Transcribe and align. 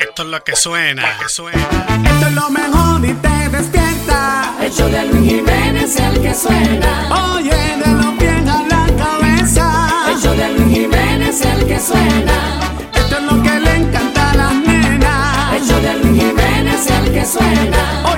Esto 0.00 0.22
es 0.22 0.28
lo 0.28 0.42
que 0.42 0.56
suena, 0.56 1.04
que 1.20 1.28
suena. 1.28 1.68
Esto 2.04 2.26
es 2.26 2.32
lo 2.34 2.50
mejor 2.50 3.04
y 3.04 3.12
te 3.14 3.48
despierta. 3.48 4.54
El 4.60 4.72
show 4.72 4.88
de 4.88 5.04
Luis 5.06 5.30
Jiménez 5.30 5.84
es 5.84 6.00
el 6.00 6.20
que 6.20 6.34
suena. 6.34 7.34
Oye, 7.34 7.50
de 7.52 7.92
los 7.92 8.14
pies 8.18 8.48
a 8.48 8.62
la 8.64 8.86
cabeza. 8.96 9.88
El 10.08 10.20
show 10.20 10.34
de 10.34 10.48
Luis 10.54 10.76
Jiménez 10.76 11.40
el 11.42 11.66
que 11.66 11.78
suena. 11.78 12.60
Esto 12.94 13.16
es 13.18 13.22
lo 13.22 13.42
que 13.42 13.60
le 13.60 13.76
encanta 13.76 14.30
a 14.30 14.34
las 14.34 14.54
nenas. 14.54 15.52
El 15.54 15.64
show 15.64 15.80
de 15.80 15.94
Luis 15.94 16.22
Jiménez 16.22 16.86
es 16.86 16.90
el 16.90 17.12
que 17.12 17.24
suena. 17.24 18.02
Oye, 18.12 18.17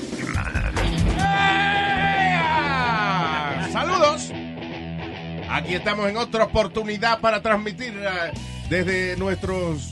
Aquí 5.51 5.73
estamos 5.75 6.09
en 6.09 6.17
otra 6.17 6.45
oportunidad 6.45 7.19
para 7.19 7.41
transmitir 7.41 7.93
eh, 7.97 8.31
desde 8.69 9.17
nuestros 9.17 9.91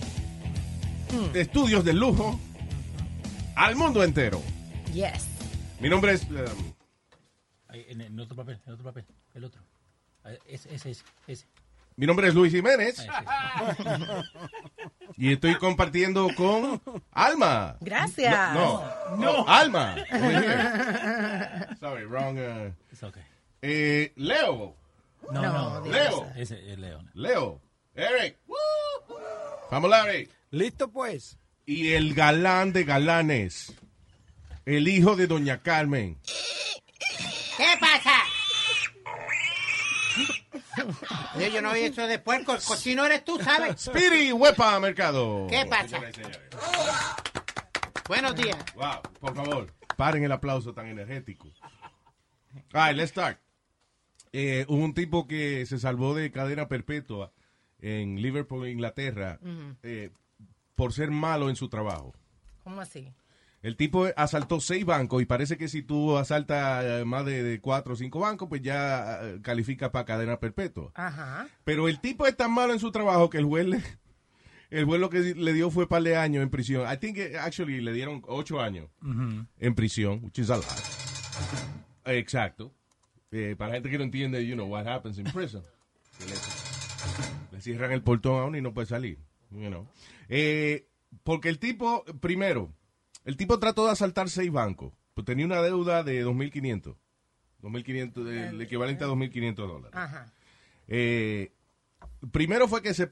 estudios 1.33 1.83
de 1.83 1.93
lujo 1.93 2.39
al 3.55 3.75
mundo 3.75 4.03
entero. 4.03 4.41
Yes. 4.93 5.27
Mi 5.79 5.89
nombre 5.89 6.13
es... 6.13 6.23
eh, 6.23 6.45
Ahí, 7.67 7.85
en, 7.89 8.01
en 8.01 8.19
otro 8.19 8.35
papel, 8.35 8.59
en 8.65 8.73
otro 8.73 8.85
papel, 8.85 9.05
el 9.35 9.43
otro. 9.43 9.61
Ah, 10.23 10.29
Ese, 10.47 10.73
ese, 10.73 10.91
ese. 10.91 11.03
ese. 11.27 11.45
mi 11.97 12.07
nombre 12.07 12.27
es 12.29 12.33
Luis 12.35 12.51
Jiménez 12.53 13.05
Ah, 13.09 13.75
ese. 13.77 13.89
y 15.17 15.33
estoy 15.33 15.55
compartiendo 15.55 16.29
con 16.35 16.81
Alma. 17.11 17.75
Gracias. 17.81 18.53
No, 18.53 18.83
no, 19.17 19.47
Alma. 19.47 19.95
Over 20.11 20.31
here. 20.43 21.75
Sorry, 21.79 22.05
wrong. 22.05 22.37
uh, 22.39 22.71
It's 22.91 23.03
okay. 23.03 23.23
eh, 23.61 24.13
Leo. 24.15 24.75
No, 25.31 25.41
No, 25.41 25.79
no, 25.81 25.85
Leo. 25.91 26.31
ese 26.35 26.71
es 26.71 26.77
León. 26.79 27.09
Leo. 27.13 27.61
Eric. 27.95 28.37
Vamos, 29.71 29.89
Larry. 29.89 30.29
Listo 30.51 30.89
pues. 30.91 31.37
Y 31.65 31.93
el 31.93 32.13
galán 32.15 32.73
de 32.73 32.83
galanes. 32.83 33.73
El 34.65 34.87
hijo 34.87 35.15
de 35.15 35.27
Doña 35.27 35.61
Carmen. 35.61 36.19
¿Qué 37.57 37.65
pasa? 37.79 38.15
Yo 41.53 41.61
no 41.61 41.73
vi 41.73 41.81
eso 41.81 42.07
de 42.07 42.19
puerco. 42.19 42.53
El 42.55 42.61
cochino 42.63 43.05
eres 43.05 43.23
tú, 43.25 43.39
¿sabes? 43.39 43.81
Speedy 43.81 44.31
Huepa 44.31 44.79
Mercado. 44.79 45.47
¿Qué 45.49 45.65
pasa? 45.65 45.99
Señores. 46.11 46.39
Buenos 48.07 48.35
días. 48.35 48.57
Wow, 48.75 49.01
por 49.19 49.35
favor, 49.35 49.73
paren 49.95 50.23
el 50.23 50.31
aplauso 50.31 50.73
tan 50.73 50.87
energético. 50.87 51.47
All 52.73 52.87
right, 52.87 52.95
let's 52.95 53.11
start. 53.11 53.37
Eh, 54.31 54.65
hubo 54.67 54.83
un 54.83 54.93
tipo 54.93 55.27
que 55.27 55.65
se 55.65 55.79
salvó 55.79 56.13
de 56.13 56.31
cadena 56.31 56.67
perpetua 56.67 57.31
en 57.81 58.21
Liverpool, 58.21 58.67
Inglaterra, 58.67 59.39
eh, 59.83 60.11
por 60.75 60.93
ser 60.93 61.11
malo 61.11 61.49
en 61.49 61.55
su 61.55 61.69
trabajo. 61.69 62.13
¿Cómo 62.63 62.81
así? 62.81 63.13
El 63.61 63.75
tipo 63.75 64.07
asaltó 64.15 64.61
seis 64.61 64.85
bancos 64.85 65.21
y 65.21 65.25
parece 65.25 65.57
que 65.57 65.67
si 65.67 65.81
tú 65.81 66.17
asaltas 66.17 66.85
eh, 66.85 67.05
más 67.05 67.25
de, 67.25 67.43
de 67.43 67.59
cuatro 67.59 67.93
o 67.93 67.95
cinco 67.97 68.19
bancos, 68.19 68.47
pues 68.47 68.61
ya 68.61 69.19
eh, 69.21 69.39
califica 69.41 69.91
para 69.91 70.05
cadena 70.05 70.39
perpetua. 70.39 70.91
Ajá. 70.95 71.47
Pero 71.65 71.89
el 71.89 71.99
tipo 71.99 72.25
es 72.25 72.37
tan 72.37 72.53
malo 72.53 72.71
en 72.71 72.79
su 72.79 72.91
trabajo 72.91 73.29
que 73.29 73.37
el 73.37 73.45
juez 73.45 73.67
le, 73.67 73.83
el 74.69 74.85
juez 74.85 75.01
lo 75.01 75.09
que 75.09 75.19
le 75.35 75.53
dio 75.53 75.71
fue 75.71 75.89
par 75.89 76.03
de 76.03 76.15
años 76.15 76.41
en 76.41 76.49
prisión. 76.49 76.89
I 76.89 76.97
think 76.97 77.17
actually 77.37 77.81
le 77.81 77.91
dieron 77.91 78.21
ocho 78.27 78.61
años 78.61 78.87
en 79.59 79.75
prisión, 79.75 80.21
which 80.23 80.39
is 80.39 80.49
a 80.49 80.55
lot. 80.55 80.65
Exacto. 82.05 82.71
Eh, 83.31 83.55
para 83.57 83.69
la 83.69 83.75
gente 83.75 83.89
que 83.89 83.97
no 83.97 84.03
entiende, 84.05 84.45
you 84.45 84.55
know, 84.55 84.67
what 84.67 84.87
happens 84.87 85.17
in 85.17 85.25
prison. 85.25 85.61
Le, 86.19 86.25
le 87.51 87.61
cierran 87.61 87.91
el 87.91 88.01
portón 88.01 88.39
a 88.41 88.45
uno 88.45 88.57
y 88.57 88.61
no 88.61 88.73
puede 88.73 88.87
salir. 88.87 89.19
You 89.51 89.67
know. 89.69 89.87
Eh, 90.27 90.87
porque 91.23 91.49
el 91.49 91.59
tipo, 91.59 92.03
primero, 92.19 92.71
el 93.25 93.37
tipo 93.37 93.59
trató 93.59 93.85
de 93.85 93.91
asaltar 93.91 94.29
seis 94.29 94.51
bancos. 94.51 94.93
Pues 95.13 95.25
tenía 95.25 95.45
una 95.45 95.61
deuda 95.61 96.03
de 96.03 96.25
2.500. 96.25 96.95
2.500, 97.61 98.27
el 98.49 98.61
equivalente 98.61 99.03
a 99.03 99.07
2.500 99.07 99.55
dólares. 99.55 99.91
Ajá. 99.93 100.31
Eh, 100.87 101.51
primero 102.31 102.67
fue 102.67 102.81
que 102.81 102.93
se- 102.93 103.09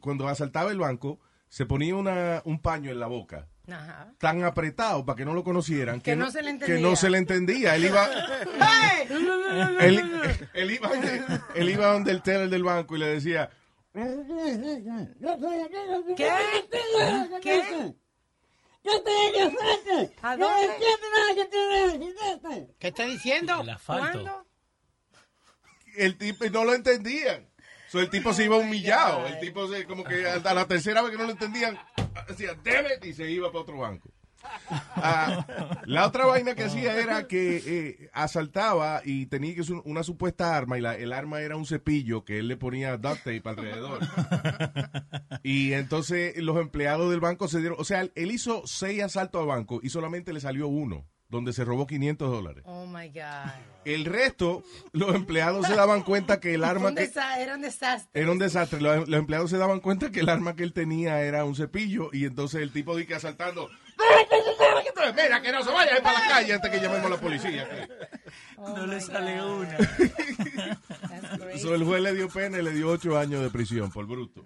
cuando 0.00 0.26
asaltaba 0.28 0.70
el 0.70 0.78
banco, 0.78 1.20
se 1.48 1.66
ponía 1.66 1.94
una, 1.96 2.40
un 2.44 2.60
paño 2.60 2.90
en 2.90 2.98
la 3.00 3.08
boca, 3.08 3.48
Ajá. 3.72 4.12
tan 4.18 4.42
apretado 4.44 5.04
para 5.04 5.16
que 5.16 5.24
no 5.24 5.34
lo 5.34 5.42
conocieran, 5.44 6.00
Que 6.00 6.16
no 6.16 6.30
se 6.30 6.42
le 6.42 6.48
que 6.58 6.64
entendía. 6.64 6.80
no 6.88 6.96
se 6.96 7.10
le 7.10 7.18
entendía. 7.18 7.76
Él 7.76 7.84
iba, 7.86 8.08
él, 9.80 10.02
él 10.54 10.70
iba, 10.70 10.90
él 11.54 11.70
iba 11.70 11.86
donde 11.92 12.10
el 12.12 12.22
teller 12.22 12.48
del 12.48 12.64
banco 12.64 12.96
y 12.96 12.98
le 13.00 13.06
decía, 13.06 13.50
¿Qué? 16.16 16.30
¿Qué? 17.42 17.94
¿A 20.22 20.36
dónde? 20.36 20.80
¿Qué 22.78 22.88
está 22.88 23.04
diciendo? 23.04 23.60
El 23.60 23.70
asfalto. 23.70 24.46
El 25.96 26.16
tipo 26.16 26.44
y 26.44 26.50
no 26.50 26.64
lo 26.64 26.74
entendían. 26.74 27.49
So, 27.90 28.00
el 28.00 28.08
tipo 28.10 28.32
se 28.32 28.44
iba 28.44 28.56
humillado. 28.56 29.26
El 29.26 29.40
tipo 29.40 29.66
se, 29.68 29.84
como 29.84 30.04
que 30.04 30.26
hasta 30.26 30.54
la 30.54 30.66
tercera 30.66 31.02
vez 31.02 31.10
que 31.10 31.18
no 31.18 31.24
lo 31.24 31.32
entendían, 31.32 31.76
decía, 32.28 32.50
damn 32.64 32.86
it", 32.86 33.04
y 33.04 33.12
se 33.12 33.28
iba 33.30 33.48
para 33.50 33.62
otro 33.62 33.78
banco. 33.78 34.10
Ah, 34.96 35.44
la 35.84 36.06
otra 36.06 36.24
vaina 36.24 36.54
que 36.54 36.64
hacía 36.64 36.98
era 36.98 37.26
que 37.28 37.62
eh, 37.66 38.10
asaltaba 38.14 39.02
y 39.04 39.26
tenía 39.26 39.54
que 39.54 39.60
usar 39.60 39.82
una 39.84 40.02
supuesta 40.02 40.56
arma 40.56 40.78
y 40.78 40.80
la- 40.80 40.96
el 40.96 41.12
arma 41.12 41.42
era 41.42 41.56
un 41.56 41.66
cepillo 41.66 42.24
que 42.24 42.38
él 42.38 42.48
le 42.48 42.56
ponía 42.56 42.96
duct 42.96 43.18
tape 43.18 43.42
alrededor. 43.44 43.98
Y 45.42 45.72
entonces 45.74 46.36
los 46.38 46.56
empleados 46.58 47.10
del 47.10 47.20
banco 47.20 47.48
se 47.48 47.58
dieron, 47.60 47.76
o 47.80 47.84
sea, 47.84 48.00
él 48.14 48.30
hizo 48.30 48.62
seis 48.66 49.02
asaltos 49.02 49.40
al 49.42 49.48
banco 49.48 49.80
y 49.82 49.90
solamente 49.90 50.32
le 50.32 50.40
salió 50.40 50.68
uno, 50.68 51.06
donde 51.30 51.52
se 51.52 51.64
robó 51.64 51.86
500 51.86 52.30
dólares. 52.30 52.64
Oh 52.66 52.86
my 52.86 53.08
God. 53.08 53.50
El 53.84 54.04
resto, 54.04 54.62
los 54.92 55.14
empleados 55.14 55.66
se 55.66 55.74
daban 55.74 56.02
cuenta 56.02 56.40
que 56.40 56.54
el 56.54 56.64
arma 56.64 56.88
un 56.90 56.96
que... 56.96 57.10
era 57.38 57.54
un 57.54 57.62
desastre. 57.62 58.20
Era 58.20 58.32
un 58.32 58.38
desastre. 58.38 58.80
Los, 58.80 59.08
los 59.08 59.18
empleados 59.18 59.50
se 59.50 59.56
daban 59.56 59.80
cuenta 59.80 60.10
que 60.10 60.20
el 60.20 60.28
arma 60.28 60.54
que 60.56 60.64
él 60.64 60.72
tenía 60.72 61.22
era 61.22 61.44
un 61.44 61.54
cepillo 61.54 62.10
y 62.12 62.24
entonces 62.26 62.60
el 62.60 62.72
tipo 62.72 62.96
dice 62.96 63.14
asaltando. 63.14 63.70
Mira, 65.16 65.40
que 65.42 65.52
no 65.52 65.62
se 65.62 65.70
vaya 65.70 66.02
para 66.02 66.20
la 66.20 66.28
calle 66.28 66.54
antes 66.54 66.70
que 66.70 66.80
llamemos 66.80 67.06
a 67.06 67.08
la 67.10 67.20
policía. 67.20 67.68
Oh 68.56 68.76
No 68.76 68.86
le 68.86 69.00
sale 69.00 69.40
God. 69.40 69.60
una. 69.60 71.58
So, 71.58 71.74
el 71.74 71.84
juez 71.84 72.02
le 72.02 72.14
dio 72.14 72.28
pena 72.28 72.58
y 72.58 72.62
le 72.62 72.72
dio 72.72 72.88
ocho 72.90 73.18
años 73.18 73.42
de 73.42 73.50
prisión 73.50 73.90
por 73.90 74.06
bruto. 74.06 74.44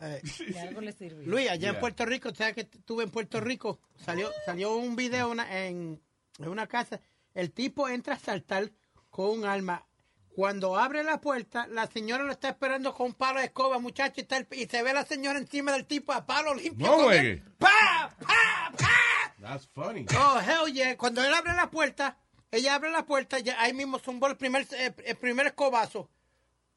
Eh, 0.00 0.22
De 0.48 0.60
algo 0.60 0.80
le 0.80 0.92
sirvió. 0.92 1.26
Luis, 1.28 1.48
allá 1.50 1.60
Yeah. 1.60 1.70
en 1.70 1.80
Puerto 1.80 2.06
Rico, 2.06 2.34
¿sabes 2.34 2.54
que 2.54 2.60
estuve 2.62 3.04
en 3.04 3.10
Puerto 3.10 3.40
Rico? 3.40 3.80
Salió, 4.04 4.30
salió 4.46 4.74
un 4.76 4.96
video 4.96 5.30
una- 5.30 5.66
en, 5.66 6.00
en 6.38 6.48
una 6.48 6.66
casa. 6.66 7.00
El 7.34 7.52
tipo 7.52 7.88
entra 7.88 8.14
a 8.14 8.18
saltar 8.18 8.70
con 9.10 9.30
un 9.40 9.44
arma. 9.44 9.86
Cuando 10.34 10.78
abre 10.78 11.02
la 11.04 11.20
puerta, 11.20 11.66
la 11.66 11.86
señora 11.88 12.24
lo 12.24 12.32
está 12.32 12.48
esperando 12.50 12.94
con 12.94 13.08
un 13.08 13.14
palo 13.14 13.40
de 13.40 13.46
escoba, 13.46 13.78
muchacho, 13.78 14.14
y, 14.16 14.20
está 14.22 14.36
el- 14.38 14.46
y 14.52 14.66
se 14.66 14.82
ve 14.82 14.92
la 14.94 15.04
señora 15.04 15.38
encima 15.38 15.72
del 15.72 15.84
tipo 15.86 16.12
a 16.12 16.24
palo 16.24 16.54
limpio. 16.54 16.86
No 16.86 17.10
él. 17.12 17.42
¡Pa! 17.58 18.14
¡Pa! 18.20 18.72
¡Pa! 18.78 19.34
That's 19.40 19.66
funny. 19.66 20.06
Oh, 20.18 20.38
hell 20.40 20.72
yeah. 20.72 20.96
Cuando 20.96 21.22
él 21.22 21.32
abre 21.34 21.52
la 21.54 21.70
puerta, 21.70 22.16
ella 22.50 22.74
abre 22.74 22.90
la 22.90 23.04
puerta, 23.04 23.38
ya 23.38 23.60
ahí 23.60 23.72
mismo 23.74 23.98
zumbó 23.98 24.28
el 24.28 24.36
primer, 24.36 24.66
eh, 24.72 24.94
el 25.04 25.16
primer 25.16 25.46
escobazo. 25.48 26.08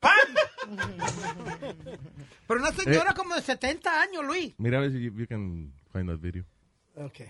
¡Pam! 0.04 0.78
Pero 2.48 2.60
una 2.60 2.72
señora 2.72 3.12
Eh. 3.12 3.16
como 3.16 3.36
de 3.36 3.42
70 3.42 4.02
años, 4.02 4.24
Luis. 4.26 4.54
Mira 4.58 4.78
a 4.78 4.82
ver 4.82 4.92
si 4.92 5.02
you, 5.02 5.14
you 5.18 5.28
can 5.28 5.74
find 5.92 6.08
that 6.10 6.20
video. 6.20 6.44
Ok. 6.96 7.22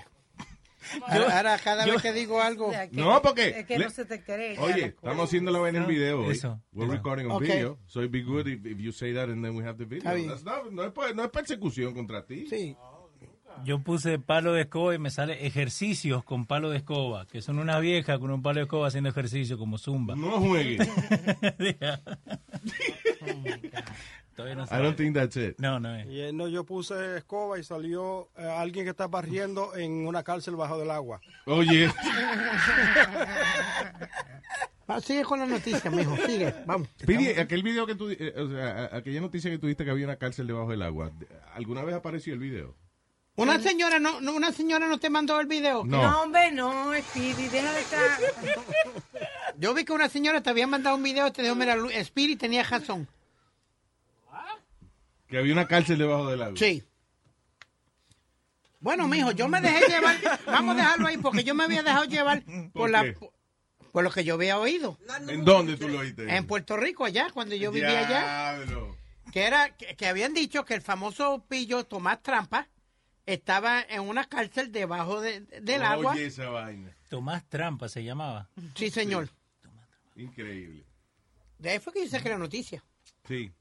Ahora, 1.08 1.38
ahora 1.38 1.58
cada 1.60 1.86
vez 1.86 2.02
que 2.02 2.12
digo 2.12 2.42
algo... 2.42 2.70
Que- 2.72 2.90
No, 2.92 3.22
porque- 3.22 3.60
Es 3.60 3.66
que 3.66 3.78
le- 3.80 3.86
no 3.86 3.90
se 3.92 4.04
te 4.06 4.22
cree. 4.22 4.60
Oye, 4.60 4.86
estamos 4.88 5.30
vaina 5.60 5.80
en 5.80 5.88
video. 5.88 6.22
hoy. 6.22 6.32
Eso. 6.34 6.62
We're 6.74 6.88
Eso. 6.88 6.98
recording 6.98 7.26
on 7.28 7.32
Ok. 7.38 7.42
video. 7.44 7.80
So 7.86 8.02
it'd 8.02 8.12
be 8.12 8.22
good 8.22 8.48
if, 8.48 8.66
if 8.66 8.78
you 8.80 8.92
say 8.92 9.14
that 9.14 9.30
and 9.30 9.44
then 9.44 9.56
we 9.56 9.64
have 9.64 9.78
the 9.78 9.86
video. 9.86 10.12
No, 10.74 10.84
es, 10.84 11.14
no 11.16 11.24
es 11.24 11.30
persecución 11.32 11.94
contra 11.94 12.26
ti. 12.26 12.48
Sí. 12.48 12.76
Yo 13.64 13.80
puse 13.80 14.20
palo 14.20 14.54
de 14.54 14.62
escoba 14.62 14.94
y 14.96 15.00
me 15.00 15.10
sale 15.10 15.46
ejercicios 15.46 16.24
con 16.24 16.46
palo 16.46 16.70
de 16.70 16.78
escoba, 16.78 17.26
que 17.28 17.42
son 17.42 17.60
una 17.60 17.80
vieja 17.80 18.20
con 18.20 18.32
un 18.32 18.42
palo 18.42 18.60
de 18.60 18.64
escoba 18.64 18.88
haciendo 18.88 19.10
ejercicio 19.10 19.58
como 19.58 19.78
zumba. 19.78 20.16
No 20.16 20.40
juegues. 20.40 20.88
Todavía 24.36 24.56
no 24.56 24.64
I 24.64 24.82
don't 24.82 24.98
think 24.98 25.14
that's 25.14 25.38
it. 25.38 25.56
No, 25.60 25.80
no 25.80 25.96
es. 25.96 26.08
Y 26.08 26.22
eh, 26.22 26.34
no, 26.34 26.48
yo 26.48 26.64
puse 26.64 27.18
escoba 27.18 27.60
y 27.60 27.64
salió 27.64 28.30
eh, 28.36 28.44
alguien 28.44 28.86
que 28.86 28.90
está 28.90 29.08
barriendo 29.08 29.76
en 29.76 30.08
una 30.08 30.24
cárcel 30.24 30.56
bajo 30.56 30.80
del 30.80 30.90
agua. 30.90 31.22
Oye, 31.46 31.88
Va, 34.90 35.00
sigue 35.02 35.24
con 35.24 35.40
la 35.40 35.46
noticia, 35.46 35.92
mijo. 35.92 36.18
Sigue, 36.26 36.54
vamos. 36.66 36.88
Pidi, 37.06 37.28
aquel 37.30 37.62
video 37.62 37.86
que 37.86 37.96
tú, 37.96 38.10
eh, 38.10 38.34
o 38.36 38.50
sea, 38.50 38.90
aquella 38.92 39.22
noticia 39.22 39.52
que 39.52 39.60
tuviste 39.60 39.86
que 39.86 39.92
había 39.92 40.06
una 40.06 40.16
cárcel 40.16 40.48
debajo 40.48 40.72
del 40.72 40.82
agua, 40.82 41.12
¿alguna 41.54 41.84
vez 41.84 41.96
apareció 41.96 42.34
el 42.34 42.40
video? 42.40 42.76
Una 43.36 43.60
señora 43.60 43.98
no, 44.00 44.22
no- 44.22 44.34
una 44.34 44.52
señora 44.52 44.88
no 44.88 45.00
te 45.00 45.10
mandó 45.10 45.40
el 45.40 45.48
video. 45.48 45.84
No. 45.86 46.02
No, 46.04 46.22
hombre, 46.22 46.52
no, 46.52 46.92
Speedy, 46.94 47.48
deja 47.50 47.72
de 47.74 47.80
estar. 47.82 48.02
Yo 49.58 49.74
vi 49.74 49.86
que 49.86 49.92
una 49.92 50.08
señora 50.10 50.42
te 50.42 50.50
había 50.52 50.68
mandado 50.68 50.96
un 50.96 51.04
video 51.04 51.28
y 51.28 51.32
te 51.32 51.42
dijo, 51.42 51.56
mira, 51.56 51.76
Speedy 52.04 52.36
tenía 52.36 52.64
razón. 52.64 53.08
Que 55.28 55.40
había 55.40 55.54
una 55.54 55.68
cárcel 55.68 55.98
debajo 55.98 56.30
del 56.30 56.44
agua. 56.44 56.58
Sí. 56.58 56.84
Bueno, 58.80 59.08
mijo, 59.08 59.32
yo 59.32 59.48
me 59.48 59.62
dejé 59.62 59.88
llevar. 59.88 60.18
Vamos 60.46 60.76
a 60.76 60.78
dejarlo 60.78 61.08
ahí 61.08 61.18
porque 61.18 61.44
yo 61.44 61.56
me 61.56 61.64
había 61.64 61.82
dejado 61.82 62.04
llevar 62.04 62.44
por, 62.44 62.72
¿Por 62.74 62.90
la, 62.92 63.04
qué? 63.04 63.18
por 63.92 64.04
lo 64.04 64.12
que 64.12 64.24
yo 64.24 64.36
había 64.36 64.60
oído. 64.60 65.00
¿En 65.28 65.44
dónde 65.44 65.78
tú 65.78 65.88
lo 65.88 66.00
oíste? 66.00 66.36
En 66.36 66.46
Puerto 66.46 66.78
Rico, 66.78 67.06
allá, 67.06 67.30
cuando 67.34 67.56
yo 67.56 67.72
vivía 67.72 68.00
allá. 68.08 68.60
Que 69.32 69.44
era 69.48 69.76
que, 69.76 69.96
que 69.96 70.06
habían 70.08 70.34
dicho 70.36 70.66
que 70.66 70.76
el 70.76 70.82
famoso 70.82 71.44
pillo 71.48 71.86
Tomás 71.86 72.22
Trampa 72.22 72.68
estaba 73.26 73.82
en 73.82 74.02
una 74.02 74.26
cárcel 74.26 74.72
debajo 74.72 75.22
de- 75.22 75.42
del 75.62 75.84
agua. 75.84 76.14
Oye 76.14 76.26
esa 76.26 76.50
vaina. 76.50 76.96
Tomás 77.10 77.48
Trampa 77.50 77.88
se 77.90 78.04
llamaba. 78.04 78.50
Sí, 78.76 78.90
señor. 78.90 79.30
Increíble. 80.16 80.86
De 81.58 81.70
ahí 81.72 81.80
fue 81.80 81.94
que 81.94 82.04
yo 82.06 82.10
saqué 82.10 82.30
la 82.30 82.38
noticia. 82.38 82.84
Sí. 83.28 83.52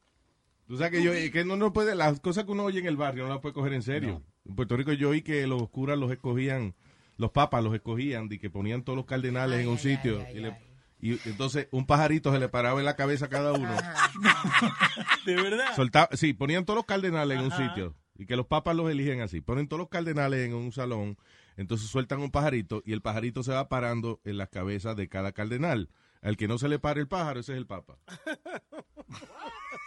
Tú 0.67 0.77
sabes 0.77 0.93
que 0.93 1.03
yo, 1.03 1.13
que 1.33 1.45
no, 1.45 1.57
no 1.57 1.73
puede, 1.73 1.95
las 1.95 2.21
cosas 2.21 2.45
que 2.45 2.53
uno 2.53 2.65
oye 2.65 2.81
en 2.81 2.87
el 2.87 2.97
barrio 2.97 3.25
no 3.25 3.31
las 3.31 3.41
puede 3.41 3.55
coger 3.55 3.73
en 3.75 3.83
serio. 3.83 4.23
En 4.45 4.55
Puerto 4.57 4.77
Rico 4.77 4.93
yo 4.93 5.11
oí 5.11 5.23
que 5.23 5.47
los 5.47 5.69
curas 5.71 5.99
los 5.99 6.11
escogían, 6.11 6.75
los 7.17 7.31
papas 7.31 7.63
los 7.63 7.75
escogían, 7.75 8.29
y 8.31 8.39
que 8.39 8.51
ponían 8.51 8.83
todos 8.83 8.97
los 8.97 9.07
cardenales 9.07 9.61
en 9.61 9.69
un 9.69 9.79
sitio. 9.79 10.25
y, 10.35 10.39
le- 10.41 10.57
y 11.01 11.19
entonces 11.29 11.69
un 11.73 11.85
pajarito 11.87 12.33
se 12.33 12.39
le 12.39 12.49
paraba 12.49 12.79
en 12.81 12.87
la 12.87 12.97
cabeza 12.97 13.27
a 13.27 13.29
cada 13.29 13.53
uno. 13.53 13.71
¿De 15.27 15.35
verdad? 15.37 15.75
Soltaba, 15.77 16.09
sí, 16.13 16.33
ponían 16.33 16.65
todos 16.65 16.77
los 16.79 16.87
cardenales 16.87 17.39
en 17.39 17.45
un 17.45 17.53
sitio. 17.53 17.95
Y 18.17 18.27
que 18.27 18.37
los 18.37 18.47
papas 18.47 18.77
los 18.77 18.91
eligen 18.91 19.21
así. 19.21 19.41
Ponen 19.41 19.69
todos 19.69 19.81
los 19.81 19.89
cardenales 19.89 20.47
en 20.47 20.55
un 20.55 20.73
salón. 20.73 21.17
Entonces 21.57 21.89
sueltan 21.89 22.21
un 22.21 22.31
pajarito 22.31 22.83
y 22.85 22.93
el 22.93 23.03
pajarito 23.03 23.43
se 23.43 23.53
va 23.53 23.69
parando 23.69 24.21
en 24.25 24.39
las 24.39 24.49
cabezas 24.49 24.97
de 24.97 25.09
cada 25.09 25.33
cardenal. 25.33 25.89
Al 26.23 26.37
que 26.37 26.49
no 26.49 26.59
se 26.59 26.69
le 26.69 26.79
pare 26.79 27.01
el 27.01 27.09
pájaro, 27.09 27.41
ese 27.41 27.53
es 27.53 27.59
el 27.59 27.67
papa. 27.67 27.99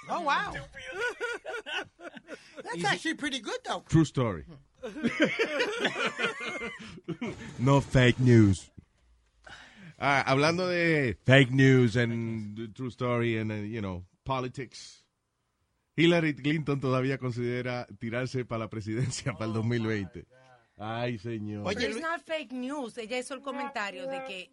Oh, 0.10 0.22
wow. 0.22 0.54
That's 2.64 2.86
actually 2.86 3.16
pretty 3.16 3.40
good, 3.40 3.60
though. 3.64 3.84
True 3.88 4.06
story. 4.06 4.46
no 7.60 7.82
fake 7.82 8.20
news. 8.20 8.72
Ah, 9.98 10.24
hablando 10.28 10.68
de 10.68 11.18
fake 11.26 11.52
news 11.52 11.96
and 11.96 12.74
true 12.76 12.90
story 12.90 13.38
and, 13.38 13.52
uh, 13.52 13.56
you 13.56 13.82
know, 13.82 14.04
politics. 14.26 15.05
Hillary 15.96 16.36
Clinton 16.36 16.80
todavía 16.80 17.18
considera 17.18 17.88
tirarse 18.00 18.46
para 18.46 18.60
la 18.66 18.70
presidencia 18.70 19.34
para 19.34 19.46
el 19.46 19.54
2020. 19.54 20.26
Ay, 20.78 21.18
señor. 21.20 21.64
Pero 21.74 21.80
it's 21.90 22.02
not 22.02 22.22
fake 22.26 22.52
news. 22.52 22.98
Ella 22.98 23.18
hizo 23.18 23.34
el 23.34 23.42
comentario 23.42 24.08
de 24.08 24.24
que, 24.26 24.52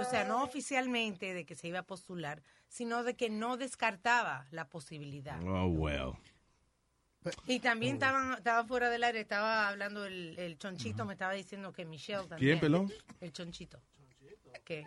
o 0.00 0.04
sea, 0.04 0.24
no 0.24 0.44
oficialmente 0.44 1.34
de 1.34 1.44
que 1.44 1.56
se 1.56 1.66
iba 1.66 1.80
a 1.80 1.82
postular, 1.82 2.40
sino 2.68 3.02
de 3.02 3.16
que 3.16 3.30
no 3.30 3.56
descartaba 3.56 4.46
la 4.52 4.68
posibilidad. 4.68 5.42
Oh, 5.42 5.66
well. 5.66 6.12
Y 7.48 7.58
también 7.58 7.94
estaban, 7.94 8.34
estaba 8.34 8.64
fuera 8.64 8.88
del 8.88 9.02
aire, 9.02 9.18
estaba 9.20 9.68
hablando 9.68 10.04
el, 10.04 10.38
el 10.38 10.56
chonchito, 10.58 11.04
me 11.04 11.14
estaba 11.14 11.32
diciendo 11.32 11.72
que 11.72 11.84
Michelle 11.84 12.28
también. 12.28 12.38
¿Quién, 12.38 12.60
pelón? 12.60 12.92
El 13.20 13.32
chonchito. 13.32 13.82
Que, 14.64 14.80
el- 14.82 14.86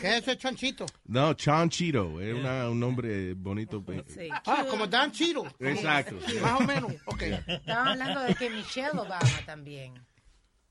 ¿Qué 0.00 0.08
es 0.16 0.22
eso, 0.22 0.34
chonchito? 0.36 0.86
No, 1.06 1.34
Chanchito. 1.34 2.20
Es 2.20 2.34
una- 2.34 2.68
un 2.70 2.78
nombre 2.78 3.34
bonito. 3.34 3.84
sí. 4.06 4.28
Ah, 4.46 4.64
como 4.70 4.86
Dan 4.86 5.10
Chiro. 5.12 5.44
Exacto. 5.58 6.16
Más 6.40 6.60
o 6.60 6.64
menos. 6.64 6.92
Ok. 7.06 7.22
Estaban 7.22 7.88
hablando 7.88 8.20
de 8.20 8.34
que 8.34 8.50
Michelle 8.50 8.90
Obama 8.98 9.18
también. 9.46 9.94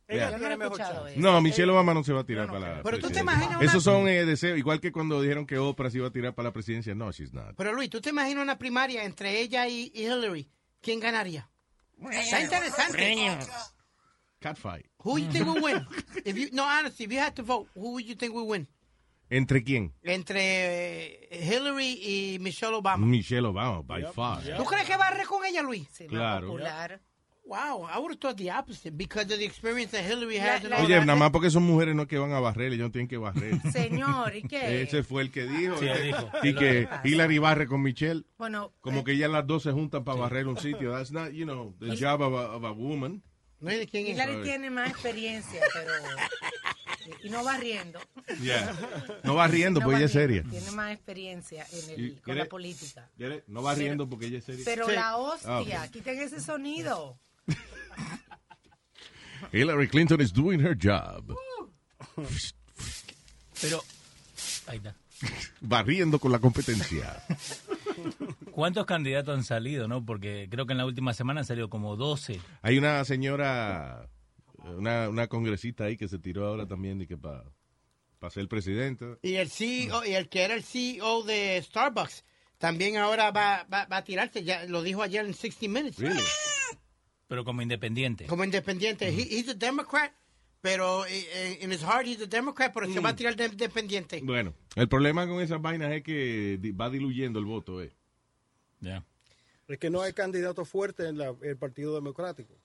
Yeah. 0.07 0.31
Yo 0.31 0.37
no 0.39 0.47
he 0.47 0.53
escuchado 0.53 1.07
eso. 1.07 1.19
No, 1.19 1.39
Michelle 1.41 1.71
Obama 1.71 1.93
no 1.93 2.03
se 2.03 2.11
va 2.13 2.21
a 2.21 2.25
tirar 2.25 2.47
para 2.47 2.77
la 2.77 2.83
Pero 2.83 2.97
tú 2.97 3.07
te 3.09 3.13
presidencia. 3.13 3.21
imaginas 3.21 3.57
una- 3.57 3.65
Esos 3.65 3.83
son 3.83 4.07
eh, 4.07 4.25
deseos, 4.25 4.57
igual 4.57 4.79
que 4.81 4.91
cuando 4.91 5.21
dijeron 5.21 5.45
que 5.45 5.59
Oprah 5.59 5.91
se 5.91 5.97
iba 5.99 6.07
a 6.07 6.11
tirar 6.11 6.33
para 6.33 6.49
la 6.49 6.53
presidencia. 6.53 6.95
No, 6.95 7.11
she's 7.11 7.31
not. 7.31 7.53
Pero 7.57 7.73
Luis, 7.73 7.89
¿tú 7.91 8.01
te 8.01 8.09
imaginas 8.09 8.41
una 8.41 8.57
primaria 8.57 9.03
entre 9.03 9.39
ella 9.39 9.67
y 9.67 9.91
y 9.93 10.05
Hillary? 10.05 10.49
¿Quién 10.81 10.99
ganaría? 10.99 11.47
Está 12.11 12.41
interesante. 12.41 13.15
Catfight. 14.39 14.85
Who 15.03 15.17
you 15.17 15.29
think 15.31 15.45
will 15.45 15.61
win? 15.63 15.85
If 16.25 16.37
you, 16.37 16.49
no, 16.51 16.63
honestly, 16.63 17.05
if 17.05 17.11
you 17.11 17.19
had 17.19 17.33
to 17.35 17.43
vote, 17.43 17.67
who 17.75 17.93
would 17.93 18.05
you 18.05 18.15
think 18.15 18.33
will 18.33 18.47
win? 18.47 18.67
¿Entre 19.29 19.63
quién? 19.63 19.93
Entre 20.03 20.39
eh, 20.41 21.29
Hillary 21.31 21.99
y 22.01 22.39
Michelle 22.39 22.73
Obama. 22.73 23.05
Michelle 23.05 23.45
Obama, 23.47 23.81
by 23.85 24.03
far. 24.13 24.41
¿Tú 24.57 24.65
crees 24.65 24.85
que 24.85 24.97
barre 24.97 25.23
con 25.25 25.45
ella, 25.45 25.61
Luis? 25.61 25.87
Sí, 25.91 26.07
Claro. 26.07 26.47
popular. 26.47 26.99
Wow, 27.45 27.87
I 27.87 27.97
would 27.97 28.11
have 28.11 28.19
thought 28.19 28.37
the 28.37 28.51
opposite 28.51 28.95
because 28.95 29.23
of 29.33 29.39
the 29.39 29.45
experience 29.45 29.91
that 29.91 30.03
Hillary 30.05 30.37
La- 30.37 30.43
has. 30.55 30.63
la- 30.65 30.77
all 30.77 30.85
Oye, 30.85 30.99
nada 30.99 31.15
más 31.15 31.31
porque 31.31 31.49
son 31.49 31.63
mujeres 31.63 31.95
no 31.95 32.03
es 32.03 32.07
que 32.07 32.19
van 32.19 32.31
a 32.31 32.39
barrer, 32.39 32.73
ellos 32.73 32.87
no 32.87 32.91
tienen 32.91 33.07
que 33.07 33.17
barrer. 33.17 33.59
Señor, 33.71 34.35
¿y 34.35 34.43
qué? 34.43 34.83
Ese 34.83 35.01
fue 35.03 35.23
el 35.23 35.31
que 35.31 35.45
dijo. 35.47 35.77
Sí, 35.77 35.87
él 35.87 36.03
dijo. 36.07 36.29
Y 36.43 36.53
que 36.53 36.87
Hillary 37.03 37.39
barre 37.39 37.65
con 37.67 37.81
Michelle. 37.81 38.23
Bueno, 38.37 38.71
Como 38.81 38.99
eh, 38.99 39.03
que 39.03 39.11
ellas 39.13 39.31
las 39.31 39.47
dos 39.47 39.63
se 39.63 39.71
juntan 39.71 40.03
para 40.03 40.19
barrer 40.19 40.47
un 40.47 40.57
sitio. 40.57 40.91
That's 40.91 41.11
not, 41.11 41.31
you 41.31 41.45
know, 41.45 41.73
the 41.79 41.95
job 41.97 42.21
of 42.21 42.33
a, 42.33 42.51
of 42.55 42.63
a 42.65 42.71
woman. 42.71 43.23
No 43.61 43.69
sé 43.71 43.77
de 43.77 43.87
quién 43.87 44.07
es. 44.07 44.13
Hillary 44.13 44.43
tiene 44.43 44.69
más 44.69 44.89
experiencia, 44.89 45.61
pero... 45.73 45.91
Y 47.23 47.29
no 47.29 47.43
va 47.43 47.57
riendo. 47.57 47.99
Yeah. 48.41 48.71
No 49.23 49.33
va 49.35 49.47
riendo 49.47 49.79
No 49.79 49.85
porque 49.85 49.97
ella 49.97 50.05
es 50.05 50.11
seria. 50.11 50.43
Tiene 50.43 50.71
más 50.71 50.93
experiencia 50.93 51.65
en 51.71 51.89
el, 51.89 52.11
con 52.13 52.21
¿quiere- 52.23 52.39
la 52.41 52.45
política. 52.45 53.09
¿Quiere? 53.17 53.43
No 53.47 53.63
va 53.63 53.73
riendo 53.73 54.07
porque 54.07 54.27
ella 54.27 54.37
es 54.37 54.45
seria. 54.45 54.61
Pero 54.63 54.87
Sí. 54.87 54.93
la 54.93 55.17
hostia, 55.17 55.81
Ah, 55.81 55.85
ok. 55.85 55.91
quiten 55.91 56.19
ese 56.21 56.39
sonido. 56.39 57.17
Hillary 59.51 59.87
Clinton 59.87 60.21
is 60.21 60.31
doing 60.31 60.59
her 60.61 60.77
job. 60.79 61.35
Pero, 63.61 63.83
ahí 64.67 64.77
está. 64.77 64.95
Barriendo 65.61 66.19
con 66.19 66.31
la 66.31 66.39
competencia. 66.39 67.23
¿Cuántos 68.59 68.85
candidatos 68.85 69.37
han 69.37 69.43
salido, 69.45 69.87
no? 69.87 70.05
Porque 70.05 70.47
creo 70.51 70.65
que 70.65 70.73
en 70.73 70.77
la 70.79 70.85
última 70.85 71.13
semana 71.13 71.39
han 71.39 71.45
salido 71.45 71.69
como 71.69 71.95
12. 71.95 72.41
Hay 72.61 72.77
una 72.77 73.05
señora, 73.05 74.09
una, 74.75 75.07
una 75.07 75.27
congresista 75.27 75.85
ahí 75.85 75.95
que 75.95 76.09
se 76.09 76.19
tiró 76.19 76.45
ahora 76.45 76.67
también 76.67 76.99
y 77.01 77.07
que 77.07 77.17
para 77.17 77.43
ser 78.29 78.47
presidente. 78.49 79.17
Y 79.21 79.35
el 79.35 79.49
CEO, 79.49 80.05
y 80.05 80.11
el 80.13 80.27
que 80.27 80.41
era 80.43 80.55
el 80.55 80.63
CEO 80.63 81.23
de 81.23 81.61
Starbucks, 81.63 82.25
también 82.57 82.97
ahora 82.97 83.31
va, 83.31 83.65
va, 83.71 83.85
va 83.85 83.97
a 83.97 84.03
tirarse. 84.03 84.43
Ya 84.43 84.65
lo 84.65 84.83
dijo 84.83 85.01
ayer 85.03 85.25
en 85.25 85.33
60 85.33 85.67
Minutes. 85.69 85.97
Really? 85.97 86.19
Pero 87.29 87.45
como 87.45 87.61
independiente. 87.61 88.25
Como 88.25 88.43
independiente. 88.43 89.07
He- 89.07 89.39
he's 89.39 89.47
a 89.47 89.53
Democrat, 89.53 90.11
pero 90.59 91.05
eh, 91.05 91.59
in 91.61 91.71
his 91.71 91.81
heart 91.81 92.05
he's 92.05 92.21
a 92.21 92.25
Democrat, 92.25 92.73
pero 92.73 92.91
se 92.91 92.99
va 92.99 93.09
a 93.11 93.15
tirar 93.15 93.37
de 93.37 93.45
independiente. 93.45 94.19
Bueno, 94.21 94.53
el 94.75 94.89
problema 94.89 95.25
con 95.27 95.39
esas 95.41 95.61
vainas 95.61 95.93
es 95.93 96.03
que 96.03 96.59
va 96.77 96.89
diluyendo 96.89 97.39
el 97.39 97.45
voto, 97.45 97.81
eh. 97.81 97.93
Ya. 98.81 99.03
Es 99.67 99.77
que 99.77 99.89
no 99.89 100.01
hay 100.01 100.13
candidato 100.13 100.65
fuerte 100.65 101.07
en 101.07 101.17
la- 101.17 101.35
el 101.43 101.57
Partido 101.57 101.93
Democrático. 101.95 102.55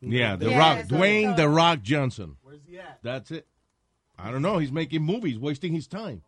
Yeah, 0.00 0.36
The 0.36 0.50
Yeah, 0.50 0.58
Rock, 0.58 0.78
eso 0.86 0.96
Dwayne 0.96 1.34
The. 1.36 1.46
Rock 1.48 1.80
Johnson. 1.84 2.36
That's 3.02 3.30
it. 3.30 3.46
I 4.18 4.30
don't 4.30 4.42
know. 4.42 4.58
He's 4.58 4.72
making 4.72 5.02
movies, 5.02 5.38
wasting 5.38 5.74
his 5.74 5.86
time. 5.88 6.22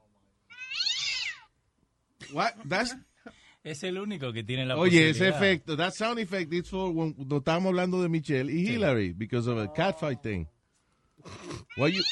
What? 2.33 2.55
That's 2.65 2.95
Es 3.65 3.83
el 3.83 3.97
único 3.97 4.33
que 4.33 4.43
tiene 4.43 4.67
la 4.67 4.77
Oye, 4.77 5.09
ese 5.09 5.29
efecto, 5.29 5.75
that 5.77 5.95
sound 5.95 6.19
effect 6.19 6.53
is 6.53 6.69
for 6.69 6.91
when 6.93 7.15
no 7.19 7.39
estábamos 7.39 7.69
hablando 7.71 8.03
de 8.03 8.09
Michelle 8.11 8.51
y 8.51 8.67
Hillary 8.67 9.13
because 9.15 9.47
of 9.47 9.57
a 9.59 9.69
catfight 9.73 10.21
thing. 10.23 10.47
What 11.77 11.93
you 11.93 12.03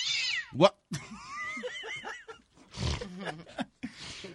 what? 0.54 0.74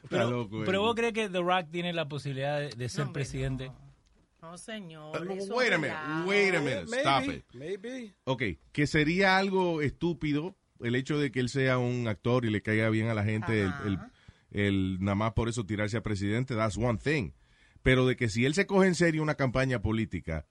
Está 0.08 0.18
Pero, 0.26 0.30
loco, 0.32 0.64
pero 0.66 0.78
eh. 0.80 0.82
vos 0.82 0.96
crees 0.96 1.14
que 1.14 1.30
The 1.30 1.40
Rock 1.42 1.68
tiene 1.72 1.94
la 1.94 2.08
posibilidad 2.08 2.60
de, 2.60 2.70
de 2.70 2.90
ser 2.90 3.08
presidente. 3.12 3.72
No, 4.42 4.58
señor. 4.58 5.20
Uh, 5.28 5.32
eso 5.34 5.54
wait 5.56 5.74
a 5.74 5.78
minute, 5.78 5.98
wait 6.26 6.56
a 6.56 6.60
minute, 6.62 6.86
stop 7.00 7.24
it. 7.26 7.44
maybe. 7.54 8.14
Ok, 8.24 8.44
que 8.72 8.88
sería 8.88 9.38
algo 9.38 9.82
estúpido 9.82 10.56
el 10.82 10.96
hecho 10.96 11.18
de 11.20 11.32
que 11.32 11.40
él 11.40 11.50
sea 11.50 11.78
un 11.80 12.08
actor 12.08 12.46
y 12.46 12.52
le 12.52 12.62
caiga 12.62 12.90
bien 12.90 13.08
a 13.10 13.14
la 13.14 13.24
gente, 13.24 13.64
el, 13.64 13.74
el- 13.86 14.00
el 14.52 14.98
nada 15.02 15.16
más 15.16 15.34
por 15.34 15.50
eso 15.50 15.66
tirarse 15.66 15.98
a 15.98 16.04
presidente, 16.04 16.56
that's 16.56 16.78
one 16.78 16.98
thing. 16.98 17.32
Pero 17.84 18.06
de 18.06 18.16
que 18.16 18.30
si 18.30 18.46
él 18.46 18.54
se 18.54 18.66
coge 18.68 18.88
en 18.88 18.96
serio 18.96 19.22
una 19.24 19.36
campaña 19.36 19.82
política, 19.82 20.46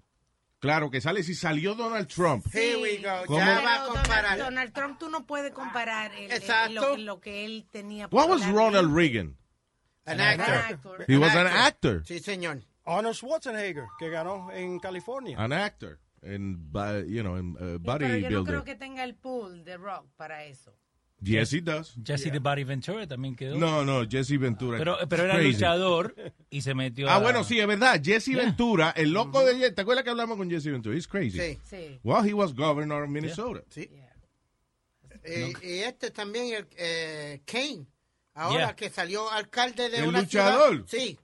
Claro, 0.59 0.91
que 0.91 1.03
sale 1.03 1.23
si 1.23 1.35
salió 1.35 1.75
Donald 1.75 2.09
Trump. 2.09 2.47
Here 2.53 2.81
we 2.81 2.97
go. 2.97 3.27
¿Cómo? 3.27 3.39
Ya 3.39 3.61
va 3.61 3.75
a 3.75 3.83
Pero 3.83 3.93
comparar. 3.93 4.39
Donald, 4.39 4.43
Donald 4.43 4.73
Trump, 4.73 4.99
tú 4.99 5.11
no 5.11 5.27
puedes 5.27 5.53
comparar 5.53 6.11
el- 6.15 6.75
lo, 6.75 6.97
lo 6.97 7.21
que 7.21 7.45
él 7.45 7.67
tenía. 7.71 8.09
What 8.11 8.31
was 8.31 8.51
Ronald. 8.51 8.93
Reagan? 8.93 9.37
An 10.07 10.21
An 10.21 10.41
actor. 10.41 10.55
actor. 10.55 11.05
He 11.09 11.17
was 11.19 11.35
an 11.35 11.47
actor. 11.47 12.03
Sí, 12.05 12.21
señor. 12.21 12.63
Arnold 12.85 13.17
Schwarzenegger, 13.17 13.87
que 13.99 14.09
ganó 14.09 14.51
en 14.53 14.79
California. 14.79 15.37
An 15.39 15.53
actor. 15.53 15.99
Bu- 16.23 17.05
you 17.09 17.23
know, 17.23 17.35
and, 17.37 17.57
uh, 17.57 17.79
Sí, 17.79 17.85
pero 17.85 18.17
yo 18.17 18.31
no 18.31 18.45
creo 18.45 18.65
que 18.65 18.75
tenga 18.77 19.05
el 19.05 19.15
pool 19.15 19.65
de 19.65 19.77
rock 19.77 20.07
para 20.17 20.45
eso. 20.45 20.73
Yes, 21.21 21.53
he 21.55 21.61
does. 21.63 21.95
Jesse 22.05 22.31
the 22.31 22.39
Body 22.41 22.63
Ventura 22.65 23.07
también 23.07 23.35
quedó. 23.35 23.57
No, 23.57 23.85
no, 23.85 24.07
Jesse 24.09 24.39
Ventura. 24.39 24.77
Pero, 24.79 24.99
pero 25.09 25.25
era 25.25 25.35
Crazy. 25.37 25.53
luchador 25.55 26.15
y 26.51 26.61
se 26.61 26.75
metió 26.75 27.09
Ah, 27.09 27.17
a- 27.17 27.19
bueno, 27.21 27.43
sí, 27.43 27.59
es 27.59 27.67
verdad. 27.67 28.01
Jesse 28.05 28.35
Ventura, 28.37 28.91
el 28.97 29.13
loco 29.13 29.43
de... 29.45 29.73
¿Te 29.73 29.81
acuerdas 29.81 30.05
que 30.05 30.11
hablamos 30.11 30.37
con 30.37 30.51
Jesse 30.51 30.67
Ventura? 30.67 30.95
He's 30.95 31.09
crazy. 31.09 31.39
Sí. 31.39 31.59
Sí. 31.65 32.01
Well, 32.05 32.29
he 32.29 32.35
was 32.35 32.55
governor 32.55 33.05
of 33.05 33.09
Minnesota. 33.11 33.63
Sí. 33.71 33.89
Eh, 35.25 35.53
y 35.63 35.79
este 35.79 36.11
también, 36.11 36.55
el 36.55 36.69
eh, 36.77 37.41
Kane. 37.47 37.87
Ahora 38.37 38.59
Yeah. 38.66 38.76
que 38.76 38.90
salió 38.90 39.31
alcalde 39.33 39.88
de 39.88 39.99
¿El 39.99 40.09
una 40.09 40.21
luchador? 40.21 40.87
ciudad. 40.87 41.05
Sí. 41.07 41.19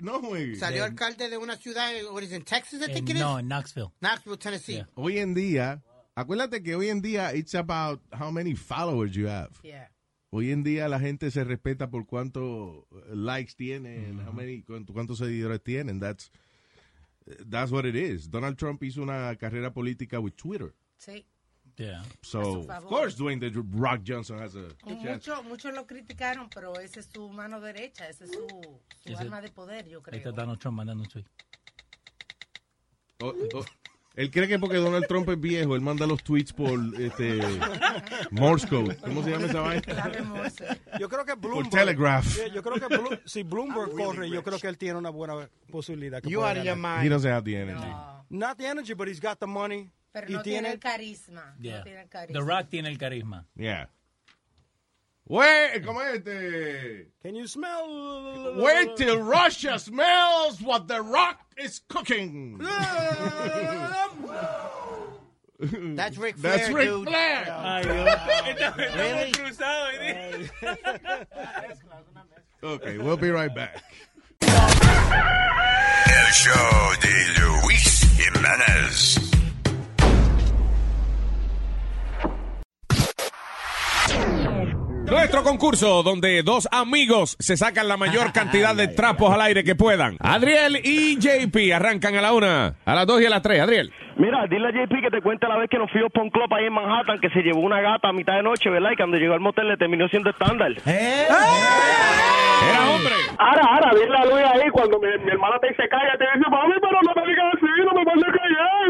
No, 0.00 0.20
güey. 0.20 0.56
Salió 0.56 0.82
alcalde 0.84 1.28
de 1.30 1.38
una 1.38 1.56
ciudad, 1.56 1.92
what 2.10 2.22
is 2.22 2.32
it, 2.32 2.44
Texas, 2.44 2.80
I 2.80 2.84
en- 2.86 2.92
think 2.94 3.08
it 3.10 3.14
is? 3.16 3.22
no, 3.22 3.38
en 3.38 3.46
Knoxville. 3.46 3.92
Knoxville, 4.00 4.36
Tennessee. 4.36 4.74
Yeah. 4.74 4.88
Hoy 4.96 5.18
en 5.18 5.32
día, 5.32 5.82
acuérdate 6.16 6.60
que 6.62 6.74
hoy 6.74 6.88
en 6.88 7.00
día 7.00 7.32
it's 7.34 7.54
about 7.54 8.02
how 8.12 8.32
many 8.32 8.54
followers 8.56 9.12
you 9.12 9.28
have. 9.28 9.50
Yeah. 9.62 9.88
Hoy 10.30 10.50
en 10.50 10.64
día 10.64 10.88
la 10.88 10.98
gente 10.98 11.30
se 11.30 11.44
respeta 11.44 11.88
por 11.88 12.04
cuánto 12.04 12.88
eh, 12.90 13.14
likes 13.14 13.54
tienen, 13.56 14.18
how 14.26 14.32
many, 14.32 14.62
cuánto- 14.64 14.92
cuántos 14.92 15.18
seguidores 15.18 15.62
tienen. 15.62 16.00
That's, 16.00 16.32
that's 17.48 17.70
what 17.70 17.84
it 17.86 17.94
is. 17.94 18.28
Donald 18.28 18.56
Trump 18.56 18.82
hizo 18.82 19.02
una 19.02 19.36
carrera 19.36 19.72
política 19.72 20.18
with 20.18 20.34
Twitter. 20.34 20.74
Sí. 20.98 21.24
Yeah. 21.78 22.02
So, 22.22 22.60
of 22.70 22.86
course, 22.86 23.16
Dwayne 23.16 23.38
The 23.38 23.50
Rock 23.72 24.00
Johnson 24.02 24.38
has 24.38 24.54
a. 24.56 24.68
Muchos 24.86 25.44
muchos 25.44 25.74
lo 25.74 25.86
criticaron, 25.86 26.48
pero 26.48 26.72
ese 26.80 27.00
es 27.00 27.08
su 27.12 27.28
mano 27.28 27.60
derecha, 27.60 28.08
ese 28.08 28.24
es 28.24 28.30
su, 28.32 28.46
su 29.04 29.12
Ese- 29.12 29.18
arma 29.22 29.42
de 29.42 29.50
poder, 29.50 29.86
yo 29.86 29.98
Ahí 30.10 30.18
está 30.18 30.30
creo. 30.30 30.32
Donald 30.32 30.58
Trump 30.58 30.78
mandando 30.78 31.02
un 31.02 31.08
tweet. 31.10 31.24
Oh, 33.22 33.32
oh, 33.54 33.64
Él 34.14 34.30
cree 34.30 34.48
que 34.48 34.58
porque 34.58 34.76
Donald 34.76 35.06
Trump 35.06 35.28
es 35.28 35.38
viejo, 35.38 35.74
él 35.74 35.82
manda 35.82 36.06
los 36.06 36.22
tweets 36.24 36.52
por 36.54 36.78
este 36.98 37.40
Morse 38.30 38.66
code. 38.68 38.96
¿Cómo 38.96 39.22
se 39.22 39.30
llama 39.30 39.46
esa 39.46 39.60
vaina? 39.60 39.82
Yo 40.98 41.08
creo 41.10 41.24
que 41.26 41.34
Bloomberg. 41.34 41.70
Telegraph. 41.70 42.36
Yeah, 42.36 42.46
yo 42.48 42.62
creo 42.62 42.76
que 42.76 42.86
Blo- 42.96 43.20
si 43.26 43.42
Bloomberg 43.42 43.90
corre, 43.92 44.30
yo 44.30 44.42
creo 44.42 44.58
que 44.58 44.68
él 44.68 44.78
tiene 44.78 44.98
una 44.98 45.10
buena 45.10 45.48
posibilidad. 45.70 46.22
que 46.22 46.30
You 46.30 46.40
out 46.42 46.56
of 46.56 46.64
your 46.64 46.74
ganar. 46.76 47.00
He 47.00 47.02
mind. 47.02 47.10
doesn't 47.12 47.30
have 47.30 47.44
the 47.44 47.56
energy. 47.60 47.86
Not 48.30 48.56
the 48.56 48.66
energy, 48.66 48.94
but 48.94 49.08
he's 49.08 49.20
got 49.20 49.38
the 49.38 49.46
money. 49.46 49.90
Pero 50.16 50.30
y 50.30 50.32
no 50.32 50.40
tiene 50.42 50.60
tiene 50.60 50.72
el 50.72 50.80
carisma. 50.80 51.54
Yeah. 51.60 51.76
No 51.76 51.84
tiene 51.84 52.00
el 52.00 52.08
The. 52.32 52.40
Rock 52.40 52.68
tiene 52.70 52.88
el 52.88 52.96
carisma. 52.96 53.44
Yeah. 53.54 53.90
Wait, 55.26 55.84
¿cómo 55.84 56.00
es 56.00 56.14
este? 56.14 57.10
Can 57.22 57.34
you 57.34 57.46
smell? 57.46 58.54
Wait 58.56 58.96
till 58.96 59.20
Russia 59.20 59.78
smells 59.78 60.62
what 60.62 60.88
the 60.88 61.02
rock 61.02 61.40
is 61.58 61.82
cooking. 61.88 62.56
That's 65.96 66.16
Ric 66.16 66.36
That's 66.36 66.68
Flair, 66.68 66.76
Ric 66.78 66.88
dude. 66.88 67.08
Flair. 67.08 67.50
Ay, 67.50 67.82
Dios. 67.82 68.08
Really? 68.96 69.32
cruzado. 69.32 69.90
Okay, 72.62 72.96
we'll 72.96 73.18
be 73.18 73.30
right 73.30 73.54
back. 73.54 73.82
El 74.40 76.32
show 76.32 76.94
de 77.02 77.26
Luis 77.42 78.00
Jiménez. 78.16 79.25
Nuestro 85.08 85.44
concurso 85.44 86.02
donde 86.02 86.42
dos 86.42 86.68
amigos 86.72 87.36
se 87.38 87.56
sacan 87.56 87.86
la 87.86 87.96
mayor 87.96 88.32
cantidad 88.34 88.74
de 88.74 88.88
trapos 88.88 89.32
al 89.32 89.40
aire 89.40 89.62
que 89.62 89.76
puedan. 89.76 90.16
Adriel 90.18 90.80
y 90.82 91.16
JP 91.16 91.56
arrancan 91.74 92.16
a 92.16 92.20
la 92.22 92.32
una, 92.32 92.74
a 92.84 92.94
las 92.94 93.06
dos 93.06 93.22
y 93.22 93.26
a 93.26 93.30
las 93.30 93.40
tres. 93.40 93.60
Adriel. 93.60 93.92
Mira, 94.16 94.46
dile 94.48 94.68
a 94.68 94.70
JP 94.72 95.00
que 95.02 95.10
te 95.10 95.20
cuente 95.22 95.46
la 95.46 95.58
vez 95.58 95.70
que 95.70 95.78
nos 95.78 95.90
fuimos 95.92 96.10
por 96.12 96.24
un 96.24 96.30
club 96.30 96.52
ahí 96.52 96.66
en 96.66 96.72
Manhattan 96.72 97.18
que 97.20 97.30
se 97.30 97.42
llevó 97.42 97.60
una 97.60 97.80
gata 97.80 98.08
a 98.08 98.12
mitad 98.12 98.34
de 98.34 98.42
noche, 98.42 98.68
¿verdad? 98.68 98.90
Y 98.92 98.96
cuando 98.96 99.16
llegó 99.16 99.34
al 99.34 99.40
motel 99.40 99.68
le 99.68 99.76
terminó 99.76 100.08
siendo 100.08 100.30
estándar. 100.30 100.72
Era 102.62 102.80
hombre. 102.90 103.14
Ahora, 103.38 103.62
ahora, 103.70 103.90
dile 103.94 104.16
a 104.16 104.24
Luis 104.24 104.44
ahí 104.46 104.70
cuando 104.70 104.98
mi, 104.98 105.08
mi 105.24 105.30
hermana 105.30 105.58
te 105.60 105.68
dice 105.68 105.88
cállate, 105.88 106.24
dice, 106.34 106.50
mami, 106.50 106.74
pero 106.80 106.98
no 107.02 107.12
me 107.14 107.26
digas 107.28 107.46
así, 107.54 107.66
no 107.84 107.92
me 107.92 108.04
vas 108.04 108.16
a 108.16 108.32
callar. 108.32 108.88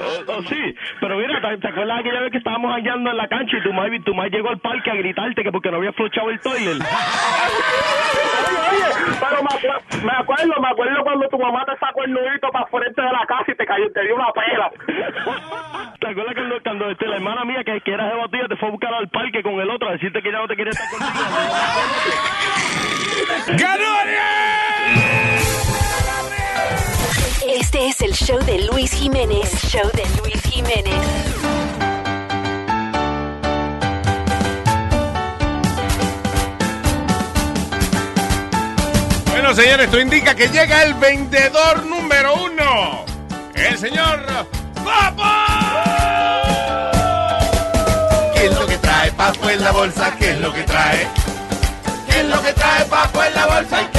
Oh, 0.00 0.32
oh, 0.38 0.42
sí, 0.42 0.74
pero 1.00 1.16
mira, 1.16 1.40
¿te, 1.40 1.58
te 1.58 1.68
acuerdas 1.68 2.00
aquella 2.00 2.20
vez 2.20 2.32
que 2.32 2.38
estábamos 2.38 2.72
hallando 2.74 3.10
en 3.10 3.16
la 3.16 3.28
cancha 3.28 3.56
y 3.56 3.62
tu 3.62 3.72
madre, 3.72 4.00
tu 4.00 4.14
madre 4.14 4.30
llegó 4.30 4.50
al 4.50 4.58
parque 4.58 4.90
a 4.90 4.94
gritarte 4.94 5.42
que 5.42 5.52
porque 5.52 5.70
no 5.70 5.76
había 5.78 5.92
flochado 5.92 6.30
el 6.30 6.40
toilet? 6.40 6.74
Oye, 6.74 6.82
oye, 8.72 8.84
pero 9.20 9.42
me, 9.42 9.48
acu- 9.48 10.02
me 10.04 10.12
acuerdo, 10.12 10.60
me 10.60 10.68
acuerdo 10.68 11.02
cuando 11.04 11.28
tu 11.28 11.38
mamá 11.38 11.64
te 11.64 11.76
sacó 11.78 12.02
el 12.04 12.12
nudito 12.12 12.48
para 12.52 12.66
frente 12.66 13.00
de 13.00 13.12
la 13.12 13.24
casa 13.26 13.44
y 13.52 13.54
te 13.56 13.64
cayó, 13.66 13.90
te 13.92 14.02
dio 14.02 14.14
una 14.16 14.32
pela. 14.32 14.70
¿Te 16.00 16.08
acuerdas 16.08 16.34
cuando, 16.34 16.60
cuando 16.62 16.90
este, 16.90 17.06
la 17.06 17.16
hermana 17.16 17.44
mía 17.44 17.64
que, 17.64 17.80
que 17.80 17.92
era 17.92 18.08
jebatilla 18.10 18.48
te 18.48 18.56
fue 18.56 18.68
a 18.68 18.72
buscar 18.72 18.92
al 18.94 19.08
parque 19.08 19.42
con 19.42 19.54
el 19.60 19.70
otro 19.70 19.88
a 19.88 19.92
decirte 19.92 20.20
que 20.22 20.30
ya 20.32 20.38
no 20.38 20.46
te 20.48 20.56
quería 20.56 20.70
estar 20.72 20.88
contigo? 20.90 21.24
¡Ganó 23.56 23.98
Este 27.46 27.88
es 27.88 28.00
el 28.00 28.12
show 28.12 28.38
de 28.44 28.58
Luis 28.66 28.92
Jiménez. 28.92 29.50
Show 29.68 29.90
de 29.94 30.04
Luis 30.20 30.42
Jiménez. 30.42 30.94
Bueno, 39.30 39.54
señores, 39.54 39.86
esto 39.86 40.00
indica 40.00 40.34
que 40.34 40.48
llega 40.48 40.82
el 40.82 40.94
vendedor 40.94 41.86
número 41.86 42.34
uno. 42.34 43.04
El 43.54 43.78
señor 43.78 44.26
Papo. 44.84 45.22
¿Qué 48.34 48.46
es 48.46 48.54
lo 48.54 48.66
que 48.66 48.78
trae 48.78 49.10
Papo 49.12 49.48
en 49.48 49.62
la 49.62 49.72
bolsa? 49.72 50.14
¿Qué 50.18 50.32
es 50.32 50.40
lo 50.40 50.52
que 50.52 50.62
trae? 50.64 51.08
¿Qué 52.18 52.24
es 52.24 52.30
lo 52.30 52.42
que 52.42 52.52
trae 52.52 52.84
Papo 52.86 53.22
en 53.22 53.32
la 53.32 53.46
bolsa? 53.46 53.80
¿Y 53.80 53.97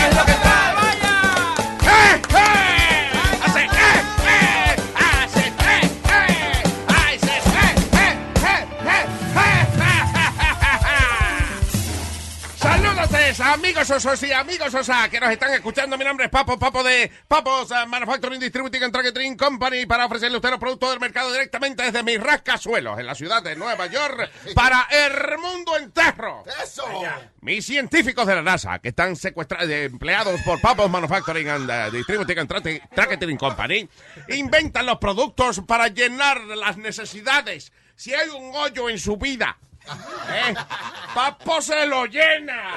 amigos 13.50 13.90
osos 13.90 14.22
y 14.22 14.32
amigos 14.32 14.74
osa 14.76 15.10
que 15.10 15.20
nos 15.20 15.32
están 15.32 15.52
escuchando. 15.54 15.98
Mi 15.98 16.06
nombre 16.06 16.26
es 16.26 16.32
Papo, 16.32 16.60
Papo 16.60 16.84
de 16.84 17.12
Papos 17.28 17.72
uh, 17.72 17.88
Manufacturing 17.88 18.40
Distributing 18.40 18.84
and 18.84 18.94
Targeting 18.94 19.36
Company 19.36 19.88
para 19.88 20.06
ofrecerle 20.06 20.36
a 20.36 20.38
usted 20.38 20.52
los 20.52 20.60
productos 20.60 20.92
del 20.92 21.00
mercado 21.00 21.32
directamente 21.32 21.82
desde 21.82 22.04
mis 22.04 22.22
rascasuelos 22.22 23.00
en 23.00 23.08
la 23.08 23.16
ciudad 23.16 23.42
de 23.42 23.56
Nueva 23.56 23.88
York 23.88 24.30
para 24.56 24.88
el 24.92 25.40
mundo 25.40 25.78
entero. 25.78 26.44
¡Eso! 26.64 26.84
Mis 27.42 27.66
científicos 27.66 28.28
de 28.28 28.36
la 28.36 28.44
NASA 28.44 28.78
que 28.80 28.90
están 28.90 29.16
secuestrados, 29.16 29.68
empleados 29.68 30.40
por 30.42 30.62
Papos 30.62 30.90
Manufacturing 30.90 31.50
and 31.50 31.72
uh, 31.72 31.92
Distributing 31.92 32.38
and 32.38 32.80
Targeting 32.94 33.38
Company 33.38 33.90
inventan 34.30 34.86
los 34.86 35.00
productos 35.00 35.62
para 35.62 35.88
llenar 35.88 36.40
las 36.42 36.78
necesidades. 36.78 37.72
Si 37.96 38.14
hay 38.14 38.30
un 38.30 38.56
hoyo 38.56 38.90
en 38.90 39.00
su 39.00 39.18
vida, 39.18 39.58
¿Eh? 40.32 40.54
Papo 41.14 41.62
se 41.62 41.86
lo 41.88 42.06
llena. 42.06 42.76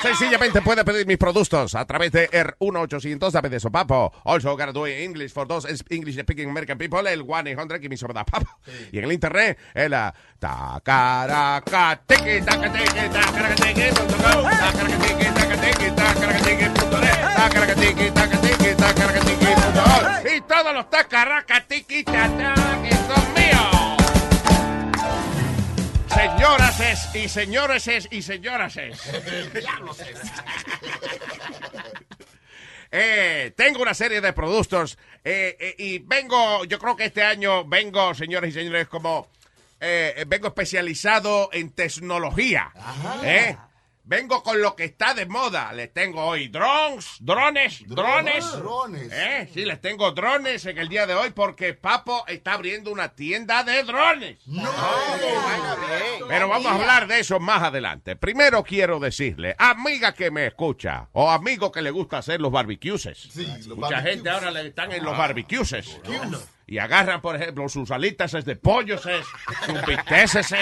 Sencillamente 0.00 0.62
puede 0.62 0.84
pedir 0.84 1.06
mis 1.06 1.18
productos 1.18 1.74
a 1.74 1.84
través 1.84 2.10
de 2.12 2.28
el 2.32 2.46
1-800 2.58 3.48
de 3.48 3.56
eso, 3.56 3.70
Papo. 3.70 4.12
Also 4.24 4.56
gotta 4.56 4.72
do 4.72 4.86
English 4.86 5.32
for 5.32 5.46
those 5.46 5.68
English 5.90 6.18
speaking 6.18 6.48
American 6.48 6.78
people, 6.78 7.06
el 7.10 7.24
1-800 7.24 7.80
que 7.80 7.88
me 7.88 7.96
sobra 7.96 8.24
Papo. 8.24 8.48
Y 8.90 8.98
en 8.98 9.04
el 9.04 9.12
internet, 9.12 9.58
el 9.74 9.92
ah, 9.94 10.12
tacaraca, 10.38 12.00
tiki, 12.06 12.40
taca, 12.40 12.72
tiki, 12.72 13.08
tacaraca, 13.12 13.54
tiki, 13.54 13.94
punto 13.94 14.16
com, 14.16 14.44
tacaraca, 14.50 14.96
tiki, 14.96 15.24
taca, 15.34 15.56
tiki, 15.60 15.90
tacaraca, 15.94 16.40
tiki, 16.40 16.64
punto 16.70 17.00
net, 17.00 17.20
tacaraca, 17.36 17.74
tiki, 17.74 18.10
taca, 18.10 18.40
tiki, 18.40 18.74
tacaraca, 18.74 19.20
tiki, 19.20 19.46
punto 19.54 19.82
org. 19.82 20.34
Y 20.34 20.40
todos 20.40 20.74
los 20.74 20.90
tacaraca, 20.90 21.60
tiki, 21.68 22.02
taca, 22.04 22.54
que 22.82 22.94
son 22.96 23.34
míos. 23.34 24.01
Señoras 26.14 26.80
es 26.80 27.14
y 27.14 27.28
señores 27.28 27.88
es 27.88 28.08
y 28.10 28.22
señoras 28.22 28.76
es. 28.76 29.00
Eh, 32.94 33.54
tengo 33.56 33.80
una 33.80 33.94
serie 33.94 34.20
de 34.20 34.34
productos 34.34 34.98
eh, 35.24 35.56
eh, 35.58 35.74
y 35.78 35.98
vengo, 36.00 36.66
yo 36.66 36.78
creo 36.78 36.94
que 36.94 37.06
este 37.06 37.22
año 37.22 37.64
vengo, 37.64 38.12
señores 38.12 38.50
y 38.50 38.52
señores, 38.52 38.86
como 38.86 39.28
vengo 39.80 40.48
especializado 40.48 41.48
en 41.52 41.70
tecnología. 41.70 42.70
¿eh? 43.24 43.56
Vengo 44.12 44.42
con 44.42 44.60
lo 44.60 44.76
que 44.76 44.84
está 44.84 45.14
de 45.14 45.24
moda. 45.24 45.72
Les 45.72 45.90
tengo 45.90 46.22
hoy 46.22 46.48
drones, 46.48 47.16
drones, 47.20 47.82
drones. 47.88 48.52
Drones. 48.52 49.08
¿Eh? 49.10 49.48
Sí, 49.54 49.64
les 49.64 49.80
tengo 49.80 50.10
drones 50.12 50.66
en 50.66 50.76
el 50.76 50.88
día 50.90 51.06
de 51.06 51.14
hoy 51.14 51.30
porque 51.30 51.72
Papo 51.72 52.22
está 52.26 52.52
abriendo 52.52 52.92
una 52.92 53.08
tienda 53.14 53.64
de 53.64 53.82
drones. 53.84 54.36
Pero 56.28 56.48
vamos 56.48 56.66
a 56.66 56.74
hablar 56.74 57.06
de 57.06 57.20
eso 57.20 57.40
más 57.40 57.62
adelante. 57.62 58.14
Primero 58.14 58.62
quiero 58.62 59.00
decirle, 59.00 59.54
amiga 59.58 60.12
que 60.12 60.30
me 60.30 60.46
escucha, 60.46 61.08
o 61.12 61.30
amigo 61.30 61.72
que 61.72 61.80
le 61.80 61.90
gusta 61.90 62.18
hacer 62.18 62.38
los 62.38 62.52
barbecues. 62.52 63.34
los 63.34 63.66
Mucha 63.78 63.96
barbecues. 63.96 64.02
gente 64.14 64.28
ahora 64.28 64.50
le 64.50 64.66
están 64.68 64.92
en 64.92 65.04
los 65.04 65.14
Ah. 65.14 65.18
barbecues. 65.18 66.00
Y 66.66 66.78
agarran, 66.78 67.20
por 67.22 67.36
ejemplo, 67.36 67.68
sus 67.68 67.90
alitas 67.90 68.32
de 68.44 68.56
pollo, 68.56 68.98
sus 68.98 69.86
bisteces, 69.86 70.54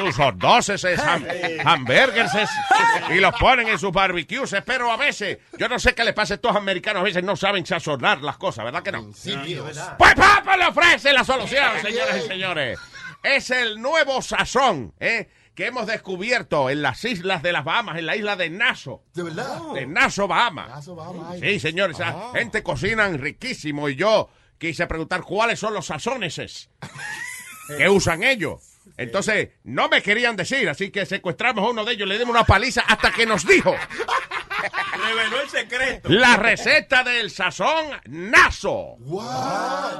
sus 0.00 0.18
hordoses, 0.18 0.84
ham, 0.98 1.24
hamburgers, 1.64 2.32
y 3.10 3.14
los 3.20 3.34
ponen 3.38 3.68
en 3.68 3.78
sus 3.78 3.92
barbecues. 3.92 4.54
Pero 4.64 4.90
a 4.90 4.96
veces, 4.96 5.38
yo 5.58 5.68
no 5.68 5.78
sé 5.78 5.94
qué 5.94 6.04
les 6.04 6.14
pasa 6.14 6.34
a 6.34 6.36
estos 6.36 6.54
americanos, 6.56 7.00
a 7.00 7.04
veces 7.04 7.22
no 7.22 7.36
saben 7.36 7.64
sazonar 7.66 8.22
las 8.22 8.36
cosas, 8.36 8.64
¿verdad 8.64 8.82
que 8.82 8.92
no? 8.92 9.10
Pues 9.98 10.14
Papa 10.14 10.56
le 10.56 10.66
ofrece 10.66 11.12
la 11.12 11.24
solución, 11.24 11.64
señoras 11.82 12.16
y 12.24 12.28
señores. 12.28 12.78
Es 13.22 13.50
el 13.50 13.80
nuevo 13.82 14.22
sazón, 14.22 14.94
¿eh? 14.98 15.28
Que 15.54 15.66
hemos 15.66 15.86
descubierto 15.86 16.70
en 16.70 16.80
las 16.80 17.04
islas 17.04 17.42
de 17.42 17.52
las 17.52 17.64
Bahamas, 17.64 17.98
en 17.98 18.06
la 18.06 18.16
isla 18.16 18.34
de 18.36 18.48
Nassau. 18.48 19.02
¿De 19.12 19.22
verdad? 19.24 19.60
De 19.74 19.84
Nassau, 19.86 20.26
Bahamas. 20.26 20.68
Nassau, 20.70 20.94
Bahamas, 20.94 21.32
ay. 21.32 21.40
Sí, 21.40 21.60
señores, 21.60 21.96
esa 21.98 22.08
Ah. 22.10 22.30
gente 22.34 22.62
cocinan 22.62 23.18
riquísimo 23.18 23.88
y 23.90 23.96
yo 23.96 24.30
quise 24.58 24.86
preguntar 24.86 25.20
cuáles 25.22 25.58
son 25.58 25.74
los 25.74 25.84
sazones 25.86 26.68
que 27.76 27.88
usan 27.90 28.22
ellos. 28.22 28.69
Entonces, 28.96 29.50
no 29.64 29.88
me 29.88 30.02
querían 30.02 30.36
decir, 30.36 30.68
así 30.68 30.90
que 30.90 31.06
secuestramos 31.06 31.64
a 31.64 31.70
uno 31.70 31.84
de 31.84 31.92
ellos, 31.94 32.08
le 32.08 32.18
dimos 32.18 32.34
una 32.34 32.44
paliza 32.44 32.82
hasta 32.82 33.12
que 33.12 33.26
nos 33.26 33.46
dijo 33.46 33.74
Reveló 35.06 35.40
el 35.42 35.48
secreto. 35.48 36.08
la 36.08 36.36
receta 36.36 37.02
del 37.04 37.30
sazón 37.30 37.86
Naso. 38.06 38.96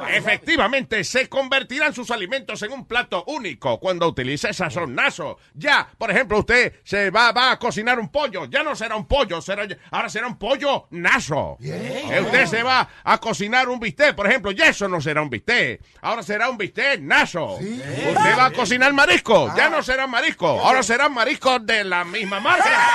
Efectivamente, 0.08 1.04
se 1.04 1.28
convertirán 1.28 1.94
sus 1.94 2.10
alimentos 2.10 2.62
en 2.62 2.72
un 2.72 2.86
plato 2.86 3.24
único 3.26 3.78
cuando 3.78 4.08
utilice 4.08 4.52
sazón 4.52 4.94
Naso. 4.94 5.38
Ya, 5.54 5.88
por 5.98 6.10
ejemplo, 6.10 6.38
usted 6.38 6.74
se 6.84 7.10
va, 7.10 7.32
va 7.32 7.52
a 7.52 7.58
cocinar 7.58 7.98
un 7.98 8.10
pollo, 8.10 8.46
ya 8.46 8.62
no 8.62 8.74
será 8.74 8.96
un 8.96 9.06
pollo, 9.06 9.40
será, 9.40 9.66
ahora 9.90 10.08
será 10.08 10.26
un 10.26 10.38
pollo 10.38 10.86
Naso. 10.90 11.56
Eh, 11.62 12.20
Usted 12.24 12.46
se 12.46 12.62
va 12.62 12.88
a 13.04 13.18
cocinar 13.18 13.68
un 13.68 13.80
bistec, 13.80 14.14
por 14.14 14.26
ejemplo, 14.26 14.50
ya 14.50 14.66
eso 14.68 14.88
no 14.88 15.00
será 15.00 15.22
un 15.22 15.30
bistec, 15.30 15.80
ahora 16.02 16.22
será 16.22 16.48
un 16.50 16.58
bistec 16.58 17.00
Naso. 17.00 17.54
Usted 17.54 18.38
va 18.38 18.46
a 18.46 18.50
cocinar 18.52 18.92
marisco, 18.92 19.52
ya 19.56 19.68
no 19.68 19.82
será 19.82 20.06
marisco, 20.06 20.46
ahora 20.48 20.82
serán 20.82 21.14
mariscos 21.14 21.64
de 21.64 21.84
la 21.84 22.04
misma 22.04 22.40
marca. 22.40 22.90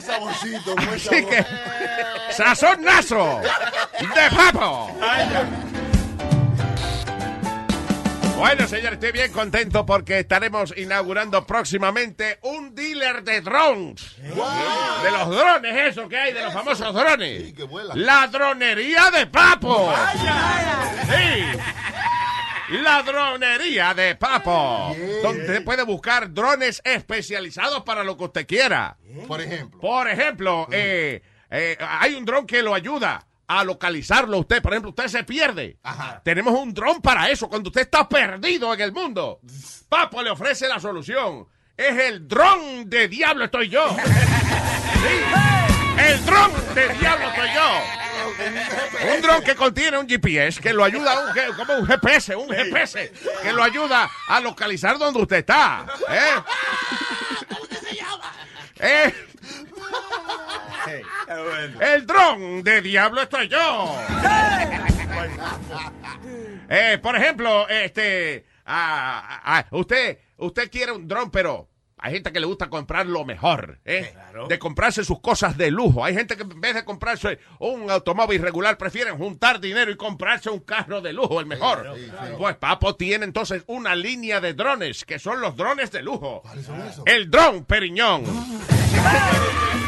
Buen 0.00 0.12
saborcito, 0.12 0.74
buen 0.76 0.88
Así 0.88 1.08
sabor. 1.08 1.28
que, 1.28 1.44
sazón 2.32 2.82
naso 2.82 3.40
de 3.42 4.36
papo. 4.36 4.96
Bueno, 8.38 8.66
señor, 8.66 8.94
estoy 8.94 9.12
bien 9.12 9.30
contento 9.30 9.84
porque 9.84 10.20
estaremos 10.20 10.72
inaugurando 10.74 11.46
próximamente 11.46 12.38
un 12.42 12.74
dealer 12.74 13.22
de 13.22 13.42
drones. 13.42 14.16
De 14.18 15.10
los 15.10 15.28
drones, 15.28 15.76
eso 15.90 16.08
que 16.08 16.16
hay, 16.16 16.32
de 16.32 16.44
los 16.44 16.54
famosos 16.54 16.94
drones. 16.94 17.52
La 17.94 18.26
dronería 18.28 19.10
de 19.10 19.26
Papo. 19.26 19.92
Sí. 21.10 21.58
La 22.70 23.02
dronería 23.02 23.94
de 23.94 24.14
Papo. 24.14 24.94
Donde 25.22 25.40
usted 25.42 25.64
puede 25.64 25.82
buscar 25.82 26.32
drones 26.32 26.80
especializados 26.84 27.82
para 27.82 28.04
lo 28.04 28.16
que 28.16 28.24
usted 28.24 28.46
quiera. 28.46 28.96
Por 29.26 29.40
ejemplo. 29.40 29.80
Por 29.80 30.08
ejemplo, 30.08 30.68
eh, 30.70 31.22
eh, 31.50 31.76
hay 31.80 32.14
un 32.14 32.24
dron 32.24 32.46
que 32.46 32.62
lo 32.62 32.74
ayuda 32.74 33.26
a 33.48 33.64
localizarlo 33.64 34.36
a 34.36 34.40
usted. 34.40 34.62
Por 34.62 34.72
ejemplo, 34.72 34.90
usted 34.90 35.08
se 35.08 35.24
pierde. 35.24 35.78
Tenemos 36.22 36.54
un 36.54 36.72
dron 36.72 37.00
para 37.02 37.28
eso. 37.28 37.48
Cuando 37.48 37.70
usted 37.70 37.82
está 37.82 38.08
perdido 38.08 38.72
en 38.72 38.80
el 38.80 38.92
mundo, 38.92 39.40
Papo 39.88 40.22
le 40.22 40.30
ofrece 40.30 40.68
la 40.68 40.78
solución. 40.78 41.48
Es 41.76 41.98
el 41.98 42.28
dron 42.28 42.88
de 42.88 43.08
diablo 43.08 43.44
estoy 43.44 43.68
yo. 43.68 43.96
Sí. 45.00 46.02
El 46.12 46.26
dron 46.26 46.52
de 46.74 46.88
diablo 46.94 47.28
estoy 47.28 47.48
yo. 47.54 48.09
Un 49.14 49.22
dron 49.22 49.42
que 49.42 49.54
contiene 49.54 49.98
un 49.98 50.08
GPS 50.08 50.60
que 50.60 50.72
lo 50.72 50.84
ayuda, 50.84 51.12
a 51.12 51.20
un, 51.20 51.54
como 51.56 51.74
un 51.74 51.86
GPS, 51.86 52.36
un 52.36 52.48
GPS, 52.48 53.12
que 53.42 53.52
lo 53.52 53.62
ayuda 53.62 54.10
a 54.28 54.40
localizar 54.40 54.98
donde 54.98 55.20
usted 55.20 55.36
está. 55.36 55.86
¿eh? 56.08 56.42
¿Eh? 58.80 59.14
El 61.80 62.06
dron 62.06 62.62
de 62.62 62.80
diablo 62.82 63.22
estoy 63.22 63.48
yo. 63.48 63.96
Eh, 66.68 66.98
por 67.02 67.16
ejemplo, 67.16 67.68
este, 67.68 68.46
ah, 68.66 69.40
ah, 69.44 69.66
usted, 69.72 70.18
usted 70.36 70.70
quiere 70.70 70.92
un 70.92 71.08
dron, 71.08 71.30
pero 71.30 71.69
hay 72.02 72.14
gente 72.14 72.32
que 72.32 72.40
le 72.40 72.46
gusta 72.46 72.70
comprar 72.70 73.06
lo 73.06 73.24
mejor, 73.24 73.78
¿eh? 73.84 74.14
De 74.48 74.58
comprarse 74.58 75.04
sus 75.04 75.20
cosas 75.20 75.56
de 75.56 75.70
lujo. 75.70 76.04
Hay 76.04 76.14
gente 76.14 76.36
que 76.36 76.42
en 76.42 76.60
vez 76.60 76.74
de 76.74 76.84
comprarse 76.84 77.38
un 77.58 77.90
automóvil 77.90 78.40
regular 78.40 78.78
prefieren 78.78 79.18
juntar 79.18 79.60
dinero 79.60 79.90
y 79.90 79.96
comprarse 79.96 80.48
un 80.48 80.60
carro 80.60 81.00
de 81.00 81.12
lujo, 81.12 81.40
el 81.40 81.46
mejor. 81.46 81.94
Pues 82.38 82.56
Papo 82.56 82.96
tiene 82.96 83.24
entonces 83.24 83.64
una 83.66 83.94
línea 83.94 84.40
de 84.40 84.54
drones 84.54 85.04
que 85.04 85.18
son 85.18 85.40
los 85.40 85.56
drones 85.56 85.90
de 85.90 86.02
lujo. 86.02 86.42
El 87.04 87.30
dron 87.30 87.64
Periñón. 87.64 88.24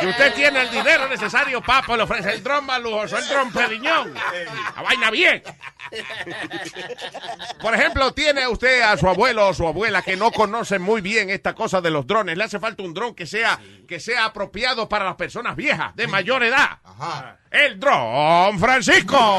Si 0.00 0.06
usted 0.06 0.34
tiene 0.34 0.62
el 0.62 0.70
dinero 0.70 1.08
necesario, 1.08 1.60
Papo 1.60 1.96
le 1.96 2.04
ofrece 2.04 2.32
el 2.32 2.42
dron 2.42 2.64
más 2.64 2.80
lujoso, 2.80 3.18
el 3.18 3.28
dron 3.28 3.52
Periñón. 3.52 4.14
La 4.76 4.82
vaina 4.82 5.10
bien. 5.10 5.42
Por 7.60 7.74
ejemplo, 7.74 8.12
tiene 8.14 8.48
usted 8.48 8.80
a 8.80 8.96
su 8.96 9.08
abuelo 9.08 9.48
o 9.48 9.54
su 9.54 9.66
abuela 9.66 10.00
que 10.02 10.16
no 10.16 10.30
conoce 10.32 10.78
muy 10.78 11.00
bien 11.02 11.28
esta 11.30 11.54
cosa 11.54 11.80
de 11.80 11.90
los 11.90 12.06
drones. 12.06 12.38
Le 12.38 12.44
hace 12.44 12.58
falta 12.58 12.82
un 12.82 12.94
dron 12.94 13.14
que 13.14 13.26
sea, 13.26 13.58
que 13.86 14.00
sea 14.00 14.24
apropiado 14.26 14.88
para 14.88 15.04
las 15.04 15.16
personas 15.16 15.54
viejas, 15.54 15.94
de 15.96 16.06
mayor 16.06 16.42
edad. 16.44 16.78
El 17.50 17.78
dron 17.78 18.58
Francisco. 18.58 19.38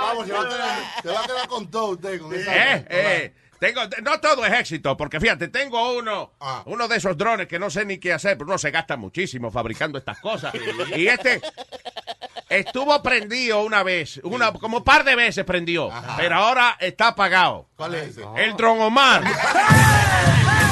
Vamos, 0.00 0.26
se 0.26 0.32
va, 0.32 0.40
a 0.40 0.48
quedar, 0.48 0.78
se 1.02 1.08
va 1.08 1.20
a 1.20 1.26
quedar 1.26 1.48
con 1.48 1.70
todo 1.70 1.86
usted. 1.90 2.20
Con 2.20 2.34
esa 2.34 2.54
Eh, 2.54 2.86
eh, 2.88 3.34
tengo, 3.58 3.82
no 4.02 4.20
todo 4.20 4.44
es 4.46 4.52
éxito, 4.52 4.96
porque 4.96 5.20
fíjate, 5.20 5.48
tengo 5.48 5.96
uno, 5.96 6.32
uno 6.66 6.88
de 6.88 6.96
esos 6.96 7.16
drones 7.16 7.48
que 7.48 7.58
no 7.58 7.70
sé 7.70 7.84
ni 7.84 7.98
qué 7.98 8.12
hacer, 8.12 8.36
pero 8.36 8.48
uno 8.48 8.58
se 8.58 8.70
gasta 8.70 8.96
muchísimo 8.96 9.50
fabricando 9.50 9.98
estas 9.98 10.18
cosas. 10.20 10.52
Y 10.96 11.06
este 11.06 11.40
estuvo 12.48 13.02
prendido 13.02 13.62
una 13.62 13.82
vez, 13.82 14.20
una, 14.22 14.52
como 14.52 14.78
un 14.78 14.84
par 14.84 15.04
de 15.04 15.16
veces 15.16 15.44
prendió, 15.44 15.90
pero 16.16 16.36
ahora 16.36 16.76
está 16.80 17.08
apagado. 17.08 17.68
¿Cuál 17.76 17.94
es 17.94 18.08
ese? 18.08 18.22
El 18.36 18.56
dron 18.56 18.80
Omar. 18.80 19.22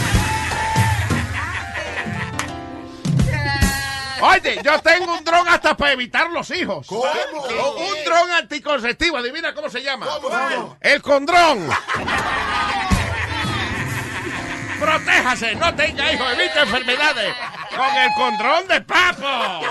Oye, 4.20 4.60
yo 4.62 4.78
tengo 4.80 5.14
un 5.14 5.24
dron 5.24 5.48
hasta 5.48 5.76
para 5.76 5.92
evitar 5.92 6.30
los 6.30 6.50
hijos. 6.50 6.86
¿Cómo? 6.86 7.02
Un 7.02 8.04
dron 8.04 8.30
anticonceptivo. 8.32 9.16
Adivina 9.16 9.54
cómo 9.54 9.68
se 9.68 9.82
llama. 9.82 10.06
¿Cómo? 10.06 10.76
El 10.80 11.02
condrón. 11.02 11.68
Protéjase, 14.78 15.54
no 15.54 15.74
tenga 15.74 16.12
hijos, 16.12 16.26
evite 16.34 16.60
enfermedades 16.60 17.34
con 17.74 17.96
el 17.96 18.10
condrón 18.14 18.68
de 18.68 18.80
papo. 18.82 19.66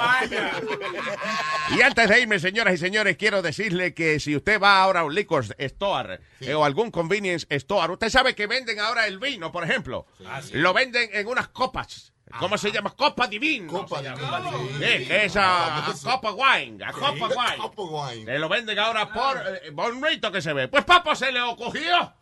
Y 1.76 1.82
antes 1.82 2.10
de 2.10 2.22
irme, 2.22 2.40
señoras 2.40 2.74
y 2.74 2.78
señores, 2.78 3.16
quiero 3.16 3.42
decirle 3.42 3.94
que 3.94 4.20
si 4.20 4.36
usted 4.36 4.60
va 4.60 4.82
ahora 4.82 5.02
a 5.02 5.04
un 5.04 5.14
liquor 5.14 5.46
store 5.58 6.20
eh, 6.40 6.54
o 6.54 6.66
algún 6.66 6.90
convenience 6.90 7.46
store, 7.50 7.94
usted 7.94 8.10
sabe 8.10 8.34
que 8.34 8.48
venden 8.48 8.80
ahora 8.80 9.06
el 9.06 9.20
vino, 9.20 9.52
por 9.52 9.64
ejemplo. 9.64 10.08
Lo 10.54 10.74
venden 10.74 11.10
en 11.14 11.28
unas 11.28 11.50
copas. 11.50 12.12
¿Cómo 12.40 12.58
se 12.58 12.72
llama? 12.72 12.90
Copa 12.96 13.28
divina. 13.28 13.68
Copa 13.72 14.02
divina, 14.02 14.42
sí. 14.80 15.06
Que 15.06 15.26
es 15.26 15.36
a, 15.38 15.78
a 15.88 15.94
copa 16.04 16.32
wine, 16.32 16.84
a 16.84 16.92
copa 16.92 17.28
wine. 17.28 17.58
Copa 17.58 17.82
wine. 17.84 18.26
Se 18.26 18.40
lo 18.40 18.50
venden 18.50 18.80
ahora 18.80 19.12
por 19.14 19.38
eh, 19.38 19.70
bonito 19.72 20.32
que 20.32 20.42
se 20.42 20.52
ve. 20.54 20.68
Pues 20.68 20.84
Papo 20.86 21.16
se 21.16 21.32
le 21.32 21.42
ocurrió 21.42 22.14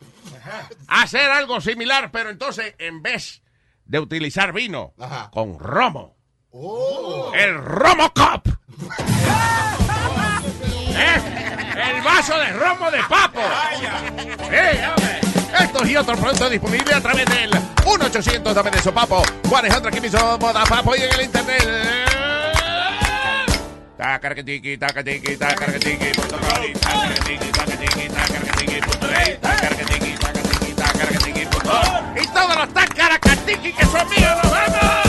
hacer 0.88 1.32
algo 1.32 1.62
similar, 1.62 2.12
pero 2.12 2.30
entonces 2.30 2.76
en 2.78 3.02
vez 3.02 3.42
de 3.86 4.00
utilizar 4.00 4.52
vino 4.54 4.94
con 5.32 5.58
romo, 5.58 6.18
Oh. 6.52 7.32
el 7.34 7.56
Romo 7.58 8.14
Cup. 8.14 8.60
¿Eh? 10.96 11.22
El 11.96 12.02
vaso 12.04 12.38
de 12.38 12.54
romo 12.54 12.92
de 12.92 13.00
Papo. 13.10 13.42
Sí, 14.38 14.78
hombre. 14.88 15.23
Estos 15.60 15.90
y 15.90 15.96
otros 15.96 16.20
productos 16.20 16.52
disponibles 16.52 16.96
a 16.96 17.02
través 17.02 17.26
del 17.26 17.52
1-800 17.52 18.54
dame 18.54 18.72
de 18.72 18.82
sopapo. 18.82 19.24
100 19.48 19.88
aquí 19.88 20.02
mismo, 20.02 20.40
papo 20.40 20.96
y 20.96 21.02
en 21.02 21.14
el 21.14 21.26
internet. 21.26 22.14
Tacarquetiqui, 23.98 24.78
tacatiqui, 24.78 25.38
tacarquetiqui, 25.38 26.12
punto 26.12 26.38
com, 26.38 26.50
tacarquetiqui, 26.82 27.52
tacarquetiqui, 27.52 28.10
punto 28.82 29.08
tacarquetiqui, 29.40 30.74
tacarquetiqui, 30.76 31.46
punto. 31.46 31.74
Y 32.22 32.28
todos 32.28 32.56
los 32.56 32.74
tacaracatiqui 32.74 33.74
que 33.74 33.86
son 33.86 34.10
míos, 34.10 34.32
nos 34.44 34.52
vamos. 34.52 35.03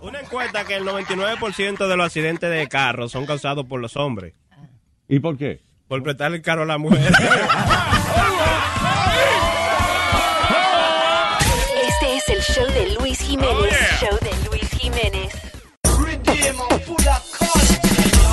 Una 0.00 0.20
encuesta 0.20 0.64
que 0.64 0.76
el 0.76 0.84
99% 0.84 1.88
de 1.88 1.96
los 1.96 2.06
accidentes 2.06 2.48
de 2.48 2.68
carro 2.68 3.08
son 3.08 3.26
causados 3.26 3.66
por 3.66 3.80
los 3.80 3.96
hombres. 3.96 4.34
¿Y 5.08 5.18
por 5.18 5.36
qué? 5.36 5.60
Por 5.88 6.04
prestarle 6.04 6.36
el 6.36 6.42
carro 6.42 6.62
a 6.62 6.66
la 6.66 6.78
mujer. 6.78 7.12
Este 11.88 12.16
es 12.16 12.28
el 12.28 12.40
show 12.42 12.66
de 12.66 12.94
Luis 12.94 13.18
Jiménez. 13.18 14.00
Show 14.00 14.18
de 14.20 14.48
Luis 14.48 14.70
Jiménez. 14.70 15.32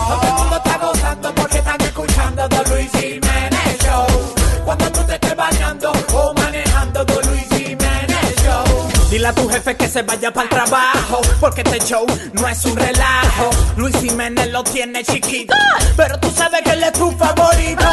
Todo 0.08 0.22
el 0.22 0.34
mundo 0.34 0.58
está 0.58 0.78
gozando 0.78 1.36
porque 1.36 1.58
están 1.58 1.82
escuchando 1.82 2.50
The 2.50 2.70
Luis 2.70 2.92
Jiménez 2.92 3.78
Show. 3.84 4.06
Cuando 4.66 4.92
tú 4.92 5.04
te 5.08 5.14
estés 5.16 5.36
bañando 5.36 5.92
Dile 9.24 9.32
a 9.32 9.36
tu 9.36 9.48
jefe 9.48 9.78
que 9.78 9.88
se 9.88 10.02
vaya 10.02 10.34
para 10.34 10.44
el 10.44 10.50
trabajo, 10.50 11.22
porque 11.40 11.62
este 11.62 11.80
show 11.80 12.06
no 12.34 12.46
es 12.46 12.66
un 12.66 12.76
relajo. 12.76 13.52
Luis 13.78 13.96
Jiménez 13.96 14.52
lo 14.52 14.66
tiene 14.66 15.02
chiquito, 15.02 15.54
pero 15.96 16.20
tú 16.20 16.30
sabes 16.30 16.62
que 16.62 16.72
él 16.72 16.84
es 16.84 16.92
tu 16.92 17.10
favorito. 17.12 17.86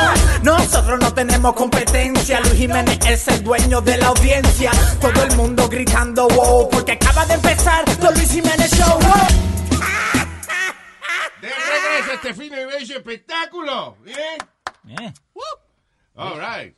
Nosotros 0.42 0.98
no 0.98 1.14
tenemos 1.14 1.54
competencia, 1.54 2.40
Luis 2.40 2.54
Jiménez 2.54 2.98
es 3.06 3.28
el 3.28 3.44
dueño 3.44 3.80
de 3.80 3.98
la 3.98 4.08
audiencia. 4.08 4.72
Todo 5.00 5.22
el 5.22 5.36
mundo 5.36 5.68
gritando 5.68 6.26
wow, 6.26 6.68
porque 6.68 6.92
acaba 6.92 7.24
de 7.26 7.34
empezar 7.34 7.84
The 7.84 8.10
Luis 8.10 8.32
Jiménez 8.32 8.72
Show. 8.72 8.98
wow. 8.98 9.28
De 11.42 11.48
regreso 11.48 12.10
a 12.10 12.14
este 12.14 12.34
fin 12.34 12.50
de 12.50 12.66
bello 12.66 12.96
espectáculo. 12.96 13.96
Bien. 14.02 15.14
All 16.16 16.40
right. 16.40 16.74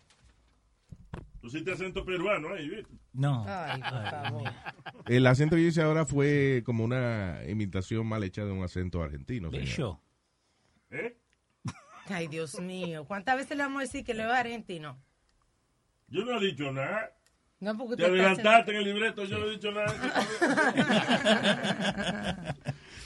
Tú 1.40 1.46
hiciste 1.46 1.72
acento 1.72 2.04
peruano 2.04 2.52
ahí, 2.52 2.68
¿viste? 2.68 3.01
No. 3.12 3.44
El 5.06 5.26
acento 5.26 5.56
que 5.56 5.62
yo 5.62 5.68
hice 5.68 5.82
ahora 5.82 6.06
fue 6.06 6.62
como 6.64 6.84
una 6.84 7.40
imitación 7.46 8.06
mal 8.06 8.24
hecha 8.24 8.44
de 8.44 8.52
un 8.52 8.64
acento 8.64 9.02
argentino. 9.02 9.50
señor. 9.50 9.64
Bello. 9.64 10.00
¿Eh? 10.90 11.16
Ay, 12.06 12.26
Dios 12.28 12.58
mío. 12.60 13.04
¿Cuántas 13.06 13.36
veces 13.36 13.56
le 13.56 13.62
vamos 13.62 13.80
a 13.80 13.82
decir 13.82 14.04
que 14.04 14.14
lo 14.14 14.22
es 14.24 14.30
argentino? 14.30 14.98
Yo 16.08 16.24
no 16.24 16.38
he 16.38 16.46
dicho 16.46 16.72
nada. 16.72 17.12
No, 17.60 17.76
porque 17.78 17.96
Te 17.96 18.02
usted 18.02 18.16
está 18.16 18.30
adelantaste 18.32 18.70
en 18.72 18.76
el 18.78 18.84
libreto, 18.84 19.24
yo 19.24 19.38
no 19.38 19.46
he 19.46 19.50
dicho 19.50 19.70
nada. 19.70 19.94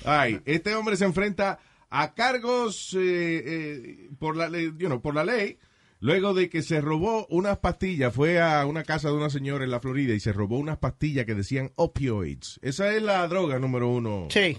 Ay, 0.05 0.41
este 0.47 0.75
hombre 0.75 0.97
se 0.97 1.05
enfrenta 1.05 1.59
a 1.91 2.15
cargos 2.15 2.95
eh, 2.95 3.43
eh, 3.45 4.09
por, 4.19 4.35
la, 4.35 4.49
ley, 4.49 4.73
you 4.79 4.87
know, 4.87 5.03
por 5.03 5.15
la 5.15 5.25
ley 5.25 5.59
luego 6.01 6.35
de 6.35 6.49
que 6.49 6.63
se 6.63 6.81
robó 6.81 7.27
unas 7.31 7.59
pastillas. 7.59 8.15
Fue 8.15 8.41
a 8.41 8.65
una 8.67 8.83
casa 8.85 9.09
de 9.09 9.15
una 9.15 9.31
señora 9.31 9.65
en 9.65 9.71
la 9.71 9.81
Florida 9.81 10.15
y 10.15 10.21
se 10.21 10.33
robó 10.33 10.59
unas 10.59 10.79
pastillas 10.79 11.25
que 11.27 11.35
decían 11.35 11.73
opioids. 11.77 12.59
Esa 12.63 12.93
es 12.95 13.03
la 13.03 13.27
droga 13.29 13.59
número 13.59 13.89
uno 13.89 14.29
Sí. 14.31 14.57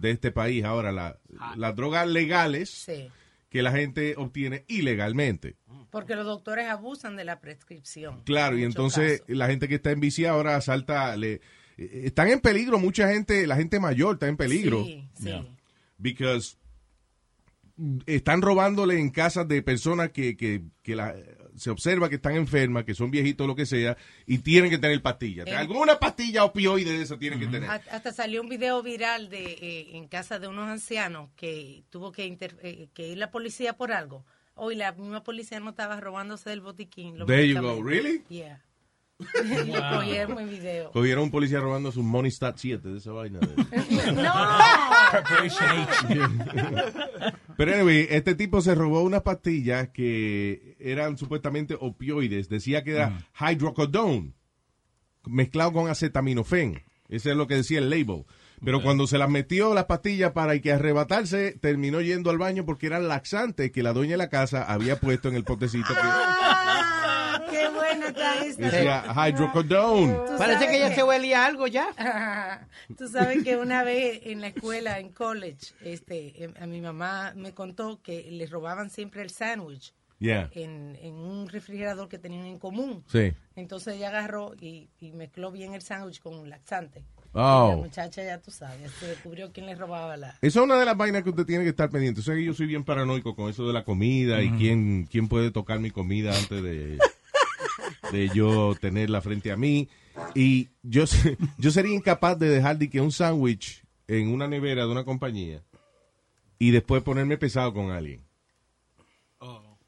de 0.00 0.10
este 0.10 0.30
país. 0.32 0.64
Ahora, 0.64 0.92
la- 0.92 1.18
las 1.56 1.74
drogas 1.76 2.06
legales 2.08 2.70
Sí. 2.70 3.08
que 3.48 3.62
la 3.62 3.72
gente 3.72 4.14
obtiene 4.16 4.64
ilegalmente. 4.68 5.56
Porque 5.90 6.16
los 6.16 6.24
doctores 6.24 6.68
abusan 6.68 7.16
de 7.16 7.24
la 7.24 7.38
prescripción. 7.40 8.22
Claro, 8.24 8.56
y 8.56 8.60
En 8.62 8.68
entonces 8.68 9.20
casos. 9.20 9.36
la 9.36 9.46
gente 9.48 9.68
que 9.68 9.74
está 9.74 9.90
en 9.90 10.00
vicia 10.00 10.30
ahora 10.30 10.58
salta, 10.62 11.14
le, 11.18 11.34
eh, 11.76 12.02
están 12.04 12.28
en 12.28 12.40
peligro, 12.40 12.78
mucha 12.78 13.08
gente, 13.08 13.46
la 13.46 13.56
gente 13.56 13.78
mayor 13.78 14.14
está 14.14 14.26
en 14.28 14.38
peligro. 14.38 14.84
Sí, 14.84 15.06
sí. 15.20 15.32
Because 15.98 16.56
están 18.06 18.42
robándole 18.42 18.98
en 18.98 19.10
casas 19.10 19.48
de 19.48 19.62
personas 19.62 20.10
que, 20.10 20.36
que, 20.36 20.62
que 20.82 20.94
la- 20.96 21.14
se 21.54 21.68
observa 21.70 22.08
que 22.08 22.14
están 22.14 22.34
enfermas, 22.36 22.84
que 22.84 22.94
son 22.94 23.10
viejitos, 23.10 23.46
lo 23.46 23.54
que 23.54 23.66
sea, 23.66 23.96
y 24.26 24.38
tienen 24.38 24.70
que 24.70 24.78
tener 24.78 25.02
pastillas. 25.02 25.46
Eh. 25.46 25.54
Alguna 25.54 25.98
pastilla 25.98 26.44
opioide 26.44 26.92
de 26.92 27.02
esa 27.02 27.18
tienen 27.18 27.38
que 27.38 27.46
tener. 27.46 27.68
Ha- 27.68 27.82
Hasta 27.90 28.10
salió 28.12 28.40
un 28.40 28.48
video 28.48 28.82
viral 28.82 29.28
de 29.28 29.44
eh, 29.44 29.96
en 29.96 30.08
casa 30.08 30.38
de 30.38 30.48
unos 30.48 30.68
ancianos 30.68 31.28
que 31.36 31.84
tuvo 31.90 32.10
que, 32.10 32.24
inter- 32.26 32.56
eh, 32.62 32.88
que 32.94 33.08
ir 33.08 33.18
la 33.18 33.30
policía 33.30 33.74
por 33.74 33.92
algo. 33.92 34.24
Hoy 34.54 34.76
la 34.76 34.92
misma 34.92 35.22
policía 35.24 35.60
no 35.60 35.70
estaba 35.70 36.00
robándose 36.00 36.48
del 36.50 36.60
botiquín. 36.62 37.16
There 37.26 37.46
you 37.48 37.60
go. 37.60 37.82
Really? 37.82 38.22
Yeah. 38.30 38.62
Cogieron 39.94 40.38
en 40.38 40.50
video. 40.50 40.90
Cogieron 40.92 41.24
un 41.24 41.30
policía 41.30 41.60
robando 41.60 41.92
su 41.92 42.02
Money 42.02 42.30
Stat 42.30 42.56
7 42.58 42.88
de 42.88 42.98
esa 42.98 43.12
vaina. 43.12 43.38
de- 43.40 44.12
¡No! 44.12 44.32
Pero 47.56 47.74
anyway, 47.74 48.06
este 48.10 48.34
tipo 48.34 48.60
se 48.60 48.74
robó 48.74 49.02
unas 49.02 49.22
pastillas 49.22 49.88
que 49.90 50.76
eran 50.80 51.16
supuestamente 51.18 51.76
opioides. 51.78 52.48
Decía 52.48 52.82
que 52.82 52.92
era 52.92 53.26
hydrocodone 53.38 54.32
mezclado 55.26 55.72
con 55.72 55.88
acetaminofén. 55.90 56.82
Ese 57.08 57.30
es 57.30 57.36
lo 57.36 57.46
que 57.46 57.56
decía 57.56 57.78
el 57.78 57.90
label. 57.90 58.24
Pero 58.64 58.80
cuando 58.80 59.06
se 59.08 59.18
las 59.18 59.28
metió 59.28 59.74
las 59.74 59.86
pastillas 59.86 60.30
para 60.32 60.56
que 60.60 60.72
arrebatarse, 60.72 61.58
terminó 61.60 62.00
yendo 62.00 62.30
al 62.30 62.38
baño 62.38 62.64
porque 62.64 62.86
eran 62.86 63.08
laxantes 63.08 63.72
que 63.72 63.82
la 63.82 63.92
dueña 63.92 64.12
de 64.12 64.18
la 64.18 64.28
casa 64.30 64.62
había 64.62 65.00
puesto 65.00 65.28
en 65.28 65.34
el 65.34 65.42
potecito 65.44 65.88
que 65.88 65.94
Ah, 66.00 66.84
¡Qué 66.86 66.91
buena 67.72 68.08
está 68.08 68.44
esta! 68.44 68.70
decía 68.70 69.04
hydrocodone. 69.28 70.14
Parece 70.38 70.66
que 70.68 70.78
ya 70.78 70.94
se 70.94 71.02
huelía 71.02 71.44
algo 71.46 71.66
ya. 71.66 72.66
Tú 72.98 73.08
sabes 73.08 73.42
que 73.44 73.56
una 73.56 73.82
vez 73.84 74.20
en 74.24 74.40
la 74.40 74.48
escuela, 74.48 74.98
en 74.98 75.10
college, 75.10 75.72
este, 75.82 76.44
em- 76.44 76.54
a 76.60 76.66
mi 76.66 76.80
mamá 76.80 77.32
me 77.36 77.52
contó 77.52 78.00
que 78.02 78.30
le 78.30 78.46
robaban 78.46 78.90
siempre 78.90 79.22
el 79.22 79.30
sándwich 79.30 79.92
Yeah. 80.18 80.50
en, 80.52 80.96
en 81.02 81.14
un 81.14 81.48
refrigerador 81.48 82.08
que 82.08 82.16
tenían 82.16 82.46
en 82.46 82.60
común. 82.60 83.02
Sí. 83.08 83.32
Entonces 83.56 83.96
ella 83.96 84.06
agarró 84.10 84.54
y, 84.60 84.88
y 85.00 85.10
mezcló 85.10 85.50
bien 85.50 85.74
el 85.74 85.82
sándwich 85.82 86.20
con 86.20 86.38
un 86.38 86.48
laxante. 86.48 87.02
Oh. 87.32 87.70
La 87.70 87.76
muchacha, 87.76 88.22
ya 88.22 88.38
tú 88.38 88.52
sabes, 88.52 88.92
se 89.00 89.08
descubrió 89.08 89.50
quién 89.52 89.66
le 89.66 89.74
robaba 89.74 90.16
la... 90.16 90.28
Esa 90.40 90.60
es 90.60 90.64
una 90.64 90.78
de 90.78 90.84
las 90.84 90.96
vainas 90.96 91.24
que 91.24 91.30
usted 91.30 91.44
tiene 91.44 91.64
que 91.64 91.70
estar 91.70 91.90
pendiente. 91.90 92.20
O 92.20 92.22
sea 92.22 92.36
que 92.36 92.44
yo 92.44 92.54
soy 92.54 92.66
bien 92.66 92.84
paranoico 92.84 93.34
con 93.34 93.50
eso 93.50 93.66
de 93.66 93.72
la 93.72 93.82
comida 93.82 94.40
y 94.42 94.52
quién, 94.52 95.08
quién 95.10 95.26
puede 95.26 95.50
tocar 95.50 95.80
mi 95.80 95.90
comida 95.90 96.30
antes 96.38 96.62
de, 96.62 96.98
de 98.12 98.28
yo 98.34 98.76
tenerla 98.80 99.20
frente 99.20 99.50
a 99.50 99.56
mí. 99.56 99.88
Y 100.34 100.68
yo, 100.82 101.04
yo 101.58 101.70
sería 101.70 101.94
incapaz 101.94 102.38
de 102.38 102.48
dejar 102.48 102.78
de 102.78 102.88
que 102.90 103.00
un 103.00 103.10
sándwich 103.10 103.82
en 104.06 104.28
una 104.28 104.46
nevera 104.46 104.84
de 104.84 104.92
una 104.92 105.04
compañía 105.04 105.62
y 106.58 106.70
después 106.70 107.02
ponerme 107.02 107.38
pesado 107.38 107.72
con 107.74 107.90
alguien. 107.90 108.22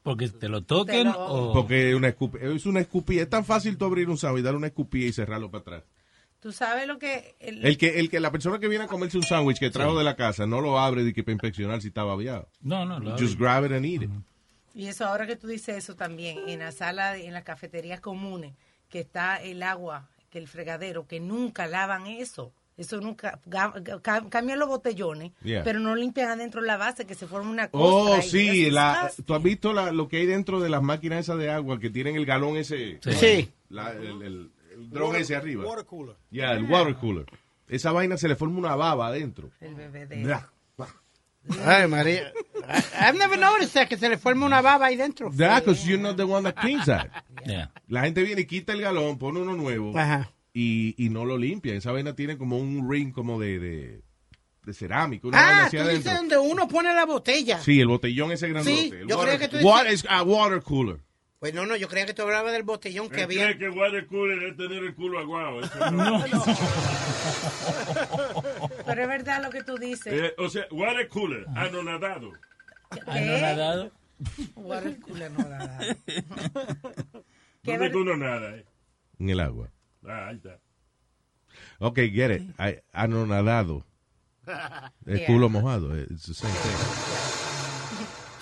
Porque 0.03 0.29
te 0.29 0.49
lo 0.49 0.61
toquen 0.63 0.97
Te 0.97 1.03
lo- 1.05 1.25
o... 1.25 1.53
Porque 1.53 1.95
una 1.95 2.09
es 2.09 2.65
una 2.67 2.79
escupida. 2.79 3.23
Es 3.23 3.29
tan 3.29 3.43
fácil 3.43 3.75
tú 3.75 3.85
abrir 3.85 4.07
un 4.07 4.17
sándwich, 4.19 4.43
dar 4.43 4.55
una 4.55 4.67
escupida 4.67 5.07
y 5.07 5.11
cerrarlo 5.11 5.49
para 5.49 5.61
atrás. 5.61 5.83
Tú 6.39 6.51
sabes 6.51 6.85
lo 6.87 6.99
que... 6.99 7.35
el- 7.39 7.65
El 7.65 7.75
que, 7.79 7.99
el 7.99 8.11
que 8.11 8.19
la 8.19 8.31
persona 8.31 8.59
que 8.59 8.67
viene 8.67 8.83
a 8.83 8.87
comerse 8.87 9.17
un 9.17 9.23
sándwich 9.23 9.57
que 9.57 9.71
trajo 9.71 9.97
de 9.97 10.03
la 10.03 10.15
casa 10.15 10.45
no 10.45 10.61
lo 10.61 10.77
abre 10.77 11.03
de 11.03 11.11
que 11.11 11.23
para 11.23 11.33
inspeccionar 11.33 11.81
si 11.81 11.87
estaba 11.87 12.13
aviado. 12.13 12.47
No, 12.61 12.85
no, 12.85 12.99
lo 12.99 13.17
Just 13.17 13.39
grab 13.39 13.65
it 13.65 13.71
and 13.71 13.83
eat 13.85 14.03
it. 14.03 14.09
Y 14.75 14.87
eso 14.87 15.05
ahora 15.05 15.25
que 15.25 15.35
tú 15.37 15.47
dices 15.47 15.77
eso 15.77 15.95
también, 15.95 16.37
en 16.47 16.59
la 16.59 16.71
sala, 16.71 17.13
de- 17.13 17.25
en 17.25 17.33
las 17.33 17.43
cafeterías 17.43 18.01
comunes, 18.01 18.53
que 18.89 18.99
está 18.99 19.37
el 19.41 19.63
agua, 19.63 20.07
que 20.29 20.37
el 20.37 20.47
fregadero, 20.47 21.07
que 21.07 21.19
nunca 21.19 21.65
lavan 21.65 22.05
eso. 22.07 22.51
Eso 22.77 22.99
nunca, 22.99 23.39
cambian 24.29 24.59
los 24.59 24.67
botellones, 24.67 25.31
Yeah. 25.43 25.63
pero 25.63 25.79
no 25.79 25.95
limpian 25.95 26.29
adentro 26.29 26.59
la 26.61 26.75
base, 26.75 27.05
que 27.05 27.15
se 27.15 27.25
forma 27.25 27.49
una 27.49 27.69
costra. 27.69 28.17
Oh, 28.17 28.21
sí, 28.21 28.69
la, 28.69 29.09
tú 29.25 29.33
has 29.33 29.41
visto 29.41 29.71
la- 29.71 29.93
lo 29.93 30.09
que 30.09 30.17
hay 30.17 30.25
dentro 30.25 30.59
de 30.59 30.67
las 30.69 30.81
máquinas 30.83 31.21
esas 31.21 31.37
de 31.37 31.49
agua 31.49 31.79
que 31.79 31.89
tienen 31.89 32.17
el 32.17 32.25
galón 32.25 32.57
ese. 32.57 32.99
Sí. 33.01 33.49
La- 33.69 33.91
el, 33.93 34.21
el- 34.21 34.51
el 34.73 34.89
dron 34.89 35.07
Water- 35.07 35.21
ese 35.21 35.35
arriba. 35.37 35.63
Water 35.65 35.85
cooler. 35.85 36.15
Ya, 36.31 36.51
el 36.51 36.63
water 36.69 36.95
cooler. 36.95 37.25
Esa 37.69 37.93
vaina 37.93 38.17
se 38.17 38.27
le 38.27 38.35
forma 38.35 38.59
una 38.59 38.75
baba 38.75 39.07
adentro. 39.07 39.51
El 39.61 39.73
bebé 39.75 40.05
de... 40.05 40.21
Ay, 41.65 41.87
María. 41.87 42.31
I- 42.67 43.09
I've 43.09 43.17
never 43.17 43.37
noticed 43.37 43.73
that, 43.73 43.87
que 43.87 43.97
se 43.97 44.09
le 44.09 44.17
forma 44.17 44.45
una 44.45 44.61
baba 44.61 44.87
ahí 44.87 44.95
dentro. 44.95 45.29
That, 45.37 45.63
because 45.63 45.85
you're 45.87 46.01
not 46.01 46.17
the 46.17 46.23
one 46.23 46.43
that 46.49 46.59
cleans 46.59 46.85
that. 46.85 47.07
Yeah. 47.45 47.71
La 47.87 48.01
gente 48.03 48.23
viene 48.23 48.41
y 48.41 48.45
quita 48.45 48.73
el 48.73 48.81
galón, 48.81 49.17
pone 49.19 49.39
uno 49.39 49.53
nuevo 49.53 49.97
Ajá. 49.97 50.31
y, 50.53 50.95
y 50.97 51.09
no 51.09 51.25
lo 51.25 51.37
limpia. 51.37 51.75
Esa 51.75 51.91
vaina 51.91 52.15
tiene 52.15 52.37
como 52.37 52.57
un 52.57 52.89
ring 52.89 53.11
como 53.13 53.39
de, 53.39 53.59
de, 53.59 54.01
de 54.65 54.73
cerámica. 54.73 55.27
Una 55.27 55.37
vaina 55.39 55.65
Ah, 55.65 55.69
tú 55.69 55.77
dices 55.77 55.87
adentro. 56.07 56.13
donde 56.13 56.37
uno 56.39 56.67
pone 56.67 56.91
la 56.93 57.05
botella. 57.05 57.59
Sí, 57.59 57.79
el 57.79 57.87
botellón 57.87 58.31
ese 58.31 58.47
grandote. 58.49 58.75
Sí, 58.75 58.91
el 58.91 59.07
yo 59.07 59.17
water, 59.19 59.35
creía 59.35 59.39
que 59.39 59.47
tú 59.49 59.57
decías- 59.57 59.71
water, 59.71 59.93
es- 59.93 60.05
ah, 60.09 60.23
water 60.23 60.61
cooler. 60.63 60.97
Pues 61.45 61.53
no, 61.53 61.67
no, 61.67 61.75
yo 61.75 61.87
creía 61.87 62.07
que 62.07 62.15
tú 62.15 62.23
hablabas 62.23 62.53
del 62.53 62.63
botellón 62.63 63.07
que 63.07 63.17
¿Qué 63.17 63.21
había. 63.21 63.45
cree 63.55 63.59
que 63.59 63.69
water 63.69 64.07
cooler 64.07 64.41
es 64.49 64.57
tener 64.57 64.83
el 64.83 64.95
culo 64.95 65.19
aguado? 65.19 65.61
Eso 65.61 65.91
No. 65.91 66.23
Pero 68.87 69.01
es 69.03 69.07
verdad 69.07 69.43
lo 69.43 69.51
que 69.51 69.63
tú 69.63 69.77
dices. 69.77 70.11
Eh, 70.11 70.33
o 70.39 70.49
sea, 70.49 70.65
water 70.71 71.07
cooler, 71.07 71.45
anonadado. 71.55 72.31
Anonadado. 73.05 73.91
Water 74.55 74.99
cooler 75.01 75.29
no 75.37 75.43
da 75.47 75.57
nada. 75.59 75.95
¿Qué 76.07 76.23
¿Dónde 77.61 77.77
ver- 77.77 77.91
que 77.91 77.97
uno 77.97 78.17
nada, 78.17 78.55
eh? 78.55 78.65
En 79.19 79.29
el 79.29 79.39
agua. 79.39 79.69
Ah, 80.03 80.29
ahí 80.29 80.37
está. 80.37 80.59
Ok, 81.77 81.99
get 82.11 82.31
it. 82.41 82.49
I- 82.59 82.81
Anonadado. 82.91 83.85
El 85.05 85.17
Yeah. 85.19 85.27
culo 85.27 85.49
mojado. 85.49 85.95
It's 85.95 86.25
the 86.25 86.33
same 86.33 86.51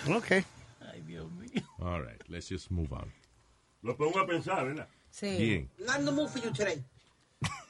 thing. 0.05 0.13
Ok. 0.15 0.45
All 1.79 2.01
right, 2.01 2.21
let's 2.29 2.49
just 2.49 2.69
move 2.71 2.91
on. 2.93 3.11
Lo 3.81 3.95
pongo 3.97 4.19
a 4.19 4.25
pensar, 4.27 4.65
¿verdad? 4.65 4.87
Sí. 5.11 5.37
Bien. 5.37 5.69
Not 5.85 5.99
in 5.99 6.05
the 6.05 6.11
mood 6.11 6.29
for 6.29 6.41
you 6.41 6.51
today. 6.51 6.83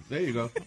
There 0.09 0.21
you 0.25 0.33
go. 0.33 0.49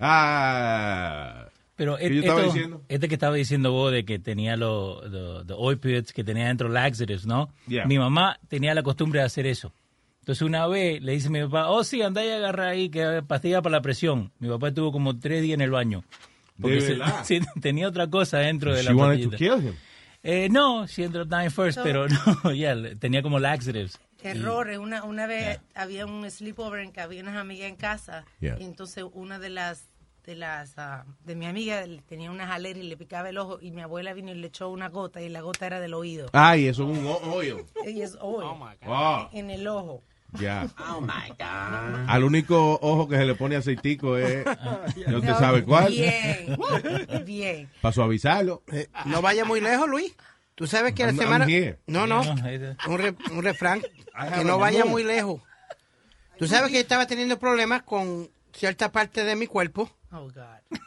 Ah. 0.00 1.46
Pero 1.76 1.96
¿Qué 1.96 2.06
et- 2.06 2.12
yo 2.12 2.20
estaba 2.20 2.40
esto- 2.40 2.52
diciendo? 2.52 2.82
este 2.88 3.08
que 3.08 3.14
estaba 3.14 3.34
diciendo 3.36 3.72
vos 3.72 3.90
de 3.92 4.04
que 4.04 4.18
tenía 4.18 4.56
los 4.56 5.10
los- 5.10 5.46
los 5.46 5.58
opiates, 5.58 6.12
que 6.12 6.22
tenía 6.24 6.46
dentro 6.48 6.68
laxatives, 6.68 7.26
¿no? 7.26 7.52
Yeah. 7.66 7.86
Mi 7.86 7.98
mamá 7.98 8.38
tenía 8.48 8.74
la 8.74 8.82
costumbre 8.82 9.20
de 9.20 9.26
hacer 9.26 9.46
eso. 9.46 9.72
Entonces 10.20 10.42
una 10.42 10.66
vez 10.66 11.02
le 11.02 11.12
dice 11.12 11.28
a 11.28 11.30
mi 11.30 11.42
papá, 11.42 11.68
oh 11.68 11.82
sí, 11.84 12.00
anda 12.02 12.24
y 12.24 12.30
agarra 12.30 12.68
ahí 12.68 12.88
que 12.90 13.22
pastilla 13.26 13.60
para 13.60 13.72
la 13.76 13.82
presión. 13.82 14.32
Mi 14.38 14.48
papá 14.48 14.68
estuvo 14.68 14.92
como 14.92 15.18
tres 15.18 15.42
días 15.42 15.54
en 15.54 15.60
el 15.62 15.70
baño. 15.70 16.04
Porque 16.60 16.80
se- 16.80 16.94
verdad? 16.94 17.20
sí, 17.24 17.40
tenía 17.60 17.88
otra 17.88 18.08
cosa 18.08 18.38
dentro 18.38 18.72
de 18.74 18.82
She 18.82 18.92
la 18.92 18.96
pastillita. 18.96 19.36
Eh, 20.24 20.48
no, 20.50 20.86
she 20.86 21.04
ended 21.04 21.20
up 21.22 21.28
dying 21.28 21.50
first, 21.50 21.76
So- 21.78 21.84
pero 21.84 22.06
no, 22.44 22.52
ya, 22.52 22.74
le- 22.74 22.96
tenía 22.96 23.22
como 23.22 23.38
laxatives. 23.38 23.98
Errores. 24.22 24.78
Una, 24.78 25.04
una 25.04 25.26
vez 25.26 25.60
había 25.74 26.06
un 26.06 26.28
sleepover 26.30 26.80
en 26.80 26.92
que 26.92 27.02
había 27.02 27.20
unas 27.22 27.36
amigas 27.36 27.68
en 27.68 27.76
casa. 27.76 28.24
Yeah. 28.40 28.56
Y 28.58 28.64
entonces 28.64 29.04
una 29.12 29.38
de 29.38 29.50
las 29.50 29.86
de 30.24 30.34
las 30.34 30.72
ah, 30.78 31.04
de 31.26 31.34
mi 31.36 31.44
amiga 31.44 31.84
le- 31.86 32.00
tenía 32.00 32.30
unas 32.30 32.50
alergias 32.50 32.86
y 32.86 32.88
le 32.88 32.96
picaba 32.96 33.28
el 33.28 33.36
ojo 33.36 33.58
y 33.60 33.70
mi 33.72 33.82
abuela 33.82 34.14
vino 34.14 34.30
y 34.32 34.34
le 34.36 34.46
echó 34.46 34.70
una 34.70 34.88
gota 34.88 35.20
y 35.20 35.28
la 35.28 35.42
gota 35.42 35.66
era 35.66 35.78
del 35.80 35.92
oído. 35.92 36.30
Ay, 36.32 36.68
eso 36.68 36.90
es 36.90 36.98
un 36.98 37.06
o- 37.06 37.18
oil. 37.34 37.56
Y 37.86 38.00
es 38.00 38.16
oil 38.18 38.46
Oh, 38.86 39.28
en 39.34 39.50
el 39.50 39.68
ojo. 39.68 40.02
Ya. 40.40 40.66
Oh 40.90 41.00
my 41.00 41.28
God. 41.38 42.08
Al 42.08 42.24
único 42.24 42.78
ojo 42.80 43.08
que 43.08 43.16
se 43.16 43.24
le 43.24 43.34
pone 43.34 43.56
aceitico 43.56 44.16
es. 44.16 44.44
No 45.06 45.20
te 45.20 45.26
No, 45.28 45.38
sabe 45.38 45.64
cuál. 45.64 45.88
Bien. 45.90 46.56
Bien. 47.24 47.70
Para 47.80 47.92
suavizarlo. 47.92 48.62
Eh, 48.72 48.88
no 49.06 49.20
vaya 49.22 49.44
muy 49.44 49.60
lejos, 49.60 49.88
Luis. 49.88 50.14
Tú 50.54 50.66
sabes 50.66 50.94
que 50.94 51.04
la 51.06 51.12
semana. 51.12 51.46
No, 51.86 52.06
no. 52.06 52.20
Un, 52.86 52.98
re- 52.98 53.16
un 53.32 53.42
refrán. 53.42 53.82
Que 54.36 54.44
no 54.44 54.58
vaya 54.58 54.84
muy 54.84 55.02
lejos. 55.04 55.40
Tú 56.38 56.46
sabes 56.46 56.68
que 56.68 56.74
yo 56.76 56.80
estaba 56.80 57.06
teniendo 57.06 57.38
problemas 57.38 57.82
con 57.82 58.30
cierta 58.52 58.90
parte 58.92 59.24
de 59.24 59.36
mi 59.36 59.46
cuerpo. 59.46 59.90
Oh, 60.12 60.24
God. 60.30 60.78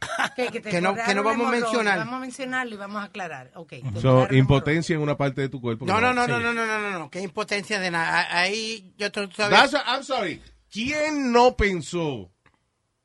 Que, 0.36 0.46
que 0.48 0.60
te 0.60 0.70
Que 0.70 0.80
no- 0.80 0.94
que 0.94 1.14
no 1.14 1.22
vamos 1.22 1.48
a 1.48 1.50
mencionar. 1.50 1.98
Vamos 1.98 2.14
a 2.14 2.18
mencionarlo 2.20 2.74
y 2.74 2.78
vamos 2.78 3.02
a 3.02 3.04
aclarar. 3.04 3.50
Ok. 3.54 3.68
te 3.94 4.00
So, 4.00 4.26
impotencia 4.32 4.94
en 4.96 5.02
una 5.02 5.16
parte 5.16 5.40
de 5.42 5.48
tu 5.48 5.60
cuerpo. 5.60 5.84
No, 5.86 6.00
no, 6.00 6.12
no, 6.14 6.24
Sí. 6.24 6.30
no, 6.30 6.40
no, 6.40 6.52
no, 6.54 6.66
no, 6.66 6.78
no, 6.80 6.98
no. 6.98 7.10
Qué 7.10 7.20
impotencia 7.20 7.78
de 7.80 7.90
nada. 7.90 8.26
Ahí 8.36 8.92
yo 8.96 9.10
to- 9.12 9.28
todavía. 9.28 9.62
A- 9.62 9.94
I'm 9.96 10.02
sorry. 10.04 10.40
¿Quién 10.70 11.32
no 11.32 11.56
pensó 11.56 12.30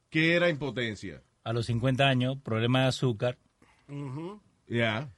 que 0.09 0.35
era 0.35 0.49
impotencia? 0.49 1.21
a 1.43 1.53
los 1.53 1.67
50 1.67 2.07
años, 2.07 2.37
problema 2.43 2.81
de 2.81 2.87
azúcar. 2.87 3.37
Yeah. 4.67 5.09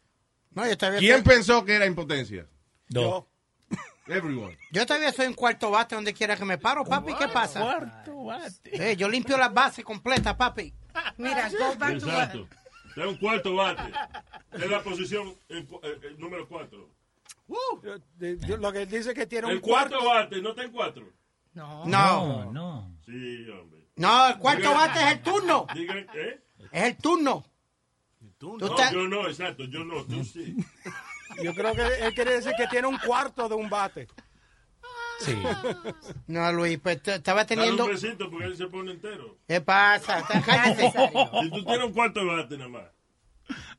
No, 0.51 0.67
yo 0.67 0.77
todavía 0.77 0.99
¿Quién 0.99 1.23
soy, 1.23 1.35
pensó 1.35 1.63
que 1.63 1.75
era 1.75 1.85
impotencia? 1.85 2.47
Dos. 2.89 3.23
Everyone. 4.07 4.57
yo 4.71 4.85
todavía 4.85 5.11
soy 5.11 5.27
un 5.27 5.33
cuarto 5.33 5.69
bate 5.71 5.95
donde 5.95 6.13
quiera 6.13 6.35
que 6.35 6.45
me 6.45 6.57
paro, 6.57 6.83
papi. 6.85 7.13
¿Qué 7.15 7.27
pasa? 7.27 7.61
Cuarto 7.61 8.23
bate. 8.25 8.91
Eh, 8.91 8.95
yo 8.97 9.07
limpio 9.09 9.37
las 9.37 9.53
bases 9.53 9.83
completas, 9.85 10.35
papi. 10.35 10.73
Mira, 11.17 11.49
go 11.49 11.75
back 11.77 11.99
to 11.99 12.05
Exacto. 12.07 12.47
Es 12.95 13.05
un 13.05 13.17
cuarto 13.17 13.55
bate. 13.55 13.91
Es 14.53 14.69
la 14.69 14.81
posición 14.81 15.36
el, 15.49 15.67
el- 15.83 16.03
el 16.03 16.19
número 16.19 16.47
cuatro. 16.47 16.89
Yo- 17.47 17.97
de- 18.15 18.38
yo- 18.39 18.57
lo 18.57 18.71
que 18.73 18.86
dice 18.86 19.13
que 19.13 19.25
tiene 19.27 19.47
un 19.47 19.53
El 19.53 19.62
cuarto 19.62 20.03
bate, 20.03 20.41
¿no 20.41 20.49
está 20.49 20.63
en 20.63 20.71
cuatro? 20.71 21.07
No. 21.53 21.86
No, 21.86 22.43
No, 22.45 22.51
no. 22.53 22.97
Sí, 23.05 23.47
hombre. 23.49 23.88
no, 23.95 24.27
el 24.29 24.38
cuarto 24.38 24.71
bate 24.73 24.99
es 24.99 25.12
el 25.13 25.21
turno. 25.21 25.67
Digan, 25.73 26.07
¿eh? 26.15 26.41
Es 26.71 26.83
el 26.83 26.97
turno. 26.97 27.45
Tú 28.38 28.57
No, 28.60 28.67
estás- 28.67 28.91
yo 28.91 29.07
no, 29.07 29.27
exacto, 29.27 29.63
yo 29.65 29.83
no, 29.83 30.03
tú 30.05 30.23
sí. 30.23 30.55
Yo 31.43 31.53
creo 31.53 31.73
que 31.75 31.86
él 32.05 32.13
quiere 32.13 32.33
decir 32.36 32.51
que 32.57 32.67
tiene 32.67 32.88
un 32.88 32.97
cuarto 32.99 33.47
de 33.49 33.55
un 33.55 33.69
bate. 33.69 34.07
Sí. 35.19 35.36
No, 36.27 36.51
Luis, 36.53 36.80
pues 36.80 36.99
estaba 37.06 37.43
Dale 37.43 37.56
teniendo. 37.56 37.86
un 37.86 37.91
besito 37.91 38.30
porque 38.30 38.45
él 38.45 38.56
se 38.58 38.67
pone 38.67 38.91
entero. 38.91 39.38
¿Qué 39.47 39.62
pasa? 39.62 40.19
Está- 40.34 40.73
tú 41.51 41.63
tienes 41.65 41.86
un 41.86 41.93
cuarto 41.93 42.19
de 42.19 42.25
bate 42.25 42.58
nada 42.58 42.69
más. 42.69 42.84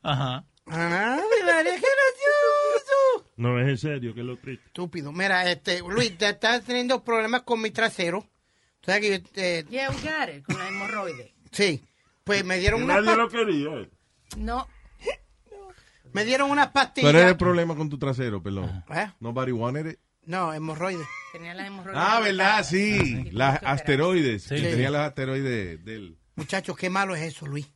Ajá. 0.01 0.45
Ah, 0.71 1.17
mi 1.17 1.45
María, 1.45 1.71
qué 1.75 1.79
gracioso. 1.81 3.31
No, 3.37 3.59
es 3.59 3.67
en 3.69 3.77
serio, 3.77 4.13
que 4.13 4.19
es 4.19 4.25
lo 4.25 4.37
triste. 4.37 4.65
Estúpido. 4.67 5.11
Mira, 5.11 5.49
este, 5.49 5.79
Luis, 5.79 6.17
te 6.17 6.29
estás 6.29 6.63
teniendo 6.63 7.03
problemas 7.03 7.41
con 7.43 7.61
mi 7.61 7.71
trasero. 7.71 8.19
O 8.19 8.85
sea 8.85 8.99
que 8.99 9.09
yo, 9.19 9.25
eh, 9.35 9.65
Yeah, 9.69 9.89
we 9.89 9.95
got 9.95 10.29
it, 10.35 10.45
con 10.45 10.57
la 10.57 10.67
hemorroide. 10.67 11.33
sí. 11.51 11.83
Pues 12.23 12.45
me 12.45 12.59
dieron 12.59 12.83
unas 12.83 13.03
Nadie 13.03 13.17
lo 13.17 13.27
quería. 13.27 13.69
eh. 13.79 13.89
No, 14.37 14.67
me 16.13 16.23
dieron 16.25 16.51
unas 16.51 16.67
pastillas. 16.69 17.09
Pero 17.11 17.19
era 17.21 17.29
el 17.29 17.37
problema 17.37 17.75
con 17.75 17.89
tu 17.89 17.97
trasero, 17.97 18.43
perdón. 18.43 18.83
¿Eh? 18.93 19.07
Nobody 19.19 19.51
wanted 19.51 19.87
it. 19.93 19.99
No, 20.25 20.53
hemorroides. 20.53 21.07
tenía 21.31 21.53
las 21.53 21.67
hemorroides. 21.67 22.01
Ah, 22.03 22.19
¿verdad? 22.19 22.63
Sí. 22.63 23.29
Las 23.31 23.61
asteroides. 23.63 24.43
Sí. 24.43 24.57
Sí. 24.57 24.63
Tenía 24.63 24.89
las 24.91 25.07
asteroides 25.09 25.83
del... 25.83 26.17
Muchachos, 26.35 26.77
qué 26.77 26.89
malo 26.89 27.15
es 27.15 27.21
eso, 27.23 27.45
Luis. 27.47 27.67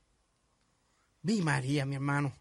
Vi 1.21 1.41
María, 1.41 1.85
mi 1.85 1.95
hermano. 1.95 2.33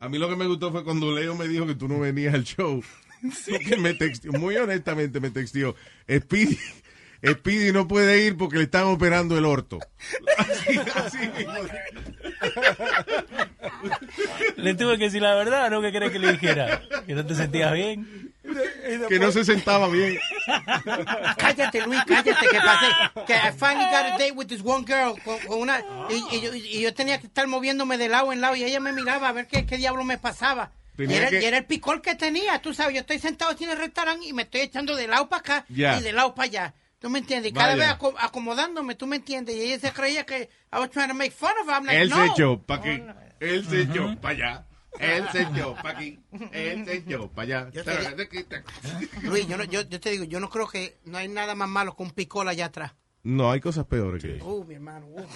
A 0.00 0.08
mí 0.08 0.18
lo 0.18 0.28
que 0.28 0.36
me 0.36 0.46
gustó 0.46 0.70
fue 0.72 0.84
cuando 0.84 1.12
Leo 1.12 1.34
me 1.34 1.48
dijo 1.48 1.66
que 1.66 1.74
tú 1.74 1.88
no 1.88 2.00
venías 2.00 2.34
al 2.34 2.44
show. 2.44 2.82
Porque 3.50 3.76
me 3.76 3.94
textió, 3.94 4.32
muy 4.32 4.56
honestamente 4.56 5.20
me 5.20 5.30
textió. 5.30 5.74
Speedy, 6.10 6.58
Speedy 7.26 7.72
no 7.72 7.88
puede 7.88 8.26
ir 8.26 8.36
porque 8.36 8.58
le 8.58 8.64
están 8.64 8.84
operando 8.84 9.38
el 9.38 9.46
orto. 9.46 9.78
Así, 10.36 10.78
así 10.94 11.18
mismo. 11.18 11.54
Le 14.56 14.74
tuve 14.74 14.98
que 14.98 15.04
decir 15.04 15.22
la 15.22 15.34
verdad, 15.34 15.70
¿no? 15.70 15.80
¿Qué 15.80 15.90
querés 15.90 16.10
que 16.10 16.18
le 16.18 16.32
dijera? 16.32 16.82
Que 17.06 17.14
no 17.14 17.24
te 17.24 17.34
sentías 17.34 17.72
bien. 17.72 18.33
Que 19.08 19.18
no 19.18 19.32
se 19.32 19.44
sentaba 19.44 19.88
bien. 19.88 20.18
Cállate, 21.38 21.82
Luis, 21.86 22.00
cállate, 22.06 22.46
que 22.50 22.58
pasé. 22.58 22.86
Que 23.26 23.34
I 23.34 23.52
finally 23.52 23.84
got 23.90 24.04
a 24.06 24.10
date 24.18 24.32
with 24.32 24.46
this 24.46 24.60
one 24.62 24.84
girl. 24.86 25.14
Con, 25.24 25.38
con 25.40 25.60
una, 25.60 25.82
y, 26.10 26.36
y 26.36 26.40
yo, 26.40 26.54
y 26.54 26.80
yo 26.80 26.92
tenía 26.94 27.18
que 27.20 27.26
estar 27.26 27.46
moviéndome 27.46 27.96
de 27.98 28.08
lado 28.08 28.32
en 28.32 28.40
lado 28.40 28.54
y 28.56 28.64
ella 28.64 28.80
me 28.80 28.92
miraba 28.92 29.28
a 29.28 29.32
ver 29.32 29.46
qué, 29.46 29.64
qué 29.66 29.76
diablo 29.76 30.04
me 30.04 30.18
pasaba. 30.18 30.70
Y 30.96 31.12
era, 31.12 31.28
que- 31.28 31.40
y 31.42 31.44
era 31.44 31.58
el 31.58 31.64
picor 31.64 32.02
que 32.02 32.14
tenía, 32.14 32.60
tú 32.60 32.72
sabes. 32.74 32.94
Yo 32.94 33.00
estoy 33.00 33.18
sentado 33.18 33.50
así 33.52 33.64
en 33.64 33.70
el 33.70 33.78
restaurante 33.78 34.26
y 34.26 34.32
me 34.32 34.42
estoy 34.42 34.60
echando 34.62 34.94
de 34.94 35.08
lado 35.08 35.28
para 35.28 35.40
acá 35.40 35.64
Ya. 35.68 35.98
y 35.98 36.02
de 36.02 36.12
lado 36.12 36.34
para 36.34 36.46
allá. 36.46 36.74
¿Tú 37.00 37.10
me 37.10 37.18
entiendes? 37.18 37.50
Y 37.50 37.54
cada 37.54 37.70
Vaya. 37.74 37.76
vez 37.84 37.88
aco- 37.98 38.14
acomodándome, 38.18 38.94
¿tú 38.94 39.06
me 39.06 39.16
entiendes? 39.16 39.56
Y 39.56 39.60
ella 39.62 39.78
se 39.78 39.92
creía 39.92 40.24
que 40.24 40.48
I 40.72 40.78
was 40.78 40.90
trying 40.90 41.08
to 41.08 41.14
make 41.14 41.32
fun 41.32 41.50
of 41.62 41.68
her. 41.68 41.74
I'm 41.74 41.84
like, 41.84 42.00
Él 42.00 42.08
no. 42.10 42.16
se 42.16 42.26
echó 42.32 42.58
para 42.62 42.80
aquí. 42.80 43.02
Él 43.40 43.66
se 43.68 43.82
echó 43.82 44.16
para 44.20 44.34
allá. 44.34 44.66
Él 44.98 45.24
se 45.32 45.42
echó 45.42 45.74
para 45.82 45.98
aquí. 45.98 46.20
Él 46.52 46.84
se 46.84 46.94
echó 46.96 47.28
para 47.30 47.66
allá. 47.66 47.70
Yo 47.70 47.82
Luis, 49.22 49.46
yo, 49.48 49.56
no, 49.56 49.64
yo, 49.64 49.82
yo 49.82 50.00
te 50.00 50.10
digo, 50.10 50.24
yo 50.24 50.40
no 50.40 50.48
creo 50.50 50.68
que 50.68 50.98
no 51.04 51.18
hay 51.18 51.28
nada 51.28 51.54
más 51.54 51.68
malo 51.68 51.96
que 51.96 52.02
un 52.02 52.10
picor 52.12 52.46
allá 52.48 52.66
atrás. 52.66 52.92
No, 53.22 53.50
hay 53.50 53.60
cosas 53.60 53.86
peores 53.86 54.22
que 54.22 54.36
eso. 54.36 54.44
Uh, 54.46 54.64
mi 54.64 54.74
hermano. 54.74 55.06
uh. 55.06 55.26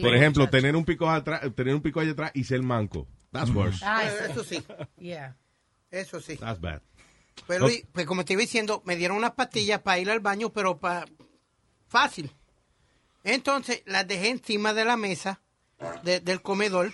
Por 0.00 0.14
ejemplo, 0.14 0.48
tener 0.48 0.74
un 0.76 0.84
pico 0.84 1.08
atrás, 1.10 1.42
tener 1.54 1.74
un 1.74 1.82
pico 1.82 2.00
allá 2.00 2.12
atrás 2.12 2.30
y 2.34 2.44
ser 2.44 2.62
manco. 2.62 3.06
That's 3.32 3.50
worse. 3.50 3.84
Ah, 3.84 4.04
eso 4.04 4.42
sí, 4.44 4.62
Yeah. 4.98 5.36
eso 5.90 6.20
sí. 6.20 6.36
That's 6.36 6.60
bad. 6.60 6.80
Pues, 7.46 7.60
Luis, 7.60 7.84
pues 7.92 8.06
como 8.06 8.24
te 8.24 8.32
iba 8.32 8.40
diciendo, 8.40 8.82
me 8.86 8.96
dieron 8.96 9.18
unas 9.18 9.32
pastillas 9.32 9.80
para 9.82 9.98
ir 9.98 10.08
al 10.10 10.20
baño, 10.20 10.50
pero 10.50 10.78
para 10.78 11.04
fácil. 11.88 12.30
Entonces 13.24 13.82
las 13.84 14.06
dejé 14.08 14.30
encima 14.30 14.72
de 14.72 14.84
la 14.86 14.96
mesa 14.96 15.40
de- 16.04 16.20
del 16.20 16.40
comedor. 16.40 16.92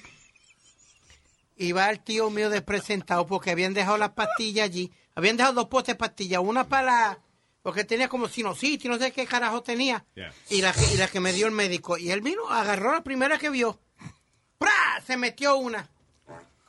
Iba 1.56 1.88
el 1.90 2.00
tío 2.00 2.30
mío 2.30 2.50
despresentado 2.50 3.26
porque 3.26 3.50
habían 3.50 3.74
dejado 3.74 3.98
las 3.98 4.10
pastillas 4.10 4.64
allí. 4.64 4.90
Habían 5.14 5.36
dejado 5.36 5.54
dos 5.54 5.66
postes 5.68 5.94
de 5.94 5.98
pastillas, 5.98 6.40
una 6.42 6.68
para 6.68 6.82
la... 6.82 7.18
Porque 7.62 7.84
tenía 7.84 8.08
como 8.08 8.26
sinusitis, 8.26 8.90
no 8.90 8.98
sé 8.98 9.12
qué 9.12 9.24
carajo 9.26 9.62
tenía. 9.62 10.04
Yeah. 10.14 10.32
Y, 10.50 10.62
la 10.62 10.72
que, 10.72 10.82
y 10.92 10.96
la 10.96 11.06
que 11.06 11.20
me 11.20 11.32
dio 11.32 11.46
el 11.46 11.52
médico. 11.52 11.96
Y 11.96 12.10
él 12.10 12.20
vino, 12.20 12.48
agarró 12.48 12.92
la 12.92 13.04
primera 13.04 13.38
que 13.38 13.50
vio. 13.50 13.78
¡Pra! 14.58 14.70
Se 15.06 15.16
metió 15.16 15.56
una. 15.56 15.88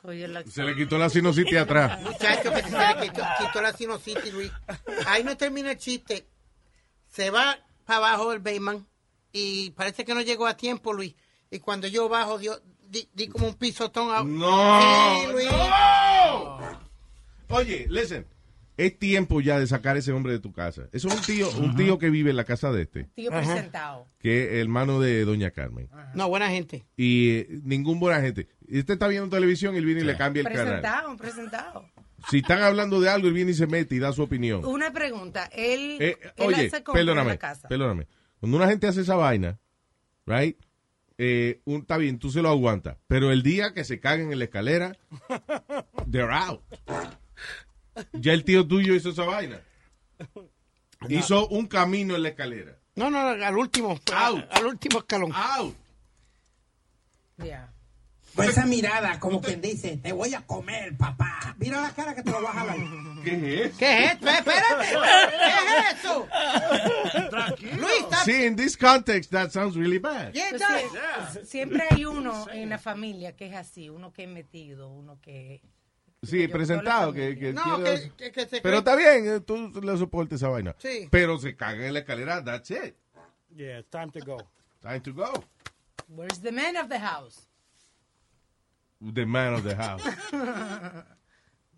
Oye, 0.04 0.28
la- 0.28 0.44
Se 0.44 0.62
le 0.62 0.76
quitó 0.76 0.96
la 0.98 1.08
sinusitis 1.08 1.56
atrás. 1.58 2.00
Muchacho 2.02 2.52
que 2.52 2.62
se 2.62 2.70
le 2.70 3.00
quitó, 3.08 3.22
quitó 3.40 3.62
la 3.62 3.72
sinusitis, 3.72 4.32
Luis. 4.32 4.52
Ahí 5.06 5.24
no 5.24 5.36
termina 5.36 5.72
el 5.72 5.78
chiste. 5.78 6.28
Se 7.10 7.30
va 7.30 7.58
para 7.86 7.96
abajo 7.98 8.32
el 8.32 8.38
Bayman 8.40 8.86
y 9.32 9.70
parece 9.70 10.04
que 10.04 10.14
no 10.14 10.20
llegó 10.20 10.46
a 10.46 10.56
tiempo, 10.56 10.92
Luis. 10.92 11.14
y 11.50 11.58
cuando 11.58 11.86
yo 11.88 12.08
bajo, 12.08 12.38
dio, 12.38 12.60
di, 12.88 13.08
di 13.14 13.28
como 13.28 13.46
un 13.48 13.54
pisotón. 13.54 14.10
A... 14.14 14.22
No. 14.24 14.80
Sí, 15.20 15.32
Luis. 15.32 15.48
Oye, 17.48 17.86
listen. 17.88 18.26
Es 18.76 18.98
tiempo 18.98 19.40
ya 19.40 19.60
de 19.60 19.68
sacar 19.68 19.94
a 19.94 20.00
ese 20.00 20.10
hombre 20.10 20.32
de 20.32 20.40
tu 20.40 20.52
casa. 20.52 20.88
Eso 20.92 21.06
es 21.06 21.14
un 21.14 21.20
tío, 21.22 21.48
un 21.58 21.76
tío 21.76 21.96
que 21.96 22.10
vive 22.10 22.30
en 22.30 22.36
la 22.36 22.42
casa 22.42 22.72
de 22.72 22.82
este, 22.82 23.04
Tío 23.14 23.30
presentado. 23.30 24.08
que 24.18 24.46
es 24.56 24.62
hermano 24.62 24.98
de 24.98 25.24
Doña 25.24 25.52
Carmen. 25.52 25.88
No, 26.14 26.28
buena 26.28 26.50
gente. 26.50 26.84
Y 26.96 27.30
eh, 27.36 27.46
ningún 27.62 28.00
buena 28.00 28.20
gente. 28.20 28.48
Este 28.68 28.94
está 28.94 29.06
viendo 29.06 29.28
televisión 29.28 29.76
y 29.76 29.78
él 29.78 29.84
viene 29.86 30.00
y 30.00 30.04
le 30.04 30.16
cambia 30.16 30.40
el 30.40 30.46
canal. 30.48 30.64
Presentado, 30.80 31.16
presentado. 31.16 31.88
Si 32.30 32.38
están 32.38 32.62
hablando 32.62 33.00
de 33.00 33.10
algo, 33.10 33.28
él 33.28 33.34
viene 33.34 33.52
y 33.52 33.54
se 33.54 33.68
mete 33.68 33.94
y 33.94 34.00
da 34.00 34.12
su 34.12 34.22
opinión. 34.22 34.64
Una 34.64 34.92
pregunta. 34.92 35.48
Él, 35.52 35.98
Eh, 36.00 36.16
él 36.36 36.46
oye, 36.46 36.66
hace 36.66 36.82
compras 36.82 37.02
en 37.02 37.06
perdóname, 37.06 37.30
la 37.30 37.38
casa. 37.38 37.68
perdóname. 37.68 38.08
Cuando 38.40 38.56
una 38.56 38.66
gente 38.66 38.88
hace 38.88 39.02
esa 39.02 39.14
vaina, 39.14 39.60
right? 40.26 40.58
Eh, 41.18 41.60
un, 41.64 41.82
está 41.82 41.96
bien, 41.96 42.18
tú 42.18 42.30
se 42.30 42.42
lo 42.42 42.48
aguantas. 42.48 42.96
Pero 43.06 43.30
el 43.30 43.42
día 43.42 43.72
que 43.72 43.84
se 43.84 44.00
caguen 44.00 44.32
en 44.32 44.38
la 44.38 44.44
escalera, 44.46 44.96
they're 46.10 46.32
out. 46.32 46.62
Ya 48.12 48.32
el 48.32 48.44
tío 48.44 48.66
tuyo 48.66 48.94
hizo 48.94 49.10
esa 49.10 49.24
vaina. 49.24 49.60
Hizo 51.08 51.48
un 51.48 51.66
camino 51.66 52.16
en 52.16 52.22
la 52.22 52.30
escalera. 52.30 52.78
No, 52.96 53.10
no, 53.10 53.18
al 53.18 53.56
último. 53.56 54.00
Al, 54.12 54.48
al 54.50 54.66
último 54.66 54.98
escalón. 54.98 55.32
Out. 55.34 55.76
Con 58.34 58.48
esa 58.48 58.66
mirada, 58.66 59.18
como 59.20 59.40
quien 59.40 59.60
dice, 59.60 59.96
te 59.96 60.12
voy 60.12 60.34
a 60.34 60.42
comer, 60.42 60.96
papá. 60.96 61.54
Mira 61.58 61.80
la 61.80 61.90
cara 61.90 62.14
que 62.14 62.22
te 62.22 62.30
lo 62.30 62.42
vas 62.42 62.56
a 62.56 62.60
jalar. 62.60 62.76
¿Qué 63.24 63.64
es? 63.64 63.76
¿Qué 63.76 64.04
es 64.04 64.12
esto? 64.12 64.28
Espérate. 64.28 64.86
¿Qué 64.88 65.88
es 65.90 66.04
eso? 66.04 66.28
Luis, 67.76 67.92
está... 68.02 68.16
Sí, 68.24 68.44
in 68.44 68.56
this 68.56 68.76
context, 68.76 69.30
that 69.30 69.50
sounds 69.50 69.76
really 69.76 69.98
bad. 69.98 70.32
Yeah, 70.32 70.50
Pues 70.50 70.62
sí, 71.32 71.46
Siempre 71.46 71.82
hay 71.90 72.04
uno 72.04 72.46
en 72.52 72.68
la 72.68 72.78
familia 72.78 73.36
que 73.36 73.46
es 73.46 73.54
así, 73.54 73.88
uno 73.88 74.12
que 74.12 74.24
es 74.24 74.28
metido, 74.28 74.90
uno 74.90 75.18
que... 75.20 75.62
Sí, 76.22 76.48
presentado. 76.48 77.12
Que, 77.12 77.36
que 77.36 77.52
No, 77.52 77.82
que, 77.84 78.10
que, 78.16 78.32
que 78.32 78.46
se 78.46 78.62
Pero 78.62 78.78
está 78.78 78.96
bien, 78.96 79.28
eh, 79.28 79.40
tú 79.40 79.70
le 79.82 79.98
soportes 79.98 80.36
esa 80.36 80.48
vaina. 80.48 80.74
Sí. 80.78 81.06
Pero 81.10 81.38
se 81.38 81.54
cagan 81.54 81.82
en 81.82 81.92
la 81.92 81.98
escalera, 82.00 82.42
that's 82.42 82.70
it. 82.70 82.96
Yeah, 83.54 83.78
it's 83.78 83.90
time 83.90 84.10
to 84.10 84.20
go. 84.20 84.38
Time 84.80 85.00
to 85.00 85.12
go. 85.12 85.32
Where's 86.08 86.40
the 86.40 86.50
man 86.50 86.76
of 86.76 86.88
the 86.88 86.98
house? 86.98 87.46
The 89.00 89.26
man 89.26 89.54
of 89.54 89.64
the 89.64 89.76
house. 89.76 90.02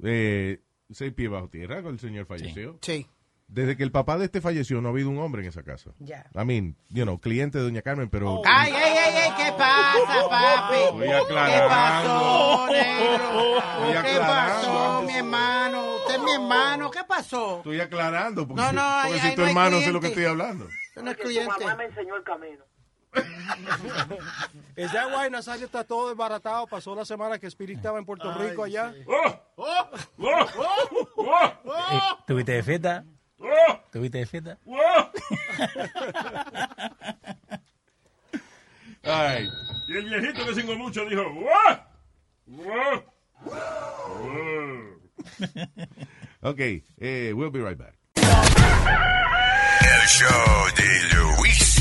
eh, 0.03 0.61
seis 0.91 1.13
pies 1.13 1.31
bajo 1.31 1.49
tierra 1.49 1.77
cuando 1.83 1.93
el 1.93 2.01
señor 2.01 2.27
falleció. 2.27 2.79
Sí. 2.83 3.07
Desde 3.49 3.77
que 3.77 3.85
el 3.85 3.93
papá 3.93 4.19
de 4.19 4.25
este 4.25 4.41
falleció, 4.41 4.81
no 4.81 4.89
ha 4.89 4.91
habido 4.91 5.09
un 5.09 5.19
hombre 5.19 5.43
en 5.43 5.49
esa 5.49 5.63
casa. 5.63 5.93
Ya. 6.01 6.29
I 6.35 6.45
mean, 6.45 6.77
you 6.89 7.05
know, 7.05 7.21
cliente 7.21 7.59
de 7.59 7.65
Doña 7.65 7.81
Carmen, 7.81 8.11
pero... 8.11 8.43
Ay, 8.45 8.73
ay, 8.75 8.97
ay, 8.99 9.15
ay, 9.15 9.31
¿qué 9.37 9.53
pasa, 9.57 10.29
papi? 10.29 10.99
¿Qué 10.99 11.13
aclarando. 11.15 11.69
pasó, 11.69 12.67
negro? 12.73 14.03
¿Qué 14.03 14.19
pasó, 14.19 15.03
mi 15.03 15.13
hermano? 15.15 15.97
Usted 15.99 16.15
es 16.17 16.23
mi 16.23 16.33
hermano, 16.33 16.91
¿qué 16.91 17.05
pasó? 17.07 17.59
Estoy 17.59 17.81
aclarando, 17.81 18.49
porque, 18.49 18.63
No, 18.63 18.73
no, 18.73 19.03
porque 19.05 19.21
si 19.21 19.35
tu 19.37 19.43
no 19.43 19.47
hermano 19.47 19.79
sé 19.81 19.93
lo 19.93 20.01
que 20.01 20.09
estoy 20.09 20.25
hablando. 20.25 20.69
No 20.97 21.11
es 21.13 21.17
cliente. 21.17 21.65
mamá 21.65 21.77
me 21.77 21.85
enseñó 21.85 22.17
el 22.17 22.25
camino. 22.25 22.65
Esa 24.77 25.07
why 25.07 25.31
Nazario 25.31 25.67
está 25.67 25.85
todo 25.85 26.09
desbaratado. 26.09 26.67
Pasó 26.67 26.95
la 26.95 27.05
semana 27.05 27.39
que 27.39 27.47
Spirit 27.47 27.77
estaba 27.79 27.99
en 27.99 28.05
Puerto 28.05 28.33
Rico 28.35 28.65
allá. 28.65 28.93
Eh, 28.95 29.07
¿Tuviste 32.27 32.53
de 32.53 32.63
fiesta? 32.63 33.05
¿Tuviste 33.91 34.19
de 34.19 34.27
fiesta? 34.27 34.59
Ay. 39.03 39.49
Y 39.89 39.97
el 39.97 40.05
viejito 40.05 40.45
que 40.45 40.55
cingo 40.55 40.77
mucho 40.77 41.05
dijo. 41.07 41.23
Ok, 46.43 46.61
eh, 46.99 47.33
we'll 47.35 47.51
be 47.51 47.61
right 47.61 47.79
back. 47.79 47.95
El 49.81 50.07
show 50.07 50.67
de 50.77 51.15
Luis 51.15 51.76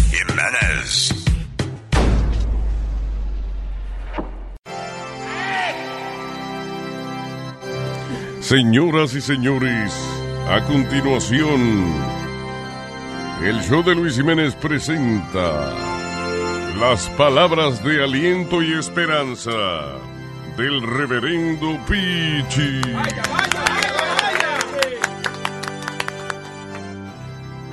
Señoras 8.47 9.15
y 9.15 9.21
señores, 9.21 9.91
a 10.47 10.61
continuación, 10.65 11.91
el 13.41 13.59
show 13.63 13.81
de 13.81 13.95
Luis 13.95 14.17
Jiménez 14.17 14.53
presenta 14.53 15.73
las 16.79 17.09
palabras 17.17 17.83
de 17.83 18.03
aliento 18.03 18.61
y 18.61 18.73
esperanza 18.73 19.49
del 20.57 20.79
reverendo 20.83 21.75
Pichi. 21.87 22.81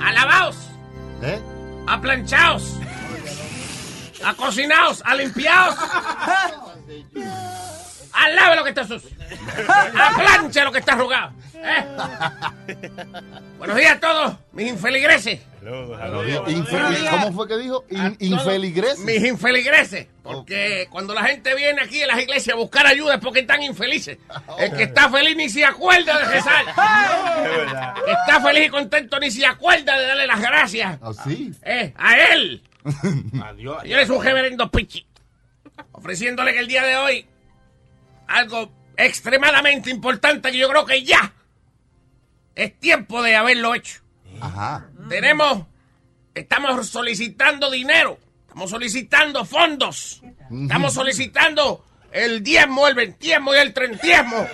Alabaos, 0.01 0.57
¿Eh? 1.21 1.39
aplanchaos, 1.85 2.79
acocinaos, 4.25 5.03
alimpiaos. 5.05 5.75
Alave 8.13 8.55
lo 8.55 8.63
que 8.63 8.69
está 8.69 8.87
sucio. 8.87 9.22
Aplancha 9.67 10.63
lo 10.63 10.71
que 10.71 10.79
está 10.79 10.93
arrugado. 10.93 11.33
¿eh? 11.55 11.85
Buenos 13.57 13.77
días 13.77 13.93
a 13.95 13.99
todos, 13.99 14.35
mis 14.51 14.67
infeligreses. 14.69 15.39
Infe- 15.63 17.09
¿Cómo 17.09 17.31
fue 17.33 17.47
que 17.47 17.57
dijo? 17.57 17.85
In- 17.89 17.99
A 18.01 18.13
infeligreses. 18.19 18.99
Mis 18.99 19.23
infeligreses. 19.23 20.07
Porque 20.21 20.87
cuando 20.89 21.13
la 21.13 21.23
gente 21.23 21.55
viene 21.55 21.81
aquí 21.81 22.01
a 22.01 22.07
las 22.07 22.19
iglesias 22.21 22.53
a 22.55 22.57
buscar 22.59 22.85
ayuda 22.85 23.15
es 23.15 23.21
porque 23.21 23.39
están 23.41 23.63
infelices. 23.63 24.17
El 24.59 24.73
que 24.73 24.83
está 24.83 25.09
feliz 25.09 25.35
ni 25.37 25.49
se 25.49 25.63
acuerda 25.63 26.17
de 26.19 26.25
rezar. 26.25 26.65
Que 28.05 28.11
está 28.11 28.41
feliz 28.41 28.65
y 28.67 28.69
contento 28.69 29.19
ni 29.19 29.31
se 29.31 29.45
acuerda 29.45 29.97
de 29.97 30.05
darle 30.07 30.27
las 30.27 30.41
gracias. 30.41 30.97
Así. 31.01 31.51
Eh, 31.63 31.93
a 31.97 32.17
él. 32.33 32.61
Adiós. 33.43 33.83
Yo 33.85 33.97
es 33.99 34.09
un 34.09 34.21
reverendo 34.23 34.69
pichi. 34.69 35.05
Ofreciéndole 35.93 36.53
que 36.53 36.59
el 36.59 36.67
día 36.67 36.83
de 36.83 36.97
hoy 36.97 37.25
algo 38.27 38.71
extremadamente 38.97 39.89
importante 39.89 40.51
que 40.51 40.57
yo 40.57 40.69
creo 40.69 40.85
que 40.85 41.03
ya 41.03 41.33
es 42.55 42.79
tiempo 42.79 43.21
de 43.23 43.35
haberlo 43.35 43.73
hecho. 43.75 44.01
Ajá. 44.41 44.87
Tenemos, 45.09 45.65
estamos 46.33 46.87
solicitando 46.89 47.69
dinero, 47.71 48.17
estamos 48.47 48.69
solicitando 48.69 49.45
fondos, 49.45 50.21
estamos 50.51 50.93
solicitando 50.93 51.85
el 52.11 52.43
diezmo, 52.43 52.87
el 52.87 52.93
veintiesmo 52.93 53.55
y 53.55 53.57
el 53.57 53.73
trentiesmo. 53.73 54.47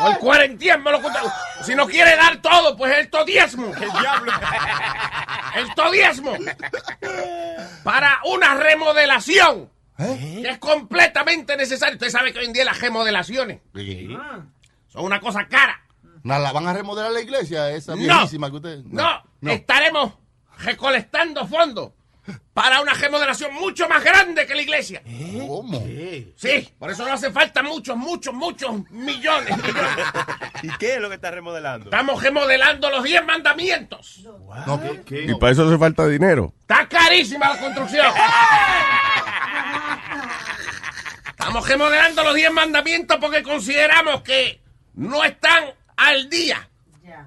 O 0.00 0.08
el 0.08 0.18
cuarentiesmo, 0.18 0.90
lo 0.90 1.00
que 1.00 1.06
usted- 1.06 1.20
si 1.64 1.74
no 1.76 1.86
quiere 1.86 2.16
dar 2.16 2.42
todo, 2.42 2.76
pues 2.76 2.98
el 2.98 3.08
todiesmo. 3.08 3.66
El 3.68 3.92
diablo. 3.92 4.32
El 5.54 5.74
todiesmo. 5.74 6.36
Para 7.84 8.18
una 8.24 8.54
remodelación. 8.54 9.70
Que 9.96 10.48
es 10.48 10.58
completamente 10.58 11.56
necesario. 11.56 11.94
Usted 11.94 12.10
sabe 12.10 12.32
que 12.32 12.40
hoy 12.40 12.46
en 12.46 12.52
día 12.52 12.64
las 12.64 12.80
remodelaciones 12.80 13.60
Sí. 13.74 14.08
son 14.88 15.04
una 15.04 15.20
cosa 15.20 15.46
cara. 15.48 15.80
¿No 16.24 16.38
la 16.38 16.52
van 16.52 16.66
a 16.68 16.72
remodelar 16.72 17.10
la 17.12 17.20
iglesia 17.20 17.70
esa 17.70 17.92
No. 17.92 17.98
viejísima 17.98 18.50
que 18.50 18.56
usted? 18.56 18.78
No, 18.84 19.22
estaremos 19.42 20.14
recolectando 20.58 21.46
fondos 21.46 21.92
para 22.54 22.80
una 22.80 22.94
remodelación 22.94 23.52
mucho 23.54 23.88
más 23.88 24.04
grande 24.04 24.46
que 24.46 24.54
la 24.54 24.62
iglesia. 24.62 25.02
¿Cómo? 25.48 25.84
Sí, 26.36 26.72
por 26.78 26.90
eso 26.90 27.04
no 27.04 27.12
hace 27.14 27.32
falta 27.32 27.62
muchos, 27.64 27.96
muchos, 27.96 28.32
muchos 28.32 28.88
millones. 28.90 29.56
millones. 29.56 30.06
¿Y 30.62 30.68
qué 30.78 30.94
es 30.94 31.00
lo 31.00 31.08
que 31.08 31.16
está 31.16 31.32
remodelando? 31.32 31.86
Estamos 31.86 32.22
remodelando 32.22 32.88
los 32.90 33.02
10 33.02 33.24
mandamientos. 33.26 34.20
No, 34.66 34.80
¿qué, 34.80 35.02
qué? 35.04 35.24
Y 35.24 35.34
para 35.34 35.52
eso 35.52 35.66
hace 35.66 35.78
falta 35.78 36.06
dinero. 36.06 36.52
Está 36.60 36.88
carísima 36.88 37.48
la 37.54 37.58
construcción. 37.60 38.06
Estamos 41.42 41.68
remodelando 41.68 42.22
los 42.24 42.34
10 42.34 42.52
mandamientos 42.52 43.18
porque 43.20 43.42
consideramos 43.42 44.22
que 44.22 44.60
no 44.94 45.24
están 45.24 45.64
al 45.96 46.28
día 46.30 46.68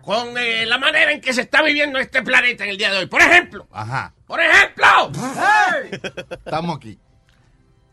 con 0.01 0.37
eh, 0.37 0.65
la 0.65 0.77
manera 0.77 1.11
en 1.11 1.19
que 1.21 1.33
se 1.33 1.41
está 1.41 1.61
viviendo 1.61 1.99
este 1.99 2.21
planeta 2.21 2.63
en 2.63 2.69
el 2.71 2.77
día 2.77 2.91
de 2.91 2.99
hoy. 2.99 3.05
Por 3.07 3.21
ejemplo, 3.21 3.67
Ajá. 3.71 4.13
por 4.27 4.39
ejemplo, 4.39 5.11
Estamos 6.45 6.77
aquí. 6.77 6.97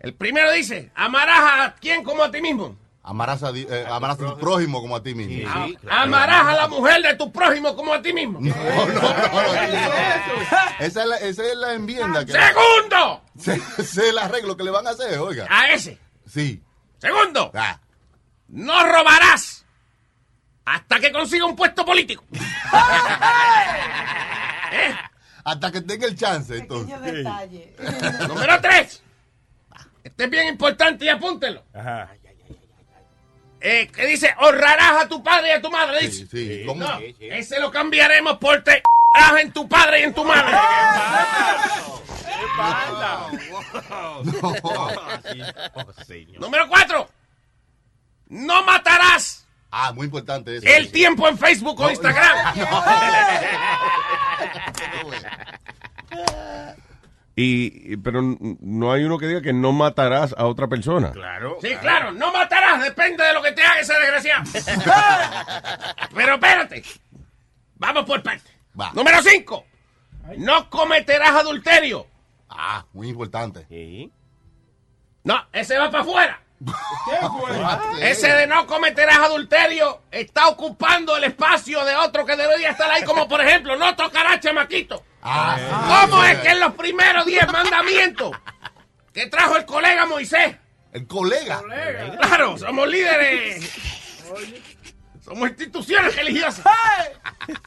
el 0.01 0.15
primero 0.15 0.53
dice, 0.53 0.91
amarás 0.95 1.41
a 1.41 1.75
quién 1.81 2.05
como 2.05 2.23
a 2.23 2.31
ti 2.31 2.41
mismo. 2.41 2.77
Amarás 3.05 3.43
a, 3.43 3.51
eh, 3.51 3.85
amarás 3.91 4.17
a 4.21 4.27
tu 4.35 4.39
prójimo 4.39 4.81
como 4.81 4.95
a 4.95 5.03
ti 5.03 5.13
mismo. 5.15 5.49
A- 5.91 6.03
Amarás 6.03 6.47
a 6.47 6.55
la 6.55 6.69
mujer 6.69 7.03
de 7.03 7.15
tu 7.17 7.33
prójimo 7.33 7.75
como 7.75 7.93
a 7.93 8.01
ti 8.01 8.13
mismo. 8.13 8.39
Esa 10.79 11.03
es 11.03 11.07
la, 11.09 11.17
esa 11.17 11.45
es 11.45 11.57
la 11.57 11.73
enmienda. 11.75 12.25
Que 12.25 12.33
Segundo, 12.33 13.23
Ese 13.37 13.61
es 13.79 13.99
el 13.99 14.19
arreglo 14.19 14.57
que 14.57 14.63
le 14.65 14.71
van 14.71 14.87
a 14.87 14.91
hacer, 14.91 15.19
oiga. 15.19 15.47
a 15.51 15.71
ese. 15.73 15.99
Sí. 16.33 16.63
Segundo, 16.99 17.51
Ah. 17.55 17.79
no 18.49 18.87
robarás 18.87 19.65
hasta 20.65 21.01
que 21.01 21.11
consiga 21.13 21.45
un 21.45 21.57
puesto 21.57 21.85
político. 21.85 22.25
¿Eh? 24.73 24.95
Hasta 25.45 25.73
que 25.73 25.81
tenga 25.83 26.07
el 26.07 26.17
chance, 26.17 26.57
entonces. 26.57 26.97
Número 28.29 28.61
tres. 28.61 29.03
Este 30.05 30.25
es 30.25 30.31
bien 30.31 30.49
importante 30.49 31.05
y 31.05 31.09
apúntelo. 31.09 31.65
Eh, 33.61 33.89
que 33.95 34.07
dice, 34.07 34.35
honrarás 34.41 35.05
a 35.05 35.09
tu 35.09 35.23
padre 35.23 35.49
y 35.49 35.53
a 35.53 35.61
tu 35.63 35.71
madre. 35.71 36.01
Dice. 36.09 36.27
Sí, 36.27 36.65
¿cómo? 36.67 36.85
No, 36.85 36.99
ese 37.21 37.61
lo 37.61 37.71
cambiaremos 37.71 38.39
por 38.39 38.63
te 38.65 38.83
en 39.41 39.53
tu 39.53 39.69
padre 39.69 40.01
y 40.01 40.05
en 40.05 40.15
tu 40.15 40.25
madre. 40.25 40.57
Número 46.39 46.69
cuatro. 46.69 47.09
No 48.29 48.63
matarás 48.65 49.47
Ah, 49.71 49.91
muy 49.93 50.05
importante 50.05 50.57
eso. 50.57 50.67
el 50.67 50.93
tiempo 50.93 51.27
en 51.29 51.39
Facebook 51.39 51.81
o 51.81 51.91
Instagram. 51.91 52.55
Y, 57.35 57.73
y- 57.93 57.97
pero 57.97 58.21
no 58.23 58.93
hay 58.93 59.05
uno 59.05 59.17
que 59.17 59.27
diga 59.27 59.41
que 59.41 59.55
no 59.55 59.73
matarás 59.73 60.35
a 60.37 60.45
otra 60.47 60.69
persona. 60.69 61.13
Claro. 61.13 61.57
Sí, 61.63 61.75
claro, 61.81 62.13
no 62.13 62.31
matarás, 62.33 62.83
depende 62.83 63.25
de 63.25 63.33
lo 63.33 63.43
que 63.43 63.53
te 63.53 63.63
haga 63.63 63.81
ese 63.81 63.95
desgraciado. 63.99 64.45
Pero 66.15 66.35
espérate. 66.35 66.83
Vamos 67.77 68.05
por 68.05 68.23
parte. 68.23 68.51
Número 68.95 69.23
5. 69.23 69.65
No 70.37 70.69
cometerás 70.69 71.31
adulterio. 71.31 72.07
Ah, 72.57 72.85
muy 72.93 73.09
importante. 73.09 73.67
No, 75.25 75.47
ese 75.53 75.79
va 75.79 75.91
para 75.91 76.03
afuera. 76.03 76.43
Ese 78.01 78.29
de 78.29 78.47
no 78.47 78.67
cometerás 78.67 79.19
adulterio 79.19 80.03
está 80.11 80.49
ocupando 80.49 81.17
el 81.17 81.25
espacio 81.25 81.85
de 81.85 81.97
otro 81.97 82.25
que 82.25 82.37
debería 82.37 82.71
estar 82.71 82.91
ahí, 82.91 83.03
como 83.05 83.27
por 83.27 83.41
ejemplo, 83.41 83.77
no 83.77 83.95
tocarás 83.97 84.41
chamaquito. 84.41 85.05
¿Cómo 85.23 86.25
es 86.25 86.39
que 86.39 86.49
en 86.51 86.61
los 86.61 86.75
primeros 86.75 87.27
10 87.27 87.53
mandamientos 87.53 88.31
que 89.13 89.27
trajo 89.27 89.57
el 89.57 89.65
colega 89.65 90.07
Moisés? 90.07 90.57
¿El 90.93 91.07
colega? 91.07 91.63
Claro, 92.21 92.59
somos 92.59 92.89
líderes. 92.89 93.71
Somos 95.33 95.49
instituciones 95.49 96.15
religiosas. 96.15 96.63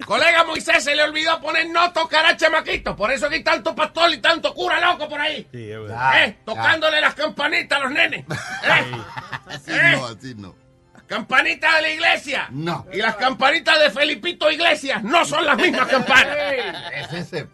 Colega 0.05 0.43
Moisés 0.43 0.83
se 0.83 0.95
le 0.95 1.01
olvidó 1.01 1.41
poner 1.41 1.67
no 1.67 1.91
tocará 1.91 2.37
chamaquito. 2.37 2.95
Por 2.95 3.11
eso 3.11 3.27
que 3.27 3.35
hay 3.37 3.43
tanto 3.43 3.73
pastor 3.73 4.13
y 4.13 4.19
tanto 4.19 4.53
cura 4.53 4.79
loco 4.79 5.09
por 5.09 5.19
ahí. 5.19 5.47
¿Eh? 5.51 6.37
Tocándole 6.45 7.01
las 7.01 7.15
campanitas 7.15 7.79
a 7.79 7.83
los 7.85 7.91
nenes. 7.91 8.23
¿Eh? 8.29 8.97
Así 9.47 9.71
¿Eh? 9.71 9.95
no, 9.95 10.05
así 10.05 10.35
no. 10.35 10.55
Campanitas 11.07 11.75
de 11.77 11.81
la 11.81 11.89
iglesia. 11.89 12.47
No. 12.51 12.85
Y 12.93 12.97
las 12.97 13.15
campanitas 13.15 13.79
de 13.79 13.89
Felipito 13.89 14.51
Iglesias 14.51 15.03
no 15.03 15.25
son 15.25 15.43
las 15.43 15.57
mismas 15.57 15.87
campanas. 15.87 16.37
Ese 16.93 17.23
sepa. 17.25 17.51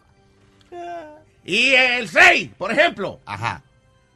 Y 1.45 1.73
el 1.73 2.09
6, 2.09 2.49
por 2.57 2.73
ejemplo. 2.73 3.21
Ajá. 3.25 3.61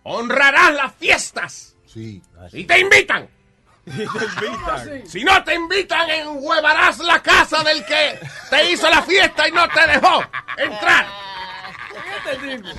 Honrarás 0.03 0.73
las 0.73 0.93
fiestas. 0.95 1.77
Sí. 1.85 2.21
Y 2.51 2.65
te 2.65 2.79
invitan. 2.79 3.29
Si 5.07 5.23
no 5.23 5.43
te 5.43 5.53
invitan, 5.55 6.09
enhuevarás 6.09 6.99
la 6.99 7.21
casa 7.21 7.63
del 7.63 7.85
que 7.85 8.19
te 8.49 8.71
hizo 8.71 8.89
la 8.89 9.01
fiesta 9.03 9.47
y 9.47 9.51
no 9.51 9.67
te 9.69 9.87
dejó 9.87 10.23
entrar. 10.57 11.05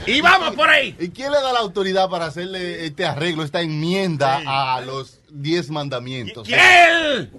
Y 0.06 0.20
vamos 0.20 0.54
por 0.54 0.68
ahí. 0.68 0.96
¿Y 0.98 1.10
quién 1.10 1.30
le 1.30 1.40
da 1.40 1.52
la 1.52 1.60
autoridad 1.60 2.08
para 2.08 2.26
hacerle 2.26 2.84
este 2.84 3.06
arreglo, 3.06 3.42
esta 3.44 3.60
enmienda 3.60 4.42
a 4.44 4.80
los 4.80 5.20
diez 5.30 5.70
mandamientos? 5.70 6.48
Él. 6.48 7.30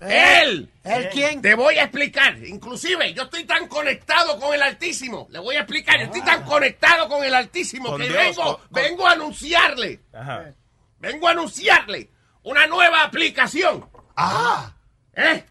Él. 0.00 0.68
¿Él 0.82 1.08
quién? 1.12 1.40
Te 1.40 1.54
voy 1.54 1.78
a 1.78 1.84
explicar. 1.84 2.36
Inclusive, 2.44 3.14
yo 3.14 3.22
estoy 3.22 3.44
tan 3.44 3.68
conectado 3.68 4.38
con 4.38 4.52
el 4.54 4.62
Altísimo. 4.62 5.28
Le 5.30 5.38
voy 5.38 5.56
a 5.56 5.60
explicar. 5.60 5.98
Yo 5.98 6.04
estoy 6.06 6.22
tan 6.22 6.42
conectado 6.44 7.08
con 7.08 7.24
el 7.24 7.32
Altísimo 7.34 7.90
Con 7.90 8.00
que 8.02 8.08
Dios, 8.08 8.18
vengo, 8.18 8.42
con- 8.42 8.54
con- 8.56 8.68
vengo 8.72 9.06
a 9.06 9.12
anunciarle. 9.12 10.00
Ajá. 10.12 10.52
Vengo 10.98 11.28
a 11.28 11.30
anunciarle 11.30 12.10
una 12.44 12.66
nueva 12.66 13.02
aplicación. 13.02 13.88
Ah. 14.16 14.72
¿Eh? 15.14 15.44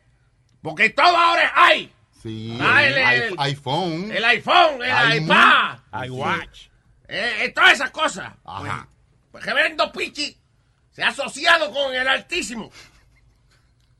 Porque 0.61 0.89
todo 0.91 1.15
ahora 1.17 1.43
es 1.43 1.51
hay. 1.55 1.93
Sí. 2.21 2.57
Ah, 2.61 2.83
el, 2.83 2.97
el- 2.97 3.21
el- 3.23 3.35
iPhone. 3.39 4.11
El 4.11 4.23
iPhone, 4.25 4.81
el 4.81 5.23
iPad. 5.23 5.79
iWatch. 6.05 6.67
Eh, 7.07 7.43
eh, 7.45 7.49
todas 7.49 7.73
esas 7.73 7.91
cosas. 7.91 8.31
Ajá. 8.45 8.87
Pues 9.31 9.45
Reverendo 9.45 9.91
Pichi 9.91 10.37
se 10.91 11.03
ha 11.03 11.09
asociado 11.09 11.71
con 11.71 11.93
el 11.93 12.07
Altísimo. 12.07 12.71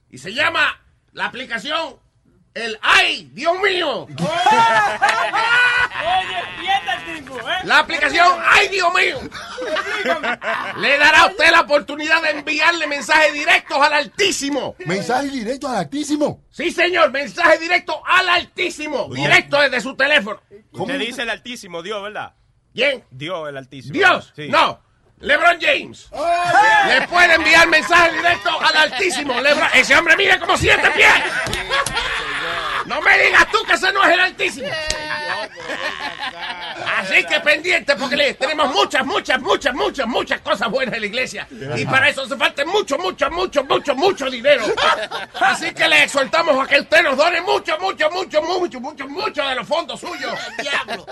Y 0.10 0.18
se 0.20 0.34
llama 0.34 0.80
la 1.12 1.26
aplicación 1.26 1.98
el 2.54 2.78
¡Ay, 2.82 3.30
Dios 3.34 3.54
mío! 3.60 4.08
La 7.64 7.80
aplicación 7.80 8.28
¡Ay, 8.45 8.68
Dios 8.68 8.93
mío! 8.93 9.20
Le 10.78 10.97
dará 10.97 11.22
a 11.22 11.28
usted 11.28 11.49
la 11.51 11.62
oportunidad 11.62 12.22
de 12.22 12.32
enviarle 12.32 12.88
mensajes 12.88 13.34
directos 13.34 13.78
al 13.82 13.93
Altísimo. 13.93 14.76
Mensaje 14.86 15.30
directo 15.30 15.68
al 15.68 15.78
Altísimo. 15.78 16.43
Sí, 16.51 16.72
señor, 16.72 17.12
mensaje 17.12 17.58
directo 17.60 18.01
al 18.06 18.30
Altísimo. 18.30 19.08
Directo 19.14 19.60
desde 19.60 19.82
su 19.82 19.95
teléfono. 19.95 20.41
Usted 20.72 20.99
dice 20.99 21.22
el 21.24 21.30
Altísimo, 21.30 21.82
Dios, 21.82 22.04
¿verdad? 22.04 22.34
¿Quién? 22.74 23.04
Dios, 23.12 23.49
el 23.49 23.58
Altísimo. 23.58 23.93
Dios. 23.93 24.34
Sí. 24.36 24.49
No. 24.49 24.82
LeBron 25.20 25.58
James. 25.62 26.10
Le 26.88 27.08
puede 27.08 27.36
enviar 27.36 27.68
mensaje 27.68 28.12
directo 28.18 28.49
al 28.60 28.76
Altísimo. 28.91 29.34
Lebron- 29.36 29.70
Ese 29.74 29.95
hombre 29.95 30.18
mide 30.18 30.38
como 30.39 30.58
siete 30.58 30.89
pies. 30.91 31.14
No 32.86 33.02
me 33.02 33.18
digas 33.18 33.48
tú 33.52 33.64
que 33.66 33.74
ese 33.74 33.92
no 33.92 34.04
es 34.04 34.14
el 34.14 34.20
Altísimo. 34.20 34.68
Así 36.98 37.24
que 37.26 37.40
pendiente 37.40 37.96
porque 37.96 38.16
le 38.16 38.34
tenemos 38.34 38.74
muchas, 38.74 39.06
muchas, 39.06 39.42
muchas, 39.42 39.74
muchas, 39.74 40.08
muchas 40.08 40.42
cosas 40.42 40.70
buenas 40.70 40.96
en 40.96 41.02
la 41.02 41.08
iglesia. 41.08 41.48
Y 41.76 41.86
para 41.86 42.10
eso 42.10 42.24
hace 42.24 42.36
falta 42.36 42.66
mucho, 42.66 42.98
mucho, 42.98 43.30
mucho, 43.30 43.64
mucho, 43.64 43.96
mucho 43.96 44.30
dinero. 44.30 44.66
Así 45.40 45.74
que 45.74 45.88
le 45.88 46.04
exhortamos 46.04 46.64
a 46.64 46.68
que 46.68 46.80
usted 46.80 47.04
nos 47.04 47.18
done 47.18 47.42
mucho, 47.42 47.78
mucho, 47.80 48.10
mucho, 48.10 48.42
mucho, 48.42 48.80
mucho, 48.80 49.08
mucho 49.08 49.48
de 49.48 49.56
los 49.56 49.68
fondos 49.68 50.00
suyos. 50.00 50.38
Diablo. 50.62 51.06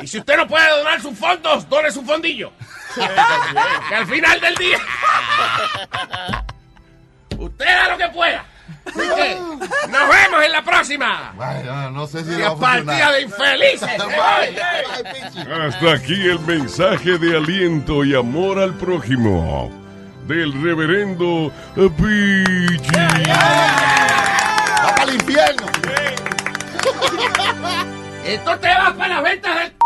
Y 0.00 0.06
si 0.06 0.18
usted 0.18 0.36
no 0.36 0.46
puede 0.46 0.68
donar 0.70 1.00
sus 1.00 1.18
fondos, 1.18 1.68
done 1.68 1.90
su 1.90 2.02
fondillo. 2.02 2.52
Que 3.88 3.94
al 3.94 4.06
final 4.06 4.40
del 4.40 4.54
día. 4.56 4.78
Usted 7.38 7.64
da 7.64 7.88
lo 7.88 7.98
que 7.98 8.08
pueda. 8.08 8.44
Nos 8.84 10.08
vemos 10.08 10.44
en 10.44 10.52
la 10.52 10.62
próxima. 10.64 11.32
Bueno, 11.36 11.90
no 11.90 12.06
sé 12.06 12.24
si 12.24 12.30
partida 12.60 13.12
de 13.12 13.22
infelices. 13.22 13.82
Hasta 15.66 15.92
aquí 15.92 16.28
el 16.28 16.40
mensaje 16.40 17.18
de 17.18 17.36
aliento 17.36 18.04
y 18.04 18.14
amor 18.14 18.58
al 18.58 18.74
prójimo 18.74 19.70
del 20.26 20.52
reverendo 20.62 21.50
Pichi. 21.74 22.94
Va 22.94 24.94
para 24.96 25.04
el 25.04 25.14
infierno. 25.14 25.66
Esto 28.24 28.58
te 28.58 28.68
va 28.68 28.94
para 28.94 29.14
las 29.14 29.22
ventas 29.22 29.54
del. 29.56 29.72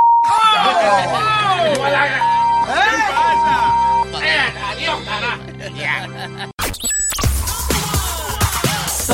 Adiós, 4.68 4.99
carajo. 5.05 5.41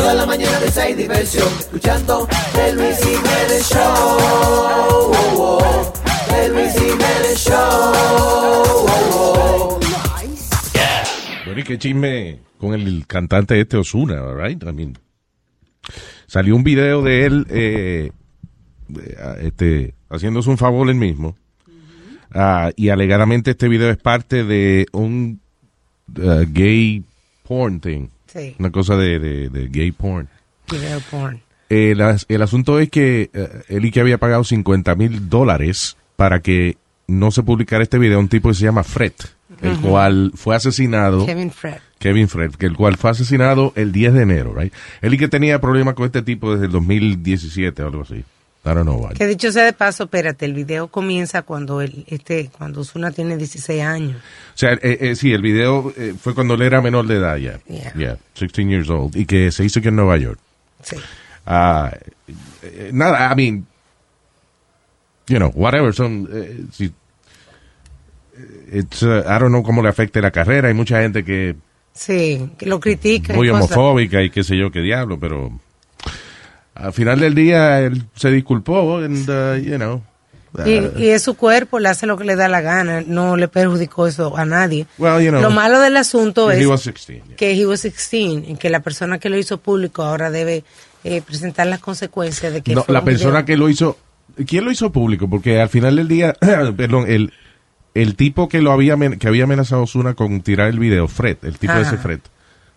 Toda 0.02 0.14
la 0.14 0.26
mañana 0.26 0.58
de 0.58 0.80
hay 0.80 0.94
diversión, 0.94 1.46
escuchando 1.60 2.26
el 2.58 2.74
Luis 2.74 2.98
Jiménez 2.98 3.68
Show. 3.68 3.78
Oh, 3.78 5.12
oh. 5.36 5.92
El 6.34 6.52
Luis 6.54 6.72
Jiménez 6.72 7.36
Show. 7.36 7.54
Oh, 7.54 8.86
oh. 9.14 9.80
Bueno, 11.44 11.60
y 11.60 11.62
qué 11.62 11.78
chisme 11.78 12.40
con 12.58 12.74
el 12.74 13.06
cantante 13.06 13.60
este 13.60 13.76
Osuna, 13.76 14.34
right? 14.34 14.60
I 14.64 14.72
mean, 14.72 14.98
salió 16.26 16.56
un 16.56 16.64
video 16.64 17.02
de 17.02 17.26
él 17.26 17.46
eh, 17.48 18.10
eh, 18.98 19.36
este, 19.42 19.94
haciéndose 20.10 20.50
un 20.50 20.58
favor 20.58 20.90
él 20.90 20.96
mismo. 20.96 21.36
Ah, 22.32 22.72
y 22.74 22.88
alegadamente 22.88 23.52
este 23.52 23.68
video 23.68 23.88
es 23.88 23.98
parte 23.98 24.42
de 24.42 24.84
un 24.90 25.40
uh, 26.18 26.44
gay 26.48 27.04
porn 27.44 27.78
thing. 27.78 28.08
Sí. 28.32 28.54
Una 28.58 28.70
cosa 28.70 28.96
de, 28.96 29.18
de- 29.18 29.48
de 29.48 29.68
gay 29.68 29.92
porn. 29.92 30.28
Video 30.70 31.00
porn. 31.10 31.40
El, 31.68 32.00
as- 32.00 32.26
el 32.28 32.42
asunto 32.42 32.78
es 32.78 32.88
que 32.90 33.30
eh, 33.32 33.48
él 33.68 33.84
y 33.84 33.90
que 33.90 34.00
había 34.00 34.18
pagado 34.18 34.44
50 34.44 34.94
mil 34.94 35.28
dólares 35.28 35.96
para 36.16 36.40
que 36.40 36.76
no 37.06 37.30
se 37.30 37.42
publicara 37.42 37.82
este 37.82 37.98
video, 37.98 38.18
un 38.20 38.28
tipo 38.28 38.48
que 38.48 38.54
se 38.54 38.64
llama 38.64 38.84
Fred, 38.84 39.12
el 39.60 39.78
cual 39.80 40.32
fue 40.34 40.54
asesinado. 40.56 41.26
Kevin 41.26 41.50
Fred. 41.50 41.78
Kevin 41.98 42.28
Fred, 42.28 42.52
que 42.52 42.66
el 42.66 42.76
cual 42.76 42.96
fue 42.96 43.10
asesinado 43.10 43.72
el 43.76 43.92
10 43.92 44.14
de 44.14 44.22
enero, 44.22 44.54
right? 44.56 44.72
Él 45.02 45.14
y 45.14 45.18
que 45.18 45.28
tenía 45.28 45.60
problemas 45.60 45.94
con 45.94 46.06
este 46.06 46.22
tipo 46.22 46.52
desde 46.52 46.66
el 46.66 46.72
2017 46.72 47.82
o 47.82 47.86
algo 47.86 48.02
así. 48.02 48.24
I 48.64 48.68
don't 48.74 48.82
know 48.84 48.96
why. 48.96 49.14
Que 49.14 49.26
dicho 49.26 49.50
sea 49.50 49.64
de 49.64 49.72
paso, 49.72 50.04
espérate, 50.04 50.44
el 50.44 50.54
video 50.54 50.86
comienza 50.88 51.42
cuando 51.42 51.80
él, 51.80 52.04
este, 52.06 52.48
cuando 52.56 52.82
Osuna 52.82 53.10
tiene 53.10 53.36
16 53.36 53.82
años. 53.82 54.16
O 54.54 54.56
sea, 54.58 54.74
eh, 54.74 54.98
eh, 55.00 55.16
sí, 55.16 55.32
el 55.32 55.42
video 55.42 55.92
eh, 55.96 56.14
fue 56.20 56.32
cuando 56.34 56.54
él 56.54 56.62
era 56.62 56.80
menor 56.80 57.06
de 57.08 57.16
edad 57.16 57.36
ya. 57.38 57.58
Yeah. 57.68 57.92
Yeah, 57.94 58.18
16 58.38 58.68
years 58.68 58.88
old. 58.88 59.16
Y 59.16 59.26
que 59.26 59.50
se 59.50 59.64
hizo 59.64 59.80
aquí 59.80 59.88
en 59.88 59.96
Nueva 59.96 60.16
York. 60.16 60.38
Sí. 60.82 60.96
Eh, 62.62 62.90
nada, 62.92 63.32
I 63.32 63.34
mean, 63.36 63.66
you 65.28 65.38
know, 65.38 65.50
whatever, 65.54 65.92
son, 65.92 66.28
eh, 66.32 66.64
si, 66.72 66.92
it's, 68.72 69.02
uh, 69.02 69.24
I 69.26 69.38
don't 69.40 69.48
know 69.50 69.62
cómo 69.64 69.82
le 69.82 69.88
afecte 69.88 70.20
la 70.20 70.30
carrera, 70.30 70.68
hay 70.68 70.74
mucha 70.74 71.00
gente 71.02 71.24
que 71.24 71.56
Sí, 71.94 72.50
que 72.58 72.66
lo 72.66 72.78
critican. 72.80 73.34
y 73.36 73.38
muy 73.38 73.48
cosas. 73.50 73.64
homofóbica 73.76 74.22
y 74.22 74.30
qué 74.30 74.44
sé 74.44 74.56
yo 74.56 74.70
qué 74.70 74.80
diablo, 74.80 75.18
pero 75.18 75.50
al 76.74 76.92
final 76.92 77.20
del 77.20 77.34
día 77.34 77.80
él 77.80 78.04
se 78.14 78.30
disculpó 78.30 78.98
and, 78.98 79.28
uh, 79.28 79.56
you 79.56 79.76
know. 79.76 80.02
Y, 80.66 80.80
uh, 80.80 80.98
y 80.98 81.08
es 81.08 81.22
su 81.22 81.34
cuerpo, 81.34 81.78
le 81.78 81.88
hace 81.88 82.06
lo 82.06 82.18
que 82.18 82.24
le 82.24 82.36
da 82.36 82.46
la 82.46 82.60
gana, 82.60 83.02
no 83.06 83.36
le 83.38 83.48
perjudicó 83.48 84.06
eso 84.06 84.36
a 84.36 84.44
nadie. 84.44 84.86
well, 84.98 85.22
you 85.24 85.30
know, 85.30 85.40
lo 85.40 85.50
malo 85.50 85.80
del 85.80 85.96
asunto 85.96 86.50
he 86.50 86.60
es 86.60 86.66
was 86.66 86.84
16, 86.84 87.22
que 87.38 87.52
he 87.52 87.64
was 87.66 87.82
16 87.82 88.44
y 88.48 88.54
que 88.56 88.68
la 88.68 88.80
persona 88.80 89.18
que 89.18 89.30
lo 89.30 89.38
hizo 89.38 89.56
público 89.58 90.02
ahora 90.02 90.30
debe 90.30 90.62
eh, 91.04 91.22
presentar 91.22 91.66
las 91.68 91.80
consecuencias 91.80 92.52
de 92.52 92.60
que 92.60 92.74
No, 92.74 92.84
la 92.88 93.02
persona 93.02 93.30
video. 93.40 93.44
que 93.46 93.56
lo 93.56 93.68
hizo, 93.70 93.96
¿quién 94.46 94.66
lo 94.66 94.70
hizo 94.70 94.92
público? 94.92 95.26
Porque 95.28 95.58
al 95.58 95.70
final 95.70 95.96
del 95.96 96.08
día, 96.08 96.34
perdón, 96.76 97.06
el, 97.08 97.32
el 97.94 98.14
tipo 98.14 98.50
que 98.50 98.60
lo 98.60 98.72
había 98.72 98.96
que 99.18 99.28
había 99.28 99.44
amenazado 99.44 99.80
a 99.80 99.84
Osuna 99.84 100.12
con 100.12 100.42
tirar 100.42 100.68
el 100.68 100.78
video, 100.78 101.08
Fred, 101.08 101.38
el 101.44 101.58
tipo 101.58 101.72
Ajá. 101.72 101.80
ese 101.80 101.96
Fred, 101.96 102.20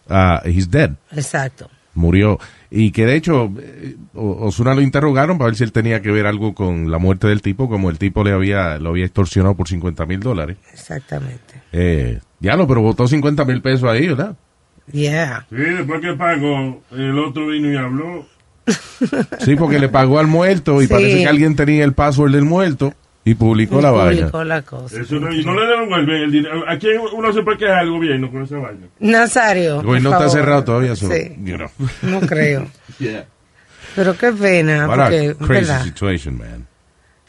ah, 0.09 0.41
he's 0.45 0.71
dead, 0.71 0.91
Exacto. 1.11 1.69
murió. 1.93 2.39
Y 2.77 2.91
que 2.91 3.05
de 3.05 3.15
hecho, 3.15 3.49
eh, 3.57 3.95
Osuna 4.15 4.75
lo 4.75 4.81
interrogaron 4.81 5.37
para 5.37 5.45
ver 5.45 5.55
si 5.55 5.63
él 5.63 5.71
tenía 5.71 6.01
que 6.01 6.11
ver 6.11 6.25
algo 6.25 6.53
con 6.53 6.91
la 6.91 6.97
muerte 6.97 7.25
del 7.25 7.41
tipo, 7.41 7.69
como 7.69 7.89
el 7.89 7.97
tipo 7.97 8.21
le 8.21 8.33
había, 8.33 8.77
lo 8.79 8.89
había 8.89 9.05
extorsionado 9.05 9.55
por 9.55 9.69
50 9.69 10.05
mil 10.05 10.19
dólares. 10.19 10.57
Exactamente. 10.73 11.61
Eh, 11.71 12.19
ya 12.41 12.57
lo, 12.57 12.67
pero 12.67 12.81
votó 12.81 13.07
50 13.07 13.45
mil 13.45 13.61
pesos 13.61 13.89
ahí, 13.89 14.07
¿verdad? 14.09 14.35
Yeah. 14.91 15.45
Sí, 15.49 15.55
después 15.55 16.01
que 16.01 16.13
pagó, 16.15 16.81
el 16.91 17.17
otro 17.17 17.47
vino 17.47 17.71
y 17.71 17.77
habló. 17.77 18.25
Sí, 19.39 19.55
porque 19.55 19.79
le 19.79 19.87
pagó 19.87 20.19
al 20.19 20.27
muerto 20.27 20.81
y 20.81 20.87
Sí. 20.87 20.91
parece 20.93 21.17
que 21.19 21.27
alguien 21.27 21.55
tenía 21.55 21.85
el 21.85 21.93
password 21.93 22.33
del 22.33 22.43
muerto 22.43 22.93
y 23.25 23.33
publicó 23.35 23.81
la 23.81 23.91
vaina. 23.91 24.21
Publicó 24.21 24.43
la 24.43 24.61
cosa. 24.61 25.01
Eso 25.01 25.15
no, 25.19 25.33
y 25.33 25.43
no 25.43 25.53
le 25.59 25.65
devuelven 25.65 26.15
el 26.21 26.31
dinero. 26.31 26.63
¿A 26.69 26.77
quién 26.77 27.01
uno 27.13 27.33
se 27.33 27.41
puede 27.41 27.57
quejar 27.57 27.79
al 27.79 27.89
gobierno 27.89 28.31
con 28.31 28.43
esa 28.43 28.57
vaina? 28.57 28.85
Nazario. 28.99 29.81
Güey, 29.83 30.01
no 30.01 30.11
por 30.11 30.19
está 30.19 30.29
cerrado 30.29 30.63
todavía, 30.63 30.95
so, 30.95 31.09
Sí. 31.11 31.35
you 31.43 31.55
know. 31.57 31.69
No 32.03 32.21
creo. 32.21 32.67
Yeah. 32.99 33.25
Pero 33.95 34.15
qué 34.17 34.31
pena, 34.31 34.87
What 34.87 34.99
a 34.99 35.03
porque, 35.03 35.35
crazy 35.37 35.53
¿verdad? 35.65 35.83
situation, 35.83 36.37
man. 36.37 36.67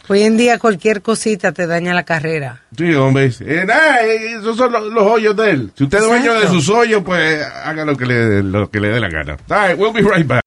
Hoy 0.08 0.22
en 0.22 0.36
día 0.36 0.58
cualquier 0.60 1.02
cosita 1.02 1.50
te 1.50 1.66
daña 1.66 1.92
la 1.94 2.04
carrera. 2.04 2.62
Sí, 2.76 2.94
hombre. 2.94 3.32
Eh, 3.40 3.64
nada, 3.66 4.04
eh, 4.04 4.36
esos 4.38 4.56
son 4.56 4.70
los, 4.70 4.84
los 4.92 5.02
hoyos 5.04 5.34
de 5.36 5.50
él. 5.50 5.72
Si 5.76 5.82
usted 5.84 5.98
es 5.98 6.04
dueño 6.04 6.34
de 6.34 6.46
sus 6.46 6.68
hoyos, 6.68 7.02
pues 7.04 7.42
haga 7.44 7.84
lo 7.84 7.96
que 7.96 8.06
le, 8.06 8.42
lo 8.44 8.70
que 8.70 8.78
le 8.78 8.88
dé 8.90 9.00
la 9.00 9.08
gana. 9.08 9.36
All 9.48 9.68
right, 9.68 9.78
we'll 9.78 9.92
be 9.92 10.02
right 10.02 10.26
back. 10.26 10.42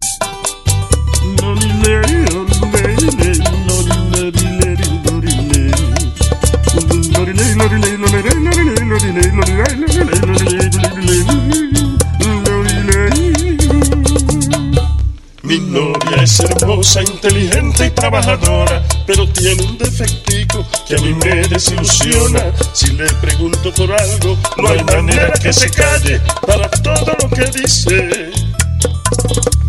Es 16.24 16.40
hermosa, 16.40 17.02
inteligente 17.02 17.86
y 17.86 17.90
trabajadora, 17.92 18.84
pero 19.06 19.28
tiene 19.30 19.64
un 19.64 19.78
defectico 19.78 20.66
que 20.88 20.96
a 20.96 21.00
mí 21.00 21.14
me 21.14 21.48
desilusiona. 21.48 22.52
Si 22.74 22.88
le 22.94 23.06
pregunto 23.22 23.74
por 23.74 23.92
algo, 23.92 24.38
no 24.58 24.70
hay 24.70 24.84
manera 24.84 25.32
que 25.34 25.54
se 25.54 25.70
calle 25.70 26.20
para 26.46 26.70
todo 26.70 27.16
lo 27.22 27.30
que 27.30 27.46
dice. 27.60 28.32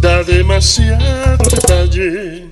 Da 0.00 0.22
demasiado 0.24 1.36
detalle. 1.44 2.48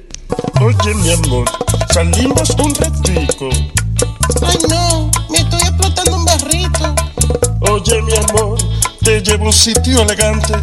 Oye, 0.60 0.94
mi 0.94 1.12
amor, 1.12 1.46
salimos 1.92 2.50
un 2.50 2.74
ratico. 2.74 3.48
Ay, 4.42 4.58
no, 4.68 5.10
me 5.30 5.38
estoy 5.38 5.60
explotando 5.60 6.16
un 6.16 6.24
barrito. 6.24 6.94
Oye, 7.60 8.02
mi 8.02 8.12
amor, 8.16 8.58
te 9.02 9.20
llevo 9.22 9.44
a 9.44 9.46
un 9.48 9.52
sitio 9.52 10.02
elegante. 10.02 10.54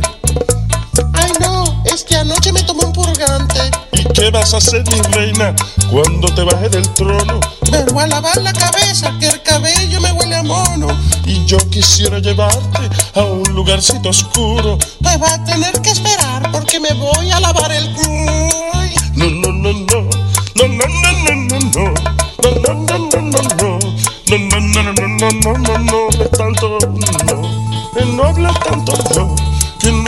No, 1.95 1.99
es 1.99 2.03
que 2.03 2.17
anoche 2.17 2.51
me 2.51 2.61
tomé 2.63 2.83
un 2.83 2.91
purgante. 2.91 3.71
¿Y 3.93 4.03
qué 4.11 4.29
vas 4.29 4.53
a 4.53 4.57
hacer, 4.57 4.83
mi 4.91 4.99
reina, 5.13 5.55
cuando 5.89 6.27
te 6.35 6.43
baje 6.43 6.67
del 6.67 6.89
trono? 6.93 7.39
Me 7.71 7.85
voy 7.85 8.03
a 8.03 8.07
lavar 8.07 8.35
la 8.41 8.51
cabeza, 8.51 9.13
que 9.17 9.27
el 9.27 9.41
cabello 9.43 10.01
me 10.01 10.11
huele 10.11 10.35
a 10.35 10.43
mono. 10.43 10.87
Y 11.25 11.45
yo 11.45 11.57
quisiera 11.69 12.19
llevarte 12.19 12.89
a 13.13 13.21
un 13.21 13.43
lugarcito 13.53 14.09
oscuro. 14.09 14.77
Pues 15.01 15.21
va 15.21 15.35
a 15.35 15.45
tener 15.45 15.81
que 15.81 15.91
esperar 15.91 16.51
porque 16.51 16.81
me 16.81 16.91
voy 16.95 17.31
a 17.31 17.39
lavar 17.39 17.71
el 17.71 17.89
culo. 17.93 18.49
No, 19.13 19.29
no, 19.29 19.53
no, 19.53 19.71
no. 19.71 20.09
No, 20.55 20.67
no, 20.67 20.85
no, 20.87 21.11
no, 21.23 21.35
no, 21.47 21.59
no. 21.59 21.93
No, 22.43 22.51
no, 22.59 22.73
no, 22.73 22.97
no, 22.97 23.21
no, 23.21 23.41
no. 23.41 23.79
No, 24.27 24.37
no, 24.37 24.59
no, 24.59 24.83
no, 24.83 24.91
no, 24.91 25.07
no, 25.07 25.31
no, 25.31 25.57
no, 25.59 25.77
no 25.77 26.07
hables 26.09 26.31
tanto, 26.31 26.77
no. 27.25 27.41
Que 27.93 28.05
no 28.05 28.23
hables 28.25 28.59
tanto, 28.59 28.97
no. 29.15 29.35
Que 29.35 29.39
no 29.39 29.44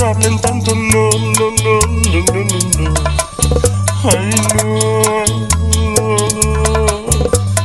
hablen 0.05 0.39
tanto, 0.39 0.75
no, 0.75 1.09
no, 1.09 1.51
no, 1.63 1.79
no, 2.11 2.19
no, 2.23 2.43
no, 2.43 2.83
no. 2.83 2.93
Ay, 4.03 4.29
no. 4.55 5.01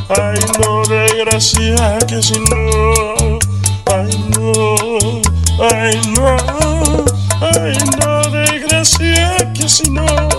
Ay, 0.08 0.38
no, 0.60 0.82
desgracia, 0.86 1.98
que 2.08 2.22
si 2.22 2.38
no. 2.40 3.38
Ay, 3.86 4.10
no. 4.30 4.52
Ay, 5.60 6.00
no. 6.16 6.36
Ay, 7.40 7.76
no, 8.00 8.22
desgracia, 8.30 9.52
que 9.52 9.68
si 9.68 9.90
no. 9.90 10.04
No. 10.06 10.31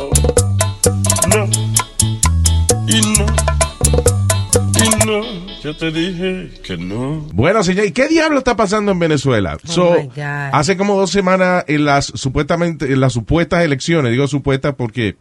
Yo 5.74 5.92
te 5.92 5.92
dije 5.92 6.52
que 6.64 6.78
no. 6.78 7.28
Bueno, 7.34 7.64
señor, 7.64 7.86
¿y 7.86 7.92
qué 7.92 8.08
diablo 8.08 8.38
está 8.38 8.56
pasando 8.56 8.92
en 8.92 9.00
Venezuela? 9.00 9.58
so, 9.64 9.92
Oh 9.94 10.12
hace 10.52 10.78
como 10.78 10.96
dos 10.98 11.10
semanas 11.12 11.64
en 11.68 11.86
las 11.86 12.06
supuestamente 12.06 12.92
en 12.92 13.00
las 13.00 13.14
supuestas 13.14 13.64
elecciones, 13.64 14.12
digo 14.12 14.28
supuestas 14.28 14.76
porque 14.76 15.16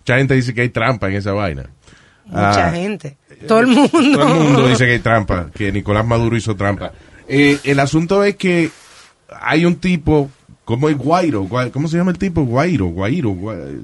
mucha 0.00 0.18
gente 0.18 0.34
dice 0.34 0.52
que 0.54 0.60
hay 0.62 0.68
trampa 0.68 1.08
en 1.08 1.14
esa 1.16 1.32
vaina. 1.32 1.70
Mucha 2.26 2.68
Ah, 2.68 2.70
gente. 2.72 3.16
Todo 3.48 3.60
el 3.60 3.66
mundo. 3.68 3.90
Todo 3.92 4.28
el 4.28 4.34
mundo 4.44 4.68
dice 4.68 4.84
que 4.86 4.92
hay 4.92 4.98
trampa, 4.98 5.50
que 5.54 5.72
Nicolás 5.72 6.06
Maduro 6.06 6.36
hizo 6.36 6.54
trampa. 6.56 6.92
Eh, 7.28 7.58
el 7.64 7.80
asunto 7.80 8.22
es 8.24 8.36
que 8.36 8.70
hay 9.40 9.64
un 9.64 9.76
tipo, 9.76 10.30
como 10.64 10.88
el 10.88 10.96
Guairo, 10.96 11.44
Gua- 11.44 11.70
¿cómo 11.70 11.88
se 11.88 11.96
llama 11.96 12.10
el 12.10 12.18
tipo? 12.18 12.42
Guairo, 12.44 12.86
Guairo, 12.86 13.30
Gua- 13.30 13.82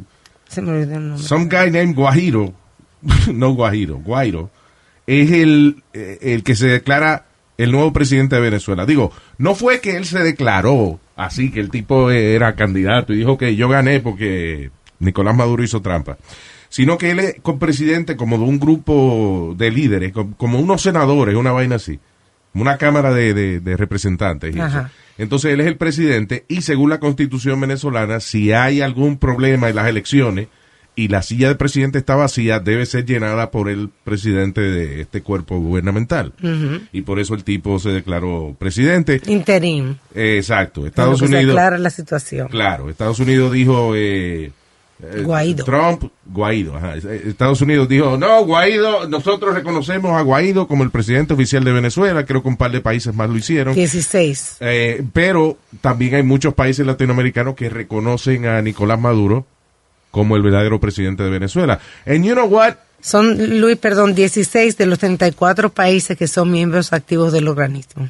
Se 0.49 0.61
me 0.63 0.73
olvidó 0.73 0.97
el 0.97 1.09
nombre. 1.09 1.27
Some 1.27 1.45
guy 1.47 1.71
named 1.71 1.95
Guajiro, 1.95 2.53
no 3.33 3.51
Guajiro, 3.55 3.97
Guairo, 3.99 4.51
es 5.11 5.31
el, 5.33 5.83
eh, 5.93 6.19
el 6.23 6.43
que 6.43 6.55
se 6.55 6.67
declara 6.69 7.27
el 7.59 7.73
nuevo 7.73 7.93
presidente 7.93 8.37
de 8.37 8.43
Venezuela. 8.43 8.87
Digo, 8.87 9.13
no 9.39 9.55
fue 9.55 9.81
que 9.81 9.97
él 9.97 10.05
se 10.07 10.21
declaró 10.21 10.99
así, 11.17 11.51
que 11.51 11.61
el 11.61 11.71
tipo 11.71 12.11
era 12.11 12.55
candidato 12.55 13.13
y 13.13 13.17
dijo 13.19 13.37
que 13.37 13.55
yo 13.57 13.69
gané 13.69 14.01
porque 14.01 14.71
Nicolás 14.99 15.35
Maduro 15.37 15.63
hizo 15.63 15.83
trampa, 15.83 16.17
sino 16.69 16.97
que 16.97 17.11
él 17.11 17.19
es 17.19 17.35
presidente 17.59 18.17
como 18.17 18.39
de 18.39 18.45
un 18.45 18.59
grupo 18.61 19.55
de 19.59 19.71
líderes, 19.71 20.13
com- 20.13 20.33
como 20.35 20.59
unos 20.61 20.81
senadores, 20.83 21.35
una 21.37 21.53
vaina 21.53 21.77
así, 21.77 21.99
una 22.55 22.79
cámara 22.79 23.13
de, 23.13 23.35
de- 23.35 23.61
de 23.61 23.77
representantes. 23.77 24.55
y 24.55 24.59
eso. 24.59 24.67
Ajá. 24.67 24.91
Entonces 25.19 25.53
él 25.53 25.61
es 25.61 25.67
el 25.67 25.77
presidente 25.77 26.45
y 26.49 26.63
según 26.63 26.89
la 26.89 26.99
constitución 27.01 27.61
venezolana, 27.61 28.21
si 28.21 28.53
hay 28.53 28.81
algún 28.81 29.19
problema 29.19 29.69
en 29.69 29.77
las 29.77 29.87
elecciones 29.89 30.49
y 31.01 31.09
la 31.09 31.23
silla 31.23 31.49
del 31.49 31.57
presidente 31.57 31.99
está 31.99 32.15
vacía, 32.15 32.61
debe 32.61 32.85
ser 32.87 33.05
llenada 33.07 33.51
por 33.51 33.69
el 33.71 33.89
presidente 34.05 34.61
de 34.61 35.01
este 35.01 35.23
cuerpo 35.23 35.59
gubernamental. 35.59 36.33
Y 36.93 37.03
por 37.03 37.19
eso 37.21 37.35
el 37.35 37.45
tipo 37.45 37.79
se 37.79 37.89
declaró 37.91 38.55
presidente. 38.59 39.21
Interim. 39.27 39.97
Eh, 40.15 40.37
exacto. 40.37 40.87
Estados 40.87 41.21
que 41.21 41.29
se 41.29 41.35
Unidos. 41.37 41.55
aclara 41.55 41.79
la 41.79 41.91
situación. 41.91 42.49
Claro, 42.49 42.91
Estados 42.91 43.19
Unidos 43.19 43.53
dijo... 43.53 43.95
eh, 43.97 44.53
eh, 45.03 45.23
Guaidó. 45.23 45.65
Trump, 45.65 46.05
Guaidó. 46.27 46.77
ajá. 46.77 46.97
Eh, 46.99 47.23
Estados 47.29 47.61
Unidos 47.63 47.89
dijo, 47.89 48.19
no, 48.19 48.45
Guaidó, 48.45 49.09
nosotros 49.09 49.55
reconocemos 49.55 50.13
a 50.13 50.21
Guaidó 50.21 50.69
como 50.69 50.85
el 50.85 50.91
presidente 50.91 51.33
oficial 51.33 51.65
de 51.65 51.73
Venezuela. 51.73 52.27
Creo 52.27 52.43
que 52.43 52.49
un 52.49 52.59
par 52.59 52.71
de 52.71 52.83
países 52.83 53.15
más 53.15 53.31
lo 53.31 53.37
hicieron. 53.39 53.75
16. 53.75 54.57
Eh, 54.61 55.03
pero 55.15 55.57
también 55.81 56.17
hay 56.17 56.23
muchos 56.23 56.53
países 56.53 56.85
latinoamericanos 56.87 57.55
que 57.55 57.71
reconocen 57.71 58.45
a 58.45 58.61
Nicolás 58.61 59.01
Maduro 59.01 59.47
como 60.11 60.37
el 60.37 60.43
verdadero 60.43 60.81
presidente 60.81 61.23
de 61.23 61.31
Venezuela. 61.31 61.81
And 62.07 62.25
you 62.25 62.35
know 62.35 62.47
what? 62.47 62.75
Son, 63.01 63.61
Luis, 63.61 63.79
perdón, 63.79 64.15
16 64.15 64.77
de 64.77 64.87
los 64.87 64.99
34 64.99 65.71
países 65.71 66.17
que 66.19 66.29
son 66.29 66.51
miembros 66.51 66.93
activos 66.93 67.33
del 67.33 67.49
organismo. 67.49 68.09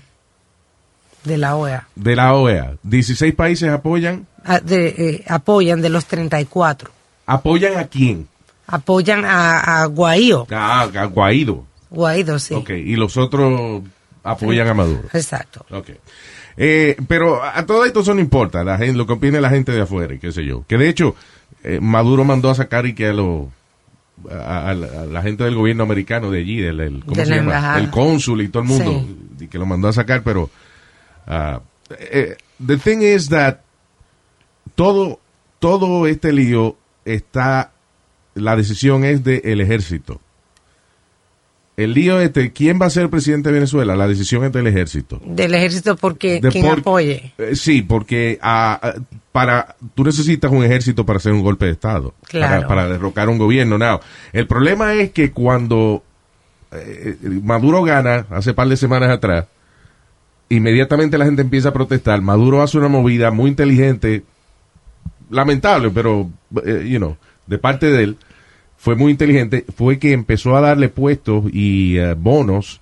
De 1.25 1.37
la 1.37 1.55
OEA. 1.55 1.87
De 1.95 2.17
la 2.17 2.35
OEA, 2.35 2.77
16 2.83 3.35
países 3.35 3.69
apoyan. 3.71 4.27
Ah, 4.45 4.59
de, 4.59 4.89
eh, 4.89 5.25
apoyan 5.29 5.81
de 5.83 5.91
los 5.91 6.07
34. 6.07 6.91
¿Apoyan 7.27 7.79
a 7.79 7.87
quién? 7.87 8.27
Apoyan 8.67 9.25
a, 9.25 9.83
a 9.83 9.85
Guaidó. 9.87 10.47
A, 10.51 10.83
a 10.83 11.05
Guaidó. 11.05 11.67
Guaidó, 11.91 12.39
sí. 12.39 12.55
Ok, 12.55 12.71
y 12.71 12.97
los 12.97 13.17
otros 13.17 13.83
apoyan 14.23 14.69
a 14.69 14.75
Maduro. 14.75 15.09
Exacto. 15.13 15.67
Ok. 15.71 15.91
Eh, 16.57 16.97
pero 17.09 17.43
a 17.43 17.65
todo 17.65 17.85
esto 17.85 18.01
eso 18.01 18.15
no 18.15 18.21
importa, 18.21 18.65
la 18.65 18.77
gente, 18.77 18.95
lo 18.95 19.07
que 19.07 19.15
opine 19.15 19.41
la 19.41 19.51
gente 19.51 19.73
de 19.73 19.83
afuera 19.83 20.15
y 20.15 20.19
qué 20.19 20.33
sé 20.33 20.45
yo. 20.45 20.65
Que 20.67 20.79
de 20.79 20.89
hecho, 20.89 21.15
eh, 21.65 21.79
Maduro 21.81 22.25
mandó 22.25 22.51
a 22.51 22.55
sacar 22.55 22.87
y 22.87 22.95
que 22.95 23.07
a 23.09 23.13
los 23.13 23.49
a, 24.31 24.71
a 24.71 24.75
la, 24.75 25.03
a 25.03 25.07
la 25.07 25.23
gente 25.23 25.45
del 25.45 25.55
gobierno 25.55 25.83
americano 25.83 26.31
de 26.31 26.41
allí, 26.41 26.61
del, 26.61 26.81
el, 26.81 27.01
¿cómo 27.05 27.17
De 27.17 27.25
se 27.25 27.31
la 27.31 27.37
llama? 27.37 27.53
embajada. 27.55 27.79
El 27.79 27.91
cónsul 27.91 28.43
y 28.43 28.49
todo 28.49 28.63
el 28.63 28.69
mundo, 28.69 29.07
y 29.39 29.47
que 29.49 29.59
lo 29.59 29.67
mandó 29.67 29.89
a 29.89 29.93
sacar, 29.93 30.23
pero 30.23 30.51
ah, 31.27 31.61
eh, 31.99 32.37
the 32.65 32.77
thing 32.77 32.99
is 33.01 33.29
that 33.31 33.59
todo, 34.75 35.21
todo 35.59 36.07
este 36.07 36.33
lío 36.33 36.77
está, 37.05 37.73
la 38.35 38.57
decisión 38.57 39.05
es 39.05 39.25
del 39.25 39.61
ejército. 39.61 40.21
El 41.85 41.95
lío 41.95 42.21
este, 42.21 42.53
¿quién 42.53 42.79
va 42.81 42.87
a 42.87 42.91
ser 42.91 43.09
presidente 43.09 43.49
de 43.49 43.55
Venezuela? 43.55 43.97
La 43.97 44.07
decisión 44.09 44.45
es 44.45 44.53
del 44.53 44.67
ejército. 44.67 45.21
Del 45.25 45.55
ejército 45.55 45.97
porque 45.97 46.41
De 46.41 46.49
quien 46.51 46.67
por- 46.67 46.79
apoye. 46.81 47.33
Eh, 47.39 47.55
sí, 47.57 47.83
porque 47.83 48.39
ah, 48.43 48.79
ah, 48.83 48.95
para 49.33 49.77
tú 49.95 50.05
necesitas 50.05 50.51
un 50.51 50.65
ejército 50.65 51.07
para 51.07 51.17
hacer 51.19 51.33
un 51.33 51.43
golpe 51.43 51.67
de 51.67 51.73
Estado, 51.73 52.15
Claro. 52.29 52.67
para, 52.67 52.69
para 52.69 52.89
derrocar 52.89 53.29
un 53.29 53.39
gobierno. 53.39 53.79
Now, 53.79 54.01
el 54.33 54.47
problema 54.47 54.95
es 54.95 55.11
que 55.13 55.31
cuando 55.33 56.03
eh, 56.73 57.17
Maduro 57.43 57.83
gana, 57.83 58.27
hace 58.31 58.53
par 58.55 58.69
de 58.69 58.77
semanas 58.77 59.11
atrás, 59.11 59.47
inmediatamente 60.49 61.17
la 61.19 61.25
gente 61.25 61.43
empieza 61.43 61.71
a 61.71 61.73
protestar. 61.73 62.21
Maduro 62.21 62.63
hace 62.63 62.77
una 62.79 62.89
movida 62.89 63.31
muy 63.31 63.51
inteligente, 63.51 64.25
lamentable, 65.31 65.91
pero, 65.91 66.29
eh, 66.65 66.87
you 66.89 66.99
know, 66.99 67.17
de 67.47 67.59
parte 67.59 67.87
de 67.91 68.03
él, 68.05 68.17
fue 68.81 68.97
muy 68.97 69.13
inteligente, 69.13 69.67
fue 69.77 69.99
que 69.99 70.13
empezó 70.13 70.57
a 70.57 70.63
darle 70.63 70.89
puestos 70.89 71.45
y 71.53 71.99
eh, 71.99 72.15
bonos 72.15 72.81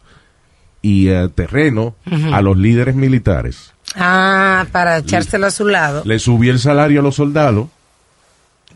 y 0.80 1.08
eh, 1.08 1.28
terreno 1.34 1.96
a 2.32 2.40
los 2.40 2.56
líderes 2.56 2.94
militares. 2.94 3.72
Ah, 3.96 4.66
para 4.70 4.98
echárselo 4.98 5.46
a 5.46 5.50
su 5.50 5.66
lado. 5.66 6.02
Le 6.04 6.18
subió 6.20 6.52
el 6.52 6.60
salario 6.60 7.00
a 7.00 7.02
los 7.02 7.16
soldados 7.16 7.68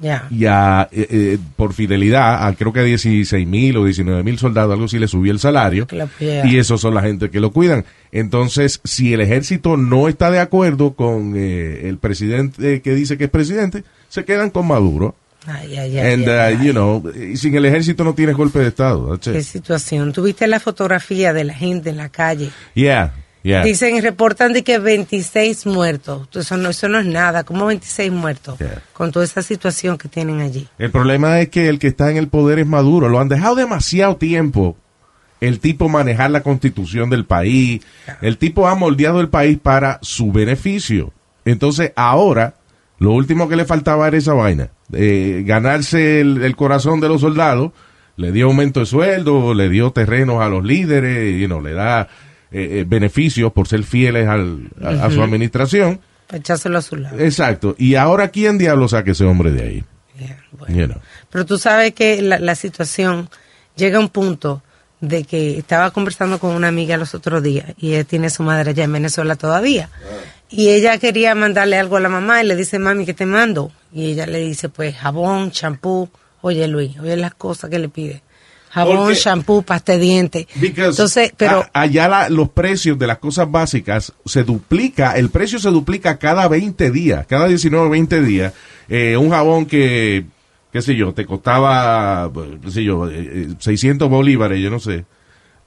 Ya. 0.00 0.26
y 0.30 0.46
a, 0.46 0.88
eh, 0.90 1.06
eh, 1.10 1.38
por 1.54 1.74
fidelidad, 1.74 2.44
a 2.46 2.54
creo 2.54 2.72
que 2.72 2.80
a 2.80 2.82
16 2.82 3.46
mil 3.46 3.76
o 3.76 3.84
19 3.84 4.22
mil 4.24 4.38
soldados, 4.38 4.72
algo 4.72 4.86
así, 4.86 4.98
le 4.98 5.06
subió 5.06 5.30
el 5.32 5.38
salario. 5.38 5.86
Y 6.18 6.56
esos 6.58 6.80
son 6.80 6.94
la 6.94 7.02
gente 7.02 7.30
que 7.30 7.38
lo 7.40 7.52
cuidan. 7.52 7.84
Entonces, 8.10 8.80
si 8.82 9.12
el 9.14 9.20
ejército 9.20 9.76
no 9.76 10.08
está 10.08 10.30
de 10.32 10.40
acuerdo 10.40 10.94
con 10.94 11.34
eh, 11.36 11.88
el 11.88 11.98
presidente 11.98 12.80
que 12.82 12.94
dice 12.96 13.16
que 13.16 13.24
es 13.24 13.30
presidente, 13.30 13.84
se 14.08 14.24
quedan 14.24 14.50
con 14.50 14.66
Maduro. 14.66 15.14
Ay, 15.46 15.76
ay, 15.76 15.98
ay, 15.98 16.12
And, 16.12 16.28
ay, 16.28 16.54
uh, 16.54 16.62
you 16.62 16.72
know, 16.72 17.02
sin 17.34 17.54
el 17.54 17.64
ejército 17.64 18.04
no 18.04 18.14
tienes 18.14 18.36
golpe 18.36 18.60
de 18.60 18.68
Estado. 18.68 19.18
Qué 19.18 19.42
situación. 19.42 20.12
¿Tuviste 20.12 20.46
la 20.46 20.60
fotografía 20.60 21.32
de 21.32 21.44
la 21.44 21.54
gente 21.54 21.90
en 21.90 21.96
la 21.96 22.10
calle? 22.10 22.50
Yeah, 22.74 23.12
yeah. 23.42 23.64
Dicen 23.64 23.96
y 23.96 24.00
reportan 24.00 24.52
de 24.52 24.62
que 24.62 24.78
26 24.78 25.66
muertos. 25.66 26.28
Eso 26.34 26.56
no, 26.56 26.70
eso 26.70 26.88
no 26.88 27.00
es 27.00 27.06
nada. 27.06 27.42
¿Cómo 27.42 27.66
26 27.66 28.12
muertos? 28.12 28.56
Con 28.92 29.10
toda 29.10 29.24
esa 29.24 29.42
situación 29.42 29.98
que 29.98 30.08
tienen 30.08 30.40
allí. 30.40 30.68
El 30.78 30.90
problema 30.90 31.40
es 31.40 31.48
que 31.48 31.68
el 31.68 31.78
que 31.78 31.88
está 31.88 32.10
en 32.10 32.18
el 32.18 32.28
poder 32.28 32.60
es 32.60 32.66
Maduro. 32.66 33.08
Lo 33.08 33.18
han 33.18 33.28
dejado 33.28 33.56
demasiado 33.56 34.16
tiempo 34.16 34.76
el 35.40 35.58
tipo 35.58 35.88
manejar 35.88 36.30
la 36.30 36.44
constitución 36.44 37.10
del 37.10 37.24
país. 37.24 37.82
El 38.20 38.38
tipo 38.38 38.68
ha 38.68 38.76
moldeado 38.76 39.20
el 39.20 39.28
país 39.28 39.58
para 39.60 39.98
su 40.00 40.30
beneficio. 40.30 41.12
Entonces 41.44 41.92
ahora 41.96 42.54
lo 42.98 43.12
último 43.12 43.48
que 43.48 43.56
le 43.56 43.64
faltaba 43.64 44.06
era 44.08 44.16
esa 44.16 44.34
vaina. 44.34 44.70
eh, 44.92 45.42
ganarse 45.46 46.20
el, 46.20 46.42
el 46.42 46.54
corazón 46.56 47.00
de 47.00 47.08
los 47.08 47.20
soldados. 47.22 47.72
Le 48.16 48.30
dio 48.30 48.46
aumento 48.46 48.80
de 48.80 48.86
sueldo, 48.86 49.54
le 49.54 49.68
dio 49.70 49.90
terrenos 49.90 50.42
a 50.42 50.48
los 50.48 50.62
líderes, 50.64 51.40
you 51.40 51.46
know, 51.46 51.62
le 51.62 51.72
da 51.72 52.02
eh, 52.50 52.80
eh, 52.80 52.84
beneficios 52.86 53.50
por 53.52 53.66
ser 53.66 53.82
fieles 53.84 54.28
al- 54.28 54.68
a, 54.82 55.06
a 55.06 55.10
su 55.10 55.22
administración. 55.22 56.00
Para 56.26 56.38
echárselo 56.38 56.78
a 56.78 56.82
su 56.82 56.96
lado. 56.96 57.18
Exacto. 57.18 57.74
Y 57.78 57.94
ahora, 57.94 58.28
¿quién 58.28 58.58
diablo 58.58 58.86
saque 58.86 59.12
ese 59.12 59.24
hombre 59.24 59.50
de 59.50 59.62
ahí? 59.62 59.84
You 60.68 60.86
know. 60.86 60.98
Pero 61.30 61.46
tú 61.46 61.56
sabes 61.58 61.94
que 61.94 62.20
la, 62.22 62.38
la 62.38 62.54
situación 62.54 63.28
llega 63.76 63.96
a 63.96 64.00
un 64.00 64.10
punto 64.10 64.62
de 65.00 65.24
que 65.24 65.58
estaba 65.58 65.90
conversando 65.90 66.38
con 66.38 66.50
una 66.54 66.68
amiga 66.68 66.96
los 66.98 67.14
otros 67.14 67.42
días 67.42 67.72
y 67.78 67.94
ella 67.94 68.04
tiene 68.04 68.26
a 68.28 68.30
su 68.30 68.42
madre 68.44 68.70
allá 68.70 68.84
en 68.84 68.92
Venezuela 68.92 69.34
todavía. 69.36 69.88
Y 70.52 70.68
ella 70.68 70.98
quería 70.98 71.34
mandarle 71.34 71.78
algo 71.78 71.96
a 71.96 72.00
la 72.00 72.08
mamá 72.10 72.42
y 72.42 72.46
le 72.46 72.54
dice, 72.56 72.78
mami, 72.78 73.06
¿qué 73.06 73.14
te 73.14 73.26
mando? 73.26 73.72
Y 73.92 74.06
ella 74.12 74.26
le 74.26 74.38
dice, 74.40 74.68
pues 74.68 74.94
jabón, 74.96 75.50
champú. 75.50 76.08
Oye, 76.42 76.68
Luis, 76.68 76.98
oye 77.00 77.16
las 77.16 77.34
cosas 77.34 77.70
que 77.70 77.78
le 77.78 77.88
pide. 77.88 78.22
Jabón, 78.70 79.14
champú, 79.14 79.62
pasta 79.62 79.92
de 79.92 79.98
dientes. 79.98 80.46
Entonces, 80.90 81.32
pero 81.36 81.60
A- 81.72 81.82
allá 81.82 82.08
la- 82.08 82.28
los 82.30 82.48
precios 82.50 82.98
de 82.98 83.06
las 83.06 83.18
cosas 83.18 83.50
básicas 83.50 84.12
se 84.24 84.44
duplica, 84.44 85.12
el 85.16 85.28
precio 85.30 85.58
se 85.58 85.68
duplica 85.70 86.18
cada 86.18 86.48
20 86.48 86.90
días, 86.90 87.26
cada 87.26 87.48
19 87.48 87.86
o 87.86 87.90
20 87.90 88.22
días. 88.22 88.52
Eh, 88.88 89.16
un 89.16 89.28
jabón 89.30 89.66
que, 89.66 90.24
qué 90.72 90.80
sé 90.82 90.96
yo, 90.96 91.12
te 91.12 91.26
costaba, 91.26 92.30
eh, 92.34 92.58
qué 92.64 92.70
sé 92.70 92.82
yo, 92.84 93.08
eh, 93.10 93.14
eh, 93.20 93.48
600 93.58 94.08
bolívares, 94.08 94.58
yo 94.60 94.70
no 94.70 94.80
sé. 94.80 95.04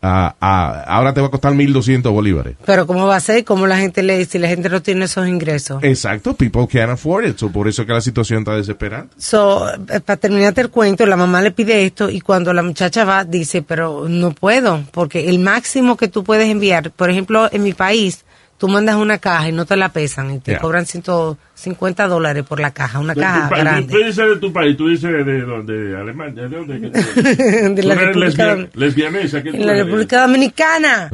Ah, 0.08 0.84
ahora 0.88 1.14
te 1.14 1.22
va 1.22 1.28
a 1.28 1.32
costar 1.32 1.53
1200 1.56 2.12
bolívares. 2.12 2.56
pero 2.66 2.86
¿cómo 2.86 3.08
va 3.08 3.16
a 3.16 3.20
ser? 3.20 3.43
¿Cómo 3.43 3.66
la 3.66 3.78
gente 3.78 4.03
le 4.03 4.18
dice 4.20 4.34
si 4.34 4.39
la 4.39 4.47
gente 4.47 4.70
no 4.70 4.82
tiene 4.82 5.06
esos 5.06 5.28
ingresos? 5.28 5.84
Exacto, 5.84 6.36
people 6.36 6.68
can't 6.68 6.91
afford 6.91 7.26
it, 7.26 7.38
so 7.38 7.51
por 7.51 7.68
eso 7.68 7.82
es 7.82 7.88
que 7.88 7.93
la 7.93 8.01
situación 8.01 8.39
está 8.39 8.56
desesperante. 8.56 9.16
So, 9.18 9.68
eh, 9.74 9.99
para 10.01 10.18
terminarte 10.18 10.62
el 10.62 10.70
cuento, 10.70 11.06
la 11.06 11.16
mamá 11.16 11.41
le 11.41 11.51
pide 11.51 11.86
esto 11.86 12.10
y 12.10 12.22
cuando 12.22 12.53
la 12.53 12.62
muchacha 12.62 13.03
va, 13.03 13.24
dice, 13.24 13.62
pero 13.64 14.08
no 14.08 14.32
puedo, 14.32 14.84
porque 14.91 15.28
el 15.30 15.39
máximo 15.39 15.97
que 15.97 16.08
tú 16.08 16.24
puedes 16.24 16.49
enviar, 16.49 16.91
por 16.91 17.10
ejemplo, 17.10 17.49
en 17.51 17.64
mi 17.64 17.74
país, 17.74 18.26
tú 18.58 18.68
mandas 18.68 18.95
una 18.95 19.18
caja 19.18 19.49
y 19.49 19.51
no 19.51 19.66
te 19.66 19.76
la 19.76 19.89
pesan 19.89 20.32
y 20.32 20.39
te 20.39 20.53
Ya. 20.53 20.60
cobran 20.60 20.86
150 20.86 22.08
dólares 22.08 22.43
por 22.47 22.60
la 22.60 22.72
caja, 22.72 22.99
una 22.99 23.14
De 23.14 23.22
caja 23.22 23.49
grande. 23.49 23.91
Tú 23.91 23.97
dices 23.97 24.18
de 24.18 24.38
tu 24.38 24.53
país, 24.53 24.78
tú 24.78 24.88
dices 24.88 25.12
de 25.26 25.41
dónde, 25.41 25.74
de 25.74 25.97
Alemania, 25.99 26.43
¿de 26.47 26.56
dónde? 26.58 26.80
De 27.76 27.84
la 27.84 27.95
República 27.95 28.58
lesbianesa, 28.74 29.43
¿qué 29.43 29.51
tú 29.51 29.58
En 29.58 29.66
la? 29.68 29.74
República 29.74 30.22
Dominicana. 30.22 31.10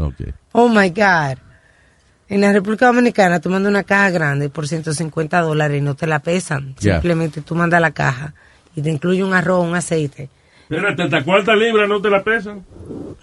Oh 0.51 0.69
my 0.69 0.89
God. 0.89 1.37
En 2.29 2.41
la 2.41 2.53
República 2.53 2.85
Dominicana 2.85 3.39
tú 3.41 3.49
mandas 3.49 3.69
una 3.71 3.83
caja 3.83 4.09
grande 4.11 4.49
por 4.49 4.67
150 4.67 5.41
dólares 5.41 5.79
y 5.79 5.81
no 5.81 5.95
te 5.95 6.07
la 6.07 6.19
pesan. 6.19 6.75
Simplemente 6.77 7.41
tú 7.41 7.55
mandas 7.55 7.81
la 7.81 7.91
caja 7.91 8.33
y 8.75 8.81
te 8.81 8.89
incluye 8.89 9.23
un 9.23 9.33
arroz, 9.33 9.65
un 9.67 9.75
aceite. 9.75 10.29
Espérate, 10.69 11.03
¿hasta 11.03 11.23
cuántas 11.25 11.57
libras 11.57 11.89
no 11.89 12.01
te 12.01 12.09
la 12.09 12.23
pesan? 12.23 12.63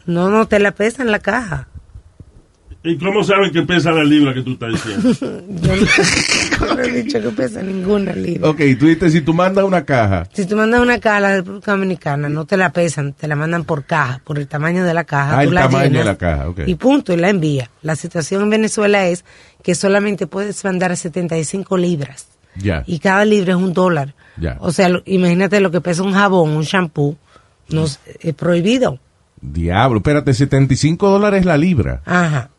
No, 0.05 0.29
no 0.29 0.47
te 0.47 0.59
la 0.59 0.73
pesan 0.73 1.11
la 1.11 1.21
caja. 1.21 1.69
¿Y 2.91 2.97
cómo 2.97 3.23
saben 3.23 3.51
que 3.53 3.63
pesa 3.63 3.91
la 3.93 4.03
libra 4.05 4.33
que 4.33 4.43
tú 4.43 4.53
estás 4.53 4.71
diciendo? 4.73 5.13
Yo 5.63 5.73
no, 6.67 6.75
no 6.75 6.81
he 6.83 7.03
dicho 7.03 7.21
que 7.21 7.29
pesa 7.31 7.63
ninguna 7.63 8.13
libra. 8.13 8.49
Ok, 8.49 8.61
tú 8.79 8.87
dices, 8.87 9.13
si 9.13 9.21
tú 9.21 9.35
mandas 9.35 9.65
una 9.65 9.85
caja, 9.85 10.27
Si 10.33 10.47
tú 10.47 10.57
mandas 10.57 10.81
una 10.81 10.99
caja 10.99 11.17
a 11.17 11.21
la 11.21 11.37
República 11.37 11.73
Dominicana, 11.73 12.29
no 12.29 12.47
te 12.47 12.57
la 12.57 12.73
pesan, 12.73 13.13
te 13.13 13.29
la 13.29 13.37
mandan 13.37 13.65
por 13.65 13.85
caja, 13.85 14.21
por 14.25 14.39
el 14.39 14.49
tamaño 14.49 14.85
de 14.85 14.95
la 14.95 15.05
caja. 15.05 15.39
ah, 15.39 15.43
tú 15.43 15.49
el 15.51 15.55
la 15.55 15.61
tamaño 15.63 15.85
llenas 15.85 15.99
de 16.01 16.05
la 16.05 16.17
caja, 16.17 16.49
ok. 16.49 16.61
Y 16.67 16.75
punto, 16.77 17.13
y 17.13 17.17
la 17.17 17.29
envía. 17.29 17.71
La 17.83 17.95
situación 17.97 18.43
en 18.43 18.51
Venezuela 18.51 19.07
es 19.07 19.25
que 19.63 19.75
solamente 19.75 20.27
puedes 20.27 20.65
mandar 20.65 20.97
75 20.97 21.77
libras. 21.77 22.29
Ya, 22.57 22.83
Y 22.87 22.99
cada 23.01 23.25
libra 23.25 23.53
es 23.53 23.59
un 23.59 23.73
dólar. 23.73 24.15
ya. 24.37 24.57
O 24.61 24.73
sea, 24.73 24.89
lo- 24.89 25.03
imagínate 25.05 25.61
lo 25.61 25.71
que 25.71 25.81
pesa 25.81 26.03
un 26.03 26.13
jabón, 26.15 26.51
un 26.57 26.63
shampoo. 26.65 27.17
No, 27.69 27.85
es 27.85 28.01
es 28.21 28.35
prohibido. 28.35 28.99
Diablo, 29.41 29.99
espérate, 29.99 30.33
75 30.35 31.09
dólares 31.11 31.45
la 31.45 31.57
libra. 31.59 32.03
Ajá. 32.07 32.51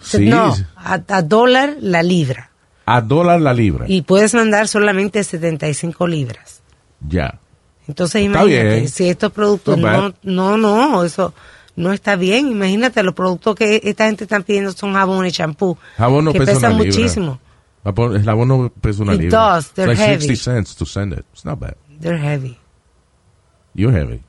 Sí, 0.00 0.26
No, 0.28 0.54
a, 0.76 1.00
a 1.08 1.22
dólar 1.22 1.76
la 1.80 2.02
libra. 2.02 2.50
a 2.86 3.00
dólar 3.00 3.40
la 3.40 3.52
libra. 3.52 3.84
Y 3.88 4.02
puedes 4.02 4.34
mandar 4.34 4.68
solamente 4.68 5.22
75 5.24 6.06
libras. 6.06 6.62
Ya. 7.06 7.38
Entonces 7.86 8.22
Está 8.22 8.40
imagínate, 8.42 8.74
bien. 8.76 8.88
si 8.88 9.08
estos 9.08 9.32
productos 9.32 9.78
no, 9.78 10.14
no, 10.22 10.56
no, 10.56 11.04
eso 11.04 11.32
no 11.76 11.92
está 11.92 12.16
bien. 12.16 12.48
Imagínate, 12.48 13.02
los 13.02 13.14
productos 13.14 13.54
que 13.56 13.80
esta 13.84 14.06
gente 14.06 14.24
está 14.24 14.40
pidiendo 14.40 14.72
son 14.72 14.92
jabón 14.94 15.24
y 15.26 15.32
champú, 15.32 15.76
Jabón 15.96 16.24
no 16.26 16.32
que 16.32 16.40
pesa 16.40 16.52
pesan 16.54 16.76
muchísimo. 16.76 17.40
El 17.84 18.24
jabón 18.24 18.48
no 18.48 18.68
pesa 18.80 19.02
una 19.02 19.14
It 19.14 19.20
libra. 19.22 19.38
does, 19.54 19.64
It's 19.66 19.74
they're 19.74 19.88
like 19.88 20.02
heavy. 20.02 20.26
60 20.26 20.36
cents 20.36 20.74
to 20.76 20.84
send 20.84 21.12
it. 21.14 21.24
It's 21.32 21.44
not 21.44 21.58
bad. 21.60 21.76
They're 22.00 22.18
heavy. 22.18 22.58
You're 23.74 23.92
heavy. 23.96 24.22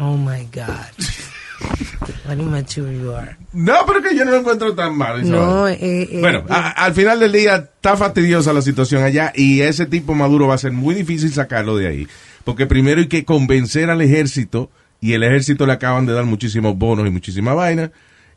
Oh 0.00 0.16
my 0.16 0.44
God. 0.52 0.88
What 2.26 2.36
immature 2.38 2.92
you 2.92 3.12
are. 3.14 3.36
No, 3.52 3.74
pero 3.86 4.02
que 4.02 4.14
yo 4.16 4.24
no 4.24 4.30
lo 4.32 4.36
encuentro 4.38 4.74
tan 4.74 4.96
mal. 4.96 5.28
No, 5.28 5.66
eh, 5.66 5.78
eh, 5.80 6.18
Bueno, 6.20 6.40
eh, 6.40 6.44
a- 6.50 6.70
al 6.84 6.94
final 6.94 7.18
del 7.20 7.32
día 7.32 7.56
está 7.56 7.96
fastidiosa 7.96 8.52
la 8.52 8.62
situación 8.62 9.02
allá 9.02 9.32
y 9.34 9.60
ese 9.62 9.86
tipo 9.86 10.14
Maduro 10.14 10.46
va 10.46 10.54
a 10.54 10.58
ser 10.58 10.72
muy 10.72 10.94
difícil 10.94 11.32
sacarlo 11.32 11.76
de 11.76 11.88
ahí. 11.88 12.08
Porque 12.44 12.66
primero 12.66 13.00
hay 13.00 13.08
que 13.08 13.24
convencer 13.24 13.90
al 13.90 14.00
ejército 14.02 14.70
y 15.00 15.12
el 15.14 15.22
ejército 15.22 15.66
le 15.66 15.72
acaban 15.72 16.06
de 16.06 16.12
dar 16.12 16.24
muchísimos 16.24 16.76
bonos 16.76 17.06
y 17.06 17.10
muchísima 17.10 17.54
vaina 17.54 17.90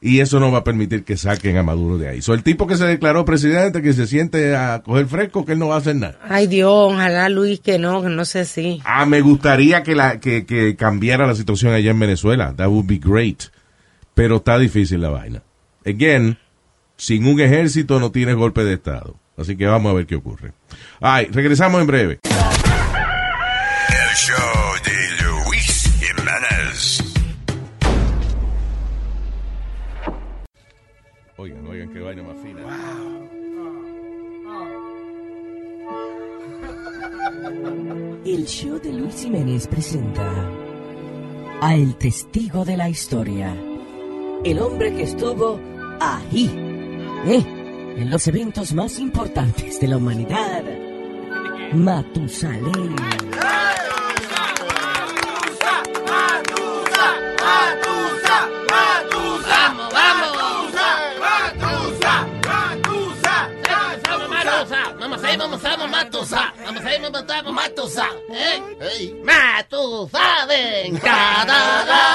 y 0.04 0.20
eso 0.20 0.40
no 0.40 0.52
va 0.52 0.60
a 0.60 0.64
permitir 0.64 1.04
que 1.04 1.16
saquen 1.16 1.58
a 1.58 1.64
Maduro 1.64 2.00
de 2.00 2.10
ahí. 2.10 2.22
So, 2.24 2.34
el 2.34 2.42
tipo 2.42 2.66
que 2.66 2.76
se 2.76 2.86
declaró 2.86 3.24
presidente, 3.24 3.84
que 3.84 3.94
se 3.94 4.08
siente 4.08 4.56
a 4.56 4.82
coger 4.84 5.06
fresco, 5.06 5.46
que 5.46 5.52
él 5.54 5.60
no 5.60 5.68
va 5.68 5.76
a 5.76 5.78
hacer 5.78 5.96
nada. 5.96 6.18
Ay 6.28 6.48
Dios, 6.48 6.72
ojalá 6.74 7.30
Luis 7.30 7.60
que 7.60 7.78
no, 7.78 8.02
que 8.02 8.10
no 8.10 8.26
sé 8.26 8.46
si. 8.46 8.82
Ah, 8.84 9.06
me 9.06 9.22
gustaría 9.22 9.84
que, 9.84 9.94
la, 9.94 10.20
que, 10.20 10.46
que 10.48 10.76
cambiara 10.76 11.28
la 11.28 11.36
situación 11.36 11.74
allá 11.74 11.92
en 11.92 12.00
Venezuela. 12.00 12.54
That 12.58 12.70
would 12.70 12.88
be 12.88 12.98
great. 12.98 13.44
Pero 14.16 14.38
está 14.38 14.58
difícil 14.58 15.02
la 15.02 15.10
vaina. 15.10 15.44
Again, 15.86 16.38
sin 16.98 17.28
un 17.28 17.40
ejército 17.40 18.00
no 18.00 18.12
tienes 18.12 18.36
golpe 18.36 18.64
de 18.64 18.74
Estado. 18.74 19.16
Así 19.38 19.56
que 19.56 19.66
vamos 19.68 19.92
a 19.92 19.96
ver 19.96 20.08
qué 20.08 20.16
ocurre. 20.16 20.54
Ay, 21.00 21.28
regresamos 21.32 21.80
en 21.80 21.88
breve. 21.88 22.20
El 22.24 24.16
show 24.16 24.36
de 24.84 25.01
qué 31.72 32.00
vaina 32.00 32.24
más 32.24 32.38
fina. 32.38 32.62
El 38.26 38.46
show 38.46 38.80
de 38.80 38.92
Luis 38.92 39.22
Jiménez 39.22 39.68
presenta 39.68 40.30
a 41.62 41.76
El 41.76 41.96
Testigo 41.96 42.66
de 42.66 42.78
la 42.78 42.90
Historia. 42.90 43.56
El 44.44 44.60
hombre 44.60 44.94
que 44.94 45.04
estuvo 45.04 45.60
ahí, 46.00 46.50
¿eh? 47.26 47.44
en 47.98 48.10
los 48.10 48.28
eventos 48.28 48.74
más 48.74 49.00
importantes 49.00 49.80
de 49.80 49.88
la 49.88 49.98
humanidad. 49.98 50.64
Matusalén. 51.74 52.96
Ahí, 65.32 65.38
vamos 65.38 65.64
a 65.64 65.88
Matusa. 65.88 66.54
Vamos 66.66 66.86
ahí, 66.86 67.02
vamos 67.02 67.24
a 67.30 67.44
Matusa. 67.52 68.08
¿Eh? 68.30 69.22
Matusa, 69.24 70.46
ven. 70.48 71.00
Da, 71.00 71.46
da, 71.46 71.86
da, 71.86 72.12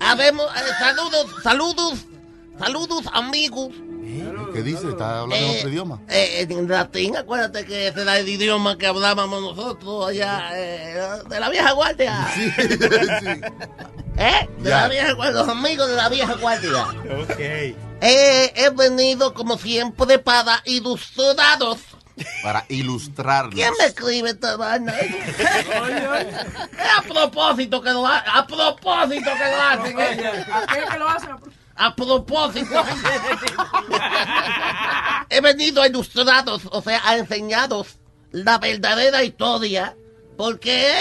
Habemos, 0.00 0.46
eh, 0.56 0.72
saludos, 0.78 1.26
saludos, 1.42 2.06
saludos 2.58 3.04
amigos. 3.12 3.70
¿Qué 4.52 4.62
dice? 4.62 4.88
¿Está 4.88 5.20
hablando 5.20 5.46
en 5.46 5.56
otro 5.56 5.68
idioma? 5.70 6.00
Eh, 6.08 6.46
en 6.48 6.68
latín, 6.68 7.16
acuérdate 7.16 7.64
que 7.64 7.88
ese 7.88 8.02
era 8.02 8.18
el 8.18 8.28
idioma 8.28 8.76
que 8.76 8.86
hablábamos 8.86 9.40
nosotros 9.40 10.08
allá 10.08 10.50
eh, 10.54 11.22
de 11.28 11.40
la 11.40 11.48
vieja 11.48 11.72
guardia. 11.72 12.28
¿Eh? 14.16 14.48
De 14.58 14.70
Ya. 14.70 14.82
la 14.82 14.88
vieja 14.88 15.12
guardia, 15.12 15.40
los 15.40 15.48
amigos 15.48 15.88
de 15.88 15.96
la 15.96 16.08
vieja 16.08 16.34
guardia. 16.34 16.82
Ok. 16.84 17.38
Eh, 18.04 18.52
he 18.56 18.70
venido 18.70 19.32
como 19.34 19.56
siempre 19.58 20.18
para 20.18 20.60
ilustrados. 20.64 21.78
Para 22.42 22.64
ilustrarnos. 22.68 23.54
¿Quién 23.54 23.72
me 23.78 23.86
escribe 23.86 24.30
esta 24.30 24.56
vaina? 24.56 24.92
Es 24.98 25.14
a 26.98 27.02
propósito 27.02 27.80
que 27.80 27.90
lo 27.90 28.06
hacen. 28.06 28.30
A 28.34 28.46
propósito 28.46 29.30
que 29.32 29.50
lo 29.50 29.62
hacen. 29.62 30.00
¿A 30.00 30.66
qué 30.66 30.84
que 30.92 30.98
lo 30.98 31.08
hacen? 31.08 31.30
A 31.74 31.96
propósito. 31.96 32.84
He 35.30 35.40
venido 35.40 35.80
a 35.82 35.86
ilustrados, 35.88 36.62
o 36.70 36.82
sea, 36.82 37.00
a 37.04 37.16
enseñaros 37.16 37.98
la 38.30 38.58
verdadera 38.58 39.22
historia. 39.24 39.96
Porque 40.36 40.90
eh, 40.90 41.00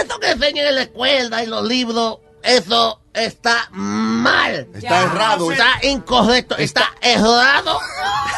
eso 0.00 0.18
que 0.20 0.30
enseñan 0.30 0.66
en 0.66 0.74
la 0.76 0.82
escuela 0.82 1.42
y 1.42 1.46
los 1.46 1.64
libros, 1.64 2.18
eso 2.42 3.00
está 3.12 3.68
mal. 3.72 4.66
Está 4.74 5.02
errado. 5.02 5.52
Está 5.52 5.68
incorrecto. 5.82 6.56
Está 6.56 6.92
errado. 7.00 7.78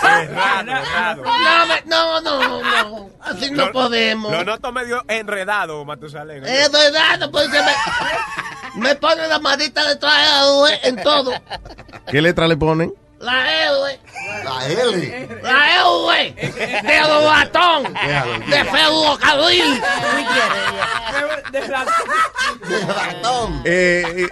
Errado, 0.03 0.71
errado. 0.71 1.23
No, 1.87 2.21
no, 2.21 2.21
no, 2.21 2.63
no. 2.63 3.11
Así 3.21 3.51
no 3.51 3.67
Lo- 3.67 3.73
podemos. 3.73 4.31
Lo 4.33 4.45
noto 4.45 4.73
medio 4.73 5.03
enredado, 5.09 5.85
Matusalén. 5.85 6.45
Es 6.45 6.71
verdad, 6.71 7.31
porque 7.31 7.59
me, 7.63 8.83
me 8.83 8.95
pone 8.97 9.27
la 9.29 9.39
maldita 9.39 9.85
detrás 9.89 10.15
de 10.15 10.27
la 10.27 10.53
UE 10.53 10.81
en 10.83 11.03
todo. 11.03 11.33
¿Qué 12.11 12.21
letra 12.21 12.47
le 12.47 12.57
ponen? 12.57 12.93
La 13.25 13.65
L. 13.65 14.01
La 14.45 14.69
L. 14.69 15.29
La 15.43 15.81
L. 15.81 16.35
De 16.35 17.01
latón. 17.25 17.95
De 18.51 18.65
ferrocarril. 18.65 19.81
Eh, 23.65 24.05
eh, 24.17 24.29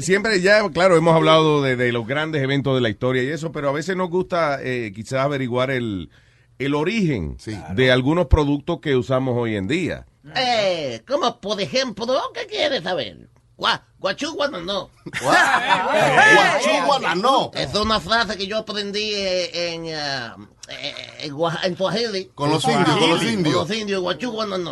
siempre 0.00 0.40
ya, 0.40 0.66
claro, 0.70 0.96
hemos 0.96 1.14
hablado 1.14 1.62
de, 1.62 1.76
de 1.76 1.92
los 1.92 2.06
grandes 2.06 2.42
eventos 2.42 2.74
de 2.74 2.80
la 2.80 2.88
historia 2.88 3.22
y 3.22 3.28
eso, 3.28 3.52
pero 3.52 3.68
a 3.68 3.72
veces 3.72 3.96
nos 3.96 4.08
gusta 4.08 4.58
eh, 4.62 4.92
quizás 4.94 5.20
averiguar 5.20 5.70
el, 5.70 6.10
el 6.58 6.74
origen 6.74 7.36
de 7.74 7.92
algunos 7.92 8.26
productos 8.26 8.80
que 8.80 8.96
usamos 8.96 9.36
hoy 9.36 9.56
en 9.56 9.68
día. 9.68 10.06
Eh, 10.36 11.02
como 11.06 11.40
por 11.40 11.60
ejemplo, 11.60 12.18
¿qué 12.34 12.46
quieres 12.46 12.82
saber? 12.82 13.28
Gua, 13.60 13.78
guachú, 13.98 14.32
guano, 14.32 14.58
no. 14.62 14.90
Guachú, 15.20 16.86
guano, 16.86 17.14
no. 17.14 17.50
Es 17.52 17.74
una 17.74 18.00
frase 18.00 18.38
que 18.38 18.46
yo 18.46 18.56
aprendí 18.56 19.12
eh, 19.12 19.74
en, 19.74 19.94
ah, 19.94 20.34
eh, 20.66 21.28
en. 21.28 21.34
Con 21.34 22.48
los 22.48 22.64
indios, 22.64 22.96
con 22.96 23.10
los 23.10 23.22
indios. 23.22 23.54
Con 23.54 23.68
los 23.68 23.70
indios. 23.70 24.16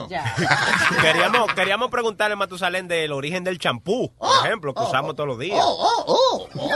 Queríamos, 1.02 1.52
queríamos 1.52 1.90
preguntarle 1.90 2.32
a 2.32 2.36
Matusalén 2.36 2.88
del 2.88 3.12
origen 3.12 3.44
del 3.44 3.58
champú, 3.58 4.10
por 4.16 4.46
ejemplo, 4.46 4.72
que 4.72 4.80
usamos 4.80 5.14
todos 5.14 5.28
los 5.28 5.38
días. 5.38 5.60
Oh, 5.62 5.76
oh, 5.78 6.04
oh, 6.06 6.48
oh. 6.58 6.70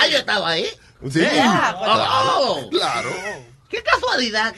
Ah, 0.00 0.06
yo 0.10 0.16
estaba 0.16 0.48
ahí. 0.48 0.66
Sí. 1.10 1.22
Oh, 1.22 2.64
oh. 2.64 2.70
Claro. 2.70 3.10
Qué 3.68 3.82
casualidad. 3.82 4.54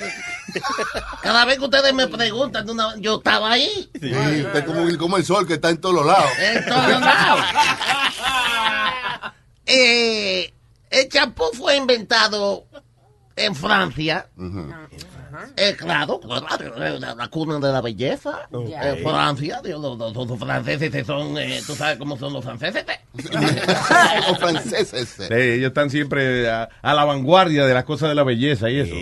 Cada 1.23 1.45
vez 1.45 1.59
que 1.59 1.65
ustedes 1.65 1.93
me 1.95 2.07
preguntan, 2.09 2.69
una- 2.69 2.95
yo 2.97 3.17
estaba 3.17 3.53
ahí. 3.53 3.91
Sí, 4.01 4.11
usted 4.15 4.57
es 4.57 4.65
como, 4.65 4.99
como 4.99 5.17
el 5.17 5.25
sol 5.25 5.47
que 5.47 5.55
está 5.55 5.71
en 5.71 5.81
todos 5.81 5.95
los 5.97 6.07
lados. 6.07 6.31
En 6.39 6.65
todos 6.67 7.01
lados. 7.01 7.41
Eh, 9.67 10.53
el 10.91 11.09
champú 11.09 11.45
fue 11.55 11.77
inventado 11.77 12.65
en 13.35 13.55
Francia. 13.55 14.29
Claro, 14.37 14.89
eh, 15.57 15.77
la, 17.01 17.15
la 17.15 17.29
cuna 17.29 17.59
de 17.59 17.73
la 17.73 17.81
belleza. 17.81 18.49
En 18.53 19.03
Francia, 19.03 19.61
Dios, 19.65 19.81
los, 19.81 19.99
los- 19.99 20.15
los 20.29 20.39
franceses 20.39 21.07
son, 21.07 21.37
eh, 21.39 21.61
tú 21.67 21.75
sabes 21.75 21.99
cómo 21.99 22.17
son 22.17 22.33
los 22.33 22.45
franceses. 22.45 22.85
los 23.15 24.39
franceses. 24.39 25.09
Sí, 25.17 25.35
ellos 25.35 25.69
están 25.69 25.91
siempre 25.91 26.49
a, 26.51 26.69
a 26.83 26.95
la 26.95 27.05
vanguardia 27.05 27.67
de 27.67 27.75
las 27.75 27.85
cosas 27.85 28.09
de 28.09 28.15
la 28.15 28.25
belleza 28.25 28.71
y 28.71 28.79
eso. 28.81 28.95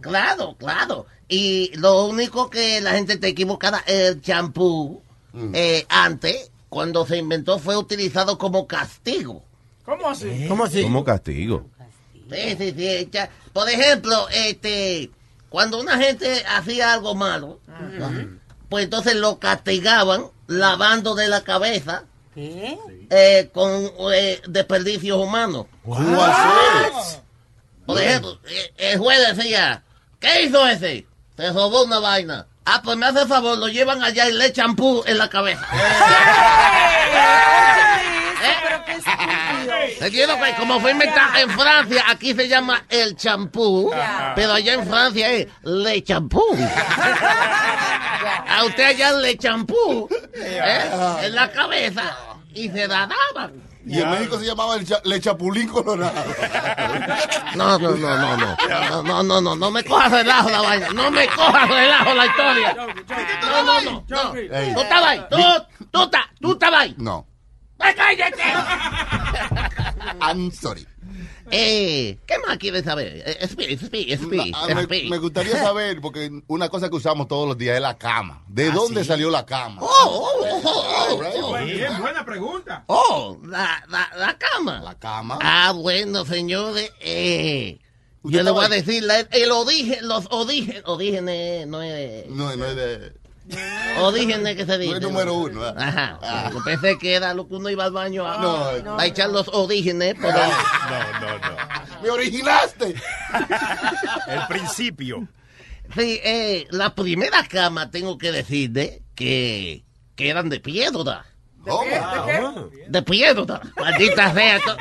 Claro, 0.00 0.56
claro. 0.58 1.06
Y 1.28 1.72
lo 1.76 2.06
único 2.06 2.48
que 2.50 2.80
la 2.80 2.92
gente 2.92 3.14
está 3.14 3.26
equivocada, 3.26 3.82
el 3.86 4.20
champú, 4.22 5.02
eh, 5.52 5.84
antes, 5.88 6.50
cuando 6.68 7.04
se 7.06 7.16
inventó, 7.18 7.58
fue 7.58 7.76
utilizado 7.76 8.38
como 8.38 8.66
castigo. 8.66 9.42
¿Cómo 9.84 10.08
así? 10.08 10.46
¿Cómo 10.48 10.64
así? 10.64 10.82
Como 10.82 11.04
castigo. 11.04 11.66
Sí, 12.30 12.56
sí, 12.58 12.74
sí. 12.76 13.08
Por 13.52 13.68
ejemplo, 13.70 14.28
este, 14.34 15.10
cuando 15.56 15.80
una 15.80 15.96
gente 15.96 16.44
hacía 16.46 16.92
algo 16.92 17.14
malo, 17.14 17.60
pues 18.68 18.84
entonces 18.84 19.14
lo 19.14 19.38
castigaban 19.38 20.26
lavando 20.48 21.14
de 21.14 21.28
la 21.28 21.44
cabeza 21.44 22.02
¿Qué? 22.34 22.76
eh, 23.08 23.48
con 23.54 23.90
eh, 24.12 24.42
desperdicios 24.46 25.16
humanos. 25.18 25.64
Por 27.86 27.98
ejemplo, 27.98 28.38
eh, 28.50 28.74
el 28.76 28.98
juez 28.98 29.34
decía, 29.34 29.82
¿qué 30.20 30.42
hizo 30.42 30.66
ese? 30.66 31.06
Se 31.38 31.50
robó 31.50 31.84
una 31.84 32.00
vaina. 32.00 32.46
Ah, 32.66 32.82
pues 32.84 32.98
me 32.98 33.06
hace 33.06 33.24
favor, 33.24 33.56
lo 33.56 33.68
llevan 33.68 34.04
allá 34.04 34.28
y 34.28 34.34
le 34.34 34.52
champú 34.52 35.04
en 35.06 35.16
la 35.16 35.30
cabeza. 35.30 35.66
Entiendo 40.00 40.36
que 40.42 40.54
como 40.58 40.80
fue 40.80 40.90
inventado 40.92 41.38
en 41.38 41.50
Francia, 41.50 42.04
aquí 42.08 42.34
se 42.34 42.48
llama 42.48 42.84
el 42.88 43.16
champú, 43.16 43.90
pero 44.34 44.52
allá 44.52 44.74
en 44.74 44.86
Francia 44.86 45.30
es 45.30 45.46
le 45.62 46.02
champú. 46.02 46.42
A 48.48 48.64
usted 48.64 48.84
allá 48.84 49.12
le 49.12 49.36
champú 49.36 50.08
¿eh? 50.34 50.90
en 51.22 51.34
la 51.34 51.50
cabeza 51.50 52.16
y 52.54 52.68
se 52.68 52.86
la 52.88 53.06
daban. 53.08 53.62
Y 53.88 54.00
en 54.00 54.10
México 54.10 54.36
se 54.36 54.46
llamaba 54.46 54.74
el, 54.74 54.84
cha- 54.84 55.00
le 55.04 55.20
chapulín 55.20 55.68
colorado. 55.68 56.12
No, 57.54 57.78
no, 57.78 57.90
no, 57.92 58.16
no, 58.18 58.36
no. 58.36 58.56
No, 58.90 59.02
no, 59.04 59.22
no, 59.22 59.40
no, 59.40 59.54
no 59.56 59.70
me 59.70 59.84
cojas 59.84 60.10
relajo 60.10 60.50
la 60.50 60.60
vaina. 60.60 60.88
No 60.92 61.08
me 61.10 61.28
cojas 61.28 61.68
relajo 61.68 62.14
la 62.14 62.26
historia. 62.26 62.76
No, 63.42 63.62
no, 63.62 63.80
no. 63.82 64.04
no. 64.08 64.32
Tú 64.32 64.80
estabas 64.80 65.08
ahí. 65.10 65.20
Tú, 65.30 65.36
tú, 65.92 66.02
estás- 66.02 66.26
tú 66.40 66.52
estabas 66.54 66.80
ahí. 66.82 66.94
No. 66.98 67.26
¡Ay, 67.78 67.94
cállate! 67.94 68.42
I'm 70.20 70.50
sorry. 70.52 70.86
Eh, 71.50 72.18
¿qué 72.26 72.38
más 72.40 72.58
quieres 72.58 72.84
saber? 72.84 73.22
Eh, 73.24 73.46
speak, 73.46 73.78
speak, 73.78 74.18
Ah, 74.54 74.66
me, 74.74 74.82
speak. 74.84 75.08
me 75.08 75.18
gustaría 75.18 75.56
saber, 75.62 76.00
porque 76.00 76.30
una 76.48 76.68
cosa 76.68 76.88
que 76.88 76.96
usamos 76.96 77.28
todos 77.28 77.46
los 77.46 77.56
días 77.56 77.76
es 77.76 77.82
la 77.82 77.96
cama. 77.96 78.42
¿De 78.48 78.70
dónde 78.72 79.04
salió 79.04 79.30
la 79.30 79.46
cama? 79.46 79.80
Oh, 79.82 79.88
oh, 80.04 80.30
oh, 80.42 80.62
oh, 80.64 81.52
oh. 81.54 81.64
Bien, 81.64 82.00
buena 82.00 82.24
pregunta. 82.24 82.82
Oh, 82.88 83.38
la, 83.44 83.84
la, 83.88 84.10
la 84.16 84.36
cama. 84.38 84.80
La 84.80 84.98
cama. 84.98 85.38
Ah, 85.40 85.72
bueno, 85.72 86.24
señores. 86.24 86.90
Eh, 87.00 87.78
¿Usted 88.22 88.38
yo 88.38 88.42
le 88.44 88.50
voy 88.50 88.64
a 88.64 88.68
ahí? 88.68 88.80
decir, 88.82 89.02
la- 89.04 89.20
el 89.20 89.52
origen, 89.52 90.08
los 90.08 90.26
orígenes, 90.30 90.82
orígenes 90.86 91.66
no 91.68 91.80
es... 91.82 92.26
No, 92.28 92.56
no 92.56 92.64
es 92.64 92.74
de. 92.76 93.12
Orígenes 94.00 94.56
que 94.56 94.66
se 94.66 94.78
dice. 94.78 94.96
Es 94.96 95.00
número 95.00 95.34
uno. 95.34 95.66
¿eh? 95.66 95.74
Ajá. 95.76 96.50
Yo 96.52 96.62
pensé 96.64 96.98
que 96.98 97.14
era 97.14 97.34
lo 97.34 97.48
que 97.48 97.54
uno 97.54 97.70
iba 97.70 97.84
al 97.84 97.92
baño 97.92 98.26
a, 98.26 98.38
No, 98.82 98.98
a 98.98 99.06
echar 99.06 99.30
los 99.30 99.48
orígenes, 99.48 100.14
pero... 100.20 100.32
No, 100.32 101.20
no, 101.20 101.38
no. 101.38 102.02
¡Me 102.02 102.10
originaste! 102.10 102.94
El 104.28 104.46
principio. 104.48 105.28
Sí, 105.94 106.20
eh, 106.24 106.66
la 106.70 106.94
primera 106.94 107.46
cama, 107.46 107.90
tengo 107.90 108.18
que 108.18 108.32
decirle 108.32 109.02
que 109.14 109.86
que 110.16 110.30
eran 110.30 110.48
de 110.48 110.58
piedra. 110.58 111.26
¿De 111.66 111.72
qué? 112.26 112.82
De 112.88 113.02
piedra. 113.02 113.60
Maldita 113.76 114.32
sea. 114.32 114.60
to- 114.60 114.76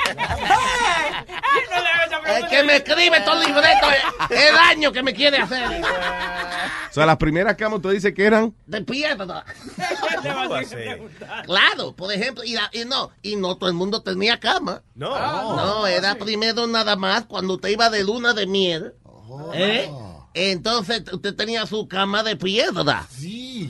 El 2.28 2.48
que 2.48 2.64
me 2.64 2.76
escribe 2.78 3.18
estos 3.18 3.46
libretos 3.46 3.90
es 4.30 4.50
el 4.50 4.56
daño 4.56 4.92
que 4.92 5.04
me 5.04 5.14
quiere 5.14 5.38
hacer. 5.38 5.64
O 6.90 6.94
sea, 6.96 7.06
las 7.06 7.18
primeras 7.18 7.56
camas 7.56 7.82
tú 7.82 7.90
dices 7.90 8.14
que 8.14 8.26
eran. 8.26 8.54
De 8.66 8.82
piedra. 8.82 9.44
Claro, 11.46 11.94
por 11.96 12.12
ejemplo, 12.12 12.44
y, 12.44 12.54
la- 12.54 12.70
y 12.72 12.86
no, 12.86 13.12
y 13.22 13.36
no 13.36 13.58
todo 13.58 13.70
el 13.70 13.76
mundo 13.76 14.02
tenía 14.02 14.40
cama. 14.40 14.82
No. 14.96 15.56
No, 15.56 15.88
era 15.88 16.16
primero 16.16 16.68
nada 16.68 16.96
más 16.96 17.26
cuando 17.26 17.56
usted 17.56 17.70
iba 17.70 17.90
de 17.90 18.04
luna 18.04 18.34
de 18.34 18.48
miel. 18.48 18.94
¿eh? 19.54 19.90
Entonces 20.38 21.02
usted 21.14 21.34
tenía 21.34 21.66
su 21.66 21.88
cama 21.88 22.22
de 22.22 22.36
piedra 22.36 23.08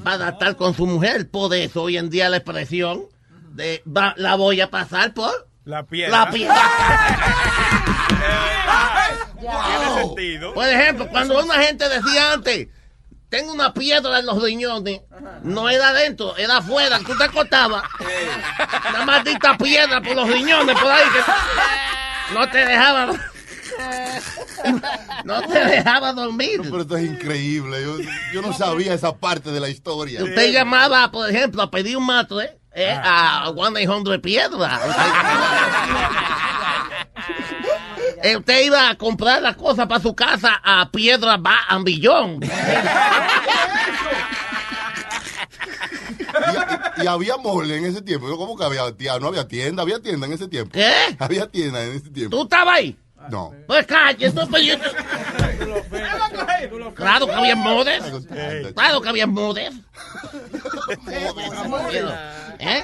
para 0.04 0.30
estar 0.30 0.56
con 0.56 0.74
su 0.76 0.88
mujer. 0.88 1.30
Por 1.30 1.54
eso 1.54 1.84
hoy 1.84 1.98
en 1.98 2.10
día 2.10 2.28
la 2.28 2.38
expresión 2.38 3.04
de 3.52 3.84
va- 3.86 4.16
la 4.18 4.34
voy 4.36 4.62
a 4.62 4.72
pasar 4.72 5.14
por 5.14 5.48
La 5.64 5.84
piedra. 5.84 6.26
la 6.26 6.32
piedra. 6.32 6.56
Tiene 9.40 10.02
sentido. 10.02 10.54
Por 10.54 10.68
ejemplo, 10.68 11.08
cuando 11.10 11.44
una 11.44 11.56
gente 11.56 11.88
decía 11.88 12.34
antes, 12.34 12.68
tengo 13.30 13.54
una 13.54 13.74
piedra 13.74 14.20
en 14.20 14.26
los 14.26 14.42
riñones, 14.42 15.02
no 15.44 15.70
era 15.70 15.90
adentro, 15.90 16.36
era 16.38 16.58
afuera, 16.58 17.00
tú 17.06 17.16
te 17.18 17.26
acostabas. 17.26 17.84
Una 18.90 19.06
maldita 19.06 19.58
piedra 19.58 20.02
por 20.02 20.16
los 20.16 20.28
riñones, 20.30 20.78
por 20.80 20.92
ahí, 20.92 21.04
que 21.14 22.34
no 22.40 22.50
te 22.50 22.58
dejaba, 22.66 23.12
no 25.26 25.42
te 25.42 25.66
dejaba 25.66 26.14
dormir. 26.14 26.60
Pero 26.64 26.82
esto 26.82 26.98
es 26.98 27.06
increíble. 27.06 27.82
Yo, 27.84 27.98
yo 28.34 28.42
no 28.42 28.54
sabía 28.54 28.94
esa 28.94 29.16
parte 29.16 29.52
de 29.52 29.60
la 29.60 29.70
historia. 29.70 30.24
Usted 30.24 30.52
llamaba, 30.52 31.12
por 31.12 31.30
ejemplo, 31.30 31.62
a 31.62 31.72
pedir 31.72 31.98
un 31.98 32.06
matre 32.06 32.58
eh, 32.74 32.92
a 32.92 33.50
One 33.50 33.80
800 33.86 34.20
Piedra. 34.20 34.80
Eh, 38.24 38.38
Usted 38.38 38.66
iba 38.66 38.90
a 38.90 38.96
comprar 38.96 39.40
las 39.42 39.56
cosas 39.56 39.86
para 39.88 40.02
su 40.02 40.16
casa 40.16 40.60
a 40.64 40.90
Piedra 40.90 41.38
Ba 41.38 41.60
Ambillón. 41.68 42.40
Y, 46.98 47.04
y 47.04 47.08
había 47.08 47.38
mole 47.38 47.78
en 47.78 47.86
ese 47.86 48.02
tiempo. 48.02 48.28
Yo, 48.28 48.38
¿Cómo 48.38 48.58
que 48.58 48.64
había 48.64 48.92
tienda? 48.96 49.20
No 49.20 49.28
había 49.28 49.48
tienda, 49.48 49.82
había 49.84 50.00
tienda 50.02 50.28
en 50.28 50.34
ese 50.34 50.48
tiempo. 50.48 50.72
¿Qué? 50.74 50.92
Había 51.20 51.48
tienda 51.50 51.84
en 51.84 51.96
ese 51.96 52.10
tiempo. 52.10 52.36
¿Tú 52.36 52.44
estabas 52.44 52.76
ahí? 52.78 52.98
No. 53.30 53.54
Pues 53.68 53.86
calle, 53.86 54.26
entonces 54.28 54.66
yo... 54.66 54.76
Claro 56.96 57.28
que 57.28 57.34
había 57.34 57.56
modes. 57.56 58.04
Claro 58.76 59.02
que 59.02 59.10
había 59.10 59.28
modes. 59.28 59.74
¿Eh? 62.60 62.84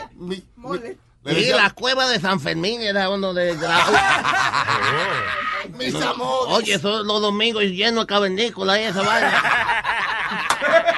Le 1.24 1.34
Y 1.34 1.36
decía- 1.36 1.56
la 1.58 1.70
cueva 1.70 2.08
de 2.10 2.20
San 2.20 2.40
Fermín 2.40 2.82
era 2.82 3.10
uno 3.10 3.34
de... 3.34 3.54
Mis 5.78 5.94
No, 5.94 6.10
amores. 6.10 6.54
Oye, 6.56 6.74
eso 6.74 7.04
los 7.04 7.22
domingos 7.22 7.64
lleno 7.64 8.02
de 8.02 8.08
cavernícolas 8.08 8.80
y 8.80 8.84
esa 8.84 9.02
vaina. 9.04 9.32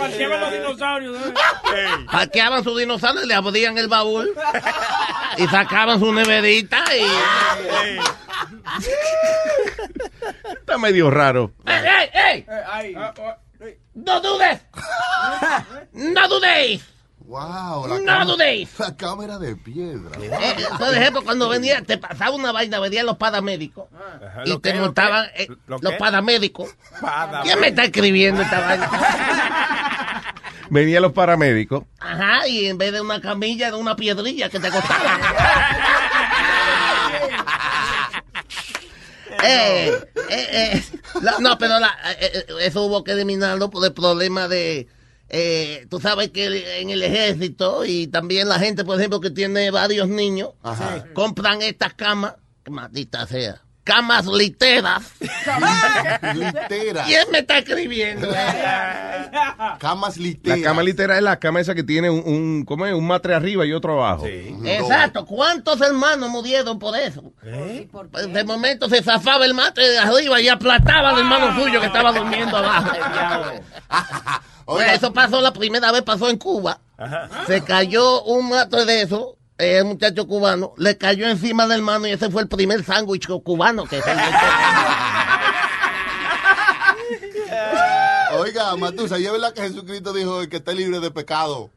Parqueaban 0.00 0.40
los 0.40 0.52
dinosaurios. 0.52 1.16
¿eh? 1.26 2.06
Parqueaban 2.10 2.64
sus 2.64 2.78
dinosaurios, 2.78 3.26
le 3.26 3.34
abrían 3.34 3.78
el 3.78 3.88
baúl 3.88 4.32
y 5.36 5.46
sacaban 5.46 6.00
su 6.00 6.12
neverita 6.12 6.82
y... 6.96 7.02
Está 10.52 10.78
medio 10.78 11.10
raro. 11.10 11.52
¡Ey, 11.66 12.10
ey, 12.14 12.46
ey! 12.80 13.76
¡No 13.94 14.20
dudes! 14.20 14.60
¡No 15.92 16.28
dudéis! 16.28 16.82
Wow, 17.30 17.86
la 17.86 18.24
No 18.24 18.32
dudéis. 18.32 18.68
la 18.80 18.96
cámara 18.96 19.38
de 19.38 19.54
piedra. 19.54 20.10
Eh, 20.20 20.64
por 20.76 20.92
ejemplo, 20.92 21.22
cuando 21.22 21.48
venía, 21.48 21.80
te 21.80 21.96
pasaba 21.96 22.34
una 22.34 22.50
vaina, 22.50 22.80
venían 22.80 23.06
los 23.06 23.18
paramédicos 23.18 23.86
y 24.44 24.48
¿Lo 24.48 24.58
te 24.60 24.74
montaban 24.74 25.26
eh, 25.36 25.46
¿Lo 25.68 25.78
los 25.78 25.92
qué? 25.92 25.96
paramédicos. 25.96 26.74
¿Quién 27.44 27.60
me 27.60 27.68
está 27.68 27.84
escribiendo 27.84 28.42
esta 28.42 28.58
vaina? 28.60 28.90
Venían 30.70 31.02
los 31.02 31.12
paramédicos. 31.12 31.84
Ajá, 32.00 32.48
y 32.48 32.66
en 32.66 32.78
vez 32.78 32.92
de 32.92 33.00
una 33.00 33.20
camilla, 33.20 33.68
era 33.68 33.76
una 33.76 33.94
piedrilla 33.94 34.48
que 34.48 34.58
te 34.58 34.66
acostaba. 34.66 35.18
Eh, 39.42 39.88
eh, 40.28 40.48
eh, 40.52 40.82
la- 41.22 41.38
no, 41.38 41.56
pero 41.56 41.78
la- 41.78 41.96
eso 42.60 42.82
hubo 42.82 43.02
que 43.04 43.12
eliminarlo 43.12 43.70
por 43.70 43.84
el 43.86 43.94
problema 43.94 44.48
de... 44.48 44.86
eh, 45.30 45.86
tú 45.88 46.00
sabes 46.00 46.30
que 46.30 46.80
en 46.80 46.90
el 46.90 47.02
ejército 47.02 47.84
y 47.84 48.08
también 48.08 48.48
la 48.48 48.58
gente, 48.58 48.84
por 48.84 48.98
ejemplo, 48.98 49.20
que 49.20 49.30
tiene 49.30 49.70
varios 49.70 50.08
niños, 50.08 50.50
Ajá. 50.62 51.06
compran 51.14 51.62
estas 51.62 51.94
camas, 51.94 52.34
maldita 52.68 53.26
sea, 53.26 53.62
camas 53.90 54.26
literas. 54.26 55.02
Literas. 56.34 57.06
¿Quién 57.06 57.30
me 57.32 57.38
está 57.40 57.58
escribiendo? 57.58 58.28
Camas 59.78 60.16
La 60.16 60.22
literas. 60.22 60.60
cama 60.60 60.82
litera 60.82 61.16
es 61.16 61.22
la 61.22 61.38
cama 61.38 61.60
esa 61.60 61.74
que 61.74 61.82
tiene 61.82 62.08
un, 62.10 62.22
un, 62.24 62.64
¿cómo 62.64 62.86
es? 62.86 62.94
un 62.94 63.06
matre 63.06 63.34
arriba 63.34 63.66
y 63.66 63.72
otro 63.72 63.94
abajo. 63.94 64.26
Exacto, 64.26 65.26
¿cuántos 65.26 65.80
hermanos 65.80 66.30
murieron 66.30 66.78
por 66.78 66.96
eso? 66.96 67.32
Pues 68.12 68.32
de 68.32 68.44
momento 68.44 68.88
se 68.88 69.02
zafaba 69.02 69.44
el 69.44 69.54
matre 69.54 69.88
de 69.88 69.98
arriba 69.98 70.40
y 70.40 70.48
aplastaba 70.48 71.10
al 71.10 71.18
hermano 71.18 71.60
suyo 71.60 71.80
que 71.80 71.86
estaba 71.86 72.12
durmiendo 72.12 72.56
abajo. 72.56 72.90
Pues 74.66 74.92
eso 74.92 75.12
pasó 75.12 75.40
la 75.40 75.52
primera 75.52 75.90
vez, 75.90 76.02
pasó 76.02 76.30
en 76.30 76.38
Cuba. 76.38 76.80
Se 77.46 77.62
cayó 77.64 78.22
un 78.22 78.50
matre 78.50 78.84
de 78.84 79.02
eso, 79.02 79.36
el 79.60 79.84
muchacho 79.84 80.26
cubano, 80.26 80.72
le 80.76 80.96
cayó 80.96 81.28
encima 81.28 81.66
del 81.66 81.80
hermano 81.80 82.06
y 82.06 82.12
ese 82.12 82.30
fue 82.30 82.42
el 82.42 82.48
primer 82.48 82.84
sándwich 82.84 83.28
cubano 83.44 83.84
que 83.84 84.00
se 84.00 84.10
inventó. 84.10 84.38
Oiga, 88.32 88.76
Matusa, 88.76 89.18
¿y 89.18 89.26
es 89.26 89.32
verdad 89.32 89.52
que 89.52 89.62
Jesucristo 89.62 90.12
dijo 90.12 90.40
el 90.40 90.48
que 90.48 90.56
esté 90.56 90.74
libre 90.74 91.00
de 91.00 91.10
pecado, 91.10 91.70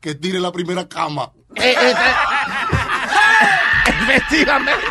que 0.00 0.14
tire 0.14 0.40
la 0.40 0.52
primera 0.52 0.88
cama? 0.88 1.32
Eh, 1.56 1.74
eh, 1.80 1.92
eh, 1.92 2.14
Efectivamente. 3.86 4.84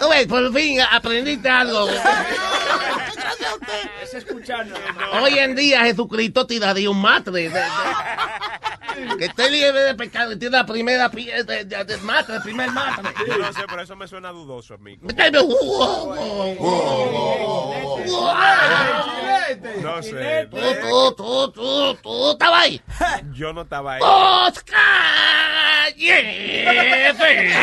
Tú 0.00 0.08
ves, 0.08 0.26
por 0.26 0.52
fin 0.52 0.80
aprendiste 0.80 1.48
algo. 1.48 1.88
Es 4.02 4.14
escuchando. 4.14 4.74
Hoy 5.12 5.38
en 5.38 5.54
día 5.54 5.84
Jesucristo 5.84 6.46
te 6.46 6.58
daría 6.58 6.90
un 6.90 7.00
matre. 7.00 7.52
Que 9.18 9.24
esté 9.26 9.50
libre 9.50 9.80
de 9.80 9.94
pecado 9.94 10.32
y 10.32 10.38
tiene 10.38 10.56
la 10.58 10.66
primera 10.66 11.10
pi- 11.10 11.26
de, 11.30 11.64
de- 11.64 11.84
de 11.84 11.96
matre, 11.98 12.36
el 12.36 12.42
primer 12.42 12.70
matre. 12.70 13.10
Yo 13.26 13.38
no 13.38 13.52
sé, 13.52 13.60
pero 13.68 13.82
eso 13.82 13.96
me 13.96 14.06
suena 14.08 14.30
dudoso, 14.30 14.74
amigo. 14.74 15.06
No 19.82 20.02
sé. 20.02 20.48
Tú, 20.50 20.56
tú, 20.56 21.14
tú, 21.16 21.52
tú, 21.52 21.94
tú 22.02 22.30
estabas 22.32 22.62
ahí. 22.62 22.80
Yo 23.32 23.52
no 23.52 23.62
estaba 23.62 23.94
ahí. 23.94 24.00
Oscar 24.02 25.92
Jefe. 25.96 27.52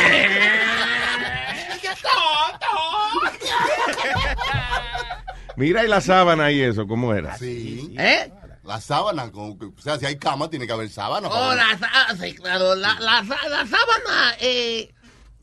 Mira 5.56 5.84
y 5.84 5.88
la 5.88 6.02
sábana 6.02 6.52
y 6.52 6.62
eso, 6.62 6.88
¿cómo 6.88 7.14
era? 7.14 7.36
Sí. 7.38 7.96
¿Eh? 7.98 8.32
La 8.68 8.82
sábana, 8.82 9.32
con- 9.32 9.58
o 9.78 9.82
sea, 9.82 9.98
si 9.98 10.06
hay 10.06 10.18
cama, 10.18 10.50
tiene 10.50 10.68
que 10.68 10.74
haber 10.74 10.90
sábana. 10.90 11.30
Oh, 11.30 11.56
la, 11.56 11.78
sa- 11.78 12.16
sí, 12.22 12.36
claro, 12.36 12.76
la, 12.76 12.96
la, 13.00 13.22
la 13.24 13.66
sábana, 13.66 14.36
eh, 14.42 14.94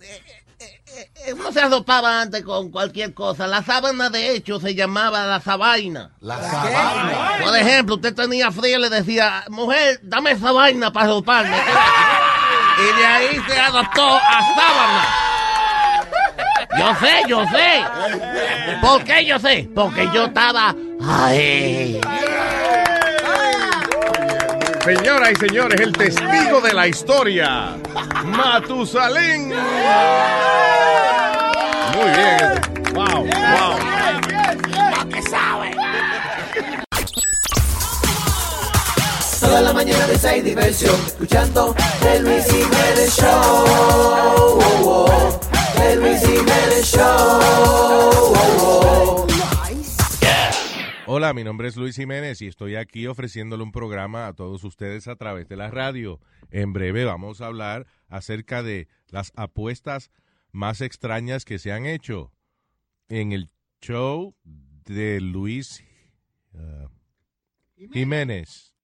eh, 0.02 0.22
eh, 0.60 1.10
eh, 1.26 1.32
uno 1.32 1.50
se 1.50 1.60
arropaba 1.60 2.20
antes 2.20 2.42
con 2.44 2.70
cualquier 2.70 3.14
cosa. 3.14 3.46
La 3.46 3.62
sábana, 3.64 4.10
de 4.10 4.32
hecho, 4.36 4.60
se 4.60 4.74
llamaba 4.74 5.24
la 5.24 5.40
sabaina. 5.40 6.12
La 6.20 6.38
sábana. 6.38 7.38
Por 7.42 7.56
ejemplo, 7.56 7.94
usted 7.94 8.14
tenía 8.14 8.52
frío 8.52 8.76
y 8.78 8.82
le 8.82 8.90
decía, 8.90 9.44
mujer, 9.48 10.00
dame 10.02 10.32
esa 10.32 10.52
vaina 10.52 10.92
para 10.92 11.06
arroparme. 11.06 11.56
Y 12.76 12.98
de 12.98 13.06
ahí 13.06 13.40
se 13.48 13.58
adaptó 13.58 14.16
a 14.16 14.40
sábana. 14.54 15.08
Yo 16.78 16.94
sé, 16.96 17.22
yo 17.28 17.44
sé. 17.46 17.84
¿Por 18.82 19.02
qué 19.04 19.24
yo 19.24 19.38
sé? 19.38 19.68
Porque 19.74 20.08
yo 20.12 20.26
estaba 20.26 20.74
ahí. 21.08 22.00
Señoras 24.84 25.30
y 25.32 25.36
señores, 25.36 25.80
el 25.80 25.92
testigo 25.94 26.60
de 26.60 26.74
la 26.74 26.86
historia, 26.86 27.78
Matusalén. 28.22 29.48
Muy 31.94 32.10
bien. 32.14 32.60
Wow, 32.92 33.24
wow. 33.24 33.78
Toda 39.40 39.60
la 39.62 39.72
mañana 39.72 40.06
de 40.06 40.28
hay 40.28 40.42
diversión, 40.42 40.96
escuchando 41.06 41.74
el 42.06 42.22
Luis 42.22 42.44
Jiménez 42.44 43.16
Show. 43.16 45.08
El 45.82 46.00
Luis 46.00 46.20
Jiménez 46.20 46.84
Show. 46.84 48.14
Hola, 51.06 51.34
mi 51.34 51.44
nombre 51.44 51.68
es 51.68 51.76
Luis 51.76 51.96
Jiménez 51.96 52.40
y 52.40 52.46
estoy 52.46 52.76
aquí 52.76 53.06
ofreciéndole 53.06 53.62
un 53.62 53.72
programa 53.72 54.26
a 54.26 54.32
todos 54.32 54.64
ustedes 54.64 55.06
a 55.06 55.16
través 55.16 55.46
de 55.48 55.56
la 55.56 55.70
radio. 55.70 56.18
En 56.50 56.72
breve 56.72 57.04
vamos 57.04 57.42
a 57.42 57.46
hablar 57.46 57.86
acerca 58.08 58.62
de 58.62 58.88
las 59.08 59.30
apuestas 59.36 60.10
más 60.50 60.80
extrañas 60.80 61.44
que 61.44 61.58
se 61.58 61.72
han 61.72 61.84
hecho 61.84 62.32
en 63.10 63.32
el 63.32 63.50
show 63.82 64.34
de 64.44 65.20
Luis 65.20 65.84
uh, 66.54 66.88
Jiménez. 67.92 68.74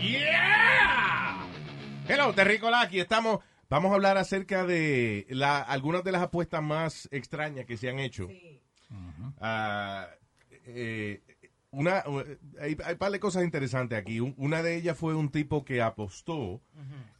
¡Yeah! 0.00 1.46
Hello, 2.08 2.34
Terrícola, 2.34 2.80
aquí 2.80 2.98
estamos. 2.98 3.38
Vamos 3.68 3.92
a 3.92 3.94
hablar 3.94 4.18
acerca 4.18 4.66
de 4.66 5.28
la, 5.30 5.62
algunas 5.62 6.02
de 6.02 6.10
las 6.10 6.22
apuestas 6.22 6.60
más 6.60 7.08
extrañas 7.12 7.66
que 7.66 7.76
se 7.76 7.88
han 7.88 8.00
hecho. 8.00 8.26
Ah, 9.40 10.08
eh, 10.66 11.20
una, 11.70 12.02
hay, 12.60 12.76
hay 12.84 12.92
un 12.92 12.98
par 12.98 13.10
de 13.12 13.20
cosas 13.20 13.44
interesantes 13.44 13.98
aquí. 13.98 14.20
Un- 14.20 14.34
Una 14.36 14.62
de 14.62 14.76
ellas 14.76 14.96
fue 14.96 15.14
un 15.14 15.30
tipo 15.30 15.64
que 15.64 15.80
apostó 15.82 16.60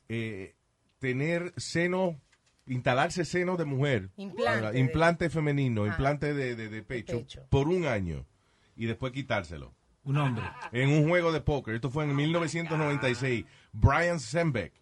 eh, 0.09 0.55
tener 0.99 1.53
seno, 1.57 2.21
instalarse 2.67 3.25
seno 3.25 3.57
de 3.57 3.65
mujer, 3.65 4.11
Implante 4.17 5.25
ah, 5.25 5.29
de- 5.29 5.31
femenino, 5.31 5.85
Ah. 5.85 5.89
implante 5.89 6.35
de, 6.35 6.55
de- 6.55 6.69
de 6.69 6.83
pecho, 6.83 7.19
pecho. 7.21 7.47
por 7.51 7.69
un 7.69 7.87
año 7.87 8.27
y 8.77 8.87
después 8.87 9.13
quitárselo. 9.13 9.75
Un 10.05 10.17
hombre. 10.19 10.45
En 10.73 10.91
un 10.91 11.09
juego 11.09 11.31
de 11.33 11.41
póker. 11.41 11.75
Esto 11.77 11.89
fue 11.91 12.05
en 12.05 12.15
1996. 12.17 13.45
Brian 13.73 14.19
Sembeck 14.19 14.73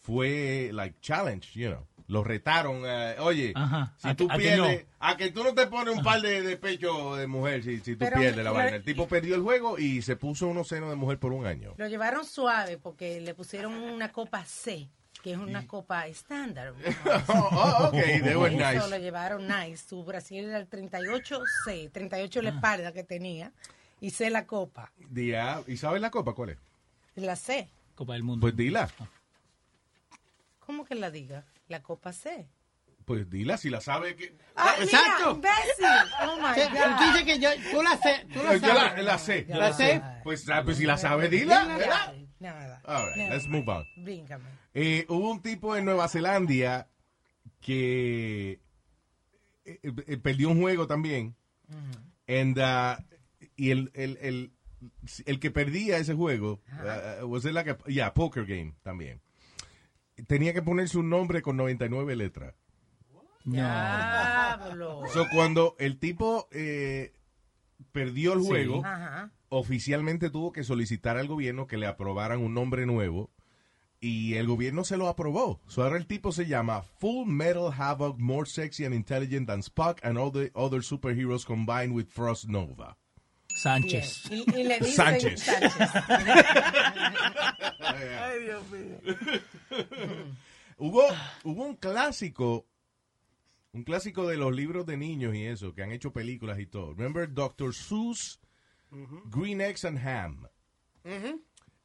fue, 0.00 0.70
like, 0.72 0.96
challenge, 1.00 1.58
you 1.58 1.70
know. 1.70 1.86
Lo 2.06 2.22
retaron. 2.22 2.82
eh, 2.84 3.16
oye, 3.20 3.52
Ajá. 3.56 3.94
si 3.96 4.08
A 4.08 4.14
tú 4.14 4.28
que- 4.28 4.34
a 4.34 4.36
que 4.36 4.42
pierdes, 4.42 4.86
a 5.00 5.16
que 5.16 5.30
tú 5.30 5.42
no 5.42 5.54
te 5.54 5.66
pones 5.68 5.96
un 5.96 6.02
par 6.04 6.20
de, 6.20 6.42
de 6.42 6.56
pecho 6.58 7.16
de 7.16 7.26
mujer 7.26 7.62
si, 7.64 7.78
si 7.80 7.92
tú 7.92 8.00
Pero, 8.00 8.18
pierdes 8.20 8.44
la 8.44 8.50
vaina. 8.52 8.76
El 8.76 8.82
tipo 8.84 9.08
perdió 9.08 9.34
el 9.34 9.40
juego 9.42 9.78
y 9.78 10.02
se 10.02 10.14
puso 10.16 10.46
unos 10.48 10.68
senos 10.68 10.90
de 10.90 10.96
mujer 10.96 11.18
por 11.18 11.32
un 11.32 11.46
año. 11.46 11.72
Lo 11.78 11.86
llevaron 11.88 12.26
suave 12.26 12.76
porque 12.76 13.20
le 13.22 13.34
pusieron 13.34 13.72
una 13.74 14.12
copa 14.12 14.44
C, 14.44 14.86
que 15.22 15.32
es 15.32 15.38
una 15.38 15.66
copa 15.66 16.06
estándar. 16.06 16.74
oh, 17.28 17.86
ok, 17.88 17.92
they 17.92 18.36
were 18.36 18.54
Eso 18.54 18.72
nice. 18.80 18.90
lo 18.90 18.98
llevaron 18.98 19.46
nice. 19.48 19.78
Su 19.88 20.04
Brasil 20.04 20.44
era 20.44 20.58
el 20.58 20.68
38C, 20.68 21.90
38 21.90 22.42
la 22.42 22.50
Ah. 22.50 22.54
espalda 22.54 22.92
que 22.92 23.02
tenía, 23.04 23.50
y 24.00 24.10
C 24.10 24.28
la 24.28 24.46
copa. 24.46 24.92
Dia- 25.10 25.62
¿Y 25.66 25.78
sabes 25.78 26.02
la 26.02 26.10
copa 26.10 26.34
cuál 26.34 26.50
es? 26.50 26.58
La 27.14 27.36
C, 27.36 27.70
Copa 27.94 28.12
del 28.12 28.24
Mundo. 28.24 28.42
Pues 28.42 28.54
dila. 28.56 28.90
¿cómo 30.60 30.84
que 30.84 30.94
la 30.94 31.10
diga? 31.10 31.44
La 31.68 31.82
copa 31.82 32.12
C. 32.12 32.48
Pues 33.04 33.28
dila 33.28 33.58
si 33.58 33.68
la 33.68 33.80
sabe 33.82 34.16
que... 34.16 34.34
¡Ah, 34.56 34.76
Exacto. 34.80 35.36
mira, 35.36 35.50
imbécil! 35.66 36.12
¡Oh, 36.22 36.36
my 36.38 36.54
Sí, 36.54 36.60
God! 36.72 36.96
Tú 36.98 37.04
dices 37.04 37.22
que 37.24 37.38
yo, 37.38 37.50
tú 37.70 37.82
la 37.82 37.96
sé, 37.98 38.26
tú 38.32 38.42
la 38.42 38.56
Yo 38.56 38.66
la, 38.68 38.74
sabes. 38.88 39.04
la 39.04 39.18
sé. 39.18 39.46
¿La 39.48 39.72
sé? 39.74 40.02
Pues, 40.22 40.48
ah, 40.48 40.62
pues 40.64 40.78
si 40.78 40.84
la 40.86 40.96
sabe, 40.96 41.28
dila. 41.28 42.14
Nada. 42.38 42.80
All 42.86 43.06
right, 43.14 43.30
let's 43.30 43.46
move 43.46 43.68
on. 43.68 43.84
Bríncame. 43.96 44.44
Eh, 44.72 45.04
hubo 45.08 45.30
un 45.30 45.40
tipo 45.42 45.76
en 45.76 45.84
Nueva 45.84 46.08
Zelanda 46.08 46.88
que 47.60 48.60
eh, 49.64 49.80
eh, 49.84 50.16
perdió 50.18 50.48
un 50.50 50.60
juego 50.60 50.86
también. 50.86 51.36
And, 52.26 52.58
uh, 52.58 53.02
y 53.56 53.70
el, 53.70 53.90
el, 53.94 54.18
el, 54.22 54.52
el 55.26 55.40
que 55.40 55.50
perdía 55.50 55.98
ese 55.98 56.14
juego, 56.14 56.62
uh, 57.20 57.26
was 57.26 57.44
it 57.44 57.52
like 57.52 57.70
a, 57.70 57.78
yeah, 57.86 58.12
poker 58.12 58.44
game 58.46 58.74
también. 58.82 59.20
Tenía 60.26 60.52
que 60.52 60.62
ponerse 60.62 60.98
un 60.98 61.10
nombre 61.10 61.42
con 61.42 61.56
99 61.56 62.16
letras. 62.16 62.54
Diablo. 63.44 65.02
So, 65.12 65.26
cuando 65.32 65.76
el 65.78 65.98
tipo 65.98 66.48
eh, 66.50 67.12
perdió 67.92 68.32
el 68.32 68.40
juego, 68.40 68.82
oficialmente 69.48 70.30
tuvo 70.30 70.52
que 70.52 70.64
solicitar 70.64 71.18
al 71.18 71.28
gobierno 71.28 71.66
que 71.66 71.76
le 71.76 71.86
aprobaran 71.86 72.40
un 72.40 72.54
nombre 72.54 72.86
nuevo 72.86 73.30
y 74.00 74.34
el 74.34 74.46
gobierno 74.46 74.84
se 74.84 74.96
lo 74.96 75.08
aprobó. 75.08 75.60
So, 75.66 75.82
ahora 75.82 75.96
el 75.96 76.06
tipo 76.06 76.32
se 76.32 76.46
llama 76.46 76.82
Full 76.82 77.26
Metal 77.26 77.72
Havoc, 77.76 78.18
more 78.18 78.46
sexy 78.46 78.84
and 78.84 78.94
intelligent 78.94 79.46
than 79.46 79.62
Spock 79.62 79.98
and 80.02 80.18
all 80.18 80.30
the 80.30 80.50
other 80.54 80.80
superheroes 80.80 81.46
combined 81.46 81.94
with 81.94 82.08
Frost 82.08 82.48
Nova. 82.48 82.96
Sánchez. 83.64 84.30
Y, 84.30 84.60
y 84.60 84.64
le 84.64 84.78
dicen 84.78 84.92
Sánchez. 84.94 85.40
Sánchez. 85.40 85.72
Ay, 87.80 88.42
Dios 88.42 88.70
mío. 88.70 88.98
Hubo, 90.76 91.02
hubo 91.44 91.64
un 91.64 91.76
clásico, 91.76 92.66
un 93.72 93.84
clásico 93.84 94.26
de 94.28 94.36
los 94.36 94.54
libros 94.54 94.84
de 94.84 94.98
niños 94.98 95.34
y 95.34 95.46
eso, 95.46 95.74
que 95.74 95.82
han 95.82 95.92
hecho 95.92 96.12
películas 96.12 96.58
y 96.58 96.66
todo. 96.66 96.92
Remember 96.92 97.32
Dr. 97.32 97.72
Seuss, 97.72 98.38
Green 99.30 99.62
Eggs 99.62 99.86
and 99.86 100.06
Ham. 100.06 100.46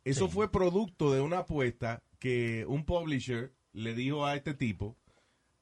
Eso 0.04 0.28
fue 0.28 0.52
producto 0.52 1.14
de 1.14 1.22
una 1.22 1.40
apuesta 1.40 2.04
que 2.20 2.66
un 2.68 2.84
publisher 2.84 3.54
le 3.72 3.94
dijo 3.94 4.26
a 4.26 4.36
este 4.36 4.54
tipo, 4.54 4.98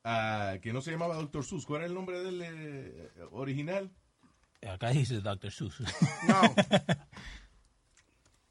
que 0.03 0.73
no 0.73 0.81
se 0.81 0.89
llamaba 0.89 1.15
Dr. 1.17 1.45
Seuss. 1.45 1.67
¿Cuál 1.67 1.81
era 1.81 1.89
el 1.89 1.93
nombre 1.93 2.23
del 2.23 2.41
eh, 2.41 3.11
original? 3.29 3.91
Acá 4.61 4.89
dice 4.91 5.21
Dr. 5.21 5.51
Seuss. 5.51 5.79
No. 6.27 6.41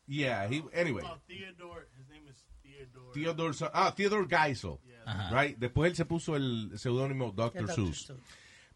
Yeah, 0.08 0.46
he, 0.48 0.62
anyway. 0.72 1.02
Theodore, 1.26 1.88
his 1.98 2.08
name 2.08 2.28
is 2.28 2.44
Theodore. 2.62 3.12
Theodore, 3.12 3.70
ah, 3.74 3.90
Theodore 3.90 4.26
Geisel, 4.28 4.78
right? 5.32 5.58
Después 5.58 5.90
él 5.90 5.96
se 5.96 6.04
puso 6.04 6.36
el 6.36 6.70
seudónimo 6.78 7.32
Dr. 7.32 7.66
Seuss. 7.66 8.06
Seuss. 8.06 8.20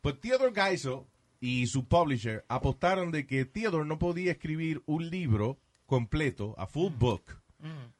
Pues 0.01 0.21
Theodore 0.21 0.53
Geisel 0.53 1.07
y 1.41 1.67
su 1.67 1.87
publisher 1.87 2.45
apostaron 2.49 3.13
de 3.13 3.27
que 3.27 3.45
Theodore 3.45 3.87
no 3.87 3.99
podía 3.99 4.33
escribir 4.33 4.83
un 4.87 5.09
libro 5.09 5.59
completo, 5.87 6.55
a 6.59 6.67
full 6.67 6.93
book, 6.93 7.41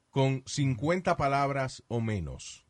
con 0.09 0.43
50 0.45 1.15
palabras 1.17 1.83
o 1.87 2.01
menos. 2.01 2.65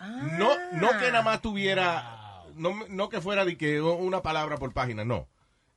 No, 0.00 0.50
no 0.72 0.90
que 0.98 1.10
nada 1.10 1.22
más 1.22 1.40
tuviera, 1.40 2.23
no, 2.56 2.86
no 2.88 3.08
que 3.08 3.20
fuera 3.20 3.44
de 3.44 3.56
que 3.56 3.80
una 3.80 4.22
palabra 4.22 4.56
por 4.56 4.72
página, 4.72 5.04
no. 5.04 5.28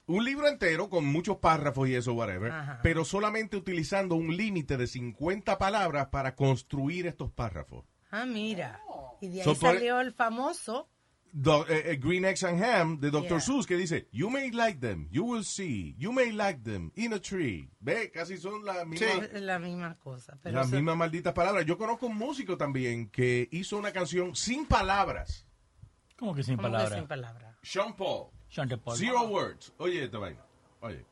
Un 0.06 0.24
libro 0.24 0.48
entero 0.48 0.90
con 0.90 1.06
muchos 1.06 1.38
párrafos 1.38 1.90
y 1.90 1.96
eso, 1.96 2.14
whatever, 2.14 2.52
Ajá. 2.52 2.80
pero 2.82 3.04
solamente 3.04 3.58
utilizando 3.58 4.16
un 4.16 4.38
límite 4.38 4.78
de 4.78 4.88
50 4.88 5.58
palabras 5.58 6.08
para 6.08 6.34
construir 6.36 7.08
estos 7.08 7.30
párrafos. 7.32 7.84
Ah, 8.10 8.26
mira. 8.26 8.80
Y 9.20 9.28
de 9.28 9.40
ahí 9.42 9.44
So, 9.44 9.56
salió 9.56 10.00
el 10.00 10.14
famoso. 10.14 10.90
Do- 11.34 11.68
eh, 11.68 11.92
eh, 11.92 11.98
Green 12.02 12.24
Eggs 12.24 12.44
and 12.46 12.64
Ham 12.64 13.00
de 13.02 13.12
Dr. 13.12 13.28
Yeah. 13.28 13.40
Seuss 13.42 13.68
que 13.68 13.76
dice, 13.76 14.08
You 14.14 14.30
may 14.30 14.50
like 14.50 14.80
them, 14.80 15.10
you 15.12 15.26
will 15.26 15.44
see, 15.44 15.94
you 15.98 16.14
may 16.14 16.32
like 16.32 16.62
them 16.64 16.92
in 16.96 17.12
a 17.12 17.20
tree. 17.20 17.70
Ve, 17.82 18.10
casi 18.10 18.38
son 18.38 18.64
las 18.64 18.88
mismas, 18.88 19.30
La 19.34 19.60
misma 19.60 19.98
cosa. 20.00 20.40
Pero 20.42 20.56
las 20.56 20.72
mismas 20.72 20.96
malditas 20.96 21.34
palabras. 21.34 21.66
Yo 21.66 21.78
conozco 21.78 22.08
un 22.08 22.16
músico 22.18 22.58
también 22.58 23.10
que 23.10 23.50
hizo 23.52 23.78
una 23.78 23.92
canción 23.92 24.36
sin 24.38 24.66
palabras. 24.66 25.46
¿Cómo 26.18 26.34
que 26.34 26.44
sin 26.44 26.58
¿cómo 26.58 26.68
que 26.68 26.72
palabras? 26.74 27.00
sin 27.00 27.08
palabra? 27.08 27.58
Sean 27.62 27.94
Paul. 27.96 28.28
Sean 28.50 28.68
de 28.68 28.78
Paul. 28.78 28.98
Zero 28.98 29.24
words. 29.24 29.72
Oye 29.78 30.06
esta 30.06 30.18
vaina. 30.18 30.42
Oye. 30.82 31.06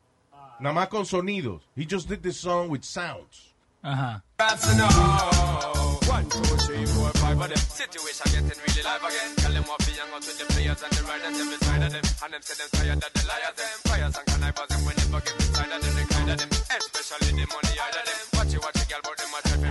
Nada 0.60 0.74
más 0.74 0.88
con 0.88 1.06
sonidos. 1.06 1.70
He 1.76 1.86
just 1.90 2.10
did 2.10 2.22
this 2.22 2.38
song 2.38 2.70
with 2.70 2.84
sounds. 2.84 3.54
Ajá. 3.82 4.24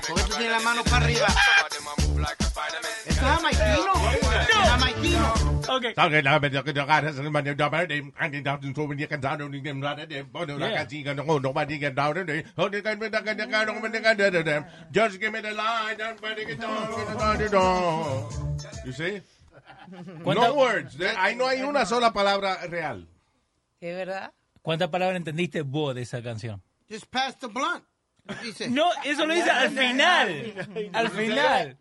¿Por 0.06 0.16
qué 0.16 0.22
tú 0.24 0.36
tienes 0.36 0.50
la 0.50 0.60
mano 0.60 0.84
para 0.84 1.04
arriba? 1.04 1.26
Jamaiquino? 3.24 3.92
¿Es 4.12 4.68
jamaiquino? 4.68 5.34
Okay. 5.76 5.94
Just 14.94 15.18
give 15.18 15.30
me 15.32 15.40
the 15.40 15.52
light 15.52 16.00
and 16.00 16.20
break 16.20 16.48
it 16.48 16.60
down. 16.60 16.88
You 18.84 18.92
see? 18.92 19.22
¿Cuánta- 20.22 20.48
No 20.48 20.54
words. 20.54 20.96
Ahí 21.18 21.34
no 21.36 21.46
hay 21.46 21.62
una 21.62 21.86
sola 21.86 22.12
palabra 22.12 22.58
real. 22.68 23.06
¿Es 23.80 23.96
verdad? 23.96 24.32
¿Cuántas 24.62 24.88
palabras 24.88 25.16
entendiste 25.16 25.62
vos 25.62 25.94
de 25.94 26.02
esa 26.02 26.22
canción? 26.22 26.62
Just 26.88 27.06
pass 27.06 27.38
the 27.38 27.48
blunt. 27.48 27.84
Dice. 28.42 28.70
No, 28.70 28.86
eso 29.04 29.26
lo 29.26 29.34
dice 29.34 29.50
al 29.50 29.70
final. 29.70 30.54
Al 30.94 31.10
final. 31.10 31.76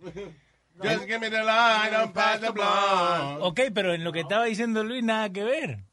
Just 0.81 1.07
give 1.07 1.19
me 1.19 1.29
the 1.29 1.43
light 1.43 2.13
pass 2.13 2.39
the 2.39 2.51
blunt. 2.51 3.41
Ok, 3.41 3.71
pero 3.73 3.93
en 3.93 4.03
lo 4.03 4.11
que 4.11 4.21
estaba 4.21 4.45
diciendo 4.45 4.83
Luis, 4.83 5.03
nada 5.03 5.29
que 5.31 5.43
ver. 5.43 5.83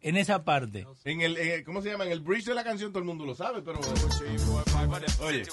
En 0.00 0.16
esa 0.16 0.44
parte. 0.44 0.86
En 1.04 1.20
el, 1.20 1.36
eh, 1.36 1.62
¿cómo 1.64 1.80
se 1.80 1.90
llama? 1.90 2.04
En 2.04 2.12
el 2.12 2.20
bridge 2.20 2.46
de 2.46 2.54
la 2.54 2.64
canción 2.64 2.90
todo 2.90 2.98
el 2.98 3.04
mundo 3.04 3.24
lo 3.24 3.34
sabe, 3.36 3.62
pero... 3.62 3.78
Oye. 5.20 5.44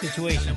Situation. 0.00 0.56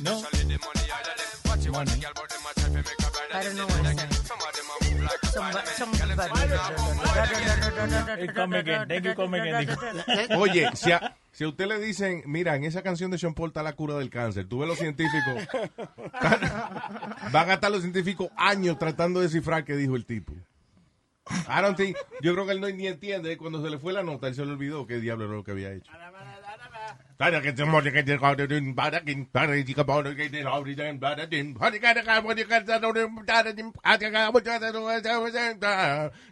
No. 0.00 0.22
Money. 1.72 2.02
I 3.34 3.42
don't 3.42 3.56
know 3.56 3.66
what 3.66 4.11
Oye, 10.36 10.68
si 10.74 10.92
a, 10.92 11.16
si 11.32 11.46
usted 11.46 11.66
le 11.66 11.78
dicen, 11.80 12.22
mira, 12.26 12.56
en 12.56 12.64
esa 12.64 12.82
canción 12.82 13.10
de 13.10 13.18
Sean 13.18 13.34
Paul 13.34 13.48
está 13.48 13.62
la 13.62 13.74
cura 13.74 13.96
del 13.96 14.10
cáncer, 14.10 14.46
tú 14.46 14.58
ves 14.58 14.68
los 14.68 14.78
científicos, 14.78 15.48
van 17.32 17.50
a 17.50 17.54
estar 17.54 17.70
los 17.70 17.82
científicos 17.82 18.28
años 18.36 18.78
tratando 18.78 19.20
de 19.20 19.26
descifrar 19.26 19.64
qué 19.64 19.76
dijo 19.76 19.96
el 19.96 20.04
tipo. 20.04 20.32
I 21.48 21.62
don't 21.62 21.76
think, 21.76 21.96
yo 22.20 22.34
creo 22.34 22.46
que 22.46 22.52
él 22.52 22.60
no 22.60 22.68
ni 22.68 22.86
entiende, 22.86 23.36
cuando 23.38 23.62
se 23.62 23.70
le 23.70 23.78
fue 23.78 23.92
la 23.92 24.02
nota, 24.02 24.26
él 24.28 24.34
se 24.34 24.44
le 24.44 24.52
olvidó 24.52 24.86
qué 24.86 24.98
diablo 25.00 25.24
era 25.24 25.34
lo 25.34 25.44
que 25.44 25.52
había 25.52 25.72
hecho. 25.72 25.90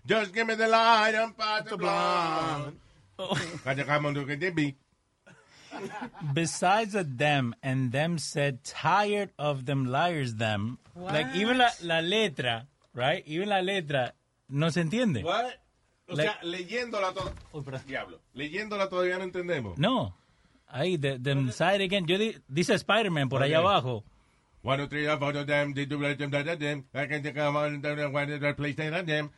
Just 0.06 0.32
give 0.34 0.46
me 0.46 0.54
the 0.56 0.66
light 0.68 1.14
and 1.14 1.36
pass 1.36 1.64
the 1.68 1.76
blonde. 1.76 2.76
Besides 6.34 6.94
a 6.94 7.04
them 7.04 7.54
and 7.62 7.92
them 7.92 8.18
said 8.18 8.64
tired 8.64 9.30
of 9.38 9.64
them 9.66 9.86
liars 9.86 10.34
them. 10.34 10.78
Like 10.96 11.34
even 11.34 11.58
la, 11.58 11.68
la 11.82 12.00
letra, 12.00 12.66
right? 12.94 13.22
Even 13.26 13.48
la 13.48 13.60
letra 13.60 14.12
no 14.48 14.70
se 14.70 14.80
entiende. 14.82 15.22
What? 15.22 15.54
O 16.08 16.14
Like- 16.16 16.26
sea, 16.28 16.38
leyéndola 16.42 17.14
to- 17.14 17.32
Diablo. 17.86 18.18
Leyéndola 18.34 18.88
todavía 18.88 19.16
no 19.18 19.24
entendemos. 19.24 19.78
No. 19.78 20.14
Ahí, 20.72 21.00
the, 21.00 21.18
them 21.18 21.50
side 21.50 21.80
again. 21.80 22.06
Yo 22.06 22.16
di- 22.18 22.36
dice 22.52 22.78
Spider-Man 22.78 23.28
por 23.28 23.42
allá 23.42 23.60
Ok. 23.60 23.66
abajo. 23.66 24.04
One, 24.62 24.78
two, 24.78 24.86
three, 24.88 25.06
four 25.06 25.30
of 25.36 25.46
them, 25.46 25.72
you 25.74 25.98
let 25.98 26.18
them, 26.18 26.30
da, 26.30 26.42
them, 26.42 26.84
I 26.94 27.06
can 27.06 27.22
take 27.22 27.34
them 27.34 27.56
on, 27.56 27.80
one, 28.12 28.54
place, 28.54 28.76
da, 28.76 29.02
them. 29.02 29.30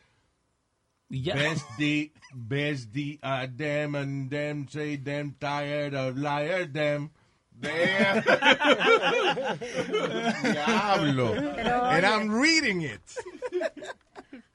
Best 1.09 1.65
the, 1.77 2.11
best 2.33 2.91
the, 2.91 3.19
uh, 3.23 3.47
them, 3.55 3.95
and 3.95 4.29
them 4.29 4.67
say 4.69 4.97
them 4.97 5.35
tired 5.39 5.93
of 5.93 6.17
liar, 6.17 6.65
them. 6.65 7.11
There. 7.57 8.23
Diablo. 10.43 11.33
And. 11.35 12.05
I'm 12.05 12.29
reading 12.31 12.81
it. 12.81 12.99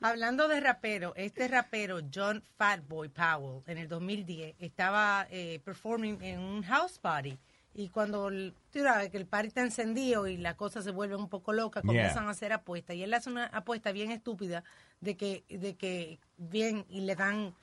Hablando 0.01 0.47
de 0.47 0.61
rapero, 0.61 1.13
este 1.17 1.49
rapero 1.49 1.99
John 2.15 2.43
Fatboy 2.57 3.09
Powell 3.09 3.63
en 3.67 3.79
el 3.79 3.89
2010 3.89 4.55
estaba 4.61 5.27
eh, 5.31 5.61
performing 5.65 6.23
en 6.23 6.39
un 6.39 6.63
house 6.63 6.99
party 7.01 7.37
y 7.75 7.89
cuando 7.89 8.29
el- 8.29 8.55
tú 8.73 8.81
sabes 8.81 9.11
que 9.11 9.17
el 9.17 9.27
party 9.27 9.49
está 9.49 9.63
encendido 9.63 10.29
y 10.29 10.37
la 10.37 10.55
cosa 10.57 10.83
se 10.83 10.93
vuelve 10.93 11.17
un 11.17 11.29
poco 11.29 11.53
loca, 11.53 11.81
Yeah. 11.83 11.87
comienzan 11.87 12.29
a 12.29 12.31
hacer 12.31 12.53
apuestas 12.53 12.95
y 12.95 13.03
él 13.03 13.13
hace 13.13 13.29
una 13.29 13.47
apuesta 13.47 13.91
bien 13.91 14.13
estúpida 14.13 14.63
de 15.01 15.17
que 15.17 15.45
de 15.49 15.75
que 15.75 16.21
bien 16.37 16.85
y 16.89 17.01
le 17.01 17.17
dan 17.17 17.55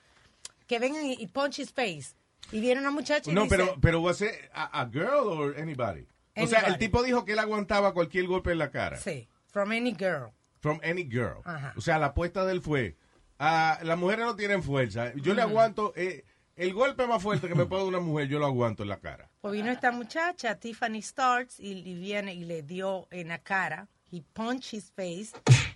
que 0.68 0.78
vengan 0.80 1.06
y, 1.06 1.14
y 1.14 1.28
punch 1.28 1.60
his 1.60 1.72
face 1.72 2.16
y 2.52 2.60
viene 2.60 2.82
una 2.82 2.92
muchacha 2.92 3.32
y 3.32 3.34
No, 3.34 3.44
dice, 3.44 3.56
pero, 3.58 3.76
pero 3.80 4.02
was 4.02 4.22
it 4.22 4.32
a, 4.54 4.82
a 4.82 4.86
girl 4.90 5.28
or 5.30 5.58
anybody? 5.58 6.06
O 6.38 6.46
sea, 6.48 6.60
el 6.60 6.66
Anybody. 6.66 6.80
tipo 6.86 7.02
dijo 7.04 7.24
que 7.24 7.32
él 7.32 7.40
aguantaba 7.40 7.94
cualquier 7.94 8.28
golpe 8.28 8.52
en 8.52 8.58
la 8.58 8.72
cara. 8.72 8.98
sí, 8.98 9.26
from 9.48 9.72
any 9.72 9.94
girl. 9.98 10.32
From 10.66 10.80
any 10.84 11.04
girl. 11.04 11.42
Ajá. 11.44 11.76
O 11.78 11.82
sea, 11.82 12.00
la 12.00 12.08
apuesta 12.08 12.44
de 12.44 12.54
él 12.54 12.60
fue, 12.60 12.98
ah, 13.38 13.78
las 13.84 14.00
mujeres 14.00 14.26
no 14.26 14.36
tienen 14.36 14.64
fuerza. 14.64 15.14
Yo 15.14 15.36
le 15.36 15.44
aguanto, 15.44 15.94
eh, 15.96 16.26
el 16.56 16.74
golpe 16.74 17.06
más 17.06 17.22
fuerte 17.22 17.48
que 17.48 17.54
me 17.54 17.68
puede 17.68 17.84
dar 17.84 17.90
una 17.90 18.00
mujer, 18.00 18.28
yo 18.30 18.40
lo 18.40 18.48
aguanto 18.48 18.82
en 18.82 18.90
la 18.90 19.00
cara. 19.00 19.30
Pues 19.42 19.54
vino 19.54 19.70
esta 19.70 19.92
muchacha, 19.92 20.60
Tiffany 20.60 21.04
Starks, 21.04 21.60
y, 21.60 21.74
y 21.88 21.94
viene 21.94 22.34
y 22.34 22.46
le 22.46 22.64
dio 22.64 23.08
en 23.12 23.28
la 23.28 23.38
cara. 23.38 23.88
He 24.12 24.24
punched 24.34 24.74
his 24.74 24.92
face. 24.92 25.34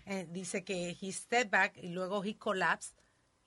eh, 0.07 0.25
dice 0.31 0.63
que 0.63 0.97
he 0.99 1.11
stepped 1.11 1.51
back 1.51 1.77
y 1.77 1.89
luego 1.89 2.23
he 2.23 2.35
collapsed 2.35 2.95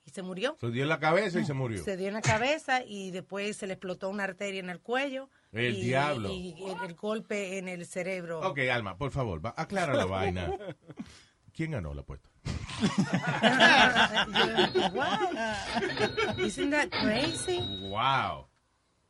y 0.05 0.11
se 0.11 0.21
murió. 0.21 0.55
Se 0.61 0.71
dio 0.71 0.83
en 0.83 0.89
la 0.89 0.99
cabeza 0.99 1.39
y 1.41 1.45
se 1.45 1.53
murió. 1.53 1.83
Se 1.83 1.97
dio 1.97 2.07
en 2.07 2.13
la 2.13 2.21
cabeza 2.21 2.83
y 2.85 3.11
después 3.11 3.57
se 3.57 3.67
le 3.67 3.73
explotó 3.73 4.09
una 4.09 4.23
arteria 4.23 4.61
en 4.61 4.69
el 4.69 4.79
cuello. 4.79 5.29
El 5.51 5.75
y, 5.77 5.81
diablo. 5.81 6.29
Y 6.29 6.55
el, 6.67 6.89
el 6.89 6.95
golpe 6.95 7.57
en 7.57 7.67
el 7.67 7.85
cerebro. 7.85 8.39
Ok, 8.41 8.59
Alma, 8.71 8.97
por 8.97 9.11
favor, 9.11 9.45
va, 9.45 9.53
aclara 9.57 9.93
la 9.93 10.05
vaina. 10.05 10.51
¿Quién 11.53 11.71
ganó 11.71 11.93
la 11.93 12.01
apuesta? 12.01 12.29
What? 14.93 16.37
Isn't 16.39 16.71
that 16.71 16.89
crazy? 16.89 17.59
Wow. 17.89 18.47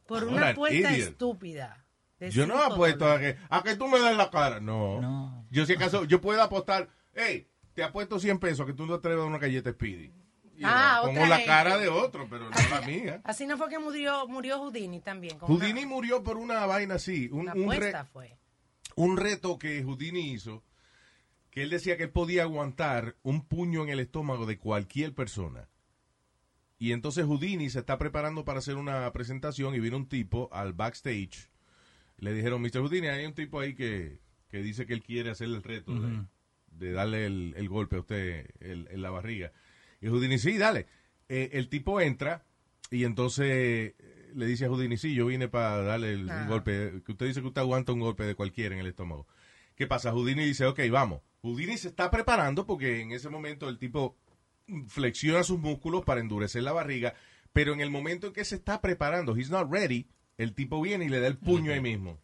Por 0.07 0.23
una 0.25 0.49
apuesta 0.49 0.91
idiot. 0.93 1.09
estúpida. 1.11 1.85
Yo 2.19 2.47
no 2.47 2.61
apuesto 2.61 3.09
a 3.11 3.19
que, 3.19 3.37
a 3.49 3.63
que 3.63 3.75
tú 3.75 3.87
me 3.87 3.99
des 3.99 4.15
la 4.15 4.29
cara. 4.29 4.59
No. 4.59 5.45
Yo 5.49 5.65
si 5.65 5.73
acaso, 5.73 6.05
yo 6.05 6.21
puedo 6.21 6.41
apostar, 6.41 6.89
hey, 7.13 7.47
te 7.73 7.83
apuesto 7.83 8.19
100 8.19 8.39
pesos 8.39 8.65
que 8.65 8.73
tú 8.73 8.85
no 8.85 8.93
te 8.93 8.99
atreves 9.07 9.23
a 9.23 9.27
una 9.27 9.37
galleta 9.39 9.71
Speedy. 9.71 10.13
Ah, 10.63 10.99
pongo 11.03 11.17
otra 11.19 11.27
la 11.29 11.35
gente. 11.37 11.47
cara 11.51 11.77
de 11.77 11.89
otro, 11.89 12.27
pero 12.29 12.49
no 12.49 12.55
la 12.69 12.81
mía. 12.81 13.21
Así 13.25 13.45
no 13.47 13.57
fue 13.57 13.67
que 13.69 13.79
murió, 13.79 14.27
murió 14.27 14.59
Houdini 14.59 15.01
también. 15.01 15.37
con 15.39 15.49
Houdini 15.49 15.85
murió 15.85 16.23
por 16.23 16.37
una 16.37 16.65
vaina 16.65 16.95
así. 16.95 17.27
Un, 17.31 17.41
una, 17.41 17.53
un 17.55 17.69
re- 17.71 17.75
apuesta 17.77 18.05
fue. 18.05 18.37
un 18.95 19.17
reto 19.17 19.57
que 19.57 19.83
Houdini 19.83 20.31
hizo, 20.31 20.63
que 21.53 21.61
él 21.61 21.69
decía 21.69 21.97
que 21.97 22.03
él 22.03 22.09
podía 22.09 22.41
aguantar 22.43 23.15
un 23.21 23.45
puño 23.45 23.83
en 23.83 23.89
el 23.89 23.99
estómago 23.99 24.47
de 24.47 24.57
cualquier 24.57 25.13
persona. 25.13 25.69
Y 26.79 26.91
entonces 26.93 27.25
Houdini 27.25 27.69
se 27.69 27.79
está 27.79 27.97
preparando 27.99 28.43
para 28.43 28.57
hacer 28.59 28.75
una 28.75 29.11
presentación 29.13 29.75
y 29.75 29.79
vino 29.79 29.95
un 29.97 30.09
tipo 30.09 30.49
al 30.51 30.73
backstage. 30.73 31.49
Le 32.17 32.33
dijeron, 32.33 32.61
Mr. 32.61 32.79
Houdini, 32.81 33.07
hay 33.07 33.25
un 33.25 33.33
tipo 33.33 33.59
ahí 33.59 33.75
que, 33.75 34.19
que 34.49 34.63
dice 34.63 34.85
que 34.87 34.93
él 34.93 35.03
quiere 35.03 35.29
hacer 35.29 35.47
el 35.47 35.61
reto 35.61 35.93
de- 36.71 36.91
darle 36.91 37.27
el, 37.27 37.53
el 37.55 37.69
golpe 37.69 37.97
a 37.97 37.99
usted 37.99 38.47
el- 38.59 38.87
en 38.89 39.01
la 39.01 39.11
barriga. 39.11 39.53
Y 40.01 40.07
Houdini, 40.07 40.39
sí, 40.39 40.57
dale. 40.57 40.87
Eh, 41.29 41.51
el 41.53 41.69
tipo 41.69 42.01
entra 42.01 42.43
y 42.89 43.03
entonces 43.05 43.45
eh, 43.47 44.31
le 44.33 44.45
dice 44.47 44.65
a 44.65 44.69
Houdini, 44.69 44.97
sí, 44.97 45.13
yo 45.13 45.27
vine 45.27 45.47
para 45.47 45.77
darle 45.83 46.13
el, 46.13 46.21
el 46.21 46.29
Ah. 46.31 46.45
golpe. 46.47 47.01
Que 47.05 47.11
usted 47.11 47.27
dice 47.27 47.41
que 47.41 47.47
usted 47.47 47.61
aguanta 47.61 47.93
un 47.93 47.99
golpe 47.99 48.23
de 48.23 48.33
cualquiera 48.35 48.73
en 48.73 48.81
el 48.81 48.87
estómago. 48.87 49.27
¿Qué 49.75 49.85
pasa? 49.87 50.11
Houdini 50.11 50.43
dice, 50.43 50.65
ok, 50.65 50.79
vamos. 50.91 51.21
Houdini 51.43 51.77
se 51.77 51.89
está 51.89 52.09
preparando 52.09 52.65
porque 52.65 53.01
en 53.01 53.11
ese 53.11 53.29
momento 53.29 53.67
el 53.67 53.77
tipo 53.77 54.15
flexiona 54.87 55.43
sus 55.43 55.59
músculos 55.59 56.03
para 56.05 56.21
endurecer 56.21 56.63
la 56.63 56.71
barriga, 56.71 57.13
pero 57.51 57.73
en 57.73 57.81
el 57.81 57.91
momento 57.91 58.27
en 58.27 58.33
que 58.33 58.45
se 58.45 58.55
está 58.55 58.79
preparando, 58.79 59.35
he's 59.35 59.49
not 59.49 59.69
ready, 59.69 60.07
el 60.37 60.53
tipo 60.53 60.81
viene 60.81 61.05
y 61.05 61.09
le 61.09 61.19
da 61.19 61.27
el 61.27 61.37
puño 61.37 61.73
ahí 61.73 61.81
mismo. 61.81 62.17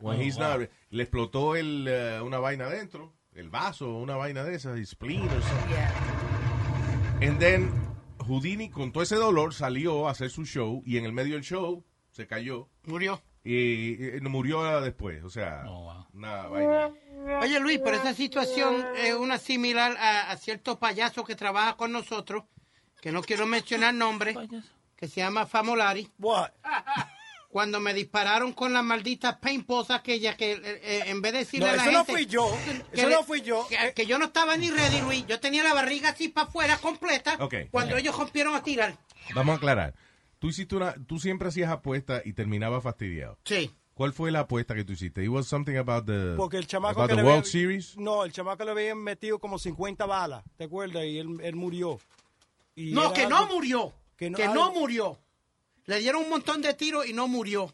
When 0.00 0.18
Oh, 0.18 0.22
he's 0.22 0.36
wow. 0.36 0.58
not 0.60 0.70
le 0.90 1.02
explotó 1.02 1.56
el, 1.56 1.86
eh, 1.88 2.20
una 2.22 2.38
vaina 2.38 2.66
adentro, 2.66 3.14
el 3.32 3.48
vaso, 3.48 3.96
una 3.96 4.14
vaina 4.14 4.44
de 4.44 4.54
esas, 4.54 4.78
y 4.78 4.84
spleen 4.84 5.22
or 5.22 5.42
something. 5.42 7.26
And 7.26 7.38
then 7.38 7.72
Houdini 8.28 8.68
con 8.68 8.92
todo 8.92 9.02
ese 9.02 9.16
dolor 9.16 9.54
salió 9.54 10.06
a 10.06 10.10
hacer 10.10 10.28
su 10.28 10.44
show 10.44 10.82
y 10.84 10.98
en 10.98 11.06
el 11.06 11.12
medio 11.14 11.34
del 11.34 11.42
show 11.44 11.82
se 12.10 12.26
cayó. 12.26 12.68
Murió. 12.84 13.22
Y, 13.48 14.16
y 14.16 14.20
murió 14.22 14.80
después, 14.80 15.22
o 15.22 15.30
sea, 15.30 15.62
una 16.12 16.48
vaina. 16.48 16.90
Oye 17.40 17.60
Luis, 17.60 17.78
pero 17.82 17.96
esa 17.96 18.12
situación 18.12 18.84
es 18.96 19.14
una 19.14 19.38
similar 19.38 19.96
a, 19.98 20.32
a 20.32 20.36
cierto 20.36 20.80
payaso 20.80 21.22
que 21.24 21.36
trabaja 21.36 21.76
con 21.76 21.92
nosotros, 21.92 22.42
que 23.00 23.12
no 23.12 23.22
quiero 23.22 23.46
mencionar 23.46 23.94
nombre, 23.94 24.34
que 24.96 25.06
se 25.06 25.20
llama 25.20 25.46
Famolari. 25.46 26.10
Cuando 27.48 27.78
me 27.80 27.94
dispararon 27.94 28.52
con 28.52 28.72
las 28.72 28.82
malditas 28.82 29.36
paintballs 29.36 29.90
aquellas 29.90 30.36
que 30.36 30.52
eh, 30.52 30.60
eh, 30.64 31.02
en 31.06 31.22
vez 31.22 31.32
de 31.32 31.38
decirle 31.38 31.66
No, 31.68 31.72
a 31.72 31.76
la 31.76 31.82
eso 31.84 31.92
no 31.92 31.98
gente 32.04 32.12
fui 32.12 32.26
yo. 32.26 32.58
que 32.92 33.00
Eso 33.00 33.08
no 33.08 33.22
fui 33.22 33.40
yo. 33.42 33.66
Que, 33.68 33.94
que 33.94 34.06
yo 34.06 34.18
no 34.18 34.26
estaba 34.26 34.56
ni 34.56 34.70
ready, 34.70 35.00
Luis. 35.00 35.24
Yo 35.26 35.40
tenía 35.40 35.62
la 35.62 35.72
barriga 35.72 36.10
así 36.10 36.28
para 36.28 36.48
afuera 36.48 36.76
completa 36.78 37.36
Ok, 37.40 37.54
cuando 37.70 37.96
ellos 37.96 38.14
rompieron 38.18 38.54
a 38.56 38.62
tirar. 38.62 38.98
Vamos 39.34 39.54
a 39.54 39.56
aclarar. 39.56 39.94
Tú 40.38 40.48
hiciste 40.48 40.76
una, 40.76 40.94
tú 41.06 41.18
siempre 41.18 41.48
hacías 41.48 41.70
apuestas 41.70 42.22
y 42.26 42.32
terminabas 42.32 42.82
fastidiado. 42.82 43.38
Sí. 43.44 43.70
¿Cuál 43.94 44.12
fue 44.12 44.30
la 44.30 44.40
apuesta 44.40 44.74
que 44.74 44.84
tú 44.84 44.92
hiciste? 44.92 45.22
It 45.24 45.30
was 45.30 45.46
something 45.46 45.76
about 45.76 46.04
the, 46.04 46.34
Porque 46.36 46.58
el 46.58 46.66
chamaco 46.66 47.00
about 47.00 47.08
que 47.08 47.16
the 47.16 47.22
le 47.22 47.26
World 47.26 47.38
habían- 47.46 47.50
Series. 47.50 47.96
No, 47.96 48.24
el 48.24 48.32
chamaco 48.32 48.62
le 48.64 48.70
habían 48.72 48.98
metido 48.98 49.38
como 49.38 49.58
50 49.58 50.04
balas, 50.04 50.44
¿te 50.58 50.64
acuerdas? 50.64 51.04
Y 51.06 51.18
él, 51.18 51.38
él 51.42 51.56
murió. 51.56 51.98
Y 52.74 52.92
No, 52.92 53.14
que 53.14 53.26
no 53.26 53.38
algo- 53.38 53.54
murió. 53.54 53.94
que 54.18 54.30
Que 54.32 54.46
no- 54.46 54.54
no, 54.54 54.64
algo- 54.66 54.80
murió. 54.80 55.18
Le 55.86 55.98
dieron 56.00 56.24
un 56.24 56.28
montón 56.30 56.60
de 56.60 56.74
tiros 56.74 57.06
y 57.06 57.14
no 57.14 57.26
murió. 57.28 57.72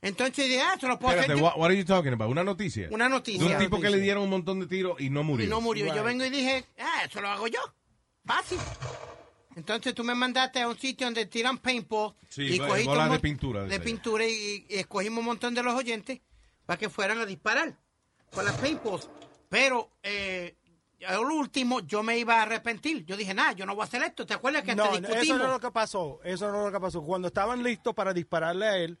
Entonces 0.00 0.46
dije, 0.48 0.60
ah, 0.62 0.76
se 0.80 0.86
lo 0.86 0.98
puedo 0.98 1.12
Espérate, 1.14 1.32
hacer 1.32 1.36
yo. 1.38 1.44
what, 1.44 1.58
what 1.58 1.66
are 1.70 1.76
you 1.78 1.84
talking 1.84 2.12
about? 2.12 2.30
¿Una 2.30 2.44
noticia? 2.44 2.88
Una 2.90 3.08
noticia. 3.08 3.40
De 3.46 3.54
un 3.54 3.58
tipo 3.60 3.76
que 3.76 3.82
Noticia. 3.84 3.96
le 3.96 4.02
dieron 4.02 4.22
Entonces 9.56 9.94
tú 9.94 10.02
me 10.04 10.14
mandaste 10.14 10.60
a 10.60 10.68
un 10.68 10.76
sitio 10.78 11.06
donde 11.06 11.26
tiran 11.26 11.58
paintball. 11.58 12.14
Sí, 12.28 12.42
y 12.56 12.60
un 12.60 13.10
de 13.10 13.20
pintura, 13.20 13.62
De 13.62 13.68
dice. 13.68 13.80
pintura 13.80 14.26
y, 14.26 14.66
y 14.68 14.74
escogimos 14.76 15.20
un 15.20 15.26
montón 15.26 15.54
de 15.54 15.62
los 15.62 15.74
oyentes 15.74 16.20
para 16.66 16.78
que 16.78 16.88
fueran 16.88 17.18
a 17.18 17.26
disparar 17.26 17.76
con 18.32 18.44
las 18.44 18.56
paintballs. 18.56 19.08
Pero 19.48 19.90
eh, 20.02 20.56
al 21.06 21.20
último 21.20 21.80
yo 21.80 22.02
me 22.02 22.18
iba 22.18 22.38
a 22.38 22.42
arrepentir. 22.42 23.04
Yo 23.04 23.16
dije, 23.16 23.34
nada, 23.34 23.52
yo 23.52 23.66
no 23.66 23.74
voy 23.74 23.82
a 23.82 23.84
hacer 23.84 24.02
esto. 24.02 24.26
¿Te 24.26 24.34
acuerdas 24.34 24.62
que 24.64 24.74
No, 24.74 24.84
hasta 24.84 24.94
no, 25.00 25.00
discutimos? 25.08 25.24
eso 25.24 25.38
no 25.38 25.44
es 25.44 25.50
lo 25.50 25.60
que 25.60 25.70
pasó. 25.70 26.20
Eso 26.24 26.50
no 26.50 26.58
es 26.60 26.64
lo 26.66 26.72
que 26.72 26.80
pasó. 26.80 27.02
Cuando 27.02 27.28
estaban 27.28 27.62
listos 27.62 27.94
para 27.94 28.12
dispararle 28.12 28.66
a 28.66 28.76
él, 28.78 28.98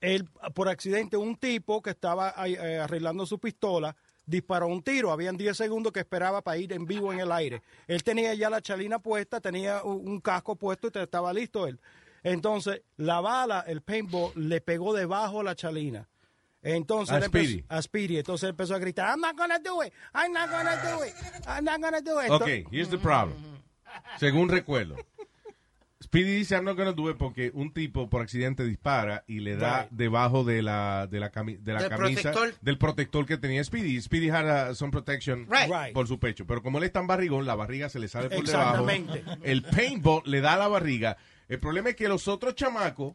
él, 0.00 0.28
por 0.54 0.68
accidente, 0.68 1.16
un 1.16 1.36
tipo 1.36 1.82
que 1.82 1.90
estaba 1.90 2.34
eh, 2.46 2.78
arreglando 2.78 3.26
su 3.26 3.38
pistola 3.38 3.94
disparó 4.26 4.66
un 4.66 4.82
tiro. 4.82 5.10
Habían 5.10 5.36
10 5.36 5.56
segundos 5.56 5.92
que 5.92 6.00
esperaba 6.00 6.42
para 6.42 6.58
ir 6.58 6.72
en 6.72 6.86
vivo 6.86 7.12
en 7.12 7.20
el 7.20 7.32
aire. 7.32 7.62
Él 7.86 8.02
tenía 8.02 8.34
ya 8.34 8.50
la 8.50 8.60
chalina 8.60 8.98
puesta, 8.98 9.40
tenía 9.40 9.82
un, 9.82 10.20
casco 10.20 10.56
puesto 10.56 10.88
y 10.92 10.98
estaba 10.98 11.32
listo 11.32 11.66
él. 11.66 11.80
Entonces, 12.22 12.82
la 12.96 13.20
bala, 13.20 13.64
el 13.66 13.82
paintball, 13.82 14.32
le 14.36 14.60
pegó 14.60 14.94
debajo 14.94 15.38
de 15.38 15.44
la 15.44 15.56
chalina. 15.56 16.08
Entonces, 16.62 17.16
A 17.16 17.22
Speedy. 17.22 17.64
a 17.68 17.82
Speedy. 17.82 18.18
Entonces 18.18 18.44
él 18.44 18.50
empezó 18.50 18.74
a 18.74 18.78
gritar, 18.78 19.08
I'm 19.08 19.20
not 19.20 19.36
gonna 19.36 19.58
do 19.58 19.82
it, 19.82 19.92
I'm 20.14 20.32
not 20.32 20.48
gonna 20.48 20.76
do 20.76 21.04
it, 21.04 21.12
I'm 21.46 21.64
not 21.64 21.80
gonna 21.80 22.00
do 22.00 22.20
it. 22.22 22.30
Ok, 22.30 22.70
here's 22.70 22.88
the 22.88 22.98
problem. 22.98 23.36
Según 24.18 24.48
recuerdo. 24.48 24.96
Speedy 26.12 26.34
dice 26.36 26.54
I'm 26.54 26.64
not 26.64 26.76
gonna 26.76 26.92
do 26.92 27.08
it 27.08 27.16
porque 27.16 27.50
un 27.54 27.72
tipo 27.72 28.10
por 28.10 28.20
accidente 28.20 28.64
dispara 28.64 29.24
y 29.26 29.40
le 29.40 29.56
da 29.56 29.84
Right. 29.84 29.92
debajo 29.92 30.44
de 30.44 30.60
la 30.60 31.06
de 31.10 31.18
la, 31.20 31.32
cami- 31.32 31.56
de 31.58 31.72
la 31.72 31.80
Del 31.80 31.88
camisa 31.88 32.32
protector. 32.32 32.54
del 32.60 32.76
protector 32.76 33.24
que 33.24 33.38
tenía 33.38 33.64
Speedy. 33.64 33.98
Speedy 34.02 34.28
had 34.28 34.70
uh, 34.72 34.74
some 34.74 34.90
protection 34.92 35.48
Right. 35.48 35.94
Por 35.94 36.06
su 36.06 36.18
pecho, 36.18 36.46
pero 36.46 36.62
como 36.62 36.76
él 36.76 36.84
es 36.84 36.92
tan 36.92 37.06
barrigón, 37.06 37.46
la 37.46 37.54
barriga 37.54 37.88
se 37.88 37.98
le 37.98 38.08
sale 38.08 38.28
por 38.28 38.44
debajo. 38.44 38.90
Exactamente. 38.90 39.24
El 39.42 39.62
paintball 39.62 40.22
le 40.26 40.42
da 40.42 40.52
a 40.52 40.58
la 40.58 40.68
barriga. 40.68 41.16
El 41.48 41.58
problema 41.58 41.88
es 41.88 41.96
que 41.96 42.08
los 42.08 42.28
otros 42.28 42.54
chamacos 42.56 43.14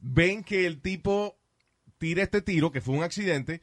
ven 0.00 0.42
que 0.42 0.66
el 0.66 0.80
tipo 0.80 1.38
tira 1.98 2.24
este 2.24 2.42
tiro, 2.42 2.72
que 2.72 2.80
fue 2.80 2.96
un 2.96 3.04
accidente, 3.04 3.62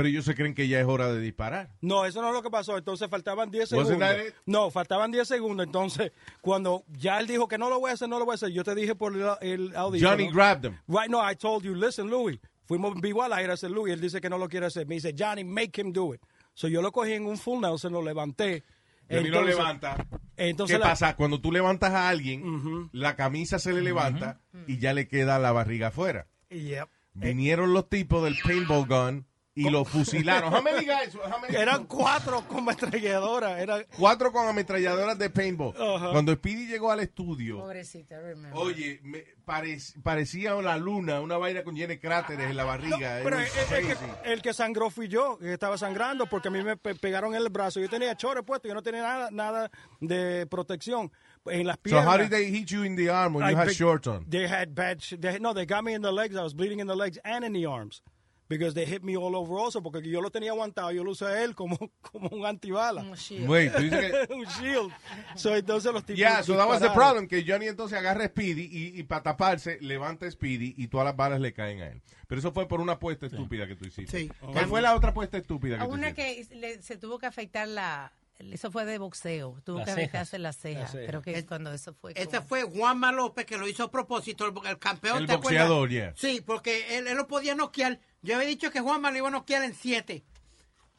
pero 0.00 0.08
ellos 0.08 0.24
se 0.24 0.34
creen 0.34 0.54
que 0.54 0.66
ya 0.66 0.80
es 0.80 0.86
hora 0.86 1.12
de 1.12 1.20
disparar. 1.20 1.68
No, 1.82 2.06
eso 2.06 2.22
no 2.22 2.28
es 2.28 2.32
lo 2.34 2.42
que 2.42 2.48
pasó. 2.48 2.78
Entonces 2.78 3.06
faltaban 3.10 3.50
10 3.50 3.72
Wasn't 3.72 3.98
segundos. 4.00 4.34
No, 4.46 4.70
faltaban 4.70 5.10
10 5.10 5.28
segundos. 5.28 5.66
Entonces, 5.66 6.12
cuando 6.40 6.84
ya 6.88 7.20
él 7.20 7.26
dijo 7.26 7.46
que 7.48 7.58
no 7.58 7.68
lo 7.68 7.78
voy 7.78 7.90
a 7.90 7.92
hacer, 7.92 8.08
no 8.08 8.18
lo 8.18 8.24
voy 8.24 8.32
a 8.32 8.36
hacer, 8.36 8.48
yo 8.48 8.64
te 8.64 8.74
dije 8.74 8.94
por 8.94 9.14
el, 9.14 9.28
el 9.42 9.76
audífono. 9.76 10.10
Johnny 10.10 10.30
grabbed 10.30 10.64
him. 10.70 10.78
Right, 10.88 11.10
no, 11.10 11.20
I 11.30 11.36
told 11.36 11.64
you, 11.64 11.74
listen, 11.74 12.08
Louis. 12.08 12.38
Fuimos 12.64 12.98
vivo 12.98 13.22
al 13.22 13.34
aire 13.34 13.50
a 13.50 13.54
hacer 13.54 13.70
Louis. 13.70 13.92
Él 13.92 14.00
dice 14.00 14.22
que 14.22 14.30
no 14.30 14.38
lo 14.38 14.48
quiere 14.48 14.64
hacer. 14.64 14.86
Me 14.86 14.94
dice, 14.94 15.14
Johnny, 15.18 15.44
make 15.44 15.78
him 15.78 15.92
do 15.92 16.14
it. 16.14 16.22
So 16.54 16.66
yo 16.66 16.80
lo 16.80 16.92
cogí 16.92 17.12
en 17.12 17.26
un 17.26 17.36
full 17.36 17.60
Nelson, 17.60 17.92
lo 17.92 18.00
levanté. 18.00 18.64
Johnny 19.10 19.28
lo 19.28 19.42
levanta. 19.42 20.06
Entonces 20.38 20.76
¿Qué 20.76 20.80
la- 20.80 20.86
pasa? 20.88 21.14
Cuando 21.14 21.42
tú 21.42 21.52
levantas 21.52 21.90
a 21.92 22.08
alguien, 22.08 22.88
la 22.92 23.16
camisa 23.16 23.58
se 23.58 23.74
le 23.74 23.82
levanta 23.82 24.40
y 24.66 24.78
ya 24.78 24.94
le 24.94 25.08
queda 25.08 25.38
la 25.38 25.52
barriga 25.52 25.88
afuera. 25.88 26.26
Yep. 26.48 26.88
Vinieron 27.12 27.74
los 27.74 27.88
tipos 27.88 28.24
del 28.24 28.36
paintball 28.42 28.86
gun 28.86 29.26
y 29.66 29.70
lo 29.70 29.84
fusilaron. 29.84 30.50
Guys? 30.52 31.14
How 31.14 31.40
many- 31.40 31.56
Eran 31.56 31.84
cuatro 31.86 32.42
con 32.48 32.58
ametralladora. 32.58 33.60
Era... 33.60 33.84
Cuatro 33.96 34.32
con 34.32 34.46
ametralladoras 34.48 35.18
de 35.18 35.30
paintball. 35.30 35.74
Cuando 35.74 36.32
Speedy 36.34 36.66
llegó 36.66 36.90
al 36.90 37.00
estudio, 37.00 37.58
Pobrecita, 37.58 38.18
remember. 38.20 38.52
oye, 38.54 39.00
me 39.02 39.24
parec- 39.46 40.00
parecía 40.02 40.54
la 40.54 40.76
luna, 40.76 41.20
una 41.20 41.36
vaina 41.36 41.62
con 41.62 41.74
llena 41.74 41.88
de 41.88 42.00
cráteres 42.00 42.50
en 42.50 42.56
la 42.56 42.64
barriga. 42.64 43.18
It 43.18 43.24
Pero 43.24 43.38
es 43.38 43.50
que 43.52 43.96
el 44.32 44.42
que 44.42 44.52
sangró 44.52 44.90
fui 44.90 45.08
yo, 45.08 45.38
que 45.38 45.52
estaba 45.52 45.76
sangrando 45.78 46.26
porque 46.26 46.48
a 46.48 46.50
mí 46.50 46.62
me 46.62 46.76
pe- 46.76 46.94
pegaron 46.94 47.34
en 47.34 47.42
el 47.42 47.48
brazo. 47.48 47.80
Yo 47.80 47.88
tenía 47.88 48.16
chores 48.16 48.44
puesto, 48.44 48.68
yo 48.68 48.74
no 48.74 48.82
tenía 48.82 49.02
nada, 49.02 49.28
nada 49.30 49.70
de 50.00 50.46
protección 50.46 51.10
en 51.46 51.66
las 51.66 51.76
So 51.76 51.82
piernas. 51.82 52.06
how 52.06 52.18
did 52.18 52.30
they 52.30 52.50
hit 52.50 52.68
you 52.68 52.84
in 52.84 52.96
the 52.96 53.08
arm 53.10 53.34
when 53.36 53.44
you 53.46 53.52
I 53.52 53.54
had 53.58 53.68
pick- 53.68 53.76
shorts 53.76 54.06
on? 54.06 54.24
They 54.28 54.46
had 54.46 54.74
bad. 54.74 55.00
They, 55.18 55.38
no, 55.40 55.52
they 55.54 55.66
got 55.66 55.82
me 55.82 55.94
in 55.94 56.02
the 56.02 56.12
legs. 56.12 56.36
I 56.36 56.42
was 56.42 56.54
bleeding 56.54 56.80
in 56.80 56.86
the 56.86 56.94
legs 56.96 57.18
and 57.24 57.44
in 57.44 57.52
the 57.52 57.66
arms 57.66 58.02
because 58.50 58.74
they 58.74 58.84
hit 58.84 59.02
me 59.02 59.16
all 59.16 59.34
over 59.34 59.56
also 59.58 59.80
porque 59.82 60.02
yo 60.06 60.20
lo 60.20 60.30
tenía 60.30 60.50
aguantado. 60.50 60.90
Yo 60.92 61.02
lo 61.04 61.12
usé 61.12 61.24
a 61.24 61.42
él 61.42 61.54
como 61.54 61.78
como 62.02 62.28
un 62.28 62.44
antibala. 62.44 63.02
Wait, 63.46 63.72
tú 63.72 63.82
dices 63.82 64.12
que- 64.28 64.34
un 64.34 64.44
shield. 64.44 64.92
So 65.36 65.56
entonces 65.56 65.90
los 65.92 66.04
tipos. 66.04 66.18
Yeah, 66.18 66.42
so 66.42 66.54
that 66.56 66.68
was 66.68 66.80
the 66.80 66.90
problem, 66.90 67.26
que 67.28 67.42
Johnny 67.46 67.68
entonces 67.68 67.96
agarra 67.96 68.24
a 68.24 68.28
Speedy 68.28 68.68
y, 68.70 69.00
y 69.00 69.02
para 69.04 69.22
taparse 69.22 69.78
levanta 69.80 70.26
a 70.26 70.30
Speedy 70.30 70.74
y 70.76 70.88
todas 70.88 71.06
las 71.06 71.16
balas 71.16 71.40
le 71.40 71.54
caen 71.54 71.80
a 71.80 71.86
él. 71.88 72.02
Pero 72.26 72.40
eso 72.40 72.52
fue 72.52 72.68
por 72.68 72.80
una 72.80 72.92
apuesta 72.92 73.26
estúpida 73.26 73.66
que 73.66 73.74
tú 73.76 73.86
hiciste. 73.86 74.18
Sí. 74.20 74.30
¿Cuál 74.52 74.66
fue 74.66 74.82
la 74.82 74.94
otra 74.94 75.10
apuesta 75.10 75.38
estúpida 75.38 75.78
que 75.78 75.84
tú 75.84 75.90
una 75.92 76.10
hiciste? 76.10 76.48
que 76.48 76.56
le- 76.56 76.82
se 76.82 76.96
tuvo 76.98 77.18
que 77.18 77.26
afeitar 77.26 77.66
la... 77.66 78.12
Eso 78.52 78.70
fue 78.70 78.84
de 78.84 78.98
boxeo. 78.98 79.60
Tuvo 79.64 79.78
Las 79.78 79.86
que 79.86 79.92
cejas. 79.94 80.08
afeitarse 80.08 80.38
las 80.38 80.56
cejas. 80.56 80.82
Las 80.82 80.90
cejas. 80.92 81.06
Creo 81.08 81.22
que 81.22 81.38
es 81.38 81.44
cuando 81.44 81.72
eso 81.72 81.92
fue. 81.94 82.12
Ese 82.14 82.26
como- 82.38 82.42
fue 82.48 82.62
Juanma 82.62 83.12
López 83.12 83.44
que 83.46 83.56
lo 83.58 83.68
hizo 83.68 83.84
a 83.84 83.90
propósito, 83.90 84.46
el, 84.46 84.68
el 84.68 84.78
campeón. 84.78 85.18
El 85.18 85.26
¿te 85.26 85.36
boxeador, 85.36 85.88
yeah. 85.90 86.12
Sí, 86.16 86.42
porque 86.44 86.96
él, 86.98 87.06
él 87.06 87.16
lo 87.16 87.26
podía 87.26 87.54
noquear. 87.54 88.00
Yo 88.22 88.36
había 88.36 88.48
dicho 88.48 88.70
que 88.70 88.80
Juanma 88.80 89.10
lo 89.10 89.18
iba 89.18 89.28
a 89.28 89.32
noquear 89.32 89.62
en 89.62 89.74
siete. 89.74 90.24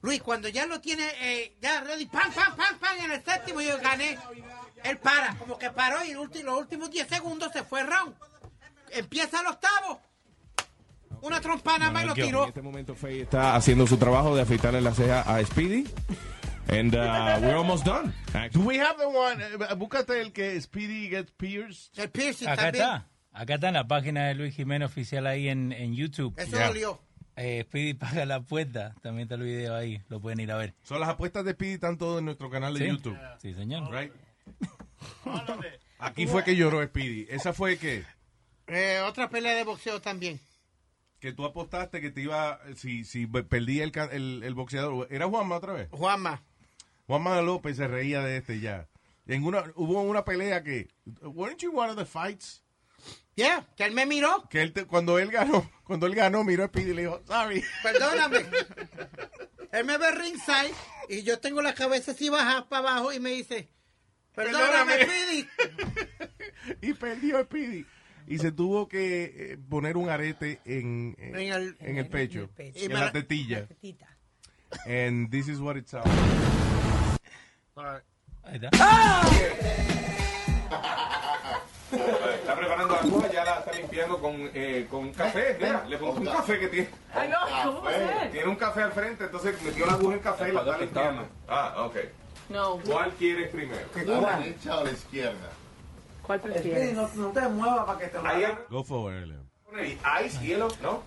Luis, 0.04 0.22
cuando 0.22 0.48
ya 0.50 0.66
lo 0.66 0.82
tiene, 0.82 1.08
eh, 1.22 1.56
ya 1.62 1.82
ready, 1.82 2.08
pam, 2.08 2.34
pam, 2.34 2.56
pam, 2.56 2.80
pam, 2.80 2.98
en 3.06 3.12
el 3.12 3.24
séptimo 3.24 3.62
yo 3.62 3.78
gané. 3.80 4.18
Él 4.84 4.98
para, 4.98 5.36
como 5.38 5.60
que 5.60 5.70
paró 5.70 6.04
y 6.04 6.14
los 6.14 6.28
últimos 6.60 6.90
10 6.90 7.08
segundos 7.08 7.52
se 7.54 7.64
fue 7.64 7.84
round. 7.84 8.16
Empieza 8.92 9.42
el 9.42 9.48
octavo. 9.48 10.02
Una 11.22 11.40
trompana 11.40 11.92
más 11.92 12.04
y 12.04 12.08
lo 12.08 12.14
tiró. 12.16 12.42
En 12.44 12.48
este 12.50 12.64
momento 12.64 12.96
Faye 12.96 13.22
está 13.22 13.56
haciendo 13.56 13.86
su 13.86 13.98
trabajo 13.98 14.36
de 14.36 14.42
afeitarle 14.42 14.82
la 14.82 14.92
ceja 14.94 15.22
a 15.22 15.46
Speedy. 15.46 15.84
And 16.70 16.96
uh, 16.96 17.40
we're 17.42 17.56
almost 17.58 17.86
done. 17.86 18.14
Do 18.54 18.62
we 18.62 18.78
have 18.78 18.98
the 18.98 19.08
one? 19.08 19.42
eh, 19.42 19.76
búscate 19.76 20.22
el 20.22 20.32
que 20.32 20.60
Speedy 20.62 21.10
gets 21.10 21.32
pierced. 21.32 21.98
El 22.00 22.10
piercing 22.10 22.48
Acá 22.48 22.72
también. 22.72 22.84
está. 22.86 23.08
Acá 23.34 23.54
está 23.56 23.68
en 23.70 23.74
la 23.74 23.88
página 23.88 24.28
de 24.28 24.36
Luis 24.36 24.56
Jiménez 24.56 24.86
oficial 24.88 25.26
ahí 25.28 25.50
en, 25.50 25.72
en 25.74 25.94
YouTube. 25.96 26.34
Eso 26.38 26.58
dolió. 26.58 27.02
Eh, 27.36 27.64
Speedy 27.68 27.94
paga 27.96 28.26
la 28.26 28.36
apuesta. 28.36 28.94
También 29.02 29.24
está 29.24 29.36
el 29.36 29.42
video 29.44 29.76
ahí. 29.76 30.02
Lo 30.10 30.22
pueden 30.22 30.40
ir 30.40 30.52
a 30.52 30.58
ver. 30.58 30.74
Son 30.84 31.00
las 31.00 31.10
apuestas 31.10 31.44
de 31.46 31.52
Speedy 31.54 31.74
están 31.74 31.98
todas 31.98 32.20
en 32.20 32.26
nuestro 32.26 32.50
canal 32.50 32.74
de 32.74 32.80
Sí. 32.82 32.88
YouTube. 32.88 33.18
Sí, 33.40 33.54
señor. 33.54 33.92
Right? 33.92 34.14
Aquí 36.00 36.28
fue 36.28 36.44
que 36.44 36.56
lloró 36.56 36.84
Speedy. 36.86 37.28
Esa 37.30 37.54
fue 37.54 37.78
que 37.78 38.04
Eh, 38.68 39.02
otra 39.06 39.30
pelea 39.30 39.56
de 39.56 39.64
boxeo 39.64 40.00
también. 40.02 40.40
que 41.20 41.34
tú 41.34 41.46
apostaste 41.46 42.02
que 42.02 42.10
te 42.12 42.22
iba 42.22 42.60
si 42.76 43.04
si 43.04 43.28
perdía 43.28 43.84
el, 43.84 43.92
el, 44.12 44.42
el 44.44 44.54
boxeador. 44.56 45.08
¿Era 45.12 45.28
Juanma 45.28 45.56
otra 45.58 45.74
vez? 45.74 45.88
Juanma. 45.92 46.42
Juanma 47.12 47.42
López 47.42 47.76
se 47.76 47.88
reía 47.90 48.22
de 48.22 48.38
este 48.38 48.62
ya. 48.62 48.88
En 49.28 49.44
una 49.44 49.66
hubo 49.76 50.02
una 50.02 50.24
pelea 50.24 50.64
que 50.64 50.88
weren't 51.22 51.60
you 51.62 51.78
one 51.78 51.90
of 51.92 51.98
the 51.98 52.06
fights? 52.06 52.64
Yeah, 53.36 53.68
que 53.76 53.84
él 53.84 53.92
me 53.94 54.06
miró. 54.06 54.48
Que 54.50 54.62
él 54.62 54.72
te- 54.72 54.86
cuando 54.86 55.20
él 55.20 55.30
ganó, 55.30 55.70
cuando 55.84 56.06
él 56.08 56.16
ganó 56.16 56.46
miró 56.46 56.64
a 56.64 56.68
Speedy 56.68 56.92
y 56.92 56.94
le 56.94 57.02
dijo, 57.02 57.22
"Sorry." 57.28 57.62
Perdóname. 57.84 58.46
él 59.74 59.86
me 59.86 59.98
ve 59.98 60.12
ringside 60.12 60.72
y 61.10 61.24
yo 61.24 61.38
tengo 61.40 61.62
la 61.62 61.74
cabeza 61.74 62.12
así 62.12 62.30
baja 62.30 62.70
para 62.70 62.88
abajo 62.92 63.12
y 63.12 63.20
me 63.20 63.32
dice, 63.32 63.68
perdóname, 64.34 64.94
Perdóname. 64.96 65.04
Speedy. 65.04 65.48
y 66.82 66.94
perdió 66.94 67.44
Speedy. 67.44 67.86
Y 68.28 68.38
se 68.38 68.54
tuvo 68.54 68.88
que 68.88 69.24
eh, 69.36 69.58
poner 69.70 69.98
un 69.98 70.08
arete 70.10 70.62
en, 70.64 71.14
en, 71.20 71.36
En 71.36 71.52
el- 71.52 71.76
en 71.82 71.98
el 71.98 72.08
pecho, 72.08 72.50
Y 72.74 72.86
en 72.86 72.94
la 72.94 73.00
la- 73.08 73.12
tetilla. 73.12 73.68
And 74.86 75.30
this 75.30 75.50
is 75.50 75.60
what 75.60 75.76
it 75.76 75.88
sounds. 75.90 76.08
Ahí 78.44 78.56
está. 78.56 78.70
Está 81.92 82.56
preparando 82.56 82.96
la 82.96 83.02
toalla, 83.02 83.32
ya 83.34 83.44
la 83.44 83.60
está 83.60 83.72
limpiando 83.74 84.20
con, 84.20 84.50
eh, 84.54 84.88
con 84.90 85.12
café. 85.14 85.58
Mira, 85.60 85.84
le 85.88 85.98
puso 85.98 86.20
un 86.20 86.26
café 86.26 86.60
que 86.60 86.68
tiene. 86.68 86.90
Ay, 87.14 87.30
no, 87.30 87.38
¿cómo 87.66 87.82
va 87.82 87.90
a 87.90 87.94
ser? 87.94 88.32
Tiene 88.32 88.48
un 88.50 88.56
café 88.56 88.84
al 88.84 88.92
frente, 88.92 89.26
entonces 89.26 89.62
metió 89.62 89.86
la 89.86 89.94
aguja 89.94 90.14
en 90.14 90.20
café 90.20 90.50
y 90.50 90.52
la 90.54 90.62
está 90.62 90.78
limpiando. 90.78 91.28
Ah, 91.48 91.74
ok. 91.86 91.96
No. 92.50 92.80
¿Cuál 92.86 93.12
quieres 93.12 93.50
primero? 93.50 93.86
¿A 93.96 94.22
la 94.22 94.40
derecha 94.40 94.78
o 94.78 94.80
a 94.80 94.84
la 94.84 94.92
izquierda? 94.92 95.50
¿Cuál 96.22 96.40
prefieres? 96.40 96.94
no, 96.94 97.10
no 97.16 97.30
te 97.30 97.42
muevas 97.42 97.86
para 97.86 98.00
que 98.00 98.08
te 98.08 98.18
Ahí 98.24 98.46
Go 98.70 98.84
for 98.84 99.14
it, 99.14 99.28
Leo. 99.28 99.44
ice, 100.24 100.40
hielo, 100.40 100.68
¿no? 100.82 101.04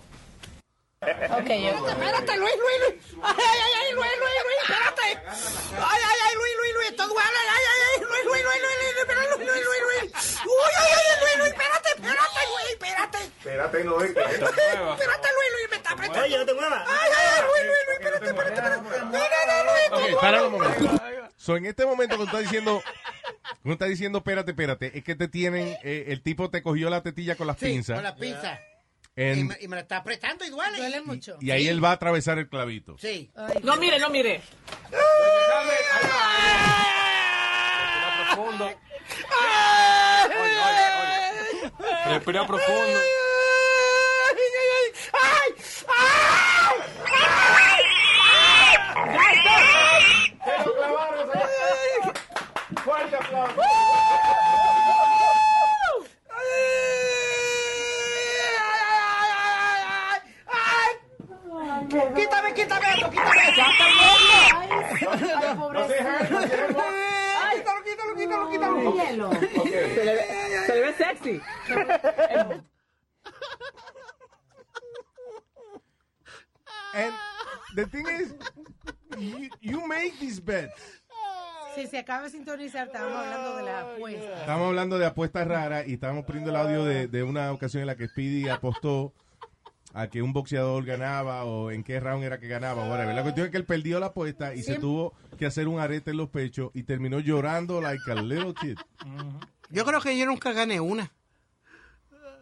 Ok, 1.05 1.49
yo- 1.49 1.87
Espérate, 1.89 2.37
Luis, 2.37 2.55
Luis, 2.55 2.77
Luis. 2.79 2.95
Ay, 3.21 3.35
ay, 3.37 3.71
ay, 3.81 3.93
Luis, 3.93 4.11
Luis, 4.17 4.39
Luis, 4.45 4.59
espérate. 4.63 5.07
Ay, 5.75 6.01
ay, 6.09 6.19
ay, 6.25 6.35
Luis, 6.35 6.55
Luis, 6.57 6.73
Luis, 6.75 6.89
esto 6.89 7.07
duele. 7.07 7.39
Ay, 7.55 7.63
ay, 7.71 7.79
ay, 7.85 7.99
Luis, 8.01 8.23
Luis, 8.25 8.43
Luis, 8.45 8.61
Luis, 8.63 8.77
Luis, 8.79 8.97
espérate, 8.97 9.35
Luis, 9.35 9.49
Luis, 9.49 9.65
Luis, 9.65 9.81
Luis. 9.85 10.39
Uy, 10.45 10.71
ay, 10.79 10.91
ay, 10.95 11.19
Luis, 11.21 11.35
Luis, 11.37 11.51
espérate, 11.51 11.89
espérate, 11.95 12.41
Luis, 12.49 12.69
espérate. 12.71 13.17
Espérate, 13.45 13.83
no 13.83 14.01
es 14.01 14.13
que 14.13 14.19
Espérate, 14.21 15.27
Luis, 15.35 15.49
Luis, 15.55 15.67
me 15.69 15.75
está 15.77 15.91
apretando. 15.91 16.21
Ay, 16.23 16.31
no 16.37 16.45
te 16.45 16.53
muevas. 16.53 16.83
Ay, 16.87 17.09
ay, 17.11 17.41
Luis, 17.43 17.63
Luis, 17.65 17.83
Luis, 17.85 17.97
espérate, 17.99 18.25
espérate, 18.29 18.55
espérate. 18.55 19.05
No, 19.05 19.11
no, 19.11 19.41
no, 19.51 19.99
Luis, 19.99 20.13
Ok, 20.15 20.21
para 20.21 20.43
un 20.43 20.51
momento. 20.53 21.01
So, 21.37 21.57
en 21.57 21.65
este 21.67 21.85
momento 21.85 22.15
cuando 22.15 22.31
está 22.31 22.39
diciendo, 22.39 22.81
cuando 23.61 23.73
está 23.73 23.85
diciendo, 23.85 24.17
espérate, 24.19 24.51
espérate, 24.51 24.97
es 24.97 25.03
que 25.03 25.13
te 25.15 25.27
tienen, 25.27 25.77
eh, 25.83 26.05
el 26.07 26.23
tipo 26.23 26.49
te 26.49 26.63
cogió 26.63 26.89
la 26.89 27.03
tetilla 27.03 27.35
con 27.35 27.45
las 27.47 27.59
Sí, 27.59 27.65
pinzas. 27.67 27.95
con 27.97 28.03
la 28.03 28.15
Y 29.17 29.43
me, 29.43 29.57
y 29.61 29.67
me 29.69 29.77
la 29.77 29.81
está 29.83 29.97
apretando 29.97 30.43
y 30.43 30.49
duele. 30.49 30.77
Duele 30.77 31.01
mucho. 31.01 31.37
y 31.39 31.51
ahí 31.51 31.67
él 31.67 31.83
va 31.83 31.91
a 31.91 31.93
atravesar 31.93 32.37
el 32.37 32.49
clavito. 32.49 32.97
Sí. 32.97 33.31
No 33.63 33.77
mire, 33.77 33.97
no 33.97 34.09
mire. 34.09 34.41
profundo. 38.35 38.71
Respira 42.07 42.45
profundo. 42.45 42.99
Fuerte 52.83 53.15
aplauso. 53.15 53.94
Quítame, 62.15 62.53
quítame 62.53 62.85
eso, 62.93 63.09
quítame 63.09 63.41
eso. 63.49 63.63
Deja. 65.87 66.19
Ay, 67.41 67.57
quítalo, 67.59 67.83
quítalo, 67.83 68.15
quítalo, 68.15 68.49
quítalo. 68.49 68.93
Hielo. 68.93 69.29
Se 69.31 70.03
le 70.03 70.13
ve, 70.13 70.23
se 70.65 70.75
le 70.75 70.81
ve 70.81 70.93
sexy. 70.93 71.41
And 76.93 77.13
the 77.75 77.85
thing 77.87 78.07
is, 78.07 78.33
you, 79.17 79.49
you 79.61 79.87
make 79.87 80.17
these 80.19 80.39
bets. 80.39 81.01
Si 81.75 81.87
se 81.87 81.97
acaba 81.97 82.23
de 82.23 82.29
sintonizar, 82.29 82.87
estábamos 82.87 83.17
hablando 83.17 83.55
de 83.57 83.63
la 83.63 83.81
apuesta. 83.81 84.39
Estamos 84.39 84.67
hablando 84.67 84.97
de 84.97 85.05
apuestas 85.05 85.47
raras 85.47 85.87
y 85.87 85.93
estábamos 85.95 86.23
poniendo 86.25 86.49
el 86.51 86.55
audio 86.55 86.85
de, 86.85 87.07
de 87.07 87.23
una 87.23 87.51
ocasión 87.51 87.81
en 87.81 87.87
la 87.87 87.95
que 87.95 88.07
Speedy 88.07 88.47
apostó 88.47 89.13
a 89.95 90.09
que 90.09 90.21
un 90.21 90.33
boxeador 90.33 90.83
ganaba 90.83 91.45
o 91.45 91.71
en 91.71 91.81
qué 91.81 92.01
round 92.01 92.23
era 92.25 92.37
que 92.37 92.49
ganaba. 92.49 92.87
whatever. 92.89 93.15
La 93.15 93.23
cuestión 93.23 93.45
es 93.45 93.51
que 93.51 93.57
él 93.57 93.65
perdió 93.65 93.97
la 93.99 94.07
apuesta 94.07 94.53
y 94.53 94.61
se 94.61 94.75
tuvo 94.75 95.13
que 95.37 95.45
hacer 95.45 95.69
un 95.69 95.79
arete 95.79 96.11
en 96.11 96.17
los 96.17 96.29
pechos 96.29 96.69
y 96.73 96.83
terminó 96.83 97.19
llorando 97.19 97.79
like 97.79 98.11
a 98.11 98.15
little 98.15 98.53
kid. 98.53 98.77
Yo 99.69 99.85
creo 99.85 100.01
que 100.01 100.17
yo 100.17 100.25
nunca 100.25 100.51
gané 100.51 100.81
una. 100.81 101.03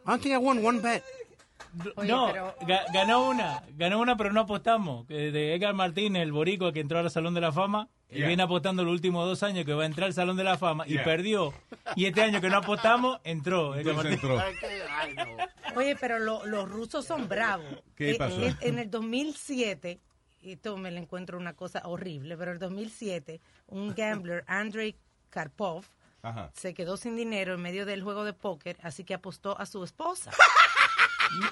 I 0.06 0.10
don't 0.10 0.22
think 0.22 0.34
I 0.34 0.38
won 0.38 0.66
one 0.66 0.82
bet. 0.82 1.04
No, 2.06 2.34
ga- 2.62 2.84
ganó 2.94 3.30
una, 3.30 3.64
ganó 3.76 4.00
una, 4.00 4.16
pero 4.18 4.32
no 4.32 4.42
apostamos. 4.42 5.06
que 5.08 5.32
De 5.32 5.56
Edgar 5.56 5.74
Martínez, 5.74 6.22
el 6.24 6.32
boricua 6.32 6.72
que 6.74 6.80
entró 6.82 7.00
al 7.00 7.10
Salón 7.10 7.34
de 7.34 7.42
la 7.42 7.52
Fama, 7.52 7.90
y 8.10 8.18
Yeah. 8.18 8.28
viene 8.28 8.44
apostando 8.44 8.84
los 8.84 8.94
últimos 8.94 9.26
dos 9.26 9.42
años 9.42 9.66
que 9.66 9.74
va 9.74 9.84
a 9.84 9.86
entrar 9.88 10.06
al 10.08 10.14
Salón 10.14 10.38
de 10.38 10.44
la 10.44 10.58
Fama 10.58 10.86
y 10.88 10.92
Yeah. 10.94 11.04
perdió. 11.04 11.54
Y 11.96 12.06
este 12.06 12.22
año 12.22 12.42
que 12.42 12.50
no 12.50 12.58
apostamos, 12.58 13.20
entró. 13.24 13.72
Martínez. 13.72 14.20
Oye, 15.76 15.96
pero 15.96 16.20
lo- 16.20 16.46
los 16.46 16.70
rusos 16.70 17.06
son 17.06 17.28
bravos. 17.28 17.66
¿Qué 17.96 18.12
Eh, 18.12 18.16
pasó? 18.18 18.40
eh, 18.42 18.56
En, 18.62 18.78
el 18.78 18.92
2007, 18.92 20.00
y 20.42 20.52
esto 20.54 20.78
me 20.78 20.92
lo 20.92 21.00
encuentro 21.00 21.38
una 21.40 21.54
cosa 21.54 21.82
horrible, 21.86 22.38
pero 22.38 22.52
en 22.52 22.56
el 22.56 22.60
2007, 22.60 23.42
un 23.68 23.94
gambler, 23.96 24.44
Andrei 24.48 24.96
Karpov, 25.32 25.84
Ajá. 26.22 26.52
se 26.54 26.74
quedó 26.76 26.98
sin 26.98 27.16
dinero 27.16 27.56
en 27.56 27.62
medio 27.62 27.86
del 27.88 28.04
juego 28.04 28.24
de 28.26 28.34
póker, 28.34 28.78
así 28.84 29.04
que 29.04 29.16
apostó 29.16 29.60
a 29.60 29.66
su 29.66 29.84
esposa. 29.84 30.32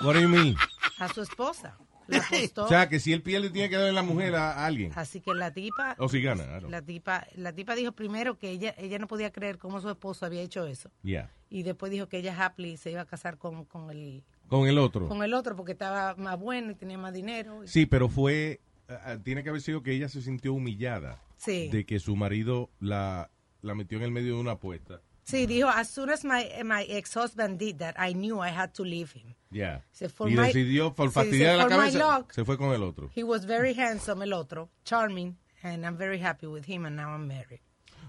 What 0.01 0.13
do 0.13 0.19
you 0.21 0.29
mean? 0.29 0.55
A 0.99 1.07
su 1.13 1.21
esposa. 1.21 1.77
La 2.07 2.17
apostó. 2.17 2.65
O 2.65 2.67
sea, 2.67 2.89
que 2.89 2.99
si 2.99 3.13
él 3.13 3.21
pierde 3.21 3.49
tiene 3.51 3.69
que 3.69 3.77
darle 3.77 3.93
la 3.93 4.01
mujer 4.03 4.35
a, 4.35 4.65
alguien. 4.65 4.91
Así 4.95 5.21
que 5.21 5.33
la 5.33 5.51
tipa, 5.53 5.95
O 5.97 6.09
si 6.09 6.21
gana, 6.21 6.43
claro. 6.43 6.69
la 6.69 6.81
tipa, 6.81 7.25
la 7.35 7.53
tipa 7.53 7.73
dijo 7.75 7.93
primero 7.93 8.37
que 8.37 8.49
ella, 8.49 8.75
ella 8.77 8.99
no 8.99 9.07
podía 9.07 9.31
creer 9.31 9.57
cómo 9.57 9.79
su 9.79 9.89
esposo 9.89 10.25
había 10.25 10.41
hecho 10.41 10.65
eso. 10.65 10.91
Yeah. 11.03 11.31
Y 11.49 11.63
después 11.63 11.91
dijo 11.91 12.07
que 12.09 12.17
ella 12.17 12.35
happily 12.45 12.75
se 12.77 12.91
iba 12.91 13.01
a 13.01 13.05
casar 13.05 13.37
con, 13.37 13.63
con 13.65 13.89
el 13.91 14.23
Con 14.47 14.67
el 14.67 14.77
otro. 14.77 15.07
con 15.07 15.23
el 15.23 15.33
otro 15.33 15.55
porque 15.55 15.71
estaba 15.71 16.15
más 16.15 16.37
bueno 16.37 16.71
y 16.71 16.75
tenía 16.75 16.97
más 16.97 17.13
dinero. 17.13 17.61
Sí, 17.65 17.85
pero 17.85 18.09
fue, 18.09 18.59
ah, 18.89 19.17
tiene 19.23 19.43
que 19.43 19.49
haber 19.49 19.61
sido 19.61 19.81
que 19.81 19.93
ella 19.93 20.09
se 20.09 20.21
sintió 20.21 20.53
humillada 20.53 21.21
Sí. 21.37 21.69
de 21.69 21.85
que 21.85 21.99
su 21.99 22.15
marido 22.15 22.69
la, 22.79 23.31
la 23.61 23.73
metió 23.73 23.97
en 23.97 24.03
el 24.03 24.11
medio 24.11 24.35
de 24.35 24.41
una 24.41 24.51
apuesta. 24.53 25.01
Sí, 25.23 25.45
dijo, 25.45 25.69
as 25.69 25.89
soon 25.89 26.09
as 26.09 26.25
my, 26.25 26.43
my 26.65 26.83
ex-husband 26.89 27.57
did 27.57 27.77
that, 27.77 27.95
I 27.97 28.13
knew 28.13 28.43
I 28.43 28.49
had 28.49 28.71
to 28.73 28.83
leave 28.83 29.11
him. 29.15 29.33
Yeah. 29.51 29.83
Se 29.91 30.05
Y 30.27 30.35
decidió, 30.35 30.93
por 30.95 31.11
fastidiar 31.11 31.57
la 31.57 31.67
cabeza, 31.67 32.19
luck. 32.19 32.31
se 32.31 32.45
fue 32.45 32.57
con 32.57 32.73
el 32.73 32.83
otro. 32.83 33.09
He 33.15 33.23
was 33.23 33.45
very 33.45 33.73
handsome, 33.73 34.23
el 34.23 34.31
otro, 34.33 34.69
charming, 34.85 35.35
and 35.61 35.85
I'm 35.85 35.97
very 35.97 36.19
happy 36.21 36.47
with 36.47 36.63
him, 36.67 36.85
and 36.85 36.95
now 36.95 37.09
I'm 37.13 37.27
married. 37.27 37.59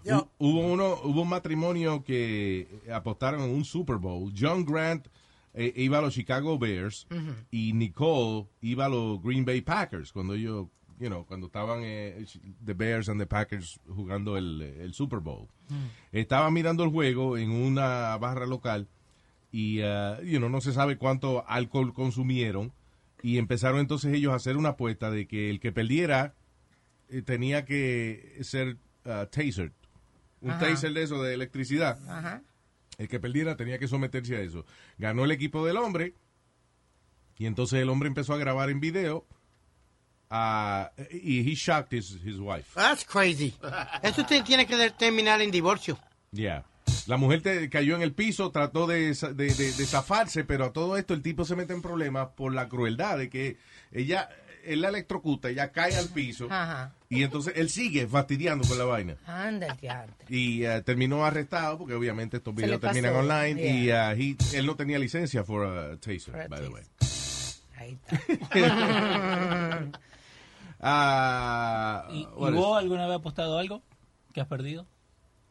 Hu- 0.04 0.28
Hubo 0.38 0.72
uno, 0.72 0.96
hubo 1.04 1.22
un 1.22 1.28
matrimonio 1.28 2.02
que 2.04 2.68
apostaron 2.92 3.42
en 3.42 3.50
un 3.54 3.64
Super 3.64 3.96
Bowl. 3.98 4.32
John 4.36 4.64
Grant 4.64 5.06
eh, 5.54 5.72
iba 5.76 5.98
a 5.98 6.00
los 6.02 6.14
Chicago 6.14 6.58
Bears 6.58 7.06
y 7.50 7.72
Nicole 7.72 8.46
iba 8.62 8.86
a 8.86 8.88
los 8.88 9.20
Green 9.22 9.44
Bay 9.44 9.60
Packers 9.62 10.12
cuando 10.12 10.34
ellos, 10.34 10.66
you 10.98 11.08
know, 11.08 11.24
cuando 11.26 11.46
estaban 11.48 11.80
eh, 11.82 12.24
the 12.64 12.72
Bears 12.74 13.08
and 13.08 13.20
the 13.20 13.26
Packers 13.26 13.78
jugando 13.88 14.36
el, 14.36 14.60
el 14.62 14.92
Super 14.94 15.20
Bowl. 15.20 15.48
Estaba 16.12 16.50
mirando 16.50 16.84
el 16.84 16.90
juego 16.90 17.36
en 17.36 17.50
una 17.50 18.16
barra 18.18 18.46
local 18.46 18.88
y, 19.52 19.82
uh, 19.82 20.20
you 20.22 20.38
know, 20.38 20.48
no 20.48 20.60
se 20.62 20.72
sabe 20.72 20.96
cuánto 20.96 21.46
alcohol 21.46 21.92
consumieron 21.92 22.72
y 23.22 23.36
empezaron 23.38 23.80
entonces 23.80 24.14
ellos 24.14 24.32
a 24.32 24.36
hacer 24.36 24.56
una 24.56 24.70
apuesta 24.70 25.10
de 25.10 25.28
que 25.28 25.50
el 25.50 25.60
que 25.60 25.70
perdiera 25.70 26.34
eh, 27.10 27.20
tenía 27.22 27.64
que 27.66 28.38
ser 28.40 28.78
uh, 29.04 29.26
tasered. 29.30 29.72
Un 30.40 30.52
Ajá. 30.52 30.70
taser 30.70 30.92
de 30.94 31.02
eso, 31.02 31.22
de 31.22 31.34
electricidad. 31.34 31.98
Ajá. 32.08 32.42
El 32.96 33.08
que 33.08 33.20
perdiera 33.20 33.56
tenía 33.56 33.78
que 33.78 33.86
someterse 33.86 34.36
a 34.36 34.40
eso. 34.40 34.64
Ganó 34.98 35.24
el 35.24 35.30
equipo 35.30 35.64
del 35.66 35.76
hombre 35.76 36.14
y 37.36 37.46
entonces 37.46 37.80
el 37.80 37.90
hombre 37.90 38.08
empezó 38.08 38.32
a 38.32 38.38
grabar 38.38 38.70
en 38.70 38.80
video 38.80 39.26
ah, 40.30 40.92
y 41.10 41.40
he 41.40 41.54
shocked 41.54 41.92
his, 41.92 42.12
his 42.24 42.38
wife. 42.38 42.70
That's 42.74 43.04
crazy. 43.04 43.54
Eso 44.02 44.24
tiene 44.24 44.66
que 44.66 44.90
terminar 44.98 45.42
en 45.42 45.50
divorcio. 45.50 45.98
Yeah. 46.32 46.64
La 47.06 47.16
mujer 47.16 47.42
te- 47.42 47.68
cayó 47.68 47.96
en 47.96 48.02
el 48.02 48.12
piso, 48.12 48.50
trató 48.50 48.86
de, 48.86 49.12
de, 49.14 49.32
de- 49.54 49.72
de 49.72 49.86
zafarse, 49.86 50.44
pero 50.44 50.66
a 50.66 50.72
todo 50.72 50.96
esto 50.96 51.14
el 51.14 51.22
tipo 51.22 51.44
se 51.44 51.56
mete 51.56 51.72
en 51.72 51.82
problemas 51.82 52.28
por 52.36 52.54
la 52.54 52.68
crueldad 52.68 53.18
de 53.18 53.28
que 53.28 53.56
ella, 53.90 54.28
él 54.64 54.80
la 54.82 54.88
electrocuta, 54.90 55.48
ella 55.50 55.72
cae 55.72 55.96
al 55.96 56.08
piso 56.08 56.46
Ajá. 56.50 56.92
y 57.08 57.24
entonces 57.24 57.54
él 57.56 57.70
sigue 57.70 58.06
fastidiando 58.06 58.66
con 58.68 58.78
la 58.78 58.84
vaina. 58.84 59.16
Anda. 59.26 59.76
Y 60.28 60.64
eh, 60.64 60.80
terminó 60.82 61.24
arrestado 61.26 61.78
porque 61.78 61.94
obviamente 61.94 62.36
estos 62.36 62.54
videos 62.54 62.80
terminan 62.80 63.16
online 63.16 63.60
y 63.68 63.90
uh, 63.90 63.94
he- 64.16 64.36
él 64.58 64.64
no 64.66 64.76
tenía 64.76 64.98
licencia 65.00 65.42
for 65.42 65.66
a 65.66 65.96
taser, 65.96 66.20
For 66.32 66.40
a 66.42 66.48
by 66.48 66.60
the 66.60 66.68
way. 66.68 66.82
Ahí 67.78 67.98
está. 68.10 69.82
Ah, 70.84 72.08
¿Y, 72.10 72.22
y 72.22 72.26
vos 72.34 72.76
alguna 72.76 73.06
vez 73.06 73.16
apostado 73.16 73.56
algo 73.56 73.82
que 74.32 74.40
has 74.40 74.48
perdido? 74.48 74.84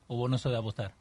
¿O 0.07 0.17
vos 0.17 0.29
no 0.29 0.37
de 0.51 0.57
apostar? 0.57 0.93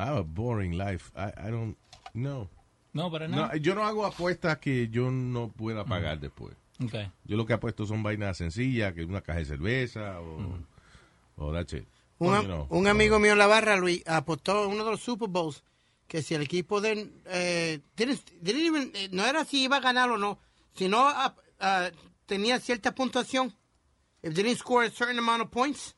I 0.00 0.06
have 0.06 0.16
a 0.18 0.22
boring 0.22 0.72
life. 0.78 1.10
I, 1.16 1.32
I 1.48 1.50
don't 1.50 1.76
no. 2.14 2.48
No, 2.92 3.10
para 3.10 3.28
nada. 3.28 3.48
No, 3.52 3.56
yo 3.56 3.74
no 3.74 3.84
hago 3.86 4.04
apuestas 4.06 4.58
que 4.58 4.88
yo 4.88 5.10
no 5.10 5.48
pueda 5.48 5.84
pagar 5.84 6.18
después. 6.18 6.54
Okay. 6.84 7.10
Yo 7.24 7.36
lo 7.36 7.44
que 7.46 7.52
apuesto 7.52 7.86
son 7.86 8.02
vainas 8.02 8.36
sencillas, 8.38 8.94
que 8.94 9.04
una 9.04 9.20
caja 9.20 9.38
de 9.40 9.44
cerveza 9.44 10.20
o, 10.20 10.58
o 11.36 11.52
that's 11.52 11.72
it. 11.74 11.86
Un, 12.18 12.34
You 12.34 12.42
know. 12.44 12.66
un 12.70 12.86
amigo 12.88 13.18
mío 13.18 13.32
en 13.32 13.38
la 13.38 13.46
barra, 13.46 13.76
Luis, 13.76 14.02
apostó 14.06 14.64
en 14.64 14.72
uno 14.72 14.84
de 14.84 14.90
los 14.92 15.00
Super 15.00 15.28
Bowls 15.28 15.62
que 16.08 16.22
si 16.22 16.34
el 16.34 16.42
equipo 16.42 16.80
de... 16.80 17.08
Eh, 17.26 17.80
didn't- 17.96 18.24
didn't 18.40 18.64
even- 18.66 18.90
eh, 18.94 19.08
no 19.12 19.24
era 19.24 19.44
si 19.44 19.62
iba 19.64 19.76
a 19.76 19.80
ganar 19.80 20.10
o 20.10 20.18
no, 20.18 20.38
sino 20.74 20.98
ah, 21.08 21.34
ah, 21.60 21.90
tenía 22.26 22.58
cierta 22.58 22.94
puntuación. 22.94 23.54
If 24.22 24.34
they 24.34 24.42
didn't 24.42 24.58
score 24.58 24.84
a 24.86 24.90
certain 24.90 25.18
amount 25.18 25.42
of 25.42 25.50
points, 25.50 25.94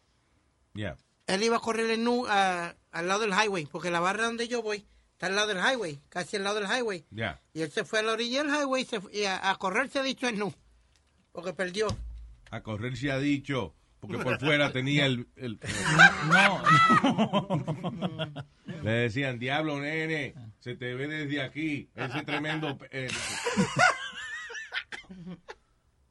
Yeah. 0.74 0.96
él 1.26 1.42
iba 1.42 1.56
a 1.56 1.60
correr 1.60 1.90
en 1.90 2.04
nu, 2.04 2.24
ah, 2.28 2.74
al 2.92 3.08
lado 3.08 3.20
del 3.22 3.32
highway, 3.32 3.66
porque 3.66 3.90
la 3.90 4.00
barra 4.00 4.24
donde 4.26 4.46
yo 4.48 4.62
voy 4.62 4.86
está 5.12 5.26
al 5.26 5.34
lado 5.36 5.48
del 5.48 5.58
highway, 5.58 6.00
casi 6.08 6.36
al 6.36 6.44
lado 6.44 6.60
del 6.60 6.68
highway. 6.70 7.04
Yeah. 7.10 7.40
Y 7.54 7.62
él 7.62 7.70
se 7.72 7.84
fue 7.84 7.98
a 7.98 8.02
la 8.02 8.12
orilla 8.12 8.42
del 8.44 8.54
highway 8.54 8.82
y, 8.82 8.86
se 8.86 9.00
fue- 9.00 9.14
y 9.16 9.24
a, 9.24 9.50
a 9.50 9.54
correr 9.56 9.88
se 9.90 9.98
ha 9.98 10.02
dicho 10.02 10.28
en 10.28 10.38
nu, 10.38 10.52
porque 11.32 11.52
perdió. 11.52 11.88
A 12.50 12.60
correr 12.62 12.96
se 12.96 13.10
ha 13.10 13.18
dicho, 13.18 13.74
porque 14.00 14.18
por 14.18 14.38
fuera 14.38 14.72
tenía 14.72 15.06
el... 15.06 15.26
el- 15.36 15.58
No, 16.28 16.62
Le 18.82 18.90
decían, 18.90 19.38
diablo, 19.38 19.78
nene, 19.80 20.34
se 20.60 20.74
te 20.76 20.94
ve 20.94 21.06
desde 21.08 21.40
aquí, 21.42 21.88
ese 21.94 22.22
tremendo... 22.24 22.76
eh, 22.90 23.08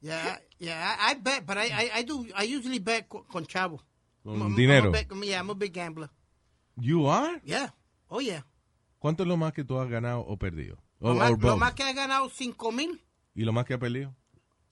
Yeah, 0.00 0.40
yeah, 0.58 0.96
I, 0.98 1.12
I 1.12 1.14
bet, 1.14 1.46
but 1.46 1.56
I, 1.58 1.66
I, 1.70 1.90
I 2.00 2.02
do, 2.02 2.26
I 2.34 2.42
usually 2.44 2.80
bet 2.80 3.08
con, 3.08 3.22
con 3.24 3.46
chavo. 3.46 3.80
Con 4.24 4.34
I'm- 4.34 4.42
I'm 4.46 4.52
a 4.52 4.56
dinero. 4.56 4.92
yeah, 5.22 5.38
I'm 5.40 5.50
a 5.50 5.54
big 5.54 5.72
gambler. 5.72 6.08
You 6.76 7.08
are? 7.10 7.40
Yeah, 7.44 7.74
oh 8.08 8.20
yeah. 8.20 8.44
¿Cuánto 8.98 9.22
es 9.24 9.28
lo 9.28 9.36
más 9.36 9.52
que 9.52 9.64
tú 9.64 9.78
has 9.80 9.88
ganado 9.88 10.20
o 10.20 10.36
perdido? 10.38 10.76
O, 11.00 11.08
Lo 11.08 11.14
más, 11.16 11.30
lo 11.40 11.56
más 11.56 11.74
que 11.74 11.82
he 11.88 11.92
ganado, 11.94 12.28
5 12.30 12.70
mil, 12.72 13.00
¿Y 13.34 13.44
lo 13.44 13.52
más 13.52 13.64
que 13.64 13.74
has 13.74 13.80
perdido? 13.80 14.14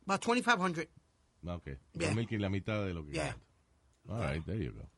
about 0.06 0.20
2,500. 0.24 0.86
Ah, 1.46 1.54
Ok, 1.56 1.66
Yeah. 1.94 2.08
2000 2.10 2.26
que 2.28 2.34
es 2.36 2.40
la 2.40 2.48
mitad 2.50 2.84
de 2.84 2.94
lo 2.94 3.04
que 3.04 3.12
Yeah. 3.12 3.36
All 4.08 4.20
right, 4.20 4.44
there 4.44 4.58
you 4.62 4.72
go. 4.72 4.88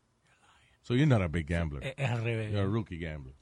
So 0.83 0.95
you're 0.95 1.07
not 1.07 1.23
a 1.23 1.29
big 1.29 1.47
gambler. 1.47 1.83
Es- 1.85 1.95
es 1.97 2.11
al 2.11 2.23
revés. 2.25 2.51
You're 2.53 2.65
a 2.65 2.71
rookie 2.71 2.99
gambler. 2.99 3.35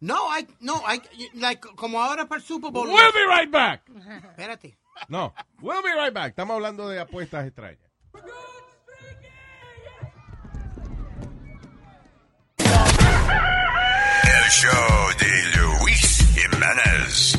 No, 0.00 0.14
I, 0.30 0.46
no, 0.60 0.82
I, 0.86 1.00
like, 1.34 1.60
como 1.76 2.00
ahora 2.02 2.26
para 2.28 2.40
el 2.40 2.46
Super 2.46 2.70
Bowl. 2.70 2.86
We'll 2.88 3.12
be 3.12 3.26
right 3.26 3.50
back. 3.50 3.82
Espérate. 4.36 4.76
No, 5.08 5.32
we'll 5.60 5.82
be 5.82 5.92
right 5.94 6.12
back. 6.12 6.30
Estamos 6.30 6.54
hablando 6.54 6.88
de 6.88 6.98
apuestas 7.00 7.46
extrañas. 7.46 7.80
el 14.46 14.52
show 14.52 14.70
de 15.18 15.58
Luis 15.58 16.24
Jiménez. 16.34 17.38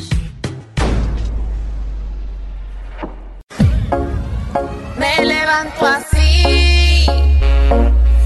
Me 4.97 5.25
levanto 5.25 5.85
así, 5.85 7.05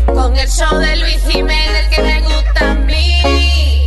con 0.08 0.36
el 0.36 0.50
show 0.50 0.76
de 0.80 0.96
Luis 0.98 1.22
Jiménez 1.28 1.90
que 1.90 2.02
me 2.02 2.22
gusta 2.22 2.72
a 2.72 2.76
mí. 2.76 3.86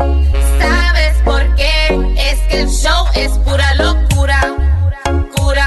¿Sabes 0.60 1.16
por 1.24 1.42
qué? 1.56 2.14
Es 2.16 2.38
que 2.48 2.60
el 2.60 2.68
show 2.68 3.06
es 3.14 3.32
pura 3.38 3.74
locura. 3.74 4.54
Cura, 5.34 5.66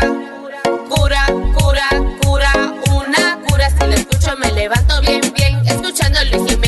cura, 0.89 1.25
cura, 1.57 1.87
cura, 2.23 2.51
una 2.91 3.39
cura. 3.49 3.69
Si 3.71 3.87
lo 3.87 3.93
escucho 3.93 4.37
me 4.37 4.51
levanto 4.53 5.01
bien, 5.01 5.21
bien, 5.35 5.61
escuchando 5.67 6.19
a 6.19 6.23
Luis 6.23 6.49
Jiménez. 6.49 6.66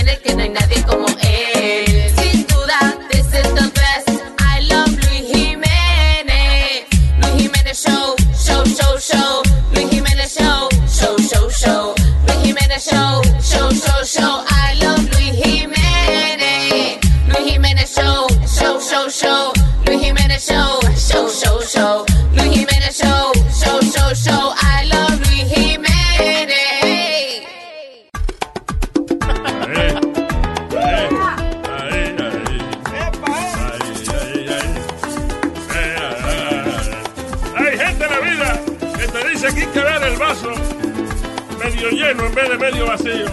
De 42.47 42.57
medio 42.57 42.85
vacío. 42.85 43.25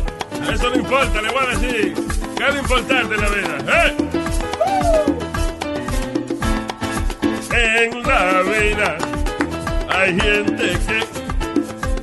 Eso 0.53 0.71
no 0.71 0.77
importa, 0.77 1.23
le 1.23 1.29
voy 1.31 1.45
a 1.45 1.57
decir. 1.57 1.95
¿Qué 2.37 2.47
es 2.47 2.55
lo 2.55 2.61
importante 2.61 3.15
en 3.15 3.21
la 3.21 3.29
vida? 3.29 3.57
¿eh? 3.69 3.97
En 7.53 8.03
la 8.03 8.43
vida 8.43 8.99
hay 9.89 10.21
gente 10.21 10.79
que 10.87 11.01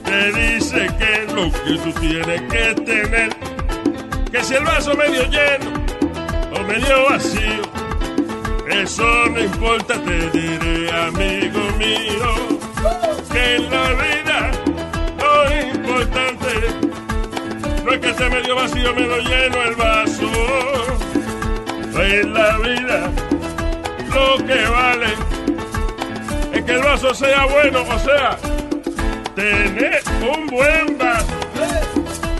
te 0.03 0.31
dice 0.31 0.89
que 0.97 1.33
lo 1.33 1.51
que 1.51 1.77
tú 1.83 1.99
tienes 1.99 2.41
que 2.41 2.81
tener, 2.81 3.35
que 4.31 4.43
si 4.43 4.55
el 4.55 4.63
vaso 4.63 4.95
medio 4.95 5.23
lleno 5.29 5.71
o 6.55 6.63
medio 6.63 7.09
vacío, 7.09 7.61
eso 8.69 9.29
no 9.29 9.39
importa, 9.39 9.93
te 10.03 10.29
diré, 10.31 10.91
amigo 10.91 11.59
mío, 11.77 12.59
que 13.31 13.55
en 13.55 13.69
la 13.69 13.93
vida 13.93 14.51
lo 15.19 15.61
importante 15.61 16.82
no 17.83 17.93
es 17.93 17.99
que 17.99 18.09
esté 18.09 18.29
medio 18.29 18.55
vacío, 18.55 18.93
medio 18.93 19.17
lleno 19.19 19.63
el 19.63 19.75
vaso. 19.75 20.29
En 21.95 22.33
la 22.33 22.57
vida 22.57 23.11
lo 24.13 24.37
que 24.45 24.65
vale 24.65 25.13
es 26.53 26.63
que 26.63 26.71
el 26.71 26.81
vaso 26.81 27.13
sea 27.13 27.45
bueno, 27.45 27.81
o 27.81 27.99
sea, 27.99 28.37
tener 29.35 30.01
un 30.21 30.47
buen 30.47 30.97
vaso. 30.97 31.27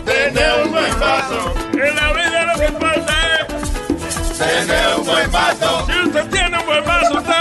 Tener 0.04 0.64
un 0.64 0.72
buen 0.72 1.00
vaso. 1.00 1.54
En 1.72 1.96
la 1.96 2.12
vida 2.12 2.52
lo 2.52 2.60
que 2.60 2.66
importa 2.66 3.14
es 3.40 4.38
Tener 4.38 4.98
un 4.98 5.06
buen 5.06 5.30
vaso. 5.30 5.86
Si 5.86 6.08
usted 6.08 6.30
tiene 6.30 6.58
un 6.58 6.66
buen 6.66 6.84
vaso, 6.84 7.18
usted 7.18 7.33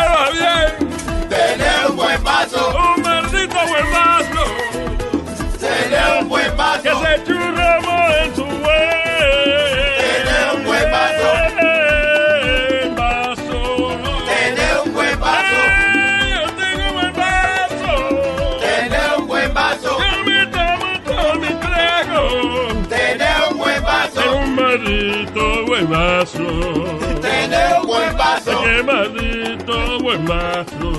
vaso. 28.85 29.13
Qué 29.13 29.19
maldito 29.19 29.99
buen 29.99 30.25
vaso. 30.25 30.91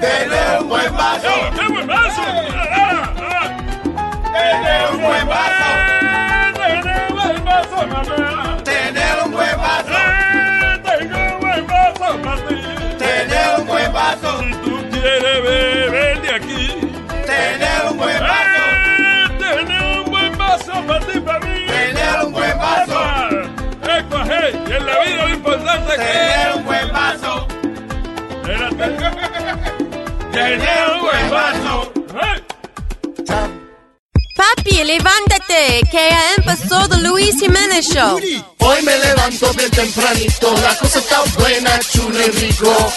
Tener 0.00 0.62
un 0.62 0.68
buen 0.68 0.96
vaso. 0.96 1.28
¡Oh, 1.28 1.50
¡Qué 1.54 1.68
buen 1.72 1.86
vaso! 1.86 2.22
Ah, 2.24 3.12
ah. 3.18 3.56
Tener 4.32 4.90
un 4.92 5.02
buen 5.02 5.28
vaso. 5.28 5.68
Tener 6.54 7.10
un 7.10 7.16
buen 7.16 7.44
vaso, 7.44 7.86
mamá. 7.86 8.58
Tener 8.64 9.24
un 9.24 9.32
buen 9.32 9.56
vaso. 9.58 9.92
Eh, 9.92 10.80
Tengo 10.84 11.18
un 11.34 11.40
buen 11.40 11.66
vaso 11.66 12.22
para 12.22 12.48
ti. 12.48 12.56
Tener 12.98 13.60
un 13.60 13.66
buen 13.66 13.92
vaso. 13.92 14.67
Y 24.52 24.72
en 24.72 24.86
la 24.86 25.00
vida 25.00 25.26
lo 25.26 25.34
importante 25.34 25.92
es 25.92 25.98
que 25.98 26.04
Tener 26.08 26.56
un 26.56 26.64
buen 26.64 26.92
vaso. 26.92 27.46
Tener 30.32 30.90
un 30.94 31.00
buen 31.00 31.30
vaso. 31.30 31.92
Papi, 34.36 34.84
levántate, 34.84 35.80
que 35.90 36.08
ya 36.10 36.34
empezó 36.36 36.88
The 36.88 36.98
Luis 36.98 37.38
Jiménez 37.40 37.88
Show. 37.88 38.20
Hoy 38.60 38.82
me 38.82 38.98
levanto 38.98 39.52
bien 39.54 39.70
tempranito, 39.70 40.54
la 40.62 40.76
cosa 40.76 41.00
está 41.00 41.22
buena, 41.38 41.78
chulo 41.80 42.18
y 42.18 42.30
rico. 42.30 42.92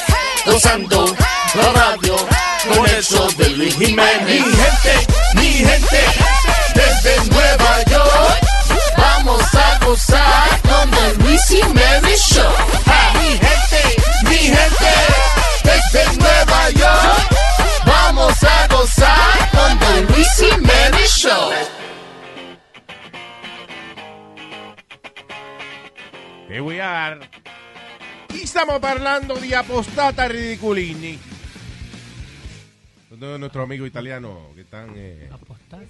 Gozando 0.45 1.15
la 1.56 1.72
radio 1.73 2.15
con 2.73 2.86
el 2.88 3.03
show 3.03 3.28
de 3.38 3.49
Luis 3.49 3.76
Jiménez. 3.76 4.23
Mi 4.26 4.38
gente, 4.38 5.07
mi 5.36 5.52
gente, 5.53 6.06
desde 6.76 7.26
Nueva 7.32 7.84
York, 7.90 8.40
a 9.82 9.86
gozar 9.86 10.62
con 10.62 10.94
el 11.06 11.18
Luis 11.20 11.41
Jiménez 11.48 12.20
Show. 12.28 12.53
Ah, 12.86 13.14
Mi 13.16 13.30
gente, 13.32 14.02
mi 14.30 14.38
gente, 14.38 14.94
desde 15.64 16.18
Nueva 16.18 16.70
York, 16.72 17.30
vamos 17.86 18.44
a 18.44 18.68
gozar 18.68 19.49
con 19.52 19.95
el 19.95 20.06
Luis 20.08 20.28
Jiménez 20.38 21.12
Show. 21.16 21.52
Here 26.49 26.62
we 26.62 26.82
are. 26.82 27.20
Y 28.34 28.45
stiamo 28.48 28.80
parlando 28.80 29.36
di 29.36 29.53
apostata 29.53 30.28
ridiculini. 30.28 31.18
Todos 33.10 33.40
nuestros 33.40 33.64
amigos 33.64 33.88
italianos 33.88 34.53
que 34.56 34.62
están 34.62 34.94
eh, 34.95 35.30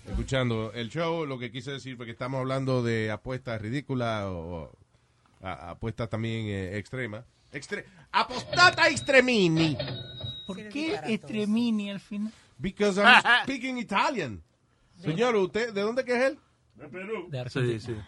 escuchando 0.08 0.72
el 0.74 0.90
show, 0.90 1.26
lo 1.26 1.38
que 1.40 1.52
quise 1.52 1.72
decir 1.72 1.95
fue 1.98 2.06
que 2.06 2.12
estamos 2.12 2.40
hablando 2.40 2.84
de 2.84 3.12
apuestas 3.12 3.62
ridículas 3.62 4.26
o, 4.26 4.72
a- 5.41 5.72
apuestas 5.72 6.10
también 6.10 6.45
eh, 6.48 6.78
extremas. 6.78 7.24
Extre 7.52 7.86
apostata 8.12 8.88
extremini. 8.90 9.78
¿Por 10.48 10.70
qué 10.70 10.99
Estremini 11.06 11.90
al 11.90 11.99
final? 11.99 12.32
Because 12.58 12.99
I'm 13.02 13.22
speaking 13.44 13.78
Italian. 13.78 14.41
Señor, 14.99 15.36
¿usted 15.36 15.74
de 15.74 15.82
dónde 15.82 16.06
que 16.06 16.16
es 16.16 16.24
él? 16.32 16.40
De 16.76 16.88
Perú. 16.88 17.28
De 17.30 17.40
Argentina. 17.40 18.08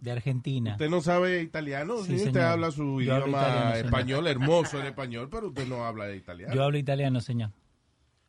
De 0.00 0.10
Argentina. 0.10 0.72
¿Usted 0.72 0.88
no 0.90 1.00
sabe 1.02 1.42
italiano? 1.42 1.98
Sí, 2.02 2.18
Sí, 2.18 2.26
usted 2.26 2.40
habla 2.40 2.70
su 2.70 3.00
Yo 3.02 3.16
idioma 3.18 3.38
italiano, 3.40 3.74
español, 3.74 4.26
hermoso 4.26 4.80
en 4.80 4.86
español, 4.86 5.28
pero 5.30 5.48
usted 5.48 5.66
no 5.66 5.84
habla 5.84 6.06
de 6.06 6.16
italiano. 6.16 6.54
Yo 6.54 6.62
hablo 6.64 6.78
italiano, 6.78 7.20
señor. 7.20 7.50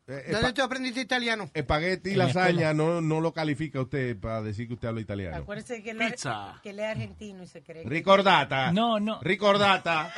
Eh, 0.07 0.23
¿Dónde 0.31 0.49
espa- 0.49 0.53
tú 0.53 0.61
aprendiste 0.61 1.01
italiano? 1.01 1.49
espagueti 1.53 2.11
y 2.11 2.15
lasaña 2.15 2.73
no, 2.75 3.01
no 3.01 3.21
lo 3.21 3.33
califica 3.33 3.81
usted 3.81 4.15
para 4.19 4.41
decir 4.43 4.67
que 4.67 4.75
usted 4.75 4.87
habla 4.89 5.01
italiano. 5.01 5.35
Acuérdese 5.37 5.81
que 5.81 5.91
él, 5.91 6.01
es- 6.01 6.23
que 6.61 6.69
él 6.69 6.79
es 6.79 6.85
argentino 6.85 7.41
y 7.43 7.47
se 7.47 7.63
cree. 7.63 7.81
que- 7.83 7.89
Ricordata. 7.89 8.71
No, 8.71 8.99
no. 8.99 9.19
Ricordata. 9.21 10.13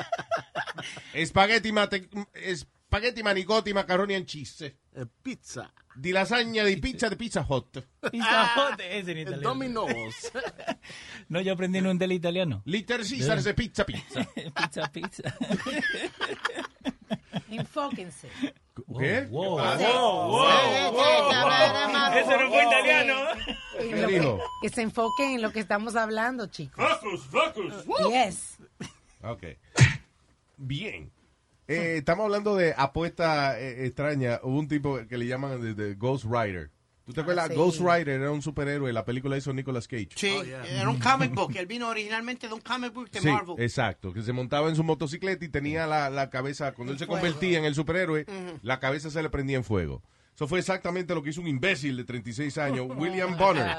Spaghetti, 1.26 1.72
mate, 1.72 2.10
spaghetti 2.56 3.24
manicotti, 3.24 3.74
macaroni 3.74 4.16
and 4.16 4.26
cheese. 4.26 4.76
pizza. 5.22 5.72
Di 5.96 6.12
lasagna 6.12 6.64
di 6.64 6.78
pizza 6.78 7.08
di 7.10 7.16
pizza 7.16 7.44
hot. 7.48 7.84
Pizza 8.12 8.54
Hut, 8.56 8.80
ese 8.82 9.12
en 9.12 9.18
italiano. 9.20 9.42
Domino's. 9.50 10.32
No, 11.30 11.42
yo 11.42 11.54
aprendí 11.54 11.80
en 11.80 11.88
un 11.88 11.98
del 11.98 12.12
italiano. 12.12 12.62
Little 12.66 12.98
Caesars 13.04 13.44
de 13.46 13.54
pizza 13.54 13.84
pizza. 13.86 14.24
pizza, 14.56 14.92
pizza. 14.92 15.24
Enfóquense. 17.50 18.30
¿Qué? 19.00 19.28
Wow, 19.30 19.60
Ah, 19.60 19.78
wow, 19.78 20.32
wow, 20.32 20.92
wow. 20.94 22.18
Ese 22.18 22.38
no 22.38 22.50
fue 22.50 22.64
italiano. 22.64 23.14
¿Qué 23.80 24.08
dijo? 24.08 24.40
Que 24.62 24.70
se 24.70 24.82
enfoquen 24.82 25.32
en 25.32 25.42
lo 25.42 25.52
que 25.52 25.60
estamos 25.60 25.96
hablando, 25.96 26.48
chicos. 26.48 26.86
Focus, 27.02 27.26
focus. 27.26 27.74
Yes. 28.10 28.58
Ok. 29.24 29.44
Bien. 30.58 31.12
Eh, 31.68 31.98
estamos 31.98 32.24
hablando 32.26 32.56
de 32.56 32.74
apuesta 32.78 33.60
eh, 33.60 33.86
extraña. 33.86 34.40
Hubo 34.42 34.58
un 34.58 34.68
tipo 34.70 35.00
que 35.08 35.18
le 35.18 35.28
llaman 35.28 35.62
de, 35.62 35.74
de 35.74 35.96
Ghost 35.96 36.26
Rider. 36.26 36.72
¿Tú 37.08 37.14
te 37.14 37.22
acuerdas? 37.22 37.48
sí. 37.48 37.56
Ghost 37.56 37.80
Rider 37.80 38.10
era 38.20 38.32
un 38.32 38.42
superhéroe. 38.42 38.92
La 38.92 39.06
película 39.06 39.38
hizo 39.38 39.54
Nicolas 39.54 39.88
Cage. 39.88 40.10
Sí, 40.16 40.30
era 40.70 40.90
un 40.90 41.00
comic 41.00 41.34
book. 41.34 41.52
Él 41.56 41.66
vino 41.66 41.88
originalmente 41.88 42.50
de 42.50 42.54
un 42.54 42.60
comic 42.60 42.94
book 42.94 43.10
de 43.10 43.22
Sí, 43.22 43.30
Marvel. 43.30 43.56
exacto. 43.60 44.12
Que 44.12 44.22
se 44.22 44.34
montaba 44.34 44.68
en 44.68 44.76
su 44.76 44.84
motocicleta 44.84 45.46
y 45.46 45.48
tenía 45.48 45.88
la, 45.88 46.10
la 46.10 46.30
cabeza, 46.30 46.74
cuando 46.74 46.92
él 46.92 47.00
se 47.00 47.08
convertía 47.08 47.60
en 47.60 47.64
el 47.66 47.76
superhéroe, 47.76 48.26
la 48.62 48.82
cabeza 48.82 49.10
se 49.10 49.24
le 49.24 49.30
prendía 49.30 49.56
en 49.56 49.64
fuego. 49.64 50.04
Eso 50.36 50.50
fue 50.50 50.60
exactamente 50.60 51.16
lo 51.16 51.24
que 51.24 51.30
hizo 51.32 51.40
un 51.42 51.48
imbécil 51.48 51.96
de 51.98 52.04
36 52.04 52.58
años, 52.58 52.88
William 52.96 53.38
Bonner, 53.38 53.76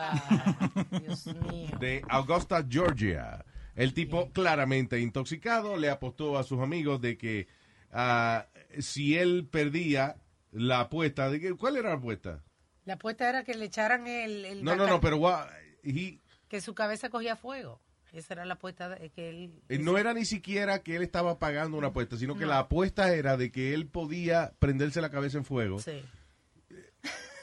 de 1.79 2.03
Augusta, 2.09 2.65
Georgia. 2.69 3.45
El 3.75 3.95
tipo 3.95 4.31
claramente 4.33 4.99
intoxicado 4.99 5.77
le 5.77 5.89
apostó 5.91 6.37
a 6.39 6.43
sus 6.43 6.61
amigos 6.61 7.01
de 7.01 7.17
que 7.17 7.47
ah, 7.93 8.47
si 8.81 9.17
él 9.17 9.47
perdía 9.51 10.17
la 10.51 10.81
apuesta, 10.81 11.31
de 11.31 11.41
que, 11.41 11.55
¿cuál 11.55 11.77
era 11.77 11.91
la 11.91 11.97
apuesta? 11.97 12.43
La 12.89 12.95
apuesta 12.95 13.29
era 13.29 13.45
que 13.45 13.53
le 13.55 13.67
echaran 13.67 14.07
el... 14.07 14.45
el 14.47 14.65
No, 14.65 14.75
no, 14.75 14.87
no, 14.87 14.99
pero 15.01 15.19
what- 15.19 15.47
he- 15.85 16.19
Que 16.49 16.61
su 16.63 16.75
cabeza 16.75 17.11
cogía 17.11 17.37
fuego. 17.37 17.81
Esa 18.15 18.33
era 18.33 18.47
la 18.47 18.55
apuesta 18.55 18.89
de- 18.89 19.11
que 19.11 19.29
él... 19.29 19.53
eh, 19.69 19.79
no 19.79 19.99
era 19.99 20.15
ni 20.15 20.25
siquiera 20.25 20.83
que 20.83 20.97
él 20.97 21.03
estaba 21.03 21.39
pagando 21.39 21.77
una 21.77 21.89
apuesta, 21.89 22.17
sino 22.17 22.35
que 22.37 22.45
No. 22.45 22.49
la 22.53 22.61
apuesta 22.61 23.13
era 23.13 23.37
de 23.37 23.53
que 23.53 23.75
él 23.75 23.87
podía 23.89 24.55
prenderse 24.59 25.03
la 25.03 25.11
cabeza 25.11 25.37
en 25.37 25.45
fuego. 25.45 25.79
Sí. 25.81 26.03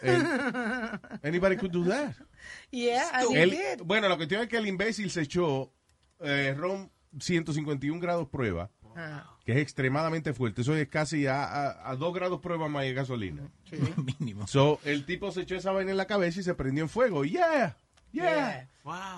And 0.01 0.99
anybody 1.23 1.55
could 1.57 1.71
do 1.71 1.83
that. 1.85 2.13
Yeah, 2.71 3.21
Él- 3.33 3.51
did. 3.51 3.81
bueno, 3.85 4.07
la 4.09 4.17
cuestión 4.17 4.41
es 4.41 4.47
que 4.47 4.57
el 4.57 4.67
imbécil 4.67 5.09
se 5.09 5.21
echó 5.21 5.71
eh, 6.19 6.53
ron 6.57 6.91
151 7.19 7.99
grados 7.99 8.27
prueba, 8.29 8.69
Ah. 8.95 9.29
que 9.45 9.51
es 9.51 9.57
extremadamente 9.57 10.33
fuerte. 10.33 10.61
Eso 10.61 10.75
es 10.75 10.87
casi 10.87 11.27
a, 11.27 11.43
a, 11.43 11.89
a 11.91 11.95
2 11.95 12.13
grados 12.13 12.39
prueba 12.39 12.67
más 12.69 12.83
de 12.83 12.93
gasolina. 12.93 13.41
Mínimo. 14.19 14.47
So, 14.47 14.79
el 14.85 15.05
tipo 15.05 15.31
se 15.31 15.41
echó 15.41 15.55
esa 15.55 15.71
vaina 15.71 15.91
en 15.91 15.97
la 15.97 16.05
cabeza 16.07 16.39
y 16.39 16.43
se 16.43 16.53
prendió 16.53 16.83
en 16.83 16.89
fuego. 16.89 17.25
Yeah, 17.25 17.75
yeah. 18.11 18.67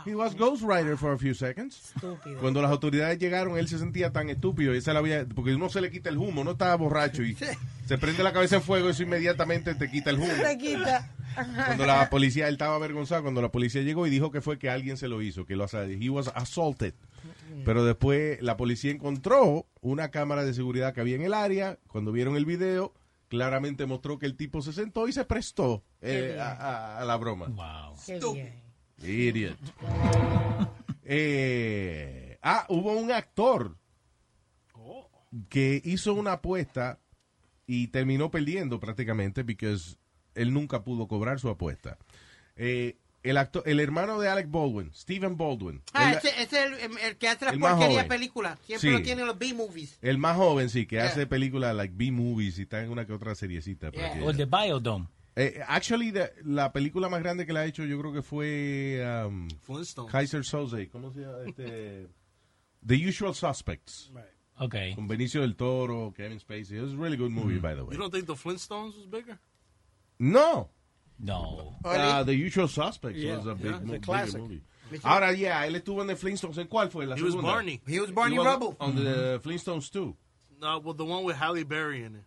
He 0.05 0.15
was 0.15 0.33
Ghost 0.35 0.63
Rider 0.63 0.95
for 0.97 1.11
a 1.13 1.17
few 1.17 1.33
seconds. 1.33 1.91
Estúpido. 1.95 2.39
Cuando 2.39 2.61
las 2.61 2.71
autoridades 2.71 3.19
llegaron, 3.19 3.57
él 3.57 3.67
se 3.67 3.77
sentía 3.77 4.11
tan 4.13 4.29
estúpido. 4.29 4.73
Y 4.73 4.77
esa 4.77 4.93
la 4.93 4.99
había, 4.99 5.25
porque 5.27 5.53
uno 5.53 5.67
se 5.69 5.81
le 5.81 5.91
quita 5.91 6.09
el 6.09 6.17
humo, 6.17 6.43
no 6.45 6.51
estaba 6.51 6.73
borracho 6.75 7.21
y 7.21 7.35
se 7.35 7.97
prende 7.97 8.23
la 8.23 8.31
cabeza 8.31 8.55
en 8.55 8.61
fuego, 8.61 8.89
eso 8.89 9.03
inmediatamente 9.03 9.75
te 9.75 9.91
quita 9.91 10.09
el 10.09 10.19
humo. 10.19 10.33
Se 10.41 10.57
quita. 10.57 11.11
Cuando 11.67 11.85
la 11.85 12.09
policía, 12.09 12.47
él 12.47 12.53
estaba 12.53 12.75
avergonzado 12.75 13.21
cuando 13.23 13.41
la 13.41 13.51
policía 13.51 13.81
llegó 13.83 14.07
y 14.07 14.09
dijo 14.09 14.31
que 14.31 14.39
fue 14.41 14.57
que 14.57 14.69
alguien 14.69 14.95
se 14.97 15.07
lo 15.09 15.21
hizo, 15.21 15.45
que 15.45 15.55
lo 15.57 15.65
asa- 15.65 15.83
he 15.85 16.09
was 16.09 16.31
assaulted. 16.33 16.93
Pero 17.65 17.84
después 17.85 18.41
la 18.41 18.57
policía 18.57 18.91
encontró 18.91 19.65
una 19.81 20.10
cámara 20.11 20.44
de 20.45 20.53
seguridad 20.53 20.94
que 20.94 21.02
había 21.02 21.15
en 21.15 21.23
el 21.23 21.34
área. 21.34 21.77
Cuando 21.88 22.11
vieron 22.11 22.35
el 22.35 22.45
video, 22.45 22.94
claramente 23.30 23.85
mostró 23.85 24.18
que 24.19 24.26
el 24.26 24.35
tipo 24.38 24.61
se 24.61 24.73
sentó 24.73 25.07
y 25.07 25.14
se 25.14 25.26
prestó 25.26 25.84
eh, 26.02 26.38
a, 26.39 26.52
a- 26.52 26.99
a 27.02 27.06
la 27.06 27.15
broma. 27.18 27.48
Qué 28.06 28.19
bien. 28.34 28.64
Idiot. 29.03 29.57
Eh, 31.10 32.38
ah, 32.41 32.65
hubo 32.68 32.91
un 32.91 33.11
actor 33.14 33.77
que 35.49 35.81
hizo 35.85 36.14
una 36.14 36.34
apuesta 36.34 36.99
y 37.65 37.88
terminó 37.88 38.30
perdiendo 38.30 38.80
prácticamente 38.80 39.44
porque 39.45 39.98
él 40.35 40.53
nunca 40.53 40.84
pudo 40.84 41.07
cobrar 41.07 41.39
su 41.39 41.49
apuesta. 41.49 41.98
Eh, 42.57 42.98
el, 43.29 43.37
actor, 43.37 43.63
el 43.65 43.79
hermano 43.79 44.19
de 44.19 44.27
Alec 44.29 44.49
Baldwin, 44.49 44.91
Stephen 44.93 45.37
Baldwin, 45.37 45.81
Ah, 45.93 46.11
el, 46.11 46.17
ese, 46.17 46.29
ese 46.41 46.63
es 46.63 46.83
el, 46.83 46.97
el 46.97 47.17
que 47.17 47.27
hace 47.27 47.45
las 47.45 47.57
porquerías 47.57 48.05
películas. 48.05 48.57
Siempre 48.65 48.89
Sí. 48.89 48.95
lo 48.97 49.01
tienen 49.01 49.25
los 49.25 49.37
B-movies. 49.37 49.97
el 50.01 50.17
más 50.17 50.35
joven, 50.37 50.69
sí, 50.69 50.85
que 50.85 50.95
Yeah. 50.97 51.05
hace 51.07 51.27
películas 51.27 51.75
like 51.75 51.93
B-movies 51.95 52.59
y 52.59 52.63
está 52.63 52.81
en 52.83 52.89
una 52.91 53.05
que 53.05 53.13
otra 53.13 53.35
seriecita. 53.35 53.87
aquí. 53.87 53.99
O 54.23 54.29
el 54.29 54.37
de 54.37 54.45
Biodome. 54.45 55.07
Eh, 55.35 55.61
actually, 55.67 56.11
the- 56.11 56.31
la 56.45 56.71
película 56.73 57.09
más 57.09 57.21
grande 57.21 57.45
que 57.45 57.53
le 57.53 57.59
ha 57.59 57.65
hecho 57.65 57.85
yo 57.85 57.99
creo 57.99 58.11
que 58.11 58.23
fue 58.23 59.03
um, 59.27 59.47
Flintstones. 59.61 60.11
Kaiser 60.11 60.43
Soze. 60.43 60.89
¿Cómo 60.89 61.11
se 61.13 61.19
llama? 61.21 61.37
Este, 61.45 62.07
The 62.85 63.07
Usual 63.07 63.35
Suspects. 63.35 64.11
Ok. 64.59 64.75
Con 64.95 65.07
Benicio 65.07 65.41
del 65.41 65.55
Toro, 65.55 66.11
Kevin 66.17 66.39
Spacey. 66.39 66.77
It 66.77 66.81
was 66.83 66.93
a 66.93 66.95
really 66.97 67.17
good 67.17 67.29
movie, 67.29 67.59
by 67.59 67.75
the 67.75 67.83
way. 67.83 67.95
You 67.95 68.01
don't 68.01 68.11
think 68.11 68.25
the 68.25 68.33
Flintstones 68.35 68.95
was 68.95 69.07
bigger? 69.07 69.37
No. 70.17 70.71
No. 71.19 71.76
Uh, 71.84 72.23
the 72.23 72.35
Usual 72.35 72.68
Suspects 72.68 73.18
Yeah, 73.18 73.38
was 73.38 73.48
a 73.48 73.56
big, 73.56 73.65
yeah, 73.65 73.72
it's 73.72 73.80
a 73.80 73.85
mo- 73.85 73.91
bigger 73.94 74.06
classic. 74.06 74.41
movie. 74.41 74.61
Me 74.91 74.98
too. 74.99 75.07
Ahora, 75.07 75.34
yeah, 75.34 75.65
él 75.65 75.76
estuvo 75.76 76.02
en 76.02 76.07
The 76.07 76.15
Flintstones. 76.15 76.57
¿En 76.57 76.68
cuál 76.68 76.89
fue? 76.89 77.06
¿La 77.06 77.15
He 77.15 77.22
was 77.23 77.34
segunda? 77.34 77.52
Barney. 77.52 77.81
He 77.88 77.99
was 77.99 78.11
Barney 78.11 78.35
He 78.35 78.39
was 78.39 78.45
Rubble. 78.48 78.77
On 78.80 78.95
the 78.95 79.39
Flintstones 79.44 79.89
2. 79.91 80.15
No, 80.61 80.80
well, 80.80 80.94
the 80.94 81.03
one 81.06 81.23
with 81.23 81.35
Halle 81.35 81.64
Berry 81.64 82.03
in 82.03 82.15
it. 82.15 82.23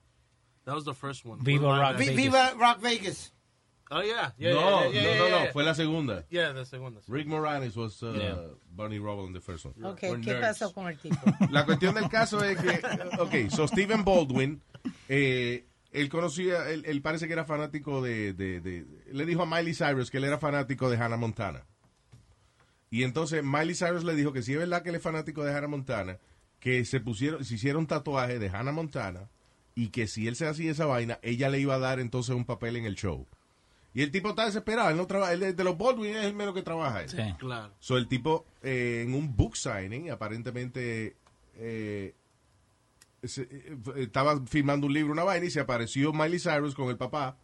That 0.66 0.74
was 0.74 0.84
the 0.84 0.94
first 0.94 1.24
one. 1.24 1.38
Viva 1.42 1.66
With 1.68 1.78
Rock 1.78 1.94
live 1.94 1.98
Vi- 1.98 2.04
action. 2.04 2.16
Viva 2.16 2.52
Rock 2.58 2.80
Vegas. 2.80 3.32
Oh, 3.92 4.02
yeah. 4.02 4.30
yeah 4.38 4.52
no, 4.52 4.60
yeah, 4.60 4.60
yeah, 4.60 4.80
no, 4.82 4.90
yeah, 4.90 5.18
no, 5.18 5.26
yeah, 5.26 5.44
no. 5.46 5.50
Fue 5.52 5.64
la 5.64 5.72
segunda. 5.72 6.24
Yeah, 6.30 6.52
the 6.52 6.64
segunda. 6.64 7.00
Rick 7.08 7.26
Moranis 7.26 7.74
was 7.76 8.00
uh, 8.04 8.12
Yeah. 8.12 8.34
Barney 8.70 9.00
Rubble 9.00 9.26
in 9.26 9.32
the 9.32 9.40
first 9.40 9.64
one. 9.64 9.74
Ok, 9.84 10.02
We're 10.02 10.18
¿qué 10.20 10.34
nerds. 10.34 10.58
pasó 10.60 10.72
con 10.74 10.86
el 10.86 10.96
tipo? 10.96 11.16
La 11.50 11.64
cuestión 11.64 11.94
del 11.94 12.08
caso 12.08 12.40
es 12.44 12.56
que, 12.60 12.80
ok, 13.18 13.50
so 13.50 13.66
Stephen 13.66 14.04
Baldwin, 14.04 14.60
eh, 15.08 15.64
él 15.92 16.08
conocía, 16.08 16.68
él, 16.70 16.84
él 16.86 17.02
parece 17.02 17.26
que 17.26 17.32
era 17.32 17.44
fanático 17.44 18.00
de, 18.02 18.32
de- 18.32 18.60
de- 18.60 18.86
le 19.12 19.26
dijo 19.26 19.42
a 19.42 19.46
Miley 19.46 19.74
Cyrus 19.74 20.10
que 20.10 20.18
él 20.18 20.24
era 20.24 20.38
fanático 20.38 20.88
de 20.90 20.96
Hannah 20.96 21.16
Montana. 21.16 21.64
Y 22.90 23.04
entonces 23.04 23.42
Miley 23.44 23.74
Cyrus 23.74 24.04
le 24.04 24.14
dijo 24.14 24.32
que 24.32 24.42
si 24.42 24.52
es 24.52 24.58
verdad 24.58 24.82
que 24.82 24.88
él 24.90 24.96
es 24.96 25.02
fanático 25.02 25.44
de 25.44 25.52
Hannah 25.56 25.68
Montana, 25.68 26.18
que 26.58 26.84
se 26.84 27.00
pusieron, 27.00 27.44
se 27.44 27.54
hicieron 27.54 27.80
un 27.82 27.86
tatuaje 27.86 28.38
de 28.38 28.48
Hannah 28.48 28.72
Montana 28.72 29.28
y 29.74 29.88
que 29.88 30.06
si 30.06 30.26
él 30.28 30.36
se 30.36 30.46
hacía 30.46 30.72
esa 30.72 30.86
vaina, 30.86 31.18
ella 31.22 31.48
le 31.48 31.60
iba 31.60 31.74
a 31.74 31.78
dar 31.78 32.00
entonces 32.00 32.34
un 32.34 32.44
papel 32.44 32.76
en 32.76 32.84
el 32.84 32.96
show. 32.96 33.26
Y 33.94 34.02
el 34.02 34.10
tipo 34.12 34.30
está 34.30 34.44
desesperado, 34.46 34.90
él 34.90 34.96
no 34.96 35.06
trabaja, 35.06 35.32
él 35.32 35.42
es 35.42 35.56
de 35.56 35.64
los 35.64 35.76
Baldwin 35.76 36.14
es 36.16 36.24
el 36.24 36.34
menos 36.34 36.54
que 36.54 36.62
trabaja. 36.62 37.02
él. 37.02 37.08
Sí. 37.08 37.16
Claro. 37.38 37.72
So, 37.80 37.96
el 37.96 38.06
tipo, 38.08 38.44
eh, 38.62 39.04
en 39.06 39.14
un 39.14 39.34
book 39.36 39.56
signing, 39.56 40.10
aparentemente 40.10 41.16
eh, 41.56 42.14
estaba 43.22 44.40
firmando 44.46 44.86
un 44.86 44.94
libro, 44.94 45.12
una 45.12 45.24
vaina, 45.24 45.46
y 45.46 45.50
se 45.50 45.60
apareció 45.60 46.12
Miley 46.12 46.38
Cyrus 46.38 46.74
con 46.74 46.88
el 46.88 46.96
papá, 46.96 47.36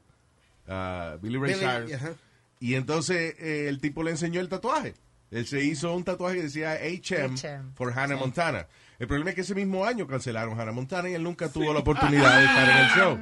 ah, 0.69 1.17
Billy 1.21 1.39
Ray 1.39 1.55
Billy, 1.55 1.67
Cyrus. 1.67 1.93
ajá. 1.93 2.13
Y 2.59 2.75
entonces 2.75 3.35
eh, 3.39 3.69
el 3.69 3.81
tipo 3.81 4.03
le 4.03 4.13
enseñó 4.13 4.41
el 4.41 4.49
tatuaje. 4.49 4.95
Él 5.31 5.47
se 5.47 5.63
hizo 5.63 5.95
un 5.95 6.05
tatuaje 6.05 6.37
que 6.37 6.43
decía 6.45 6.75
HM 6.77 7.35
HM. 7.35 7.75
for 7.75 7.93
Hannah 7.93 8.17
Montana. 8.17 8.67
El 8.99 9.07
problema 9.09 9.29
es 9.31 9.35
que 9.37 9.43
ese 9.43 9.55
mismo 9.55 9.85
año 9.85 10.07
cancelaron 10.07 10.59
Hannah 10.59 10.73
Montana 10.73 11.11
y 11.11 11.15
él 11.15 11.23
nunca 11.23 11.49
tuvo 11.51 11.73
la 11.75 11.81
oportunidad 11.81 12.39
de 12.39 12.45
estar 12.47 12.69
en 12.71 12.77
el 12.79 12.89
show. 12.97 13.19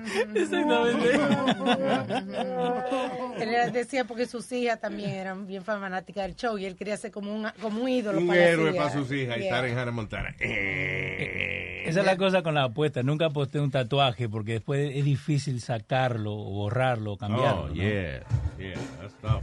Él 3.41 3.49
era- 3.49 3.69
decía 3.71 4.05
porque 4.05 4.27
sus 4.27 4.51
hijas 4.53 4.81
también 4.81 5.11
eran 5.11 5.47
bien 5.49 5.65
fanáticas 5.65 6.27
del 6.27 6.37
show 6.37 6.57
y 6.59 6.65
él 6.67 6.77
quería 6.77 6.97
ser 6.97 7.11
como 7.11 7.35
un, 7.35 7.49
como 7.61 7.83
un 7.83 7.89
ídolo 7.89 8.19
Un 8.21 8.29
para 8.29 8.41
héroe 8.41 8.73
para 8.75 8.91
sus 8.93 9.11
hijas 9.11 9.37
y 9.37 9.41
Yeah. 9.41 9.49
estar 9.49 9.65
en 9.65 9.77
Hannah 9.79 9.91
Montana. 9.91 10.35
Esa 10.39 12.01
es 12.01 12.07
la 12.07 12.17
cosa 12.17 12.43
con 12.43 12.55
la 12.55 12.65
apuesta. 12.65 13.03
Nunca 13.03 13.27
aposté 13.27 13.59
un 13.59 13.71
tatuaje 13.73 14.29
porque 14.29 14.53
después 14.53 14.93
es 14.95 15.05
difícil 15.05 15.61
sacarlo, 15.61 16.33
o 16.35 16.51
borrarlo, 16.51 17.13
o 17.15 17.17
cambiarlo. 17.19 17.63
Oh, 17.65 17.69
¿no? 17.69 17.75
yeah. 17.75 18.21
Yeah, 18.59 18.75
that's 19.01 19.15
tough. 19.21 19.43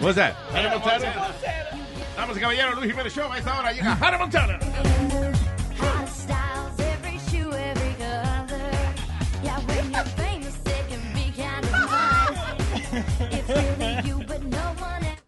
What's 0.00 0.16
that? 0.16 0.34
Hannah 0.52 0.70
Montana. 0.78 1.73
Damas 2.16 2.36
y 2.36 2.40
caballeros, 2.40 2.76
Luis 2.76 2.90
Jiménez 2.90 3.12
Show. 3.12 3.30
A 3.30 3.38
esta 3.38 3.58
hora 3.58 3.72
llega 3.72 3.94
Hannah 4.00 4.18
Montana. 4.18 4.58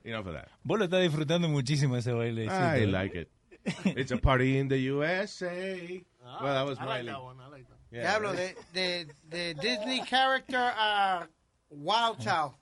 Enough 0.04 0.26
of 0.28 0.34
that. 0.34 0.48
Vos 0.62 0.78
lo 0.78 0.84
estás 0.84 1.02
disfrutando 1.02 1.48
muchísimo 1.48 1.96
ese 1.96 2.12
baile. 2.12 2.44
I 2.46 2.48
sí, 2.48 2.86
like 2.86 3.14
it. 3.16 3.28
It's 3.96 4.12
a 4.12 4.16
party 4.16 4.58
in 4.58 4.68
the 4.68 4.78
USA. 4.78 6.04
well, 6.40 6.54
that 6.54 6.64
was 6.64 6.78
I 6.78 6.84
like 6.84 7.06
that 7.06 7.20
one. 7.22 7.36
I 7.40 7.48
like 7.48 7.66
that. 7.68 7.76
Yeah, 7.90 8.02
Diablo, 8.02 8.32
right? 8.32 8.56
de, 8.72 9.04
de, 9.04 9.54
de 9.54 9.54
Disney 9.54 10.00
character 10.02 10.56
a 10.56 11.26
Wild 11.70 12.20
Child. 12.20 12.52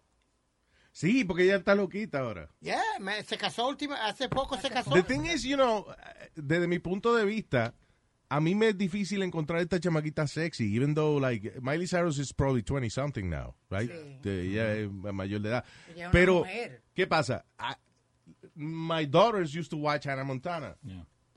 Sí, 0.97 1.25
porque 1.25 1.43
ella 1.43 1.57
está 1.57 1.75
loquita 1.75 2.21
ahora. 2.21 2.49
Yeah, 2.61 2.81
me- 3.01 3.25
se 3.25 3.37
casó 3.37 3.67
última, 3.69 3.97
hace 4.07 4.29
poco 4.29 4.57
se 4.61 4.71
casó. 4.71 4.93
The 4.95 5.03
thing 5.03 5.25
is, 5.27 5.43
you 5.43 5.57
know, 5.57 5.85
desde 6.37 6.69
mi 6.69 6.79
punto 6.79 7.17
de 7.17 7.25
vista, 7.25 7.75
a 8.29 8.41
mí 8.41 8.55
me 8.55 8.69
es 8.69 8.79
difícil 8.79 9.23
encontrar 9.25 9.61
esta 9.61 9.81
chamaquita 9.81 10.29
sexy, 10.29 10.73
even 10.77 10.95
though, 10.95 11.19
like, 11.21 11.61
Miley 11.61 11.89
Cyrus 11.89 12.19
is 12.19 12.33
probably 12.33 12.63
20 12.63 12.89
something 12.91 13.29
now, 13.29 13.57
right? 13.71 13.91
De- 14.23 14.43
Ella 14.53 14.73
es 14.77 14.89
mayor 15.13 15.41
de 15.41 15.49
edad. 15.49 15.65
Ella 15.89 15.95
es 15.95 15.99
una 16.05 16.11
Pero, 16.13 16.35
mujer. 16.39 16.83
¿qué 16.95 17.09
pasa? 17.09 17.45
I- 17.59 17.75
my 18.55 19.05
daughters 19.05 19.53
used 19.53 19.71
to 19.71 19.77
watch 19.77 20.07
Hannah 20.07 20.23
Montana. 20.25 20.77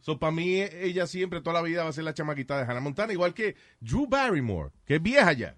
So, 0.01 0.19
para 0.19 0.31
mí, 0.31 0.61
ella 0.61 1.07
siempre, 1.07 1.41
toda 1.41 1.55
la 1.55 1.61
vida, 1.67 1.83
va 1.83 1.89
a 1.89 1.93
ser 1.93 2.03
la 2.03 2.13
chamaquita 2.13 2.57
de 2.59 2.63
Hannah 2.63 2.79
Montana, 2.79 3.11
igual 3.11 3.33
que 3.33 3.55
Drew 3.81 4.05
Barrymore, 4.07 4.69
que 4.85 4.97
es 4.97 5.01
vieja 5.01 5.33
ya. 5.33 5.55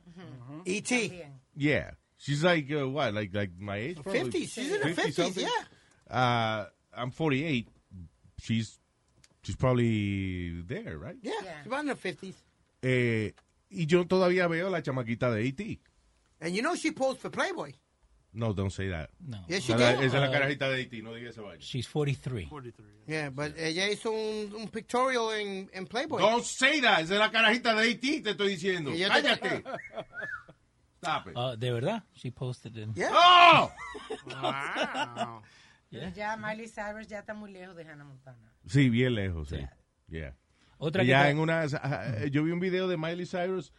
E.T. 0.65 1.27
Yeah. 1.55 1.97
She's 2.19 2.43
like, 2.43 2.69
uh, 2.71 2.87
what, 2.87 3.13
like, 3.13 3.33
like 3.33 3.51
my 3.57 3.77
age? 3.77 3.97
probably? 4.03 4.23
50s. 4.23 4.49
She's 4.51 4.71
in 4.71 4.81
her 4.81 4.89
50s, 4.93 5.13
something? 5.13 5.45
yeah. 5.45 6.15
Uh, 6.15 6.65
I'm 6.93 7.11
48. 7.11 7.67
She's, 8.41 8.77
she's 9.43 9.55
probably 9.55 10.61
there, 10.61 10.97
right? 10.97 11.15
Yeah, 11.21 11.31
she's 11.39 11.67
about 11.67 11.81
in 11.81 11.87
her 11.87 11.95
50s. 11.95 12.33
Eh, 12.83 13.31
y 13.71 13.85
yo 13.85 14.03
todavía 14.05 14.47
veo 14.49 14.69
la 14.69 14.81
chamaquita 14.81 15.31
de 15.33 15.41
E.T. 15.43 15.79
And 16.41 16.55
you 16.55 16.61
know 16.61 16.75
she 16.75 16.91
posed 16.91 17.19
for 17.19 17.29
Playboy. 17.29 17.71
No, 18.33 18.53
don't 18.53 18.69
say 18.71 18.89
that. 18.89 19.09
No. 19.27 19.39
Yes, 19.47 19.63
she 19.63 19.73
did. 19.73 19.81
esa 19.81 20.03
es 20.05 20.13
la 20.13 20.27
Uh, 20.27 20.31
carajita 20.31 20.69
de 20.69 20.75
Haití, 20.83 21.01
no 21.01 21.13
diga 21.13 21.29
esa 21.31 21.41
vaina. 21.41 21.59
She's 21.61 21.87
43. 21.87 22.47
Yeah, 23.07 23.29
but 23.31 23.57
ella 23.57 23.89
hizo 23.89 24.11
un, 24.11 24.53
un 24.55 24.67
pictorial 24.67 25.31
en, 25.33 25.67
en 25.73 25.87
Playboy. 25.87 26.21
Don't 26.21 26.43
say 26.43 26.79
that. 26.81 27.01
Esa 27.01 27.13
es 27.15 27.19
la 27.19 27.31
carajita 27.31 27.73
de 27.73 27.81
Haití, 27.81 28.21
te 28.21 28.31
estoy 28.31 28.49
diciendo. 28.49 28.91
Cállate. 28.91 29.63
Stop 31.01 31.27
it. 31.27 31.33
Uh, 31.37 31.55
¿De 31.55 31.71
verdad? 31.71 32.03
She 32.13 32.29
posted 32.31 32.75
it. 32.77 32.89
Yeah. 32.95 33.09
¡Oh! 33.13 33.71
Wow. 34.27 35.41
Yeah. 35.91 36.09
Ya 36.13 36.37
Miley 36.37 36.67
Cyrus 36.67 37.07
ya 37.07 37.19
está 37.19 37.33
muy 37.33 37.51
lejos 37.51 37.75
de 37.75 37.83
Hannah 37.83 38.03
Montana. 38.05 38.53
Sí, 38.67 38.89
bien 38.89 39.15
lejos, 39.15 39.49
sí. 39.49 39.57
Yeah. 40.07 40.35
Otra 40.77 41.03
ya 41.03 41.23
que- 41.23 41.29
en 41.31 41.39
una, 41.39 41.61
ah, 41.81 42.25
yo 42.31 42.43
vi 42.43 42.51
un 42.51 42.59
video 42.59 42.87
de 42.87 42.95
Miley 42.97 43.25
Cyrus 43.25 43.73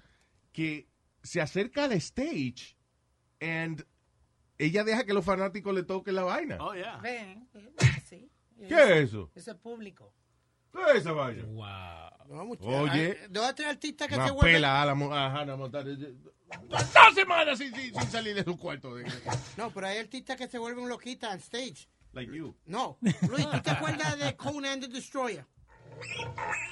que 0.53 0.89
se 1.23 1.41
acerca 1.41 1.85
al 1.85 1.93
stage 1.93 2.77
and 3.41 3.85
ella 4.59 4.83
deja 4.85 5.05
que 5.05 5.15
los 5.15 5.25
fanáticos 5.25 5.73
le 5.75 5.83
toquen 5.85 6.15
la 6.17 6.25
vaina. 6.25 6.57
Oh, 6.61 6.75
yeah. 6.75 6.99
Ven, 6.99 7.49
ven, 7.55 7.71
sí. 8.07 8.31
¿Qué 8.59 8.75
es 8.75 9.09
eso? 9.11 9.31
Eso 9.35 9.53
es 9.53 9.57
público. 9.59 10.13
¿Qué 10.73 10.79
es 10.93 10.97
esa 10.99 11.13
vaina? 11.13 11.45
Wow. 11.47 12.01
No. 12.29 12.43
Oye. 12.83 13.19
Hay 13.23 13.29
dos 13.29 13.49
o 13.49 13.55
tres 13.55 13.69
artistas 13.69 14.07
que 14.09 14.15
se 14.15 14.31
vuelven... 14.31 14.55
pela 14.55 14.83
a, 14.83 14.87
la, 14.87 14.93
a 14.93 15.41
Hannah 15.41 15.57
Montana. 15.57 15.91
Dos 16.69 17.15
semanas 17.15 17.59
sin, 17.59 17.75
sin, 17.75 17.93
sin 17.95 18.11
salir 18.11 18.35
de 18.37 18.45
su 18.45 18.57
cuarto. 18.57 18.95
de- 18.95 19.05
No, 19.57 19.71
pero 19.73 19.87
hay 19.89 19.99
artistas 19.99 20.37
que 20.37 20.47
se 20.49 20.59
vuelven 20.59 20.89
loquitas 20.89 21.33
on 21.33 21.39
stage. 21.41 21.89
Like 22.13 22.33
you. 22.33 22.55
No. 22.67 22.99
Luis, 23.29 23.49
¿tú 23.51 23.61
te 23.63 23.71
acuerdas 23.71 24.19
de 24.19 24.37
Conan 24.37 24.81
the 24.81 24.89
Destroyer? 24.89 25.45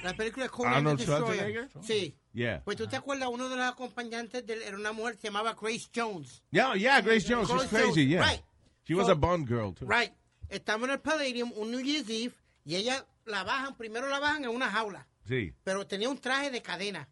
La 0.03 0.13
película 0.13 0.45
de 0.45 0.49
Conan 0.49 0.73
Arnold 0.75 0.99
the 0.99 1.05
Destroyer. 1.05 1.69
Sí. 1.81 2.15
Yeah. 2.33 2.61
Pues 2.63 2.77
tú 2.77 2.87
te 2.87 2.95
acuerdas, 2.95 3.29
uno 3.31 3.49
de 3.49 3.55
los 3.55 3.65
acompañantes 3.65 4.45
de 4.45 4.53
él 4.53 4.61
era 4.61 4.77
una 4.77 4.91
mujer 4.91 5.15
que 5.15 5.21
se 5.21 5.27
llamaba 5.27 5.55
Grace 5.59 5.89
Jones. 5.93 6.41
Yeah, 6.51 6.75
yeah, 6.75 7.01
Grace 7.01 7.25
Jones. 7.27 7.47
She's 7.49 7.57
Grace 7.57 7.69
crazy, 7.69 8.03
Jones, 8.03 8.09
yeah. 8.09 8.21
Right. 8.31 8.43
She 8.85 8.93
was 8.95 9.07
So- 9.07 9.13
a 9.13 9.15
Bond 9.15 9.47
girl, 9.47 9.73
too. 9.73 9.85
Right. 9.87 10.13
Estamos 10.49 10.87
en 10.87 10.93
el 10.95 10.99
Palladium 10.99 11.51
un 11.57 11.69
New 11.71 11.79
Year's 11.81 12.09
Eve 12.09 12.33
y 12.65 12.75
ella 12.75 13.05
la 13.29 13.43
bajan, 13.43 13.75
primero 13.75 14.07
la 14.09 14.19
bajan 14.19 14.43
en 14.43 14.49
una 14.49 14.69
jaula, 14.69 15.07
Sí. 15.27 15.53
pero 15.63 15.87
tenía 15.87 16.09
un 16.09 16.17
traje 16.19 16.51
de 16.51 16.61
cadena. 16.61 17.07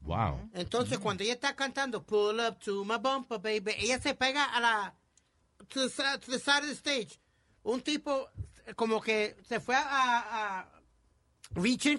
Wow. 0.00 0.50
Entonces, 0.54 0.98
cuando 0.98 1.22
ella 1.24 1.34
está 1.34 1.54
cantando 1.54 2.02
Pull 2.04 2.40
up 2.40 2.58
to 2.60 2.84
my 2.84 2.96
bumper, 2.96 3.38
baby, 3.38 3.74
ella 3.78 4.00
se 4.00 4.14
pega 4.14 4.44
a 4.44 4.60
la 4.60 4.94
to 5.68 5.82
the, 5.82 5.90
side, 5.90 6.18
to 6.20 6.30
the 6.32 6.38
side 6.38 6.60
of 6.60 6.66
the 6.68 6.74
stage. 6.74 7.20
Un 7.64 7.82
tipo 7.82 8.30
eh, 8.66 8.74
como 8.74 9.00
que 9.00 9.36
se 9.46 9.60
fue 9.60 9.74
a, 9.74 9.82
a, 10.60 10.68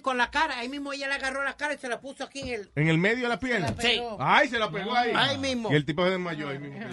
con 0.01 0.17
la 0.17 0.31
cara. 0.31 0.59
Ahí 0.59 0.69
mismo 0.69 0.93
ella 0.93 1.07
le 1.07 1.15
agarró 1.15 1.43
la 1.43 1.57
cara 1.57 1.73
y 1.73 1.77
se 1.77 1.87
la 1.89 1.99
puso 1.99 2.23
aquí 2.23 2.39
en 2.41 2.47
el... 2.49 2.71
¿En 2.75 2.87
el 2.87 2.97
medio 2.97 3.23
de 3.23 3.29
la 3.29 3.39
pierna? 3.39 3.71
La 3.71 3.81
Sí. 3.81 4.01
Ay, 4.19 4.47
se 4.49 4.57
la 4.59 4.71
pegó 4.71 4.95
ahí. 4.95 5.11
Ahí 5.15 5.37
mismo. 5.37 5.71
Y 5.71 5.75
el 5.75 5.85
tipo 5.85 6.03
se 6.03 6.11
desmayó 6.11 6.49
ahí 6.49 6.59
mismo. 6.59 6.87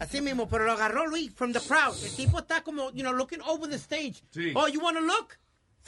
Así 0.00 0.20
mismo, 0.20 0.48
pero 0.48 0.64
lo 0.64 0.72
agarró 0.72 1.06
Luis 1.06 1.32
from 1.34 1.52
the 1.52 1.60
crowd. 1.60 1.94
El 2.02 2.14
tipo 2.16 2.38
está 2.38 2.62
como, 2.62 2.90
you 2.92 3.02
know, 3.02 3.12
looking 3.12 3.40
over 3.42 3.68
the 3.68 3.76
stage. 3.76 4.22
Sí. 4.30 4.52
Oh, 4.54 4.66
you 4.68 4.80
want 4.80 4.96
to 4.96 5.04
look? 5.04 5.36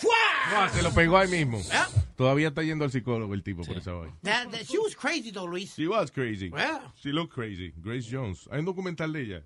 Ah, 0.03 0.69
se 0.73 0.83
lo 0.83 0.91
pegó 0.93 1.17
ahí 1.19 1.29
mismo. 1.29 1.61
Yeah. 1.63 1.89
Todavía 2.17 2.49
está 2.49 2.63
yendo 2.63 2.85
al 2.85 2.91
psicólogo 2.91 3.35
el 3.35 3.43
tipo 3.43 3.63
por 3.65 3.77
esa 3.77 3.93
vaina. 3.93 4.15
That, 4.23 4.51
that- 4.51 4.65
she 4.67 4.79
was 4.79 4.95
crazy 4.95 5.31
though, 5.33 5.47
Luis. 5.49 5.75
She 5.75 5.87
was 5.89 6.11
crazy. 6.11 6.51
Yeah. 6.55 6.81
She 7.03 7.11
looked 7.13 7.33
crazy. 7.35 7.73
Grace 7.81 8.07
Jones. 8.11 8.49
Hay 8.53 8.59
un 8.61 8.65
documental 8.67 9.13
de 9.13 9.21
ella. 9.23 9.43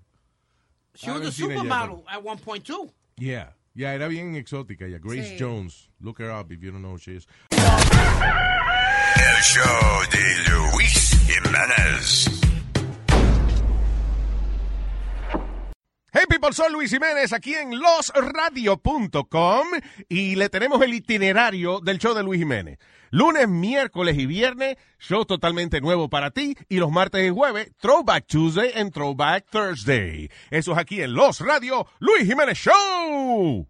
She 0.95 1.09
was 1.11 1.21
a 1.21 1.31
supermodel 1.31 2.03
at 2.09 2.23
one 2.23 2.37
point 2.39 2.65
too. 2.65 2.91
Yeah. 3.17 3.49
Yeah, 3.75 3.93
era 3.93 4.07
bien 4.07 4.35
exótica 4.35 4.85
ella. 4.85 4.97
Grace 4.99 5.29
Sí. 5.31 5.37
Jones. 5.39 5.89
Look 6.01 6.19
her 6.19 6.31
up 6.31 6.51
if 6.51 6.61
you 6.61 6.71
don't 6.71 6.81
know 6.81 6.91
who 6.93 6.97
she 6.99 7.15
is. 7.15 7.27
El 7.51 9.41
show 9.41 10.01
de 10.11 10.51
Luis 10.51 11.11
Jiménez. 11.27 12.48
Hey 16.11 16.23
people, 16.27 16.51
soy 16.53 16.71
Luis 16.71 16.89
Jiménez 16.89 17.33
aquí 17.33 17.53
en 17.53 17.79
losradio.com 17.79 19.67
y 20.07 20.35
le 20.35 20.49
tenemos 20.49 20.81
el 20.81 20.95
itinerario 20.95 21.81
del 21.81 21.99
show 21.99 22.15
de 22.15 22.23
Luis 22.23 22.39
Jiménez. 22.39 22.79
Lunes, 23.11 23.47
miércoles 23.47 24.17
y 24.17 24.25
viernes, 24.25 24.77
show 24.97 25.23
totalmente 25.25 25.81
nuevo 25.81 26.09
para 26.09 26.31
ti 26.31 26.55
y 26.67 26.77
los 26.77 26.89
martes 26.89 27.27
y 27.27 27.29
jueves, 27.29 27.69
Throwback 27.79 28.25
Tuesday 28.25 28.71
and 28.75 28.91
Throwback 28.91 29.51
Thursday. 29.51 30.31
Eso 30.49 30.71
es 30.71 30.79
aquí 30.79 30.99
en 31.03 31.13
Los 31.13 31.41
Radio, 31.41 31.85
Luis 31.99 32.23
Jiménez 32.23 32.57
Show. 32.57 33.67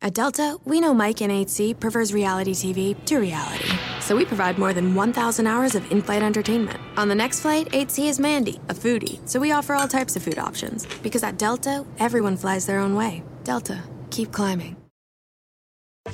At 0.00 0.12
Delta, 0.14 0.58
we 0.64 0.78
know 0.78 0.94
Mike 0.94 1.20
in 1.20 1.32
8C 1.32 1.74
prefers 1.74 2.12
reality 2.12 2.52
TV 2.54 2.94
to 3.06 3.18
reality. 3.18 3.68
So 4.10 4.16
we 4.16 4.24
provide 4.24 4.58
more 4.58 4.72
than 4.72 4.96
1,000 4.96 5.46
hours 5.46 5.76
of 5.76 5.88
in 5.92 6.02
flight 6.02 6.20
entertainment. 6.20 6.80
On 6.96 7.08
the 7.08 7.14
next 7.14 7.42
flight, 7.42 7.68
8C 7.68 8.08
is 8.08 8.18
Mandy, 8.18 8.58
a 8.68 8.74
foodie. 8.74 9.20
So 9.24 9.38
we 9.38 9.52
offer 9.52 9.76
all 9.76 9.86
types 9.86 10.16
of 10.16 10.24
food 10.24 10.36
options. 10.36 10.84
Because 11.00 11.22
at 11.22 11.38
Delta, 11.38 11.84
everyone 12.00 12.36
flies 12.36 12.66
their 12.66 12.80
own 12.80 12.96
way. 12.96 13.22
Delta, 13.44 13.84
keep 14.10 14.32
climbing. 14.32 14.74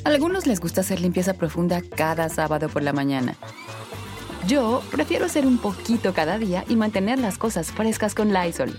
Algunos 0.05 0.47
les 0.47 0.61
gusta 0.61 0.83
hacer 0.83 1.01
limpieza 1.01 1.33
profunda 1.33 1.81
cada 1.81 2.29
sábado 2.29 2.69
por 2.69 2.83
la 2.83 2.93
mañana. 2.93 3.35
Yo 4.47 4.83
prefiero 4.91 5.25
hacer 5.25 5.47
un 5.47 5.57
poquito 5.57 6.13
cada 6.13 6.37
día 6.37 6.67
y 6.69 6.77
mantener 6.77 7.19
las 7.19 7.39
cosas 7.39 7.73
frescas 7.73 8.15
con 8.15 8.31
Lysol. 8.31 8.79